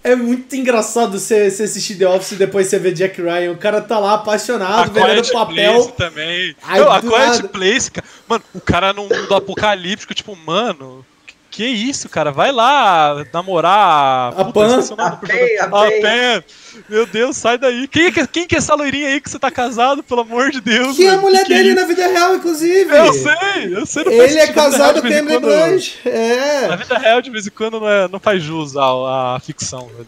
é 0.02 0.16
muito 0.16 0.54
engraçado 0.56 1.18
você, 1.18 1.50
você 1.50 1.64
assistir 1.64 1.96
The 1.96 2.08
Office 2.08 2.32
e 2.32 2.36
depois 2.36 2.66
você 2.66 2.78
ver 2.78 2.92
Jack 2.92 3.20
Ryan. 3.20 3.52
O 3.52 3.58
cara 3.58 3.80
tá 3.80 3.98
lá 3.98 4.14
apaixonado, 4.14 4.92
vendendo 4.92 5.32
papel. 5.32 5.72
Place 5.74 5.92
também. 5.92 6.56
Ai, 6.62 6.80
Não, 6.80 6.90
a 6.90 7.00
Quiet 7.00 7.12
nada. 7.14 7.48
Place, 7.48 7.90
cara. 7.90 8.06
Mano, 8.28 8.44
o 8.54 8.60
cara 8.60 8.92
num 8.92 9.08
mundo 9.08 9.34
apocalíptico, 9.34 10.14
tipo, 10.14 10.34
mano. 10.36 11.04
Que 11.50 11.66
isso, 11.66 12.08
cara? 12.08 12.30
Vai 12.30 12.52
lá 12.52 13.26
namorar. 13.32 14.32
A 14.38 14.44
Pan. 14.52 14.78
o 14.78 14.96
nome 14.96 15.02
A 15.02 15.10
Pen, 15.16 15.58
a 15.58 15.64
A 15.64 15.68
Pen. 15.88 16.00
Pen. 16.02 16.44
Meu 16.88 17.04
Deus, 17.06 17.36
sai 17.36 17.58
daí. 17.58 17.88
Quem 17.88 18.06
é, 18.06 18.12
que, 18.12 18.26
quem 18.28 18.46
que 18.46 18.54
é 18.54 18.58
essa 18.58 18.74
loirinha 18.76 19.08
aí 19.08 19.20
que 19.20 19.28
você 19.28 19.38
tá 19.38 19.50
casado, 19.50 20.02
pelo 20.02 20.20
amor 20.20 20.50
de 20.52 20.60
Deus? 20.60 20.96
Que 20.96 21.06
é 21.06 21.10
a 21.10 21.16
mulher 21.16 21.40
Que 21.44 21.46
que 21.48 21.54
dele 21.54 21.70
é 21.70 21.74
na 21.74 21.84
vida 21.84 22.06
real, 22.06 22.36
inclusive. 22.36 22.96
Eu 22.96 23.12
sei, 23.12 23.74
eu 23.76 23.84
sei. 23.84 24.04
não 24.04 24.12
Ele 24.12 24.38
é 24.38 24.46
na 24.46 24.52
casado 24.52 25.00
com 25.02 25.08
em 25.08 25.12
Emily 25.12 25.38
Blunt. 25.40 25.96
Na 26.04 26.10
É. 26.12 26.76
vida 26.76 26.98
real, 26.98 27.20
de 27.20 27.30
vez 27.30 27.46
em 27.46 27.50
quando, 27.50 27.80
não, 27.80 27.88
é- 27.88 28.06
não 28.08 28.20
faz 28.20 28.40
jus 28.42 28.76
à, 28.76 29.34
à 29.36 29.40
ficção. 29.40 29.88
velho. 29.88 30.06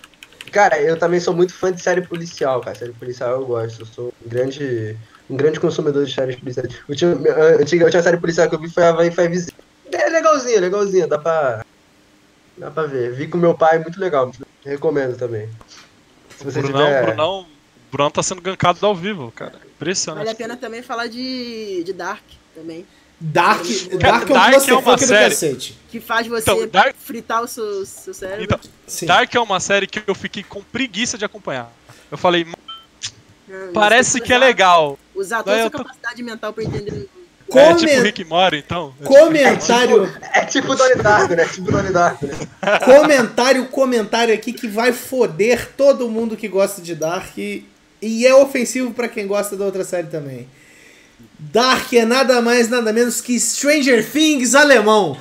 Cara, 0.53 0.81
eu 0.81 0.97
também 0.99 1.19
sou 1.19 1.35
muito 1.35 1.53
fã 1.55 1.73
de 1.73 1.83
série 1.83 2.03
policial, 2.03 2.61
cara. 2.61 2.77
Série 2.79 2.93
policial 2.93 3.31
eu 3.33 3.45
gosto. 3.47 3.81
Eu 3.81 3.87
sou 3.87 4.15
um 4.25 4.29
grande, 4.29 4.95
um 5.29 5.37
grande 5.37 5.59
consumidor 5.59 6.05
de 6.05 6.15
séries 6.15 6.37
policiais. 6.37 6.69
A 6.73 6.79
última, 6.89 7.15
a 7.15 7.99
a 7.99 8.03
série 8.03 8.17
policial 8.19 8.49
que 8.49 8.55
eu 8.55 8.61
vi 8.61 8.69
foi 8.71 8.85
a 8.85 8.91
Havaí 8.91 9.11
Five 9.11 9.47
É 9.93 10.09
legalzinha, 10.09 10.61
legalzinha. 10.61 11.07
Dá 11.07 11.19
pra. 11.19 11.65
Dá 12.57 12.71
pra 12.71 12.85
ver. 12.85 13.13
Vi 13.15 13.29
com 13.29 13.39
meu 13.39 13.55
pai, 13.55 13.79
muito 13.79 13.99
legal. 14.01 14.33
Recomendo 14.65 15.17
também. 15.17 15.49
Se 16.37 16.45
você 16.45 16.61
Brunão, 16.63 16.85
tiver. 16.87 17.07
Brunão, 17.07 17.47
Brunão 17.91 18.11
tá 18.11 18.23
sendo 18.23 18.41
gankado 18.41 18.85
ao 18.87 18.95
vivo, 18.95 19.33
cara. 19.33 19.55
Impressionante. 19.77 20.25
Vale 20.25 20.31
a 20.31 20.35
pena 20.37 20.57
também 20.57 20.83
falar 20.83 21.07
de, 21.09 21.83
de 21.85 21.93
Dark 21.93 22.23
também. 22.55 22.87
Dark, 23.25 23.63
Dark 24.01 24.31
é 24.31 24.33
Dark 24.33 24.69
é 24.69 24.75
uma 24.75 24.97
do 24.97 25.07
série. 25.07 25.75
Que 25.91 26.01
faz 26.01 26.27
você 26.27 26.43
Então, 26.43 26.69
Dark- 26.69 26.97
fritar 26.99 27.43
o 27.43 27.47
seu, 27.47 27.87
seu 27.87 28.13
cérebro. 28.13 28.43
Então. 28.45 28.59
Dark 29.07 29.33
é 29.33 29.39
uma 29.41 29.61
série 29.61 29.87
que 29.87 30.03
eu 30.05 30.15
fiquei 30.15 30.43
com 30.43 30.61
preguiça 30.61 31.17
de 31.17 31.25
acompanhar. 31.25 31.71
Eu 32.11 32.19
falei, 32.19 32.45
"Mano, 32.45 32.57
Hum, 33.49 33.71
parece 33.73 34.21
que 34.21 34.33
é 34.33 34.39
legal. 34.39 34.99
Usar 35.15 35.43
toda 35.43 35.57
a 35.57 35.61
sua 35.63 35.71
tô- 35.71 35.79
capacidade 35.79 36.23
mental 36.23 36.53
pra 36.53 36.65
entender. 36.65 37.09
É 37.59 37.65
Comen- 37.75 37.77
tipo 37.87 38.03
Rick 38.03 38.25
Mori, 38.25 38.59
então. 38.67 38.95
É 39.01 39.05
tipo 39.05 39.15
Rick 39.15 39.25
Mori. 39.25 39.25
Comentário, 39.25 40.13
É 40.35 40.41
tipo 40.45 40.75
Donnie 40.75 40.97
Darko, 40.97 41.35
né? 41.35 41.45
Tipo 41.47 41.71
Donnie 41.73 41.93
Darko, 41.93 42.27
né? 42.27 42.35
comentário, 42.85 43.65
comentário 43.67 44.35
aqui 44.35 44.53
que 44.53 44.67
vai 44.69 44.93
foder 44.93 45.71
todo 45.77 46.09
mundo 46.09 46.37
que 46.37 46.49
gosta 46.49 46.81
de 46.83 46.95
Dark 46.95 47.37
e, 47.39 47.65
e 48.01 48.27
é 48.27 48.35
ofensivo 48.35 48.93
pra 48.93 49.09
quem 49.09 49.27
gosta 49.27 49.57
da 49.57 49.65
outra 49.65 49.85
série 49.85 50.07
também. 50.09 50.49
Dark 51.39 51.93
é 51.93 52.05
nada 52.05 52.41
mais, 52.41 52.69
nada 52.69 52.93
menos 52.93 53.21
que 53.21 53.39
Stranger 53.39 54.05
Things 54.09 54.55
alemão. 54.55 55.17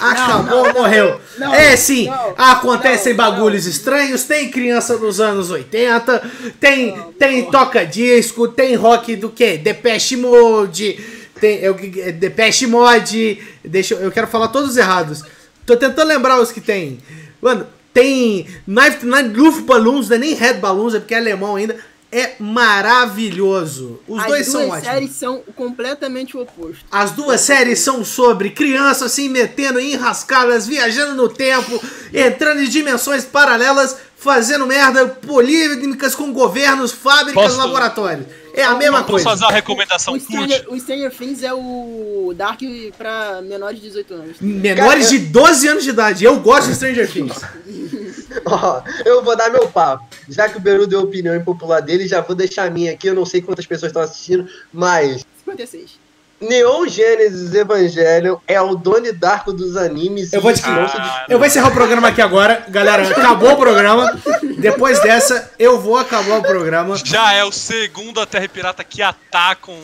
Acabou, 0.00 0.64
não, 0.64 0.64
não, 0.64 0.82
morreu. 0.82 1.20
não, 1.38 1.54
é 1.54 1.76
sim, 1.76 2.06
não, 2.06 2.34
acontecem 2.36 3.12
não, 3.14 3.18
bagulhos 3.24 3.66
estranhos, 3.66 4.24
tem 4.24 4.50
criança 4.50 4.98
dos 4.98 5.20
anos 5.20 5.48
80, 5.50 6.30
tem, 6.58 6.96
tem 7.18 7.44
toca-disco, 7.48 8.48
tem 8.48 8.74
rock 8.74 9.14
do 9.14 9.30
que? 9.30 9.56
Depeche 9.58 10.16
Mode, 10.16 10.98
tem 11.42 11.64
é, 11.64 11.68
o 11.68 11.74
que- 11.74 12.00
é, 12.00 12.12
Depeche 12.12 12.66
Mode, 12.68 13.42
deixa 13.64 13.94
eu, 13.94 14.00
eu 14.00 14.12
quero 14.12 14.28
falar 14.28 14.46
todos 14.48 14.76
errados. 14.76 15.22
Tô 15.66 15.76
tentando 15.76 16.06
lembrar 16.08 16.40
os 16.40 16.52
que 16.52 16.60
tem. 16.60 17.00
Mano, 17.40 17.66
tem 17.92 18.46
Knife 18.66 18.98
to 19.00 19.06
Knife 19.06 19.28
Luftballons, 19.36 20.08
não 20.08 20.16
é 20.16 20.18
nem 20.20 20.34
Red 20.34 20.54
Balloons, 20.54 20.94
é 20.94 21.00
porque 21.00 21.14
é 21.14 21.18
alemão 21.18 21.56
ainda. 21.56 21.76
É 22.14 22.32
maravilhoso. 22.38 24.00
Os 24.06 24.20
As 24.20 24.26
dois 24.26 24.46
duas 24.46 24.52
são 24.62 24.68
ótimos. 24.70 24.84
séries 24.92 25.10
são 25.12 25.42
completamente 25.56 26.36
o 26.36 26.42
oposto. 26.42 26.84
As 26.90 27.10
duas 27.12 27.40
séries 27.40 27.80
são 27.80 28.04
sobre 28.04 28.50
crianças 28.50 29.12
se 29.12 29.28
metendo 29.28 29.80
em 29.80 29.92
enrascadas, 29.94 30.66
viajando 30.66 31.14
no 31.14 31.28
tempo, 31.28 31.80
entrando 32.12 32.60
em 32.60 32.68
dimensões 32.68 33.24
paralelas, 33.24 33.96
fazendo 34.16 34.66
merda 34.66 35.06
polêmicas 35.06 36.14
com 36.14 36.32
governos, 36.32 36.92
fábricas, 36.92 37.42
Posso- 37.44 37.56
laboratórios. 37.58 38.26
É 38.54 38.64
a 38.64 38.74
mesma 38.74 38.98
Posso 38.98 39.10
coisa. 39.12 39.24
fazer 39.30 39.44
uma 39.44 39.52
recomendação 39.52 40.14
O 40.14 40.20
Stranger, 40.20 40.64
cult? 40.64 40.76
o 40.76 40.80
Stranger 40.80 41.10
Things 41.16 41.42
é 41.42 41.52
o 41.54 42.34
Dark 42.36 42.60
pra 42.98 43.40
menores 43.42 43.80
de 43.80 43.88
18 43.88 44.14
anos. 44.14 44.36
Menores 44.40 45.08
de 45.08 45.18
12 45.20 45.68
anos 45.68 45.84
de 45.84 45.90
idade. 45.90 46.24
Eu 46.24 46.38
gosto 46.40 46.68
de 46.68 46.74
Stranger 46.74 47.10
Things. 47.10 47.40
Ó, 48.44 48.82
eu 49.04 49.22
vou 49.22 49.36
dar 49.36 49.50
meu 49.50 49.68
papo. 49.68 50.04
Já 50.28 50.48
que 50.48 50.56
o 50.56 50.60
Beru 50.60 50.86
deu 50.86 51.00
a 51.00 51.02
opinião 51.02 51.34
impopular 51.36 51.80
dele, 51.82 52.06
já 52.06 52.20
vou 52.20 52.34
deixar 52.36 52.64
a 52.66 52.70
minha 52.70 52.92
aqui. 52.92 53.06
Eu 53.06 53.14
não 53.14 53.24
sei 53.24 53.40
quantas 53.42 53.66
pessoas 53.66 53.90
estão 53.90 54.02
assistindo, 54.02 54.46
mas 54.72 55.24
56. 55.38 56.01
Neon 56.42 56.86
Genesis 56.88 57.54
Evangelion 57.54 58.36
é 58.46 58.60
o 58.60 58.74
Donnie 58.74 59.12
Darko 59.12 59.52
dos 59.52 59.76
animes. 59.76 60.32
Eu 60.32 60.40
vou 60.40 60.52
te- 60.52 60.62
Ah, 60.64 61.24
Eu 61.28 61.38
vou 61.38 61.46
encerrar 61.46 61.68
o 61.68 61.72
programa 61.72 62.08
aqui 62.08 62.20
agora. 62.20 62.64
Galera, 62.68 63.02
acabou 63.08 63.52
o 63.52 63.56
programa. 63.56 64.20
Depois 64.58 65.00
dessa, 65.00 65.50
eu 65.58 65.80
vou 65.80 65.96
acabar 65.96 66.38
o 66.38 66.42
programa. 66.42 66.96
Já 67.04 67.32
é 67.32 67.44
o 67.44 67.52
segundo 67.52 68.20
a 68.20 68.26
Terra 68.26 68.48
Pirata 68.48 68.82
que 68.84 69.00
atacam 69.02 69.74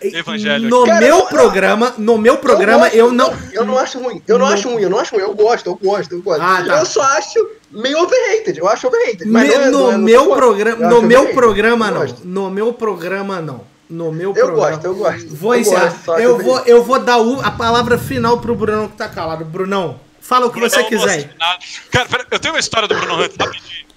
Evangelho. 0.00 0.68
No 0.68 0.86
Cara, 0.86 1.00
meu 1.00 1.18
eu- 1.18 1.26
programa, 1.26 1.92
no 1.98 2.16
meu 2.18 2.36
programa, 2.38 2.84
gosto, 2.84 2.94
eu 2.96 3.12
não. 3.12 3.36
Eu 3.52 3.64
não 3.64 3.76
acho 3.76 3.98
ruim. 3.98 4.22
Eu 4.28 4.38
não, 4.38 4.46
Não. 4.46 4.54
acho 4.54 4.68
ruim, 4.68 4.82
eu 4.82 4.90
não 4.90 4.98
acho 5.00 5.14
ruim. 5.14 5.22
Eu 5.24 5.34
gosto, 5.34 5.66
eu 5.66 5.74
gosto, 5.74 6.12
eu 6.14 6.22
gosto. 6.22 6.40
Ah, 6.40 6.62
tá. 6.64 6.78
Eu 6.78 6.86
só 6.86 7.02
acho 7.02 7.50
meio 7.72 7.98
overrated. 7.98 8.58
Eu 8.58 8.68
acho 8.68 8.86
overrated. 8.86 9.24
Mas 9.26 9.48
Me- 9.48 9.54
não 9.56 9.60
é- 9.64 9.70
no 9.70 9.78
não 9.78 9.88
é- 9.88 9.92
não 9.94 9.98
meu 9.98 10.24
contra. 10.26 10.36
programa, 10.36 10.82
Eu 10.84 10.88
no 10.90 11.02
meu 11.02 11.20
overrated. 11.22 11.34
programa 11.34 11.86
Eu 11.88 11.92
não. 11.94 12.06
No 12.44 12.50
meu 12.50 12.72
programa 12.72 13.40
não. 13.42 13.60
No 13.88 14.12
meu 14.12 14.30
Eu 14.36 14.46
programa. 14.46 14.70
gosto, 14.70 14.84
eu 14.84 14.94
gosto. 14.94 15.28
Vou 15.34 15.54
Eu 15.54 15.60
encerrar. 15.60 15.88
gosto, 16.04 16.10
eu 16.20 16.38
vou, 16.38 16.58
eu 16.60 16.84
vou 16.84 16.98
dar 17.00 17.18
o- 17.18 17.40
a 17.40 17.50
palavra 17.50 17.96
final 17.98 18.38
pro 18.40 18.54
Brunão 18.54 18.88
que 18.88 18.96
tá 18.96 19.08
calado. 19.08 19.44
Brunão, 19.44 19.98
fala 20.20 20.46
o 20.46 20.50
que 20.52 20.60
você 20.60 20.82
Brunão 20.82 20.90
não 21.00 21.06
quiser. 21.06 21.34
nada. 21.38 21.58
Cara, 21.90 22.08
pera, 22.08 22.26
eu 22.30 22.38
tenho 22.38 22.52
uma 22.54 22.60
história 22.60 22.86
do 22.86 22.94
Bruno 22.94 23.14
Hunt, 23.22 23.32
rapidinho. 23.40 23.88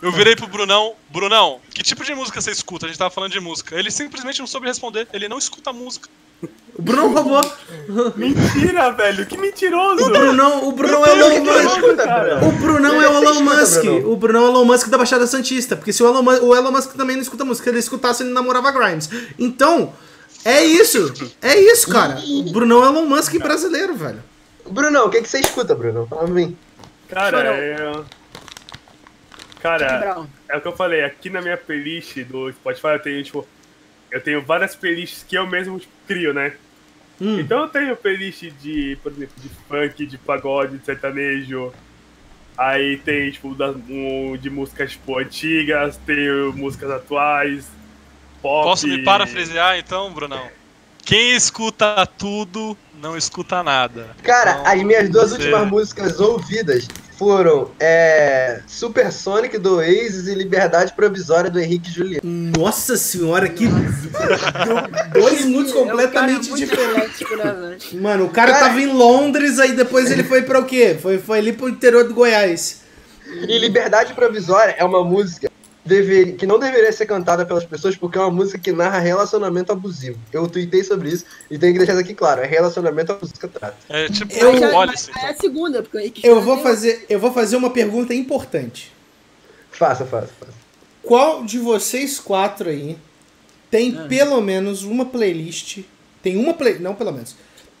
Eu 0.00 0.10
virei 0.12 0.34
pro 0.36 0.46
Brunão, 0.48 0.94
Brunão, 1.10 1.60
que 1.74 1.82
tipo 1.82 2.04
de 2.04 2.14
música 2.14 2.40
você 2.40 2.50
escuta? 2.50 2.86
A 2.86 2.88
gente 2.88 2.98
tava 2.98 3.10
falando 3.10 3.32
de 3.32 3.40
música. 3.40 3.76
Ele 3.76 3.90
simplesmente 3.90 4.40
não 4.40 4.46
soube 4.46 4.66
responder, 4.66 5.06
ele 5.12 5.28
não 5.28 5.38
escuta 5.38 5.72
música. 5.72 6.08
O 6.74 6.80
Brunão 6.80 7.12
roubou. 7.12 7.40
Mentira, 8.16 8.90
velho. 8.92 9.26
Que 9.26 9.36
mentiroso. 9.36 10.06
O 10.06 10.10
Brunão, 10.10 10.68
o 10.68 10.72
Brunão 10.72 11.04
é 11.04 11.12
o 11.12 11.16
Deus, 11.16 11.32
Elon 11.34 11.44
Musk. 11.44 11.96
cara. 11.96 12.36
Bruno? 12.36 12.48
O 12.48 12.52
Brunão 12.52 13.02
é 13.02 13.08
o 13.08 13.12
Elon 13.12 13.40
Musk. 13.42 13.82
Bruno? 13.82 14.12
O 14.12 14.16
Brunão 14.16 14.44
é 14.44 14.48
o 14.48 14.50
Elon 14.52 14.64
Musk 14.64 14.88
da 14.88 14.96
Baixada 14.96 15.26
Santista. 15.26 15.76
Porque 15.76 15.92
se 15.92 16.02
o 16.02 16.06
Elon, 16.08 16.22
Musk, 16.22 16.42
o 16.42 16.56
Elon 16.56 16.72
Musk 16.72 16.92
também 16.94 17.16
não 17.16 17.22
escuta 17.22 17.44
música, 17.44 17.64
se 17.64 17.70
ele 17.70 17.78
escutasse, 17.78 18.22
ele 18.22 18.32
namorava 18.32 18.72
Grimes. 18.72 19.10
Então, 19.38 19.92
é 20.44 20.64
isso. 20.64 21.12
É 21.42 21.58
isso, 21.58 21.90
cara. 21.90 22.18
O 22.18 22.50
Brunão 22.50 22.82
é 22.82 22.88
o 22.88 22.92
Elon 22.92 23.06
Musk 23.06 23.34
brasileiro, 23.38 23.94
velho. 23.94 24.22
Brunão, 24.68 25.06
o 25.06 25.10
que, 25.10 25.20
que 25.20 25.28
você 25.28 25.40
escuta, 25.40 25.74
Bruno? 25.74 26.06
Fala 26.08 26.24
pra 26.24 26.32
mim. 26.32 26.56
Cara, 27.08 27.58
eu... 27.58 28.04
Cara, 29.60 29.98
Brown. 29.98 30.26
é 30.48 30.56
o 30.56 30.60
que 30.60 30.68
eu 30.68 30.72
falei. 30.72 31.04
Aqui 31.04 31.28
na 31.28 31.42
minha 31.42 31.56
playlist 31.56 32.16
do 32.24 32.50
Spotify 32.50 32.88
eu 32.88 32.98
tenho, 32.98 33.22
tipo... 33.22 33.46
Eu 34.12 34.20
tenho 34.20 34.42
várias 34.42 34.76
playlists 34.76 35.24
que 35.26 35.34
eu 35.36 35.46
mesmo 35.46 35.80
crio, 36.06 36.32
né? 36.34 36.52
Hum. 37.20 37.40
Então 37.40 37.60
eu 37.62 37.68
tenho 37.68 37.96
playlist 37.96 38.42
de, 38.60 38.96
por 39.02 39.10
exemplo, 39.12 39.34
de 39.38 39.48
funk, 39.68 40.06
de 40.06 40.18
pagode, 40.18 40.78
de 40.78 40.84
sertanejo. 40.84 41.72
Aí 42.56 42.98
tem, 42.98 43.30
tipo, 43.30 43.54
da- 43.54 43.70
um, 43.70 44.36
de 44.36 44.50
músicas, 44.50 44.92
tipo, 44.92 45.18
antigas, 45.18 45.96
tenho 46.04 46.52
músicas 46.52 46.90
atuais, 46.90 47.66
pop. 48.42 48.64
Posso 48.68 48.86
me 48.86 49.02
parafrasear 49.02 49.78
então, 49.78 50.12
Brunão? 50.12 50.46
Quem 51.04 51.34
escuta 51.34 52.06
tudo, 52.06 52.76
não 53.00 53.16
escuta 53.16 53.62
nada. 53.62 54.14
Cara, 54.22 54.52
Então, 54.60 54.66
as 54.66 54.82
minhas 54.82 55.08
duas 55.08 55.30
você- 55.30 55.36
últimas 55.38 55.68
músicas 55.68 56.20
ouvidas 56.20 56.86
foram 57.18 57.70
é, 57.78 58.60
Supersonic 58.66 59.58
do 59.58 59.76
Oasis 59.76 60.26
e 60.26 60.34
Liberdade 60.34 60.92
Provisória 60.94 61.50
do 61.50 61.60
Henrique 61.60 61.90
Juliano. 61.90 62.20
Nossa 62.24 62.96
senhora, 62.96 63.48
que. 63.48 63.66
Dois 65.12 65.44
mundos 65.44 65.72
completamente 65.72 66.50
é 66.50 66.52
um 66.52 66.56
diferentes. 66.56 67.20
né? 67.30 67.76
Mano, 68.00 68.24
o 68.26 68.30
cara 68.30 68.52
Cara- 68.52 68.66
tava 68.68 68.80
em 68.80 68.92
Londres, 68.92 69.58
aí 69.58 69.72
depois 69.72 70.10
ele 70.10 70.24
foi 70.24 70.42
pra 70.42 70.60
o 70.60 70.64
quê? 70.64 70.96
Foi, 71.00 71.18
foi 71.18 71.38
ali 71.38 71.52
pro 71.52 71.68
interior 71.68 72.04
do 72.04 72.14
Goiás. 72.14 72.80
E 73.26 73.58
Liberdade 73.58 74.12
Provisória 74.14 74.74
é 74.76 74.84
uma 74.84 75.04
música 75.04 75.50
dever- 75.84 76.36
que 76.36 76.46
não 76.46 76.58
deveria 76.58 76.92
ser 76.92 77.06
cantada 77.06 77.44
pelas 77.44 77.64
pessoas 77.64 77.96
porque 77.96 78.16
é 78.18 78.20
uma 78.20 78.30
música 78.30 78.58
que 78.58 78.72
narra 78.72 78.98
relacionamento 78.98 79.72
abusivo. 79.72 80.18
Eu 80.32 80.46
tuitei 80.48 80.84
sobre 80.84 81.08
isso 81.10 81.24
e 81.50 81.58
tenho 81.58 81.72
que 81.72 81.78
deixar 81.78 81.92
isso 81.94 82.02
aqui 82.02 82.14
claro. 82.14 82.40
É 82.42 82.46
relacionamento 82.46 83.12
a 83.12 83.18
música 83.20 83.48
trata. 83.48 83.76
É 83.88 84.08
tipo 84.08 84.32
Eu- 84.32 84.58
Já- 84.58 84.70
policy. 84.70 85.10
é 85.18 85.28
a 85.30 85.34
segunda, 85.34 85.82
porque 85.82 86.12
Eu 86.22 86.40
vou 86.40 86.54
tem- 86.56 86.62
fazer, 86.64 87.06
eu 87.08 87.18
vou 87.18 87.32
fazer 87.32 87.56
uma 87.56 87.70
pergunta 87.70 88.14
importante. 88.14 88.92
Faça, 89.70 90.04
faça, 90.04 90.28
faça. 90.38 90.52
Qual 91.02 91.44
de 91.44 91.58
vocês 91.58 92.20
quatro 92.20 92.68
aí 92.68 92.96
tem 93.70 93.96
Ah. 93.98 94.06
pelo 94.08 94.40
menos 94.40 94.84
uma 94.84 95.04
playlist? 95.04 95.78
Tem 96.22 96.36
uma 96.36 96.54
play, 96.54 96.78
não 96.78 96.94
pelo 96.94 97.10
menos. 97.12 97.34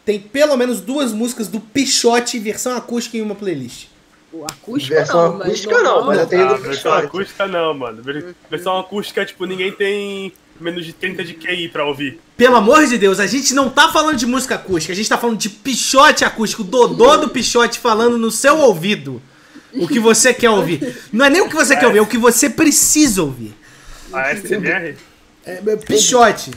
Tem 0.04 0.18
pelo 0.18 0.56
menos 0.56 0.80
duas 0.80 1.12
músicas 1.12 1.46
do 1.46 1.60
Pichote 1.60 2.36
versão 2.40 2.76
acústica 2.76 3.16
em 3.16 3.22
uma 3.22 3.36
playlist. 3.36 3.86
O 4.32 4.44
acústico 4.44 4.94
Versão 4.94 5.22
não, 5.32 5.38
mas 5.38 5.46
acústica 5.48 5.74
não, 5.76 5.82
normal, 5.82 6.04
mas 6.06 6.18
eu 6.20 6.26
tenho 6.26 6.48
Ah, 6.48 6.54
versão 6.54 6.92
acústica 6.94 7.46
não, 7.46 7.74
mano. 7.74 8.02
Ver- 8.02 8.34
Versão 8.50 8.78
acústica, 8.78 9.26
tipo, 9.26 9.44
ninguém 9.44 9.70
tem 9.72 10.32
menos 10.60 10.86
de 10.86 10.92
30 10.92 11.22
de 11.24 11.34
QI 11.34 11.68
pra 11.68 11.84
ouvir. 11.84 12.18
Pelo 12.36 12.56
amor 12.56 12.86
de 12.86 12.96
Deus, 12.96 13.20
a 13.20 13.26
gente 13.26 13.52
não 13.52 13.68
tá 13.68 13.90
falando 13.92 14.16
de 14.16 14.24
música 14.26 14.54
acústica, 14.54 14.92
a 14.92 14.96
gente 14.96 15.08
tá 15.08 15.18
falando 15.18 15.36
de 15.38 15.50
pichote 15.50 16.24
acústico, 16.24 16.62
o 16.62 16.64
Dodô 16.64 17.16
do 17.18 17.28
pichote 17.28 17.78
falando 17.78 18.16
no 18.16 18.30
seu 18.30 18.58
ouvido 18.58 19.20
o 19.74 19.86
que 19.86 19.98
você 19.98 20.32
quer 20.32 20.50
ouvir. 20.50 20.96
Não 21.12 21.24
é 21.26 21.30
nem 21.30 21.40
o 21.42 21.48
que 21.48 21.54
você 21.54 21.76
quer 21.76 21.86
ouvir, 21.86 21.98
é 21.98 22.02
o 22.02 22.06
que 22.06 22.18
você 22.18 22.48
precisa 22.48 23.22
ouvir. 23.22 23.54
A 24.12 24.34
SMR? 24.34 24.96
É, 25.44 25.60
é, 25.66 25.76
pichote. 25.76 26.50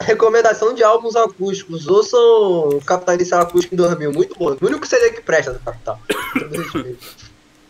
Recomendação 0.00 0.72
de 0.74 0.82
álbuns 0.82 1.16
acústicos. 1.16 1.86
Ouçam 1.88 2.80
Capital 2.86 3.14
Inicial 3.16 3.42
Acústico 3.42 3.74
em 3.74 3.76
2000. 3.76 4.12
Muito 4.12 4.38
bom. 4.38 4.56
O 4.60 4.66
único 4.66 4.86
CD 4.86 5.10
que 5.10 5.20
presta 5.20 5.52
do 5.52 5.58
Capital. 5.60 5.98
Todo 6.38 6.56
respeito. 6.62 7.06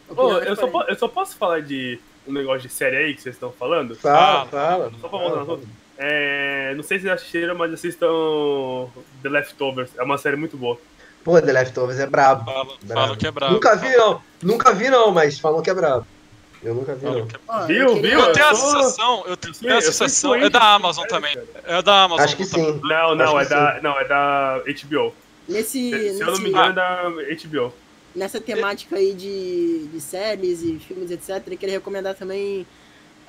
Ô, 0.17 0.33
eu, 0.39 0.57
só, 0.57 0.67
po- 0.67 0.85
eu 0.85 0.97
só 0.97 1.07
posso 1.09 1.37
falar 1.37 1.61
de 1.61 1.99
um 2.27 2.33
negócio 2.33 2.63
de 2.63 2.69
série 2.71 2.97
aí 2.97 3.15
que 3.15 3.21
vocês 3.23 3.35
estão 3.35 3.53
falando? 3.53 3.95
Fala, 3.97 4.47
fala. 4.47 4.93
Só 5.01 5.09
pra 5.09 5.19
voltar 5.19 5.43
assunto. 5.43 5.69
É, 5.99 6.73
não 6.77 6.83
sei 6.83 6.99
se 6.99 7.03
vocês 7.05 7.15
assistiram, 7.15 7.55
mas 7.55 7.73
assistam 7.73 8.09
The 9.23 9.29
Leftovers. 9.29 9.91
É 9.99 10.03
uma 10.03 10.17
série 10.17 10.37
muito 10.37 10.57
boa. 10.57 10.79
Pô, 11.25 11.41
The 11.43 11.53
Leftovers 11.53 11.99
é 11.99 12.07
brabo. 12.07 12.45
Fala, 12.45 12.65
Brabo. 12.65 13.01
fala 13.03 13.17
que 13.17 13.27
é 13.27 13.31
brabo. 13.31 13.53
Nunca 13.55 13.77
vi, 13.77 13.97
não. 13.97 14.23
Nunca 14.43 14.73
vi, 14.73 14.89
não, 14.89 15.11
mas 15.11 15.39
falam 15.39 15.61
que 15.61 15.69
é 15.71 15.75
brabo. 15.75 16.07
Eu 16.63 16.75
nunca 16.75 16.95
vi, 16.95 17.05
não. 17.05 17.19
é- 17.21 17.27
Ó, 17.47 17.67
Viu, 17.67 17.77
eu 17.89 17.95
queria- 17.95 18.11
viu? 18.11 18.21
Eu 18.21 18.33
tenho 18.33 18.47
a 18.49 18.55
sensação, 18.55 19.25
eu 19.27 19.37
tenho 19.37 19.55
sou- 19.55 19.71
a 19.71 19.81
sensação, 19.81 20.35
é 20.35 20.49
da 20.51 20.75
Amazon 20.75 21.07
também. 21.07 21.35
cara. 21.35 21.49
É 21.65 21.83
da 21.83 22.03
Amazon 22.05 22.25
Acho 22.25 22.37
que 22.37 22.45
sim. 22.45 22.81
Não, 22.83 23.15
não, 23.15 23.39
é 23.41 23.45
da, 23.47 23.81
não, 23.83 23.99
é 24.01 24.05
da 24.05 24.61
HBO. 24.67 25.15
Nesse, 25.49 25.91
Se 25.91 26.21
eu 26.21 26.27
não 26.27 26.33
me 26.35 26.39
nesse- 26.41 26.49
engano, 26.49 26.71
é 26.71 26.73
da 26.73 27.11
HBO. 27.37 27.73
nessa 28.15 28.41
temática 28.41 28.97
aí 28.97 29.15
de, 29.15 29.87
de 29.87 30.01
séries 30.01 30.63
e 30.63 30.79
filmes, 30.81 31.11
etc., 31.11 31.43
eu 31.49 31.57
queria 31.57 31.77
recomendar 31.77 32.15
também. 32.15 32.67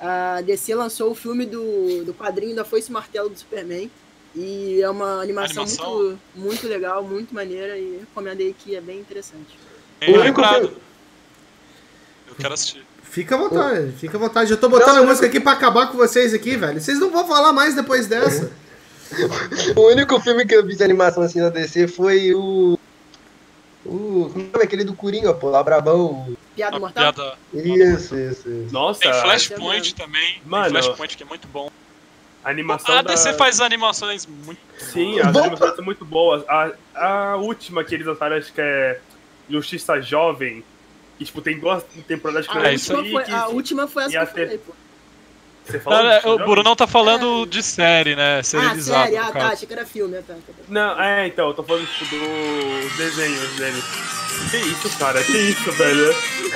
A 0.00 0.40
DC 0.40 0.74
lançou 0.74 1.10
o 1.10 1.14
filme 1.14 1.44
do, 1.46 2.04
do 2.04 2.12
quadrinho 2.14 2.56
da 2.56 2.64
Foice 2.64 2.90
Martelo 2.90 3.28
do 3.28 3.38
Superman. 3.38 3.90
E 4.34 4.80
é 4.80 4.88
uma 4.88 5.20
animação, 5.20 5.62
Animação? 5.64 5.94
Muito, 5.98 6.18
muito 6.36 6.68
legal, 6.68 7.02
muito 7.04 7.34
maneira. 7.34 7.76
E 7.78 7.98
recomendo 8.00 8.40
aí 8.40 8.54
que 8.58 8.74
é 8.76 8.80
bem 8.80 8.98
interessante. 8.98 9.58
Bem 9.98 10.16
O 10.16 10.20
único 10.20 10.40
Eu 12.28 12.34
quero 12.38 12.54
assistir. 12.54 12.86
Fica 13.10 13.34
à 13.34 13.38
vontade, 13.38 13.92
fica 13.98 14.16
à 14.16 14.20
vontade. 14.20 14.50
Eu 14.52 14.56
tô 14.56 14.68
botando 14.68 14.94
Não, 14.96 15.02
a 15.02 15.06
música 15.06 15.26
aqui 15.26 15.40
pra 15.40 15.52
acabar 15.52 15.88
com 15.88 15.98
vocês 15.98 16.32
aqui, 16.32 16.56
velho. 16.56 16.80
Vocês 16.80 16.98
não 17.00 17.10
vão 17.10 17.26
falar 17.26 17.52
mais 17.52 17.74
depois 17.74 18.06
dessa. 18.06 18.50
O 19.74 19.88
único 19.88 20.20
filme 20.20 20.46
que 20.46 20.54
eu 20.54 20.64
vi 20.64 20.76
de 20.76 20.84
animação 20.84 21.24
assim 21.24 21.40
na 21.40 21.48
DC 21.48 21.88
foi 21.88 22.32
o. 22.32 22.78
O. 23.84 24.30
Como 24.32 24.50
é 24.60 24.62
aquele 24.62 24.84
do 24.84 24.94
Coringa, 24.94 25.34
pô? 25.34 25.50
Lá 25.50 25.60
Brabão. 25.60 26.36
Piada 26.54 26.76
A 26.76 26.78
Mortal? 26.78 27.12
piada. 27.12 27.34
Isso, 27.52 28.16
isso, 28.16 28.48
isso. 28.48 28.68
Nossa, 28.72 29.00
Tem 29.00 29.10
a 29.10 29.14
Flashpoint 29.14 29.94
também. 29.96 30.40
Mano. 30.46 30.72
Tem 30.72 30.72
Flashpoint 30.82 31.16
que 31.16 31.22
é 31.24 31.26
muito 31.26 31.48
bom. 31.48 31.68
animação 32.44 32.94
A 32.94 33.02
da... 33.02 33.10
DC 33.10 33.32
faz 33.32 33.60
animações 33.60 34.24
muito. 34.44 34.60
Sim, 34.78 35.18
as 35.18 35.34
animações 35.34 35.74
são 35.74 35.84
muito 35.84 36.04
boas. 36.04 36.44
A, 36.48 36.70
a 36.94 37.36
última 37.38 37.82
que 37.82 37.96
eles 37.96 38.06
lançaram, 38.06 38.36
acho 38.36 38.52
que 38.52 38.60
é 38.60 39.00
Justiça 39.48 40.00
Jovem. 40.00 40.62
Que, 41.20 41.26
tipo, 41.26 41.42
tem 41.42 41.60
duas 41.60 41.84
temporadas 42.08 42.46
que 42.46 42.56
A, 42.56 42.60
eu 42.60 42.64
É, 42.64 42.74
isso 42.74 42.94
última 42.96 43.22
foi, 43.24 43.34
a 43.34 43.42
que- 43.44 43.52
última 43.52 43.86
foi 43.86 44.02
essa 44.04 44.10
e 44.10 44.12
que 44.12 44.16
eu 44.16 44.22
a 44.22 44.26
ter- 44.26 44.44
falei, 44.46 44.58
pô. 44.58 44.72
Você 45.66 45.78
falou 45.80 46.02
Justiça 46.12 46.28
o? 46.30 46.38
Bruno 46.38 46.74
tá 46.76 46.86
falando 46.86 47.44
de 47.46 47.62
série, 47.62 48.16
né? 48.16 48.38
Ah, 48.38 48.42
Serializado. 48.42 49.04
sério? 49.10 49.22
no 49.22 49.28
Ah, 49.28 49.32
tá. 49.32 49.48
Achei 49.48 49.68
que 49.68 49.74
era 49.74 49.84
filme. 49.84 50.16
ah, 50.16 50.22
Tá, 50.26 50.32
tá, 50.32 50.40
tá. 50.46 50.52
Não, 50.66 50.98
é, 50.98 51.26
então, 51.26 51.48
eu 51.48 51.54
tô 51.54 51.62
falando, 51.62 51.86
tipo, 51.86 52.16
dos 52.16 52.96
desenhos 52.96 53.50
dele. 53.56 53.82
Que 54.50 54.56
isso, 54.56 54.98
cara? 54.98 55.22
Que 55.22 55.36
isso, 55.36 55.70
velho? 55.72 56.14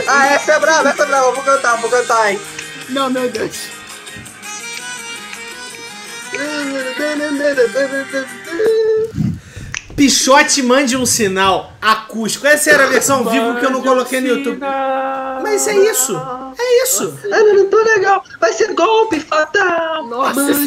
Ah, 0.09 0.29
essa 0.29 0.53
é 0.55 0.59
brava, 0.59 0.89
essa 0.89 1.03
é 1.03 1.07
brava. 1.07 1.33
Vou 1.33 1.45
cantar, 1.45 1.77
vou 1.83 1.91
cantar, 1.91 2.33
hein? 2.33 2.41
Não, 2.89 3.11
meu 3.11 3.31
Deus. 3.31 3.69
Pichote 9.97 10.63
mande 10.63 10.97
um 10.97 11.07
sinal 11.07 11.73
acústico. 11.81 12.47
Essa 12.47 12.71
era 12.71 12.85
a 12.85 12.89
versão 12.89 13.25
vivo 13.25 13.59
que 13.59 13.65
eu 13.65 13.71
não 13.71 13.81
coloquei 13.81 14.21
no 14.21 14.27
YouTube. 14.29 14.59
Mas 15.43 15.69
é 15.69 15.77
isso. 15.77 16.17
É 16.59 16.83
isso. 16.83 17.19
Ah, 17.33 17.39
não, 17.41 17.55
não 17.55 17.67
tô 17.71 17.77
legal. 17.83 18.25
Vai 18.41 18.53
ser 18.53 18.75
golpe 18.75 19.21
fatal. 19.21 20.07
Nossa, 20.07 20.35
Mano, 20.35 20.59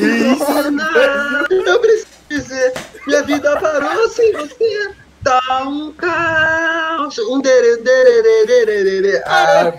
eu 1.49 1.79
preciso 1.79 2.07
dizer. 2.29 2.73
Minha 3.05 3.23
vida 3.23 3.59
parou 3.59 4.09
sem 4.09 4.31
você. 4.33 4.91
Tá 5.23 5.63
um 5.65 5.91
caos. 5.91 7.17
Um 7.17 7.41
dere, 7.41 7.77
dere, 7.77 8.21
dere, 8.23 8.65
dere, 8.65 9.01
dere. 9.01 9.23
Ah. 9.25 9.73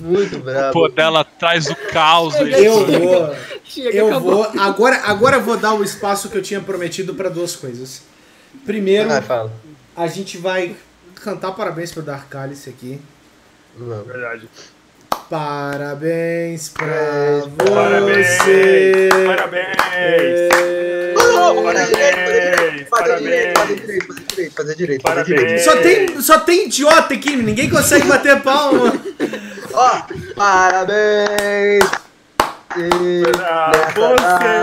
Muito 0.00 0.36
O 0.36 0.40
bravo. 0.40 0.72
pô 0.72 0.88
dela 0.88 1.24
traz 1.24 1.66
o 1.68 1.74
caos 1.90 2.34
aí. 2.36 2.64
Eu 2.64 2.86
vou. 2.86 3.36
Chega, 3.64 3.90
Eu 3.96 4.08
acabou. 4.08 4.44
vou. 4.52 4.60
Agora, 4.60 4.96
agora 5.04 5.36
eu 5.36 5.42
vou 5.42 5.56
dar 5.56 5.72
o 5.74 5.82
espaço 5.82 6.28
que 6.28 6.36
eu 6.36 6.42
tinha 6.42 6.60
prometido 6.60 7.14
pra 7.14 7.28
duas 7.30 7.56
coisas. 7.56 8.02
Primeiro, 8.64 9.10
Ah, 9.12 9.22
fala. 9.22 9.52
a 9.96 10.06
gente 10.06 10.36
vai 10.38 10.76
cantar 11.14 11.52
parabéns 11.52 11.92
pro 11.92 12.02
Dark 12.02 12.28
Cálice 12.28 12.68
aqui. 12.68 13.00
Não. 13.76 14.02
Verdade. 14.04 14.48
Parabéns 15.28 16.68
pra 16.68 16.86
Parabéns! 17.58 18.38
você. 18.38 19.08
Parabéns! 19.26 19.76
É. 19.96 21.14
Parabéns! 21.14 21.56
Fazer 21.66 21.86
direito, 21.86 22.88
fazer 22.88 23.08
Parabéns! 23.08 23.26
direito, 23.80 24.06
fazer 24.06 24.24
direito, 24.26 24.54
fazer 24.54 24.74
direito, 24.76 25.02
fazer 25.02 25.14
Parabéns. 25.14 25.40
direito. 25.40 25.64
Só 25.64 25.76
tem, 25.78 26.20
só 26.20 26.38
tem 26.40 26.66
idiota 26.66 27.14
aqui, 27.14 27.36
ninguém 27.36 27.68
consegue 27.68 28.06
bater 28.06 28.40
palma. 28.42 28.92
Ó, 29.72 30.02
parabéns! 30.36 31.84
Pra 32.68 32.82
você! 33.94 34.54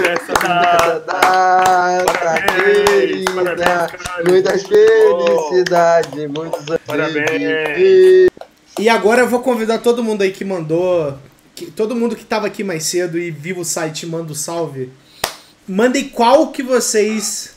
Nessa 0.00 0.32
data! 0.32 1.00
data 1.06 2.04
Parabéns, 2.18 3.24
parabéns, 3.34 4.28
muitas 4.28 4.62
felicidades, 4.66 6.30
muitos 6.30 6.68
anos. 6.68 6.80
Parabéns. 6.86 8.28
E 8.78 8.88
agora 8.88 9.22
eu 9.22 9.28
vou 9.28 9.40
convidar 9.40 9.78
todo 9.78 10.02
mundo 10.04 10.22
aí 10.22 10.30
que 10.32 10.44
mandou. 10.44 11.16
que- 11.54 11.66
todo 11.72 11.96
mundo 11.96 12.14
que 12.14 12.24
tava 12.24 12.46
aqui 12.46 12.62
mais 12.62 12.84
cedo 12.84 13.18
e 13.18 13.32
viu 13.32 13.58
o 13.58 13.64
site 13.64 14.06
manda 14.06 14.30
o 14.32 14.34
salve. 14.36 14.92
Mandem 15.66 16.08
qual 16.08 16.52
que 16.52 16.62
vocês 16.62 17.50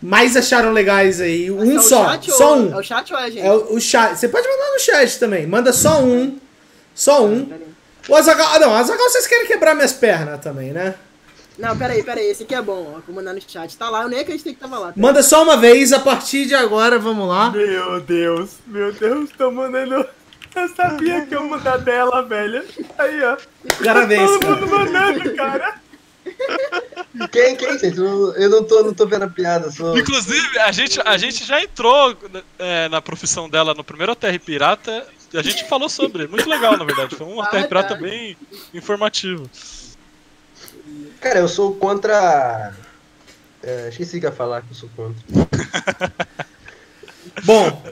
mais 0.00 0.36
acharam 0.36 0.70
legais 0.72 1.20
aí. 1.20 1.50
Mas 1.50 1.68
Um 1.68 1.72
é 1.72 1.78
o 1.78 1.82
só. 1.82 2.04
chat 2.10 2.30
Só 2.30 2.50
ou- 2.56 2.62
um. 2.62 2.72
É 2.72 2.76
o 2.78 2.82
chat 2.82 3.12
ou 3.12 3.18
é 3.18 3.22
a 3.24 3.30
gente? 3.30 3.40
É 3.46 3.52
o, 3.52 3.74
o 3.74 3.80
chat. 3.80 4.16
Você 4.16 4.28
pode 4.28 4.46
mandar 4.46 4.72
no 4.72 4.78
chat 4.80 5.18
também. 5.18 5.46
Manda 5.48 5.72
só 5.72 6.00
um. 6.00 6.38
Só 6.94 7.24
um. 7.26 7.48
O 8.08 8.14
Azagal. 8.14 8.48
Ah, 8.54 8.58
não, 8.60 8.72
Azagal, 8.74 9.08
vocês 9.10 9.26
querem 9.26 9.46
quebrar 9.48 9.74
minhas 9.74 9.92
pernas 9.92 10.40
também, 10.40 10.72
né? 10.72 10.94
Não, 11.58 11.76
peraí, 11.76 12.02
peraí. 12.02 12.26
Esse 12.30 12.42
aqui 12.44 12.54
é 12.54 12.62
bom. 12.62 12.94
Ó, 12.96 13.00
vou 13.06 13.14
mandar 13.14 13.34
no 13.34 13.40
chat. 13.46 13.76
Tá 13.76 13.88
lá, 13.90 14.02
eu 14.02 14.08
nem 14.08 14.20
acreditei 14.20 14.54
que 14.54 14.60
tava 14.60 14.78
lá. 14.78 14.92
Manda 14.96 15.22
só 15.22 15.42
uma 15.42 15.56
vez, 15.56 15.92
a 15.92 16.00
partir 16.00 16.46
de 16.46 16.54
agora, 16.54 16.98
vamos 16.98 17.28
lá. 17.28 17.50
Meu 17.50 18.00
Deus, 18.00 18.50
meu 18.66 18.92
Deus, 18.92 19.30
tô 19.36 19.50
mandando. 19.50 20.06
Eu 20.54 20.68
sabia 20.76 21.24
que 21.24 21.34
eu 21.34 21.42
ia 21.42 21.48
mandar 21.48 21.78
dela, 21.78 22.22
velho. 22.22 22.62
Aí, 22.98 23.22
ó. 23.24 23.36
Parabéns, 23.84 24.30
Todo 24.30 24.40
cara. 24.40 24.54
mundo 24.56 24.70
mandando, 24.70 25.34
cara. 25.34 25.80
Quem, 27.30 27.56
quem, 27.56 27.78
gente? 27.78 27.96
Eu 27.98 28.50
não 28.50 28.64
tô, 28.64 28.82
não 28.82 28.94
tô 28.94 29.06
vendo 29.06 29.24
a 29.24 29.28
piada, 29.28 29.70
sou. 29.70 29.96
Inclusive, 29.96 30.58
a 30.60 30.72
gente, 30.72 31.00
a 31.04 31.16
gente 31.16 31.44
já 31.44 31.62
entrou 31.62 32.16
é, 32.58 32.88
na 32.88 33.00
profissão 33.00 33.48
dela 33.48 33.74
no 33.74 33.84
primeiro 33.84 34.12
ATR 34.12 34.38
Pirata. 34.44 35.06
E 35.32 35.38
a 35.38 35.42
gente 35.42 35.66
falou 35.68 35.88
sobre. 35.88 36.26
Muito 36.26 36.48
legal, 36.48 36.76
na 36.76 36.84
verdade. 36.84 37.14
Foi 37.16 37.26
um 37.26 37.40
Ah, 37.40 37.46
ATR 37.46 37.66
Pirata 37.68 37.94
tá. 37.94 38.00
bem 38.00 38.36
informativo. 38.74 39.48
Cara, 41.20 41.38
eu 41.40 41.48
sou 41.48 41.74
contra. 41.76 42.72
É, 43.62 43.88
esqueci 43.88 44.18
que 44.20 44.26
ia 44.26 44.32
falar 44.32 44.62
que 44.62 44.70
eu 44.70 44.74
sou 44.74 44.88
contra. 44.96 45.22
Bom, 47.44 47.82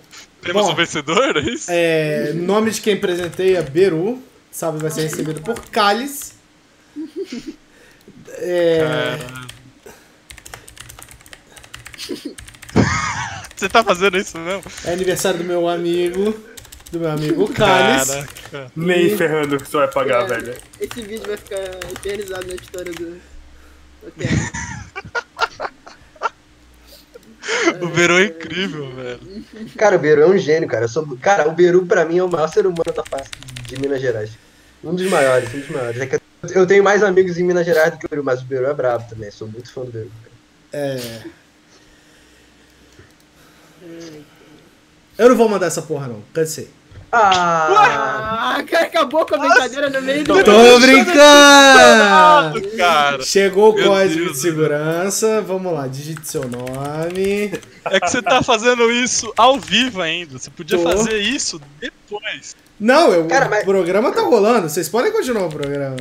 Temos 0.43 0.67
Bom. 0.67 0.73
um 0.73 0.75
vencedor, 0.75 1.37
é 1.37 1.41
isso? 1.41 1.67
é, 1.71 2.33
nome 2.35 2.71
de 2.71 2.81
quem 2.81 2.99
presenteia 2.99 3.63
Beru. 3.63 4.23
Salve 4.51 4.79
vai 4.81 4.91
ser 4.91 5.03
recebido 5.03 5.41
por 5.43 5.61
Cálice. 5.71 6.33
É, 8.39 9.19
Você 13.57 13.69
tá 13.69 13.85
fazendo 13.85 14.17
isso 14.17 14.39
mesmo? 14.39 14.63
é 14.87 14.93
aniversário 14.93 15.39
do 15.39 15.45
meu 15.45 15.69
amigo. 15.69 16.35
Do 16.91 16.99
meu 16.99 17.11
amigo 17.11 17.53
Cálice. 17.53 18.27
Caraca. 18.51 18.73
Nem 18.75 19.17
ferrando 19.17 19.59
que 19.59 19.69
você 19.69 19.77
vai 19.77 19.89
pagar, 19.89 20.25
É, 20.25 20.27
velho. 20.27 20.57
Esse 20.81 21.03
vídeo 21.03 21.27
vai 21.27 21.37
ficar 21.37 21.61
eternizado 21.93 22.47
na 22.49 22.55
história 22.55 22.93
do. 22.93 23.21
Terra. 24.19 24.53
O 27.81 27.89
Verão 27.89 28.19
é 28.19 28.25
incrível, 28.25 28.91
velho. 28.95 29.45
Cara, 29.77 29.97
o 29.97 29.99
Beru 29.99 30.23
é 30.23 30.27
um 30.27 30.39
gênio, 30.39 30.69
cara. 30.69 30.85
Eu 30.85 30.89
sou... 30.89 31.17
Cara, 31.19 31.49
o 31.49 31.53
Beru 31.53 31.87
pra 31.87 32.05
mim 32.05 32.19
é 32.19 32.25
o 32.25 32.29
maior 32.29 32.49
ser 32.49 32.67
humano 32.67 32.93
da 32.95 33.05
face 33.05 33.31
de 33.67 33.79
Minas 33.79 34.01
Gerais. 34.01 34.31
Um 34.83 34.95
dos 34.95 35.09
maiores, 35.11 35.53
um 35.55 35.61
dos 35.61 35.69
maiores. 35.69 36.01
É 36.01 36.07
que 36.07 36.19
eu 36.55 36.67
tenho 36.67 36.83
mais 36.83 37.03
amigos 37.03 37.39
em 37.39 37.45
Minas 37.45 37.67
Gerais 37.67 37.93
do 37.93 37.99
que 37.99 38.07
o 38.07 38.09
Beru, 38.09 38.25
mas 38.25 38.41
o 38.41 38.45
Beru 38.45 38.67
é 38.67 38.75
brabo 38.75 39.09
também. 39.09 39.31
Sou 39.31 39.47
muito 39.47 39.71
fã 39.73 39.83
do 39.83 39.93
Beru. 39.93 40.11
É. 40.73 41.23
Eu 45.19 45.29
não 45.29 45.37
vou 45.37 45.49
mandar 45.49 45.67
essa 45.67 45.83
porra, 45.83 46.09
não. 46.09 46.23
Cansei. 46.33 46.71
Ah, 47.13 48.55
Ah, 48.57 48.63
cara, 48.63 48.87
acabou 48.87 49.27
com 49.27 49.35
a 49.35 49.39
brincadeira 49.39 49.91
no 49.91 50.01
meio 50.03 50.23
do. 50.25 50.45
Tô 50.45 50.79
brincando! 50.81 51.17
Cara. 52.77 53.23
Chegou 53.23 53.73
o 53.73 53.75
Meu 53.75 53.89
código 53.89 54.25
Deus 54.25 54.33
de 54.33 54.39
segurança. 54.39 55.41
Vamos 55.43 55.73
lá, 55.73 55.87
digite 55.87 56.27
seu 56.29 56.43
nome. 56.49 57.53
É 57.85 57.99
que 58.01 58.09
você 58.11 58.23
tá 58.23 58.43
fazendo 58.43 58.91
isso 58.93 59.33
ao 59.37 59.59
vivo 59.59 60.01
ainda. 60.01 60.39
Você 60.39 60.51
podia 60.51 60.79
Tô. 60.79 60.85
fazer 60.85 61.19
isso 61.19 61.61
depois. 61.81 62.55
Não, 62.79 63.13
eu, 63.13 63.27
Cara, 63.27 63.47
o 63.47 63.51
mas- 63.51 63.65
programa 63.65 64.13
tá 64.13 64.21
rolando. 64.23 64.69
Vocês 64.69 64.89
podem 64.89 65.11
continuar 65.13 65.47
o 65.47 65.51
programa. 65.51 65.97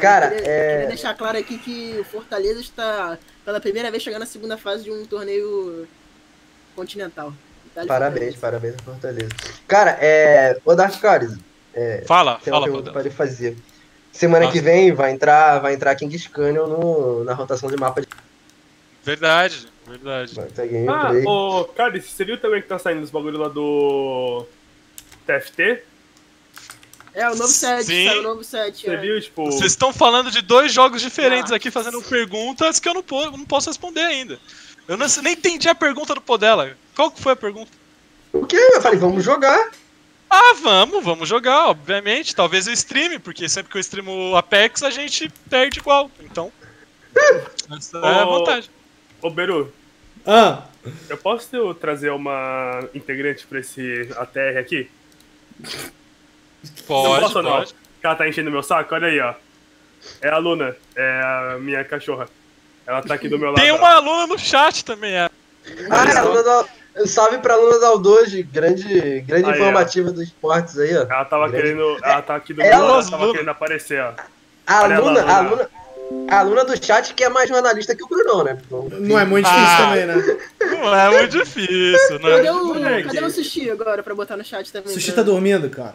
Cara, 0.00 0.26
eu 0.26 0.30
queria, 0.36 0.48
é- 0.50 0.66
eu 0.66 0.72
queria 0.72 0.88
deixar 0.88 1.14
claro 1.14 1.38
aqui 1.38 1.58
que 1.58 1.96
o 2.00 2.04
Fortaleza 2.04 2.60
está 2.60 3.18
pela 3.44 3.60
primeira 3.60 3.90
vez 3.90 4.02
chegando 4.02 4.20
na 4.20 4.26
segunda 4.26 4.56
fase 4.58 4.84
de 4.84 4.90
um 4.90 5.04
torneio 5.06 5.86
continental. 6.74 7.32
Parabéns, 7.86 8.36
parabéns 8.36 8.74
Fortaleza. 8.84 9.28
Cara, 9.68 9.98
é. 10.00 10.58
Ô, 10.64 10.74
Dark 10.74 10.98
Cares, 11.00 11.36
Fala, 12.06 12.40
tem 12.42 12.52
uma 12.52 12.60
fala, 12.60 12.72
pergunta 12.72 13.02
lhe 13.02 13.10
fazer. 13.10 13.56
Semana 14.12 14.48
Ah. 14.48 14.50
que 14.52 14.60
vem 14.60 14.92
vai 14.92 15.10
entrar, 15.12 15.58
vai 15.58 15.74
entrar 15.74 15.94
Kings 15.94 16.28
Canyon 16.30 16.66
no, 16.66 17.24
na 17.24 17.34
rotação 17.34 17.68
de 17.68 17.76
mapa 17.76 18.00
de. 18.00 18.08
Verdade, 19.04 19.68
verdade. 19.86 20.34
Ah, 20.88 21.12
ô, 21.28 21.64
cara, 21.66 22.00
você 22.00 22.24
viu 22.24 22.40
também 22.40 22.62
que 22.62 22.66
tá 22.68 22.78
saindo 22.78 23.02
os 23.02 23.10
bagulho 23.10 23.38
lá 23.38 23.48
do 23.48 24.46
TFT? 25.26 25.82
É, 27.14 27.26
o 27.30 27.34
novo 27.34 27.48
set, 27.48 27.84
Sim. 27.84 28.08
saiu 28.08 28.20
o 28.20 28.22
novo 28.22 28.44
set. 28.44 28.80
Você 28.84 28.90
é. 28.90 28.96
viu, 28.96 29.20
tipo. 29.20 29.44
Vocês 29.46 29.72
estão 29.72 29.92
falando 29.92 30.30
de 30.30 30.42
dois 30.42 30.72
jogos 30.72 31.00
diferentes 31.02 31.52
Ah. 31.52 31.56
aqui, 31.56 31.70
fazendo 31.70 32.00
perguntas 32.02 32.78
que 32.80 32.88
eu 32.88 32.94
não, 32.94 33.02
po- 33.02 33.30
não 33.30 33.44
posso 33.44 33.68
responder 33.70 34.00
ainda. 34.00 34.38
Eu 34.88 34.96
não, 34.96 35.06
nem 35.22 35.32
entendi 35.34 35.68
a 35.68 35.74
pergunta 35.74 36.14
do 36.14 36.20
Podela. 36.20 36.76
Qual 36.96 37.10
que 37.10 37.20
foi 37.22 37.34
a 37.34 37.36
pergunta? 37.36 37.70
O 38.32 38.44
quê? 38.46 38.56
Eu 38.56 38.80
falei, 38.82 38.98
vamos 38.98 39.22
jogar. 39.22 39.70
Ah, 40.28 40.54
vamos, 40.60 41.04
vamos 41.04 41.28
jogar, 41.28 41.68
obviamente. 41.68 42.34
Talvez 42.34 42.66
eu 42.66 42.72
streame, 42.72 43.18
porque 43.18 43.48
sempre 43.48 43.70
que 43.70 43.76
eu 43.78 43.80
streamo 43.80 44.34
Apex 44.34 44.82
a 44.82 44.90
gente 44.90 45.30
perde 45.48 45.78
igual. 45.78 46.10
Então. 46.20 46.50
Essa 47.76 47.98
é 47.98 48.20
a 48.20 48.24
vantagem. 48.24 48.70
Ô, 49.22 49.30
Beru, 49.30 49.72
Ah, 50.26 50.64
eu 51.08 51.16
posso 51.16 51.48
ter- 51.48 51.74
trazer 51.76 52.10
uma 52.10 52.88
integrante 52.94 53.46
pra 53.46 53.60
esse 53.60 54.08
ATR 54.16 54.58
aqui? 54.58 54.90
não 55.60 55.70
Pode, 56.86 57.20
posso 57.22 57.42
não. 57.42 57.50
pode. 57.50 57.74
Que 58.00 58.06
ela 58.06 58.16
tá 58.16 58.28
enchendo 58.28 58.50
meu 58.50 58.62
saco, 58.62 58.94
olha 58.94 59.08
aí, 59.08 59.20
ó. 59.20 59.34
É 60.20 60.28
a 60.28 60.38
Luna, 60.38 60.76
é 60.94 61.20
a 61.54 61.58
minha 61.60 61.84
cachorra. 61.84 62.28
Ela 62.86 63.02
tá 63.02 63.14
aqui 63.14 63.28
do 63.28 63.38
meu 63.38 63.48
lado. 63.50 63.60
Tem 63.60 63.70
ó. 63.70 63.76
uma 63.76 63.90
aluna 63.94 64.26
no 64.26 64.38
chat 64.38 64.84
também, 64.84 65.12
é. 65.14 65.30
Ah, 65.90 66.04
é 66.08 66.16
a 66.16 66.22
Luna 66.22 66.42
Salve 67.04 67.38
pra 67.38 67.56
Luna 67.56 67.78
da 67.78 67.88
Aldoge, 67.88 68.42
grande, 68.42 69.20
grande 69.20 69.44
Aí, 69.44 69.52
ó. 69.52 69.54
informativa 69.56 70.10
dos 70.12 70.22
esportes 70.22 70.78
aí, 70.78 70.96
ó. 70.96 71.02
Ela 71.02 71.24
tava 71.26 71.48
Grande. 71.48 71.62
querendo. 71.74 71.98
Ela 72.02 72.22
tá 72.22 72.36
aqui 72.36 72.54
do 72.54 72.62
Ela- 72.62 72.76
meu 72.76 72.86
lado, 72.86 73.00
ela 73.00 73.10
tava 73.10 73.22
Luna. 73.22 73.32
querendo 73.34 73.48
aparecer, 73.50 74.00
ó. 74.02 74.12
A 74.66 74.82
Olha 74.82 74.98
Luna, 75.00 75.22
a 75.22 75.40
Luna. 75.40 75.70
A 76.30 76.42
Luna 76.42 76.64
do 76.64 76.84
chat 76.84 77.12
que 77.14 77.24
é 77.24 77.28
mais 77.28 77.48
jornalista 77.48 77.94
que 77.94 78.02
o 78.04 78.06
Brunão, 78.08 78.44
né? 78.44 78.56
Então, 78.64 78.88
não 79.00 79.18
é 79.18 79.24
muito 79.24 79.44
difícil 79.44 79.66
Ah. 79.68 79.76
também, 79.88 80.06
né? 80.06 80.38
Não 80.60 80.94
é 80.94 81.10
muito 81.18 81.38
difícil, 81.38 82.20
Cadê 82.20 82.42
né? 82.42 82.52
o, 82.52 82.64
Moleque. 82.64 83.08
cadê 83.08 83.24
o 83.24 83.30
sushi 83.30 83.68
agora 83.70 84.02
pra 84.04 84.14
botar 84.14 84.36
no 84.36 84.44
chat 84.44 84.72
também? 84.72 84.92
Sushi 84.94 85.12
pra- 85.12 85.16
tá 85.16 85.22
dormindo, 85.30 85.68
cara. 85.68 85.94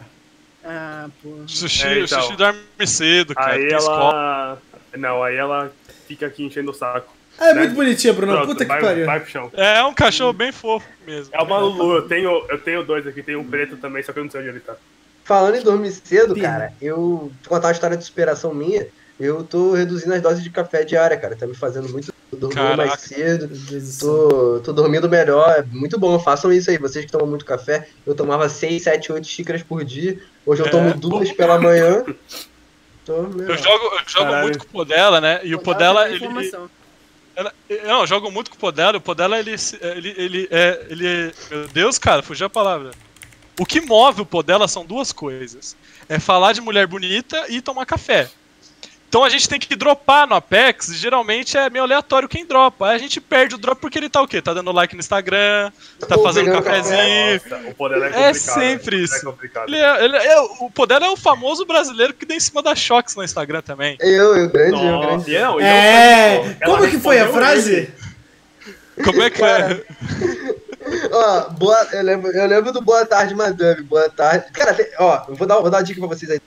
Ah, 0.64 1.06
pô. 1.22 1.38
Sushi, 1.48 1.86
É, 1.86 1.98
então. 2.00 2.20
sushi 2.22 2.36
dorme 2.36 2.60
cedo, 2.86 3.34
cara. 3.34 3.54
Aí 3.54 3.66
tem 3.68 3.76
escola. 3.76 4.12
ela. 4.12 4.58
Não, 4.96 5.22
aí 5.24 5.34
ela 5.36 5.72
fica 6.06 6.26
aqui 6.26 6.44
enchendo 6.44 6.70
o 6.70 6.74
saco. 6.74 7.12
Ah, 7.42 7.50
é 7.50 7.54
Né? 7.54 7.60
muito 7.62 7.74
bonitinha, 7.74 8.12
Bruno. 8.12 8.32
Pronto, 8.34 8.46
Puta 8.48 8.64
que 8.64 8.68
vai, 8.68 8.80
pariu. 8.80 9.06
vai 9.06 9.20
pro 9.20 9.30
chão. 9.30 9.50
É 9.54 9.82
um 9.84 9.92
cachorro 9.94 10.32
bem 10.32 10.52
fofo 10.52 10.86
mesmo. 11.06 11.34
É 11.34 11.42
uma 11.42 11.58
Lulu, 11.58 11.96
eu 11.96 12.08
tenho, 12.08 12.44
eu 12.48 12.58
tenho 12.60 12.84
dois 12.84 13.06
aqui, 13.06 13.22
tem 13.22 13.34
um 13.36 13.44
preto 13.44 13.76
também, 13.76 14.02
só 14.02 14.12
que 14.12 14.18
eu 14.20 14.24
não 14.24 14.30
sei 14.30 14.40
onde 14.40 14.50
ele 14.50 14.60
tá. 14.60 14.76
Falando 15.24 15.56
em 15.56 15.62
dormir 15.62 15.90
cedo, 15.92 16.34
Pina. 16.34 16.48
cara, 16.48 16.72
eu 16.80 16.96
vou 16.96 17.32
contar 17.48 17.68
uma 17.68 17.72
história 17.72 17.96
de 17.96 18.04
superação 18.04 18.54
minha. 18.54 18.86
Eu 19.20 19.44
tô 19.44 19.72
reduzindo 19.72 20.14
as 20.14 20.20
doses 20.22 20.42
de 20.42 20.50
café 20.50 20.84
diária, 20.84 21.16
cara. 21.16 21.36
Tá 21.36 21.46
me 21.46 21.54
fazendo 21.54 21.88
muito 21.88 22.12
dormir 22.32 22.54
Caraca. 22.54 22.86
mais 22.86 23.00
cedo. 23.00 23.48
Tô, 24.00 24.60
tô 24.64 24.72
dormindo 24.72 25.08
melhor, 25.08 25.48
é 25.58 25.62
muito 25.62 25.98
bom. 25.98 26.18
Façam 26.18 26.52
isso 26.52 26.70
aí. 26.70 26.78
Vocês 26.78 27.04
que 27.04 27.12
tomam 27.12 27.26
muito 27.28 27.44
café, 27.44 27.86
eu 28.06 28.14
tomava 28.14 28.48
6, 28.48 28.82
7, 28.82 29.12
8 29.12 29.26
xícaras 29.26 29.62
por 29.62 29.84
dia. 29.84 30.18
Hoje 30.46 30.62
eu 30.62 30.66
É, 30.66 30.70
tomo 30.70 30.94
duas 30.94 31.30
pela 31.32 31.60
manhã. 31.60 32.04
Tô 33.04 33.22
melhor. 33.22 33.50
Eu 33.50 33.58
jogo, 33.58 33.84
eu 33.84 33.98
jogo 34.06 34.24
Caralho. 34.24 34.42
muito 34.42 34.58
com 34.58 34.64
o 34.64 34.68
Podela, 34.68 35.20
né? 35.20 35.40
E 35.44 35.54
o 35.54 35.58
Podela, 35.60 36.08
ele. 36.08 36.26
Ela- 37.36 37.54
Não, 37.84 38.06
jogo 38.06 38.30
muito 38.30 38.50
com 38.50 38.56
o 38.56 38.60
Podela. 38.60 38.98
O 38.98 39.00
Podela, 39.00 39.38
ele, 39.38 39.54
ele, 39.80 40.14
ele, 40.16 40.48
é, 40.50 40.86
ele 40.90 41.06
é. 41.06 41.32
Meu 41.50 41.68
Deus, 41.68 41.98
cara, 41.98 42.22
fugiu 42.22 42.46
a 42.46 42.50
palavra. 42.50 42.90
O 43.58 43.66
que 43.66 43.80
move 43.80 44.22
o 44.22 44.26
Podela 44.26 44.66
são 44.68 44.84
duas 44.84 45.12
coisas: 45.12 45.76
é 46.08 46.18
falar 46.18 46.52
de 46.52 46.60
mulher 46.60 46.86
bonita 46.86 47.46
e 47.48 47.60
tomar 47.60 47.86
café. 47.86 48.30
Então 49.12 49.22
a 49.22 49.28
gente 49.28 49.46
tem 49.46 49.60
que 49.60 49.76
dropar 49.76 50.26
no 50.26 50.34
Apex, 50.34 50.88
e 50.88 50.94
geralmente 50.94 51.54
é 51.58 51.68
meio 51.68 51.84
aleatório 51.84 52.26
quem 52.26 52.46
dropa. 52.46 52.86
Aí 52.88 52.96
a 52.96 52.98
gente 52.98 53.20
perde 53.20 53.54
o 53.54 53.58
drop 53.58 53.78
porque 53.78 53.98
ele 53.98 54.08
tá 54.08 54.22
o 54.22 54.26
quê? 54.26 54.40
Tá 54.40 54.54
dando 54.54 54.72
like 54.72 54.94
no 54.94 55.00
Instagram, 55.00 55.70
tá 56.08 56.16
Ou 56.16 56.22
fazendo 56.22 56.50
cafezinho. 56.50 57.34
Nossa, 57.34 57.68
o 57.68 57.74
poder 57.74 57.96
é 58.00 58.06
É 58.06 58.10
complicado. 58.10 58.34
sempre 58.54 58.74
o 58.74 58.88
poder 58.88 59.04
isso. 59.04 59.14
É 59.16 59.20
complicado. 59.20 59.68
Ele 59.68 59.76
é, 59.76 60.04
ele 60.06 60.16
é- 60.16 60.40
o 60.60 60.70
Podela 60.70 61.04
é 61.04 61.10
o 61.10 61.16
famoso 61.18 61.66
brasileiro 61.66 62.14
que 62.14 62.24
dá 62.24 62.34
em 62.34 62.40
cima 62.40 62.62
da 62.62 62.74
Shox 62.74 63.14
no 63.14 63.22
Instagram 63.22 63.60
também. 63.60 63.98
Eu, 64.00 64.34
eu 64.34 64.48
grande, 64.48 64.82
eu 64.82 65.00
grande. 65.00 65.30
e 65.30 65.38
não, 65.38 65.60
e 65.60 65.62
É, 65.62 66.38
não, 66.38 66.44
ela 66.46 66.78
como 66.78 66.90
que 66.90 66.98
foi 66.98 67.18
a 67.18 67.28
frase? 67.30 67.92
Como 69.04 69.20
é 69.22 69.28
que 69.28 69.38
foi? 69.38 69.46
Cara. 69.48 69.84
Ó, 71.12 71.50
boa, 71.50 71.86
eu, 71.92 72.02
lembro, 72.02 72.30
eu 72.32 72.46
lembro 72.46 72.72
do 72.72 72.80
Boa 72.80 73.04
Tarde, 73.04 73.34
Madame. 73.34 73.82
Boa 73.82 74.08
tarde. 74.08 74.46
Cara, 74.52 74.72
tem- 74.72 74.86
ó, 74.98 75.24
eu 75.28 75.34
vou 75.34 75.46
dar, 75.46 75.56
vou 75.60 75.70
dar 75.70 75.78
uma 75.78 75.84
dica 75.84 76.00
pra 76.00 76.08
vocês 76.08 76.30
aí. 76.30 76.40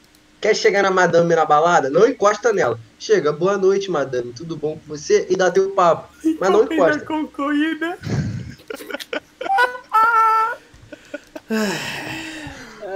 Quer 0.46 0.56
chegar 0.56 0.84
na 0.84 0.92
Madame 0.92 1.34
na 1.34 1.44
balada? 1.44 1.90
Não 1.90 2.08
encosta 2.08 2.54
nela. 2.54 2.80
Chega, 3.00 3.34
boa 3.34 3.58
noite, 3.58 3.90
Madame. 3.90 4.32
Tudo 4.32 4.56
bom 4.56 4.74
com 4.78 4.96
você? 4.96 5.26
E 5.28 5.36
dá 5.36 5.50
teu 5.50 5.72
papo. 5.72 6.08
Mas 6.40 6.52
não 6.52 6.68
Corrida 6.68 6.76
encosta. 6.76 7.00
concluída. 7.08 7.98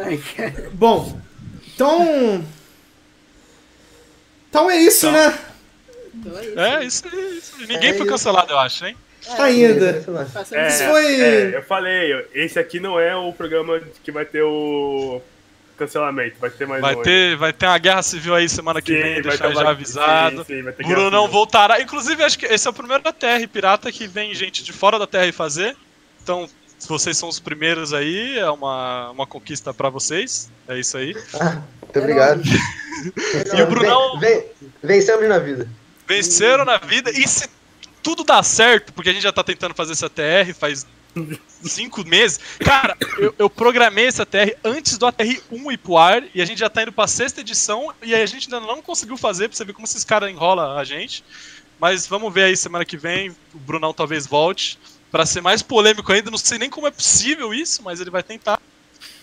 Ai, 0.03 0.17
cara. 0.35 0.69
Bom, 0.73 1.19
então. 1.73 2.45
Então 4.49 4.69
é 4.69 4.77
isso, 4.77 5.07
Então. 5.07 5.11
né? 5.30 5.39
Então 6.13 6.38
é 6.38 6.45
isso. 6.45 6.59
É, 6.59 6.85
isso, 6.85 7.07
aí, 7.11 7.38
isso. 7.38 7.55
aí. 7.61 7.65
Ninguém 7.67 7.89
É 7.89 7.93
foi 7.93 8.01
isso. 8.03 8.05
cancelado, 8.11 8.51
eu 8.51 8.59
acho, 8.59 8.85
hein? 8.85 8.95
Ainda. 9.39 9.93
Passamos 10.34 10.51
É, 10.51 10.67
Isso 10.67 10.84
foi- 10.85 11.21
é, 11.21 11.55
eu 11.57 11.63
falei, 11.63 12.27
esse 12.34 12.57
aqui 12.59 12.80
não 12.80 12.99
é 12.99 13.15
o 13.15 13.34
programa 13.34 13.80
que 14.03 14.11
vai 14.11 14.26
ter 14.26 14.41
o 14.43 15.19
cancelamento, 15.80 16.35
vai 16.39 16.49
ter 16.49 16.68
mais 16.68 16.81
Vai 16.81 16.95
um. 16.95 17.01
ter, 17.01 17.35
vai 17.38 17.51
ter 17.53 17.65
uma 17.65 17.77
guerra 17.77 18.03
civil 18.03 18.35
aí 18.35 18.47
semana 18.47 18.81
que 18.81 18.93
Sim, 18.93 19.01
vem, 19.01 19.14
vai 19.14 19.22
deixar 19.23 19.47
ter 19.47 19.53
já 19.56 19.61
uma- 19.61 19.72
avisado. 19.72 20.45
sim, 20.45 20.56
sim, 20.57 20.61
vai 20.64 20.73
ter 20.73 20.84
Bruno 20.85 21.10
não 21.10 21.22
civil. 21.23 21.31
voltará. 21.31 21.81
Inclusive, 21.81 22.23
acho 22.23 22.38
que 22.38 22.45
esse 22.45 22.68
é 22.68 22.69
o 22.69 22.73
primeiro 22.73 23.01
da 23.01 23.11
TR 23.11 23.47
Pirata 23.51 23.91
que 23.91 24.06
vem 24.07 24.35
gente 24.35 24.64
de 24.64 24.72
fora 24.73 24.99
da 24.99 25.07
TR 25.07 25.31
fazer. 25.34 25.76
Então, 26.22 26.47
se 26.77 26.88
vocês 26.88 27.18
são 27.18 27.27
os 27.30 27.39
primeiros 27.39 27.93
aí, 27.93 28.38
é 28.38 28.49
uma, 28.51 29.10
uma 29.11 29.26
conquista 29.26 29.73
pra 29.73 29.89
vocês. 29.89 30.49
É 30.68 30.80
isso 30.80 30.97
aí. 30.97 31.15
Ah, 31.39 31.61
muito 31.81 31.99
obrigado. 31.99 32.41
E 33.56 33.61
o 33.61 33.68
Brunão- 33.68 34.19
vem- 34.19 34.43
vencemos 34.84 35.26
na 35.30 35.39
vida. 35.39 35.65
Venceram 36.06 36.65
na 36.65 36.77
vida. 36.77 37.10
E 37.11 37.26
se 37.26 37.47
tudo 38.03 38.26
dá 38.26 38.43
certo, 38.43 38.91
porque 38.91 39.10
a 39.10 39.14
gente 39.14 39.23
já 39.23 39.31
tá 39.31 39.41
tentando 39.41 39.73
fazer 39.73 39.93
essa 39.93 40.10
TR 40.10 40.53
faz 40.53 40.85
cinco 41.63 42.05
meses. 42.07 42.39
Cara, 42.59 42.95
eu, 43.17 43.33
eu 43.37 43.49
programei 43.49 44.05
essa 44.07 44.25
TR 44.25 44.55
antes 44.63 44.97
do 44.97 45.05
ATR 45.05 45.39
1 45.51 45.71
ir 45.71 45.77
pro 45.77 45.97
ar 45.97 46.23
e 46.33 46.41
a 46.41 46.45
gente 46.45 46.59
já 46.59 46.69
tá 46.69 46.83
indo 46.83 46.91
pra 46.91 47.07
sexta 47.07 47.41
edição 47.41 47.93
e 48.01 48.13
aí 48.15 48.21
a 48.21 48.25
gente 48.25 48.53
ainda 48.53 48.65
não 48.65 48.81
conseguiu 48.81 49.17
fazer 49.17 49.47
pra 49.49 49.57
você 49.57 49.65
ver 49.65 49.73
como 49.73 49.85
esses 49.85 50.03
caras 50.03 50.29
enrolam 50.31 50.77
a 50.77 50.83
gente. 50.83 51.23
Mas 51.79 52.05
vamos 52.07 52.33
ver 52.33 52.43
aí 52.43 52.57
semana 52.57 52.83
que 52.85 52.97
vem. 52.97 53.29
O 53.53 53.57
Brunão 53.59 53.93
talvez 53.93 54.27
volte 54.27 54.77
pra 55.11 55.25
ser 55.25 55.41
mais 55.41 55.61
polêmico 55.61 56.11
ainda. 56.11 56.29
Não 56.29 56.37
sei 56.37 56.57
nem 56.57 56.69
como 56.69 56.87
é 56.87 56.91
possível 56.91 57.53
isso, 57.53 57.81
mas 57.83 58.01
ele 58.01 58.09
vai 58.09 58.21
tentar. 58.23 58.59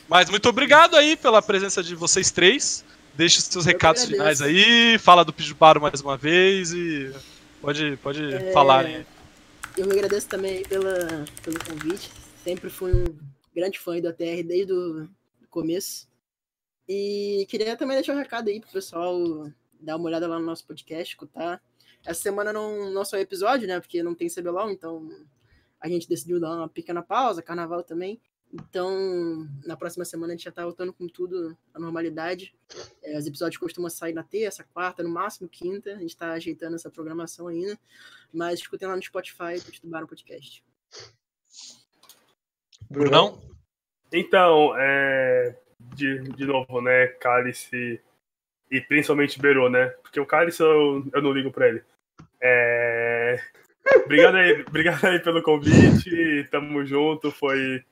Mas 0.09 0.31
muito 0.31 0.49
obrigado 0.49 0.97
aí 0.97 1.17
pela 1.17 1.43
presença 1.43 1.83
de 1.83 1.95
vocês 1.95 2.31
três. 2.31 2.85
Deixe 3.15 3.39
os 3.39 3.45
seus 3.45 3.67
Eu 3.67 3.73
recados 3.73 4.03
agradeço. 4.05 4.37
finais 4.37 4.43
aí, 4.43 4.99
fala 4.99 5.25
do 5.25 5.33
Pijubaro 5.33 5.81
mais 5.81 6.01
uma 6.01 6.17
vez 6.17 6.73
e 6.73 7.11
pode, 7.61 7.99
pode 8.03 8.35
É, 8.35 8.53
falar 8.53 8.85
aí. 8.85 9.07
Eu 9.77 9.93
agradeço 9.93 10.27
também 10.27 10.63
pela, 10.63 11.25
pelo 11.45 11.59
convite. 11.63 12.11
Sempre 12.43 12.71
fui 12.71 12.95
um 12.95 13.19
grande 13.55 13.79
fã 13.79 14.01
do 14.01 14.09
ATR 14.09 14.43
desde 14.43 14.73
o 14.73 15.07
começo. 15.51 16.09
E 16.89 17.47
queria 17.51 17.77
também 17.77 17.97
deixar 17.97 18.15
um 18.15 18.19
recado 18.19 18.49
aí 18.49 18.59
pro 18.59 18.71
pessoal 18.71 19.19
dar 19.79 19.97
uma 19.97 20.07
olhada 20.07 20.27
lá 20.27 20.39
no 20.39 20.47
nosso 20.47 20.67
podcast, 20.67 21.13
escutar. 21.13 21.63
Essa 22.07 22.23
semana 22.23 22.55
não, 22.55 22.91
não 22.91 23.05
saiu 23.05 23.23
episódio, 23.23 23.69
né? 23.69 23.79
Porque 23.79 24.03
não 24.03 24.15
tem 24.15 24.29
CBLOL, 24.29 24.71
então 24.71 25.11
a 25.79 25.89
gente 25.89 26.09
decidiu 26.09 26.41
dar 26.41 26.57
uma 26.57 26.69
pequena 26.69 27.03
pausa, 27.03 27.43
carnaval 27.43 27.83
também. 27.83 28.19
Então, 28.53 29.47
na 29.65 29.77
próxima 29.77 30.05
semana 30.05 30.33
a 30.33 30.37
gente 30.37 30.45
já 30.45 30.53
tá 30.53 30.63
voltando 30.63 30.93
com 30.93 31.07
tudo 31.07 31.57
à 31.75 31.79
normalidade. 31.79 32.55
É, 33.03 33.19
os 33.19 33.27
episódios 33.27 33.59
costumam 33.59 33.91
sair 33.91 34.15
na 34.15 34.23
terça, 34.23 34.65
quarta, 34.65 35.03
no 35.03 35.11
máximo 35.11 35.49
quinta. 35.49 35.95
A 35.95 35.99
gente 35.99 36.17
tá 36.17 36.33
ajeitando 36.33 36.77
essa 36.77 36.91
programação 36.91 37.49
ainda. 37.49 37.79
Mas 38.33 38.61
escutem 38.61 38.89
lá 38.89 38.97
no 38.97 39.03
Spotify, 39.03 39.61
Bar, 39.85 40.05
um 40.05 40.07
podcast. 40.07 40.65
Brunão? 42.89 43.41
Então, 44.13 44.73
é, 44.79 45.59
de, 45.95 46.21
de 46.21 46.47
novo, 46.47 46.81
né, 46.81 47.09
Cálice 47.09 48.01
e 48.71 48.81
principalmente 48.81 49.41
Beru, 49.41 49.69
né? 49.69 49.89
Porque 50.03 50.21
o 50.21 50.27
Cálice 50.27 50.63
eu, 50.63 51.05
eu 51.13 51.23
não 51.23 51.33
ligo 51.33 51.51
pra 51.51 51.69
ele. 51.69 51.83
É, 52.41 53.41
obrigado, 54.05 54.37
aí, 54.37 54.63
obrigado 54.67 55.05
aí 55.05 55.19
pelo 55.21 55.43
convite, 55.43 56.47
tamo 56.51 56.85
junto, 56.85 57.31
foi 57.31 57.85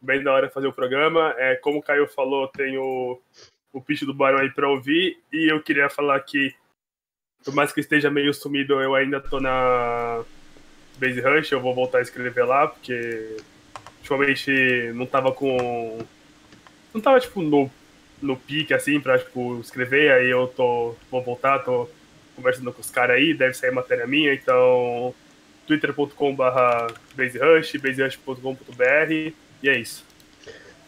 bem 0.00 0.22
da 0.22 0.32
hora 0.32 0.50
fazer 0.50 0.66
o 0.66 0.72
programa. 0.72 1.34
É, 1.38 1.56
como 1.56 1.78
o 1.78 1.82
Caio 1.82 2.06
falou, 2.08 2.48
tem 2.48 2.78
o, 2.78 3.20
pitch 3.86 4.02
do 4.02 4.14
Barão 4.14 4.38
aí 4.38 4.50
pra 4.50 4.68
ouvir, 4.68 5.18
e 5.32 5.50
eu 5.50 5.62
queria 5.62 5.88
falar 5.88 6.18
que, 6.20 6.54
por 7.44 7.54
mais 7.54 7.72
que 7.72 7.80
esteja 7.80 8.10
meio 8.10 8.34
sumido, 8.34 8.80
eu 8.80 8.94
ainda 8.94 9.20
tô 9.20 9.40
na 9.40 10.24
Base 10.98 11.20
Rush, 11.20 11.52
eu 11.52 11.60
vou 11.60 11.74
voltar 11.74 11.98
a 11.98 12.02
escrever 12.02 12.44
lá, 12.44 12.66
porque 12.66 13.36
ultimamente 13.98 14.92
não 14.94 15.06
tava 15.06 15.32
com. 15.32 15.98
Não 16.92 17.00
tava, 17.00 17.20
tipo, 17.20 17.42
no, 17.42 17.70
no 18.20 18.36
pique, 18.36 18.74
assim, 18.74 19.00
pra, 19.00 19.18
tipo, 19.18 19.60
escrever, 19.60 20.12
aí 20.12 20.30
eu 20.30 20.48
tô. 20.48 20.94
Vou 21.10 21.22
voltar, 21.22 21.60
tô 21.60 21.88
conversando 22.34 22.72
com 22.72 22.80
os 22.80 22.90
caras 22.90 23.16
aí, 23.16 23.34
deve 23.34 23.54
sair 23.54 23.70
matéria 23.70 24.06
minha, 24.06 24.32
então. 24.34 25.14
twitter.com.br 25.66 26.94
baserush, 27.14 27.76
baserush.com.br, 27.78 29.32
e 29.62 29.68
é 29.68 29.78
isso. 29.78 30.08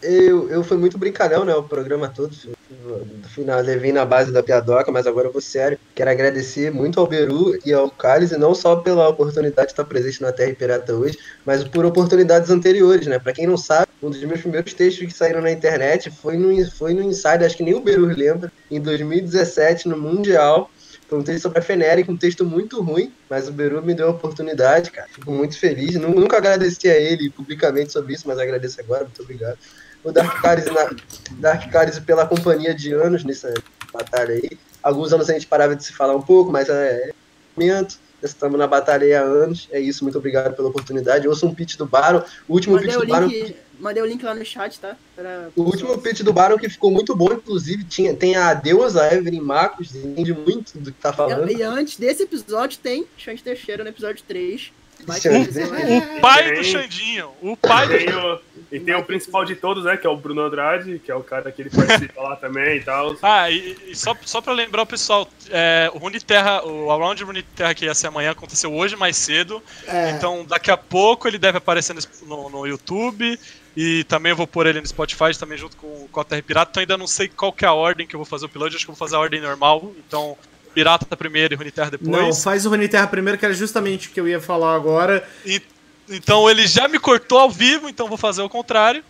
Eu, 0.02 0.48
eu 0.48 0.64
fui 0.64 0.78
muito 0.78 0.96
brincalhão, 0.96 1.44
né? 1.44 1.54
O 1.54 1.62
programa 1.62 2.08
todo. 2.08 2.34
No 2.70 3.28
final, 3.28 3.60
levei 3.60 3.92
na 3.92 4.06
base 4.06 4.32
da 4.32 4.42
piadoca, 4.42 4.90
mas 4.90 5.06
agora 5.06 5.28
eu 5.28 5.32
vou 5.32 5.42
sério. 5.42 5.78
Quero 5.94 6.10
agradecer 6.10 6.70
muito 6.70 6.98
ao 6.98 7.06
Beru 7.06 7.58
e 7.66 7.72
ao 7.72 7.90
Cálice, 7.90 8.38
não 8.38 8.54
só 8.54 8.76
pela 8.76 9.08
oportunidade 9.08 9.68
de 9.68 9.72
estar 9.72 9.84
presente 9.84 10.22
na 10.22 10.32
Terra 10.32 10.54
Pirata 10.54 10.94
hoje, 10.94 11.18
mas 11.44 11.62
por 11.64 11.84
oportunidades 11.84 12.48
anteriores, 12.48 13.06
né? 13.06 13.18
Pra 13.18 13.34
quem 13.34 13.46
não 13.46 13.58
sabe, 13.58 13.88
um 14.02 14.08
dos 14.08 14.22
meus 14.24 14.40
primeiros 14.40 14.72
textos 14.72 15.06
que 15.06 15.12
saíram 15.12 15.42
na 15.42 15.52
internet 15.52 16.10
foi 16.10 16.38
no, 16.38 16.70
foi 16.70 16.94
no 16.94 17.02
Insider, 17.02 17.44
acho 17.44 17.56
que 17.56 17.62
nem 17.62 17.74
o 17.74 17.80
Beru 17.80 18.06
lembra, 18.06 18.50
em 18.70 18.80
2017, 18.80 19.86
no 19.86 19.98
Mundial. 19.98 20.70
Um 21.12 21.22
texto 21.22 21.42
sobre 21.42 21.58
a 21.58 21.62
Feneric, 21.62 22.10
um 22.10 22.16
texto 22.16 22.44
muito 22.44 22.80
ruim, 22.82 23.12
mas 23.28 23.48
o 23.48 23.52
Beru 23.52 23.82
me 23.82 23.94
deu 23.94 24.08
a 24.08 24.10
oportunidade, 24.10 24.90
cara. 24.90 25.08
Fico 25.12 25.30
muito 25.30 25.58
feliz. 25.58 25.94
Nunca 25.96 26.36
agradeci 26.36 26.88
a 26.88 26.96
ele 26.96 27.30
publicamente 27.30 27.92
sobre 27.92 28.14
isso, 28.14 28.28
mas 28.28 28.38
agradeço 28.38 28.80
agora. 28.80 29.04
Muito 29.04 29.22
obrigado 29.22 29.58
o 30.02 30.12
Dark 30.12 30.40
Caris, 30.40 30.66
na, 30.66 30.90
Dark 31.32 31.70
Caris 31.70 31.98
pela 31.98 32.26
companhia 32.26 32.74
de 32.74 32.92
anos 32.92 33.24
nessa 33.24 33.52
batalha 33.92 34.34
aí. 34.34 34.58
Alguns 34.82 35.12
anos 35.12 35.28
a 35.28 35.34
gente 35.34 35.46
parava 35.46 35.76
de 35.76 35.84
se 35.84 35.92
falar 35.92 36.16
um 36.16 36.22
pouco, 36.22 36.50
mas 36.50 36.68
é 36.68 37.12
momento. 37.54 37.98
Estamos 38.22 38.58
na 38.58 38.66
batalha 38.66 39.04
aí 39.04 39.14
há 39.14 39.22
anos. 39.22 39.68
É 39.70 39.80
isso, 39.80 40.04
muito 40.04 40.18
obrigado 40.18 40.54
pela 40.54 40.68
oportunidade. 40.68 41.26
Sou 41.36 41.48
um 41.48 41.54
pitch 41.54 41.76
do 41.76 41.86
Baron. 41.86 42.22
O 42.46 42.54
último 42.54 42.74
Mandei 42.74 42.90
pitch 42.90 43.00
do 43.00 43.06
Baron. 43.06 43.26
link, 43.26 43.56
mandei 43.80 44.02
o 44.02 44.06
link 44.06 44.22
lá 44.24 44.34
no 44.34 44.44
chat, 44.44 44.78
tá? 44.78 44.96
Pra- 45.16 45.48
O 45.56 45.62
último 45.62 45.96
pitch 45.98 46.20
do 46.20 46.32
Baron 46.32 46.58
que 46.58 46.68
ficou 46.68 46.90
muito 46.90 47.14
bom, 47.16 47.32
inclusive, 47.32 47.84
tinha, 47.84 48.14
tem 48.14 48.36
a 48.36 48.54
deusa 48.54 49.12
Evelyn 49.12 49.40
Marcos, 49.40 49.94
entende 49.94 50.32
muito 50.32 50.78
do 50.78 50.92
que 50.92 51.00
tá 51.00 51.12
falando. 51.12 51.50
E 51.50 51.62
antes 51.62 51.96
desse 51.96 52.22
episódio 52.22 52.78
tem 52.78 53.06
Xande 53.16 53.42
Teixeira 53.42 53.82
no 53.82 53.90
episódio 53.90 54.22
3. 54.26 54.72
Vai 55.06 55.18
Xande 55.18 55.48
ter 55.50 55.60
episódio. 55.62 55.86
Teixeira. 55.86 56.16
O 56.16 56.20
pai 56.20 56.52
do 56.54 56.64
Xandinho. 56.64 57.30
O 57.40 57.56
pai 57.56 57.88
do 57.88 57.96
Tem 57.96 58.14
o- 58.14 58.40
e 58.70 58.78
tem 58.78 58.94
o 58.94 59.02
principal 59.02 59.44
de 59.46 59.56
todos, 59.56 59.84
né? 59.84 59.96
Que 59.96 60.06
é 60.06 60.10
o 60.10 60.16
Bruno 60.16 60.42
Andrade, 60.42 61.00
que 61.02 61.10
é 61.10 61.14
o 61.14 61.22
cara 61.22 61.50
que 61.50 61.62
ele 61.62 61.70
participa 61.70 62.20
lá 62.20 62.36
também 62.36 62.76
e 62.76 62.84
tal. 62.84 63.16
Ah, 63.22 63.50
e, 63.50 63.76
e 63.88 63.96
só, 63.96 64.14
só 64.26 64.42
pra 64.42 64.52
lembrar 64.52 64.82
o 64.82 64.86
pessoal, 64.86 65.26
é, 65.48 65.90
o 65.94 65.98
Runeterra, 65.98 66.62
o 66.66 66.90
Around 66.90 67.24
Runeterra 67.24 67.74
que 67.74 67.86
ia 67.86 67.94
ser 67.94 68.08
amanhã 68.08 68.30
aconteceu 68.32 68.72
hoje 68.74 68.94
mais 68.94 69.16
cedo. 69.16 69.62
É, 69.88 70.10
Então 70.10 70.44
daqui 70.44 70.70
a 70.70 70.76
pouco 70.76 71.26
ele 71.26 71.38
deve 71.38 71.56
aparecer 71.58 71.94
no, 71.94 72.00
no- 72.28 72.50
no 72.50 72.66
YouTube. 72.66 73.40
E 73.76 74.04
também 74.04 74.30
eu 74.30 74.36
vou 74.36 74.46
pôr 74.46 74.66
ele 74.66 74.80
no 74.80 74.86
Spotify 74.86 75.36
também 75.38 75.56
junto 75.56 75.76
com, 75.76 76.08
com 76.10 76.20
a 76.20 76.24
Terra 76.24 76.42
Pirata. 76.42 76.70
Então 76.70 76.80
ainda 76.82 76.96
não 76.98 77.06
sei 77.06 77.28
qual 77.28 77.52
que 77.52 77.64
é 77.64 77.68
a 77.68 77.72
ordem 77.72 78.06
que 78.06 78.14
eu 78.16 78.18
vou 78.18 78.26
fazer 78.26 78.44
o 78.44 78.48
upload. 78.48 78.74
Acho 78.74 78.84
que 78.84 78.90
eu 78.90 78.94
vou 78.94 78.98
fazer 78.98 79.16
a 79.16 79.20
ordem 79.20 79.40
normal. 79.40 79.92
Então, 80.06 80.36
Pirata 80.74 81.16
primeiro 81.16 81.54
e 81.54 81.56
Runeterra 81.56 81.90
depois. 81.92 82.10
não, 82.10 82.32
faz 82.34 82.66
o 82.66 82.70
Runeterra 82.70 83.06
primeiro, 83.06 83.38
que 83.38 83.44
era 83.44 83.54
justamente 83.54 84.08
o 84.08 84.10
que 84.10 84.20
eu 84.20 84.28
ia 84.28 84.40
falar 84.40 84.74
agora. 84.74 85.26
E- 85.44 85.62
então 86.08 86.50
ele 86.50 86.66
já 86.66 86.88
me 86.88 86.98
cortou 86.98 87.38
ao 87.38 87.50
vivo, 87.50 87.88
então 87.88 88.08
vou 88.08 88.18
fazer 88.18 88.42
o 88.42 88.48
contrário. 88.48 89.04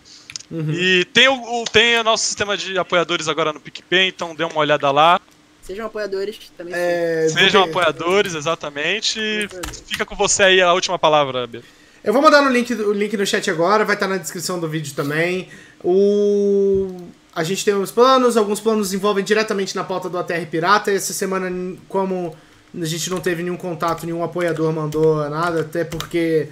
Uhum. 0.51 0.71
E 0.71 1.05
tem 1.05 1.27
o, 1.27 1.33
o- 1.61 1.63
tem 1.65 1.97
o 1.97 2.03
nosso 2.03 2.25
sistema 2.25 2.55
de 2.57 2.77
apoiadores 2.77 3.27
agora 3.27 3.51
no 3.53 3.59
PicPay, 3.59 4.07
então 4.09 4.35
dê 4.35 4.43
uma 4.43 4.57
olhada 4.59 4.91
lá. 4.91 5.19
Sejam 5.61 5.85
apoiadores 5.85 6.37
também. 6.57 6.73
É, 6.75 7.27
Sejam 7.29 7.63
apoiadores, 7.63 8.33
exatamente. 8.35 9.47
Fica 9.87 10.05
com 10.05 10.15
você 10.15 10.43
aí 10.43 10.61
a 10.61 10.73
última 10.73 10.99
palavra, 10.99 11.47
Bia. 11.47 11.61
Eu 12.03 12.11
vou 12.11 12.21
mandar 12.21 12.41
no 12.41 12.49
link, 12.49 12.73
o 12.73 12.91
link 12.93 13.15
no 13.15 13.25
chat 13.25 13.49
agora, 13.51 13.85
vai 13.85 13.95
estar 13.95 14.07
na 14.07 14.17
descrição 14.17 14.59
do 14.59 14.67
vídeo 14.67 14.93
também. 14.95 15.49
O... 15.83 16.87
A 17.33 17.43
gente 17.43 17.63
tem 17.63 17.75
uns 17.75 17.91
planos, 17.91 18.35
alguns 18.35 18.59
planos 18.59 18.91
envolvem 18.91 19.23
diretamente 19.23 19.75
na 19.75 19.83
pauta 19.83 20.09
do 20.09 20.17
ATR 20.17 20.45
Pirata. 20.49 20.91
Essa 20.91 21.13
semana, 21.13 21.77
como 21.87 22.35
a 22.73 22.85
gente 22.85 23.09
não 23.09 23.19
teve 23.19 23.43
nenhum 23.43 23.55
contato, 23.55 24.05
nenhum 24.05 24.23
apoiador 24.23 24.73
mandou 24.73 25.29
nada, 25.29 25.61
até 25.61 25.83
porque 25.83 26.49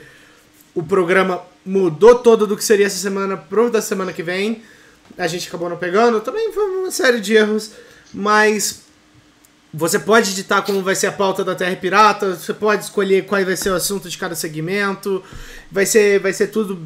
o 0.76 0.84
programa 0.84 1.42
mudou 1.66 2.16
todo 2.16 2.46
do 2.46 2.56
que 2.56 2.64
seria 2.64 2.86
essa 2.86 2.98
semana 2.98 3.36
pro 3.36 3.72
da 3.72 3.82
semana 3.82 4.14
que 4.14 4.22
vem. 4.22 4.62
A 5.18 5.26
gente 5.26 5.48
acabou 5.48 5.68
não 5.68 5.78
pegando, 5.78 6.22
também 6.22 6.54
foi 6.54 6.64
uma 6.64 6.92
série 6.92 7.20
de 7.20 7.34
erros, 7.34 7.72
mas 8.14 8.84
você 9.74 10.00
pode 10.00 10.32
editar 10.32 10.62
como 10.64 10.82
vai 10.82 10.96
ser 10.96 11.08
a 11.08 11.12
pauta 11.12 11.44
da 11.44 11.54
Terra 11.54 11.76
Pirata, 11.76 12.36
você 12.36 12.54
pode 12.54 12.84
escolher 12.84 13.26
qual 13.26 13.44
vai 13.46 13.56
ser 13.56 13.70
o 13.70 13.76
assunto 13.76 14.10
de 14.10 14.18
cada 14.18 14.34
segmento. 14.34 15.24
Vai 15.72 15.86
ser, 15.86 16.20
vai 16.20 16.34
ser 16.34 16.48
tudo 16.48 16.82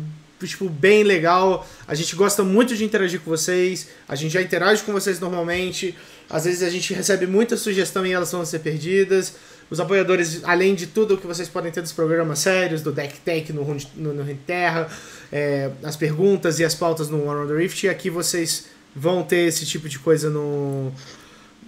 tipo, 0.47 0.67
bem 0.67 1.03
legal. 1.03 1.65
A 1.87 1.95
gente 1.95 2.15
gosta 2.15 2.43
muito 2.43 2.75
de 2.75 2.83
interagir 2.83 3.21
com 3.21 3.31
vocês. 3.31 3.87
A 4.07 4.15
gente 4.15 4.33
já 4.33 4.41
interage 4.41 4.83
com 4.83 4.91
vocês 4.91 5.19
normalmente. 5.19 5.95
Às 6.29 6.43
vezes 6.43 6.61
a 6.63 6.69
gente 6.69 6.93
recebe 6.93 7.25
muita 7.25 7.55
sugestão 7.55 8.05
e 8.05 8.11
elas 8.11 8.31
vão 8.31 8.45
ser 8.45 8.59
perdidas. 8.59 9.35
Os 9.69 9.79
apoiadores, 9.79 10.43
além 10.43 10.75
de 10.75 10.87
tudo 10.87 11.17
que 11.17 11.25
vocês 11.25 11.47
podem 11.47 11.71
ter 11.71 11.81
dos 11.81 11.93
programas 11.93 12.39
sérios, 12.39 12.81
do 12.81 12.91
Deck 12.91 13.19
Tech 13.21 13.51
no, 13.53 13.63
no, 13.95 14.13
no 14.13 14.35
Terra, 14.45 14.89
é, 15.31 15.71
as 15.83 15.95
perguntas 15.95 16.59
e 16.59 16.65
as 16.65 16.75
pautas 16.75 17.09
no 17.09 17.25
One 17.25 17.45
on 17.45 17.47
the 17.47 17.55
Rift, 17.55 17.87
aqui 17.87 18.09
vocês 18.09 18.65
vão 18.95 19.23
ter 19.23 19.47
esse 19.47 19.65
tipo 19.65 19.87
de 19.89 19.97
coisa 19.97 20.29
no, 20.29 20.91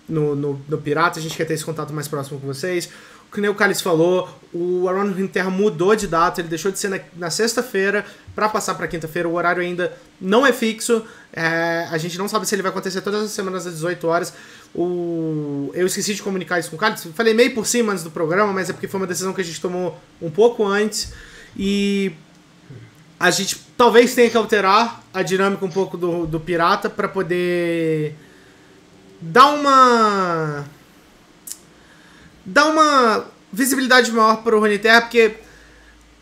no, 0.07 0.36
no, 0.36 0.61
no 0.68 0.77
Pirata, 0.77 1.19
a 1.19 1.22
gente 1.22 1.36
quer 1.36 1.45
ter 1.45 1.53
esse 1.53 1.65
contato 1.65 1.94
mais 1.94 2.07
próximo 2.07 2.40
com 2.40 2.48
vocês. 2.48 2.90
O 3.27 3.36
que 3.36 3.41
nem 3.41 3.49
o 3.49 3.56
Cálice 3.56 3.84
falou, 3.84 4.30
o 4.53 4.86
the 5.15 5.27
Terra 5.27 5.49
mudou 5.49 5.95
de 5.95 6.07
data, 6.07 6.40
ele 6.40 6.48
deixou 6.48 6.72
de 6.72 6.80
ser 6.80 6.90
na, 6.90 6.99
na 7.18 7.30
sexta-feira 7.30 8.06
para 8.34 8.48
passar 8.48 8.76
para 8.76 8.88
quinta-feira. 8.88 9.27
O 9.27 9.34
horário 9.34 9.61
ainda 9.61 9.91
não 10.22 10.45
é 10.45 10.53
fixo, 10.53 11.03
é, 11.34 11.88
a 11.91 11.98
gente 11.98 12.18
não 12.18 12.30
sabe 12.30 12.48
se 12.48 12.56
ele 12.56 12.61
vai 12.61 12.72
acontecer 12.72 13.02
todas 13.02 13.23
as 13.23 13.32
semanas 13.32 13.68
às 13.68 13.73
18 13.73 14.07
horas. 14.07 14.34
O, 14.73 15.72
eu 15.73 15.86
esqueci 15.86 16.14
de 16.14 16.22
comunicar 16.22 16.60
isso 16.60 16.69
com 16.69 16.76
o 16.76 16.80
Cálice, 16.80 17.10
falei 17.10 17.34
meio 17.34 17.53
por 17.53 17.65
cima 17.65 17.91
antes 17.91 18.03
do 18.03 18.11
programa, 18.11 18.53
mas 18.53 18.69
é 18.69 18.73
porque 18.73 18.88
foi 18.88 18.99
uma 18.99 19.07
decisão 19.07 19.34
que 19.34 19.41
a 19.41 19.44
gente 19.44 19.60
tomou 19.60 19.99
um 20.22 20.30
pouco 20.30 20.65
antes 20.65 21.11
e 21.57 22.14
a 23.19 23.32
gente 23.32 23.57
talvez 23.76 24.14
tenha 24.14 24.30
que 24.30 24.38
alterar 24.38 25.03
a 25.14 25.22
dinâmica 25.22 25.65
um 25.65 25.69
pouco 25.69 25.98
do, 25.98 26.26
do 26.26 26.40
Pirata 26.40 26.90
para 26.90 27.07
poder 27.07 28.15
dar 29.22 29.48
uma. 29.48 30.66
dar 32.46 32.66
uma 32.66 33.26
visibilidade 33.52 34.12
maior 34.12 34.44
pro 34.44 34.60
Runeterra, 34.60 35.02
porque 35.02 35.38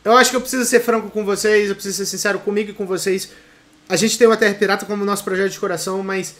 eu 0.06 0.16
acho 0.18 0.30
que 0.30 0.36
eu 0.36 0.42
preciso 0.42 0.66
ser 0.66 0.82
franco 0.82 1.10
com 1.10 1.26
vocês, 1.26 1.70
eu 1.70 1.76
preciso 1.76 1.98
ser 1.98 2.06
sincero 2.06 2.40
comigo 2.40 2.72
e 2.72 2.74
com 2.74 2.86
vocês. 2.86 3.30
A 3.90 3.96
gente 3.96 4.18
tem 4.18 4.28
o 4.28 4.38
Terra 4.38 4.54
Pirata 4.54 4.86
como 4.86 5.04
nosso 5.04 5.24
projeto 5.24 5.52
de 5.52 5.60
coração, 5.60 6.04
mas 6.04 6.36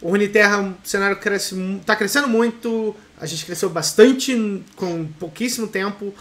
o 0.00 0.10
Runeterra, 0.10 0.62
o 0.62 0.74
cenário 0.82 1.16
cresce, 1.16 1.54
tá 1.86 1.94
crescendo 1.94 2.26
muito, 2.26 2.94
a 3.18 3.24
gente 3.24 3.46
cresceu 3.46 3.70
bastante 3.70 4.64
com 4.74 5.06
pouquíssimo 5.18 5.68
tempo 5.68 6.12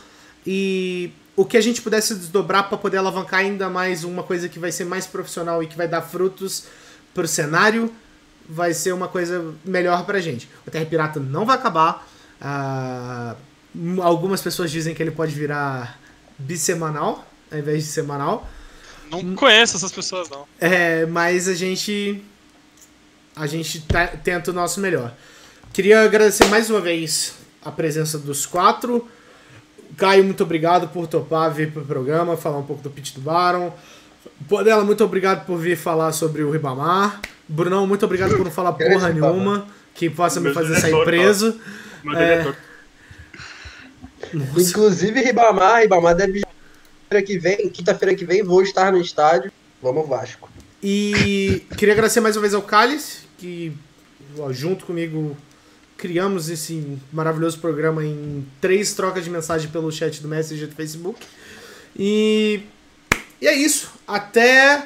e 0.45 1.11
o 1.35 1.45
que 1.45 1.57
a 1.57 1.61
gente 1.61 1.81
pudesse 1.81 2.13
desdobrar 2.13 2.69
para 2.69 2.77
poder 2.77 2.97
alavancar 2.97 3.39
ainda 3.39 3.69
mais 3.69 4.03
uma 4.03 4.21
coisa 4.21 4.47
que 4.47 4.59
vai 4.59 4.71
ser 4.71 4.85
mais 4.85 5.07
profissional 5.07 5.63
e 5.63 5.67
que 5.67 5.75
vai 5.75 5.87
dar 5.87 6.01
frutos 6.01 6.65
pro 7.13 7.27
cenário, 7.27 7.91
vai 8.47 8.73
ser 8.73 8.93
uma 8.93 9.07
coisa 9.07 9.53
melhor 9.63 10.05
pra 10.05 10.19
gente. 10.19 10.49
O 10.65 10.71
Terra 10.71 10.85
Pirata 10.85 11.19
não 11.19 11.45
vai 11.45 11.55
acabar. 11.55 12.07
ah, 12.41 13.35
algumas 14.01 14.41
pessoas 14.41 14.69
dizem 14.69 14.93
que 14.93 15.01
ele 15.01 15.11
pode 15.11 15.33
virar 15.33 15.97
bissemanal 16.37 17.25
ao 17.51 17.59
invés 17.59 17.83
de 17.83 17.89
semanal. 17.89 18.49
Não 19.09 19.35
conheço 19.35 19.75
essas 19.75 19.91
pessoas, 19.91 20.29
não. 20.29 20.47
É, 20.59 21.05
mas 21.05 21.47
a 21.47 21.53
gente. 21.53 22.23
A 23.35 23.47
gente 23.47 23.85
tenta 24.23 24.51
o 24.51 24.53
nosso 24.53 24.79
melhor. 24.79 25.13
Queria 25.73 26.01
agradecer 26.01 26.45
mais 26.45 26.69
uma 26.69 26.81
vez 26.81 27.33
a 27.63 27.71
presença 27.71 28.17
dos 28.17 28.45
quatro. 28.45 29.07
Caio, 29.97 30.23
muito 30.23 30.43
obrigado 30.43 30.87
por 30.89 31.07
topar 31.07 31.53
vir 31.53 31.71
pro 31.71 31.83
programa, 31.83 32.35
falar 32.35 32.57
um 32.57 32.63
pouco 32.63 32.81
do 32.81 32.89
pitch 32.89 33.13
do 33.13 33.21
Baron. 33.21 33.73
Podela, 34.47 34.83
muito 34.83 35.03
obrigado 35.03 35.45
por 35.45 35.57
vir 35.57 35.77
falar 35.77 36.11
sobre 36.11 36.43
o 36.43 36.51
Ribamar. 36.51 37.21
Brunão, 37.51 37.85
muito 37.85 38.05
obrigado 38.05 38.35
por 38.35 38.43
não 38.45 38.51
falar 38.51 38.73
porra 38.73 39.09
nenhuma, 39.09 39.67
que 39.93 40.09
possa 40.09 40.39
me 40.39 40.53
fazer 40.53 40.79
sair 40.79 41.03
preso. 41.03 41.59
Meu 42.03 42.17
É. 42.17 42.31
diretor. 42.33 42.55
Nossa. 44.33 44.61
Inclusive, 44.61 45.21
Ribamar, 45.21 45.81
Ribamar 45.81 46.15
deve. 46.15 46.41
Que 47.25 47.37
vem, 47.37 47.69
quinta-feira 47.69 48.15
que 48.15 48.23
vem, 48.23 48.41
vou 48.41 48.61
estar 48.63 48.89
no 48.93 49.01
estádio. 49.01 49.51
Vamos, 49.81 50.07
Vasco. 50.07 50.49
E 50.81 51.61
queria 51.77 51.93
agradecer 51.93 52.21
mais 52.21 52.37
uma 52.37 52.41
vez 52.41 52.53
ao 52.53 52.61
Cálice, 52.61 53.23
que 53.37 53.73
ó, 54.39 54.49
junto 54.53 54.85
comigo 54.85 55.35
criamos 55.97 56.49
esse 56.49 56.97
maravilhoso 57.11 57.59
programa 57.59 58.03
em 58.05 58.47
três 58.61 58.93
trocas 58.93 59.25
de 59.25 59.29
mensagem 59.29 59.69
pelo 59.69 59.91
chat 59.91 60.21
do 60.21 60.27
Messenger 60.29 60.67
do 60.69 60.75
Facebook. 60.75 61.19
E, 61.99 62.61
e 63.41 63.47
é 63.47 63.53
isso. 63.53 63.91
Até 64.07 64.83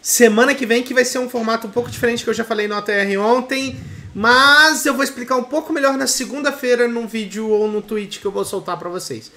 semana 0.00 0.54
que 0.54 0.66
vem, 0.66 0.82
que 0.82 0.94
vai 0.94 1.04
ser 1.04 1.18
um 1.18 1.28
formato 1.28 1.66
um 1.66 1.70
pouco 1.70 1.90
diferente 1.90 2.24
que 2.24 2.30
eu 2.30 2.34
já 2.34 2.44
falei 2.44 2.68
no 2.68 2.74
ATR 2.74 3.18
ontem. 3.20 3.78
Mas 4.14 4.86
eu 4.86 4.94
vou 4.94 5.04
explicar 5.04 5.36
um 5.36 5.44
pouco 5.44 5.72
melhor 5.72 5.96
na 5.96 6.06
segunda-feira 6.06 6.88
num 6.88 7.06
vídeo 7.06 7.48
ou 7.48 7.68
no 7.68 7.82
tweet 7.82 8.18
que 8.18 8.26
eu 8.26 8.32
vou 8.32 8.44
soltar 8.44 8.78
pra 8.78 8.88
vocês. 8.88 9.30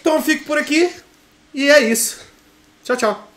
Então 0.00 0.16
eu 0.16 0.22
fico 0.22 0.44
por 0.44 0.58
aqui. 0.58 0.90
E 1.54 1.70
é 1.70 1.80
isso. 1.80 2.20
Tchau, 2.82 2.96
tchau. 2.96 3.33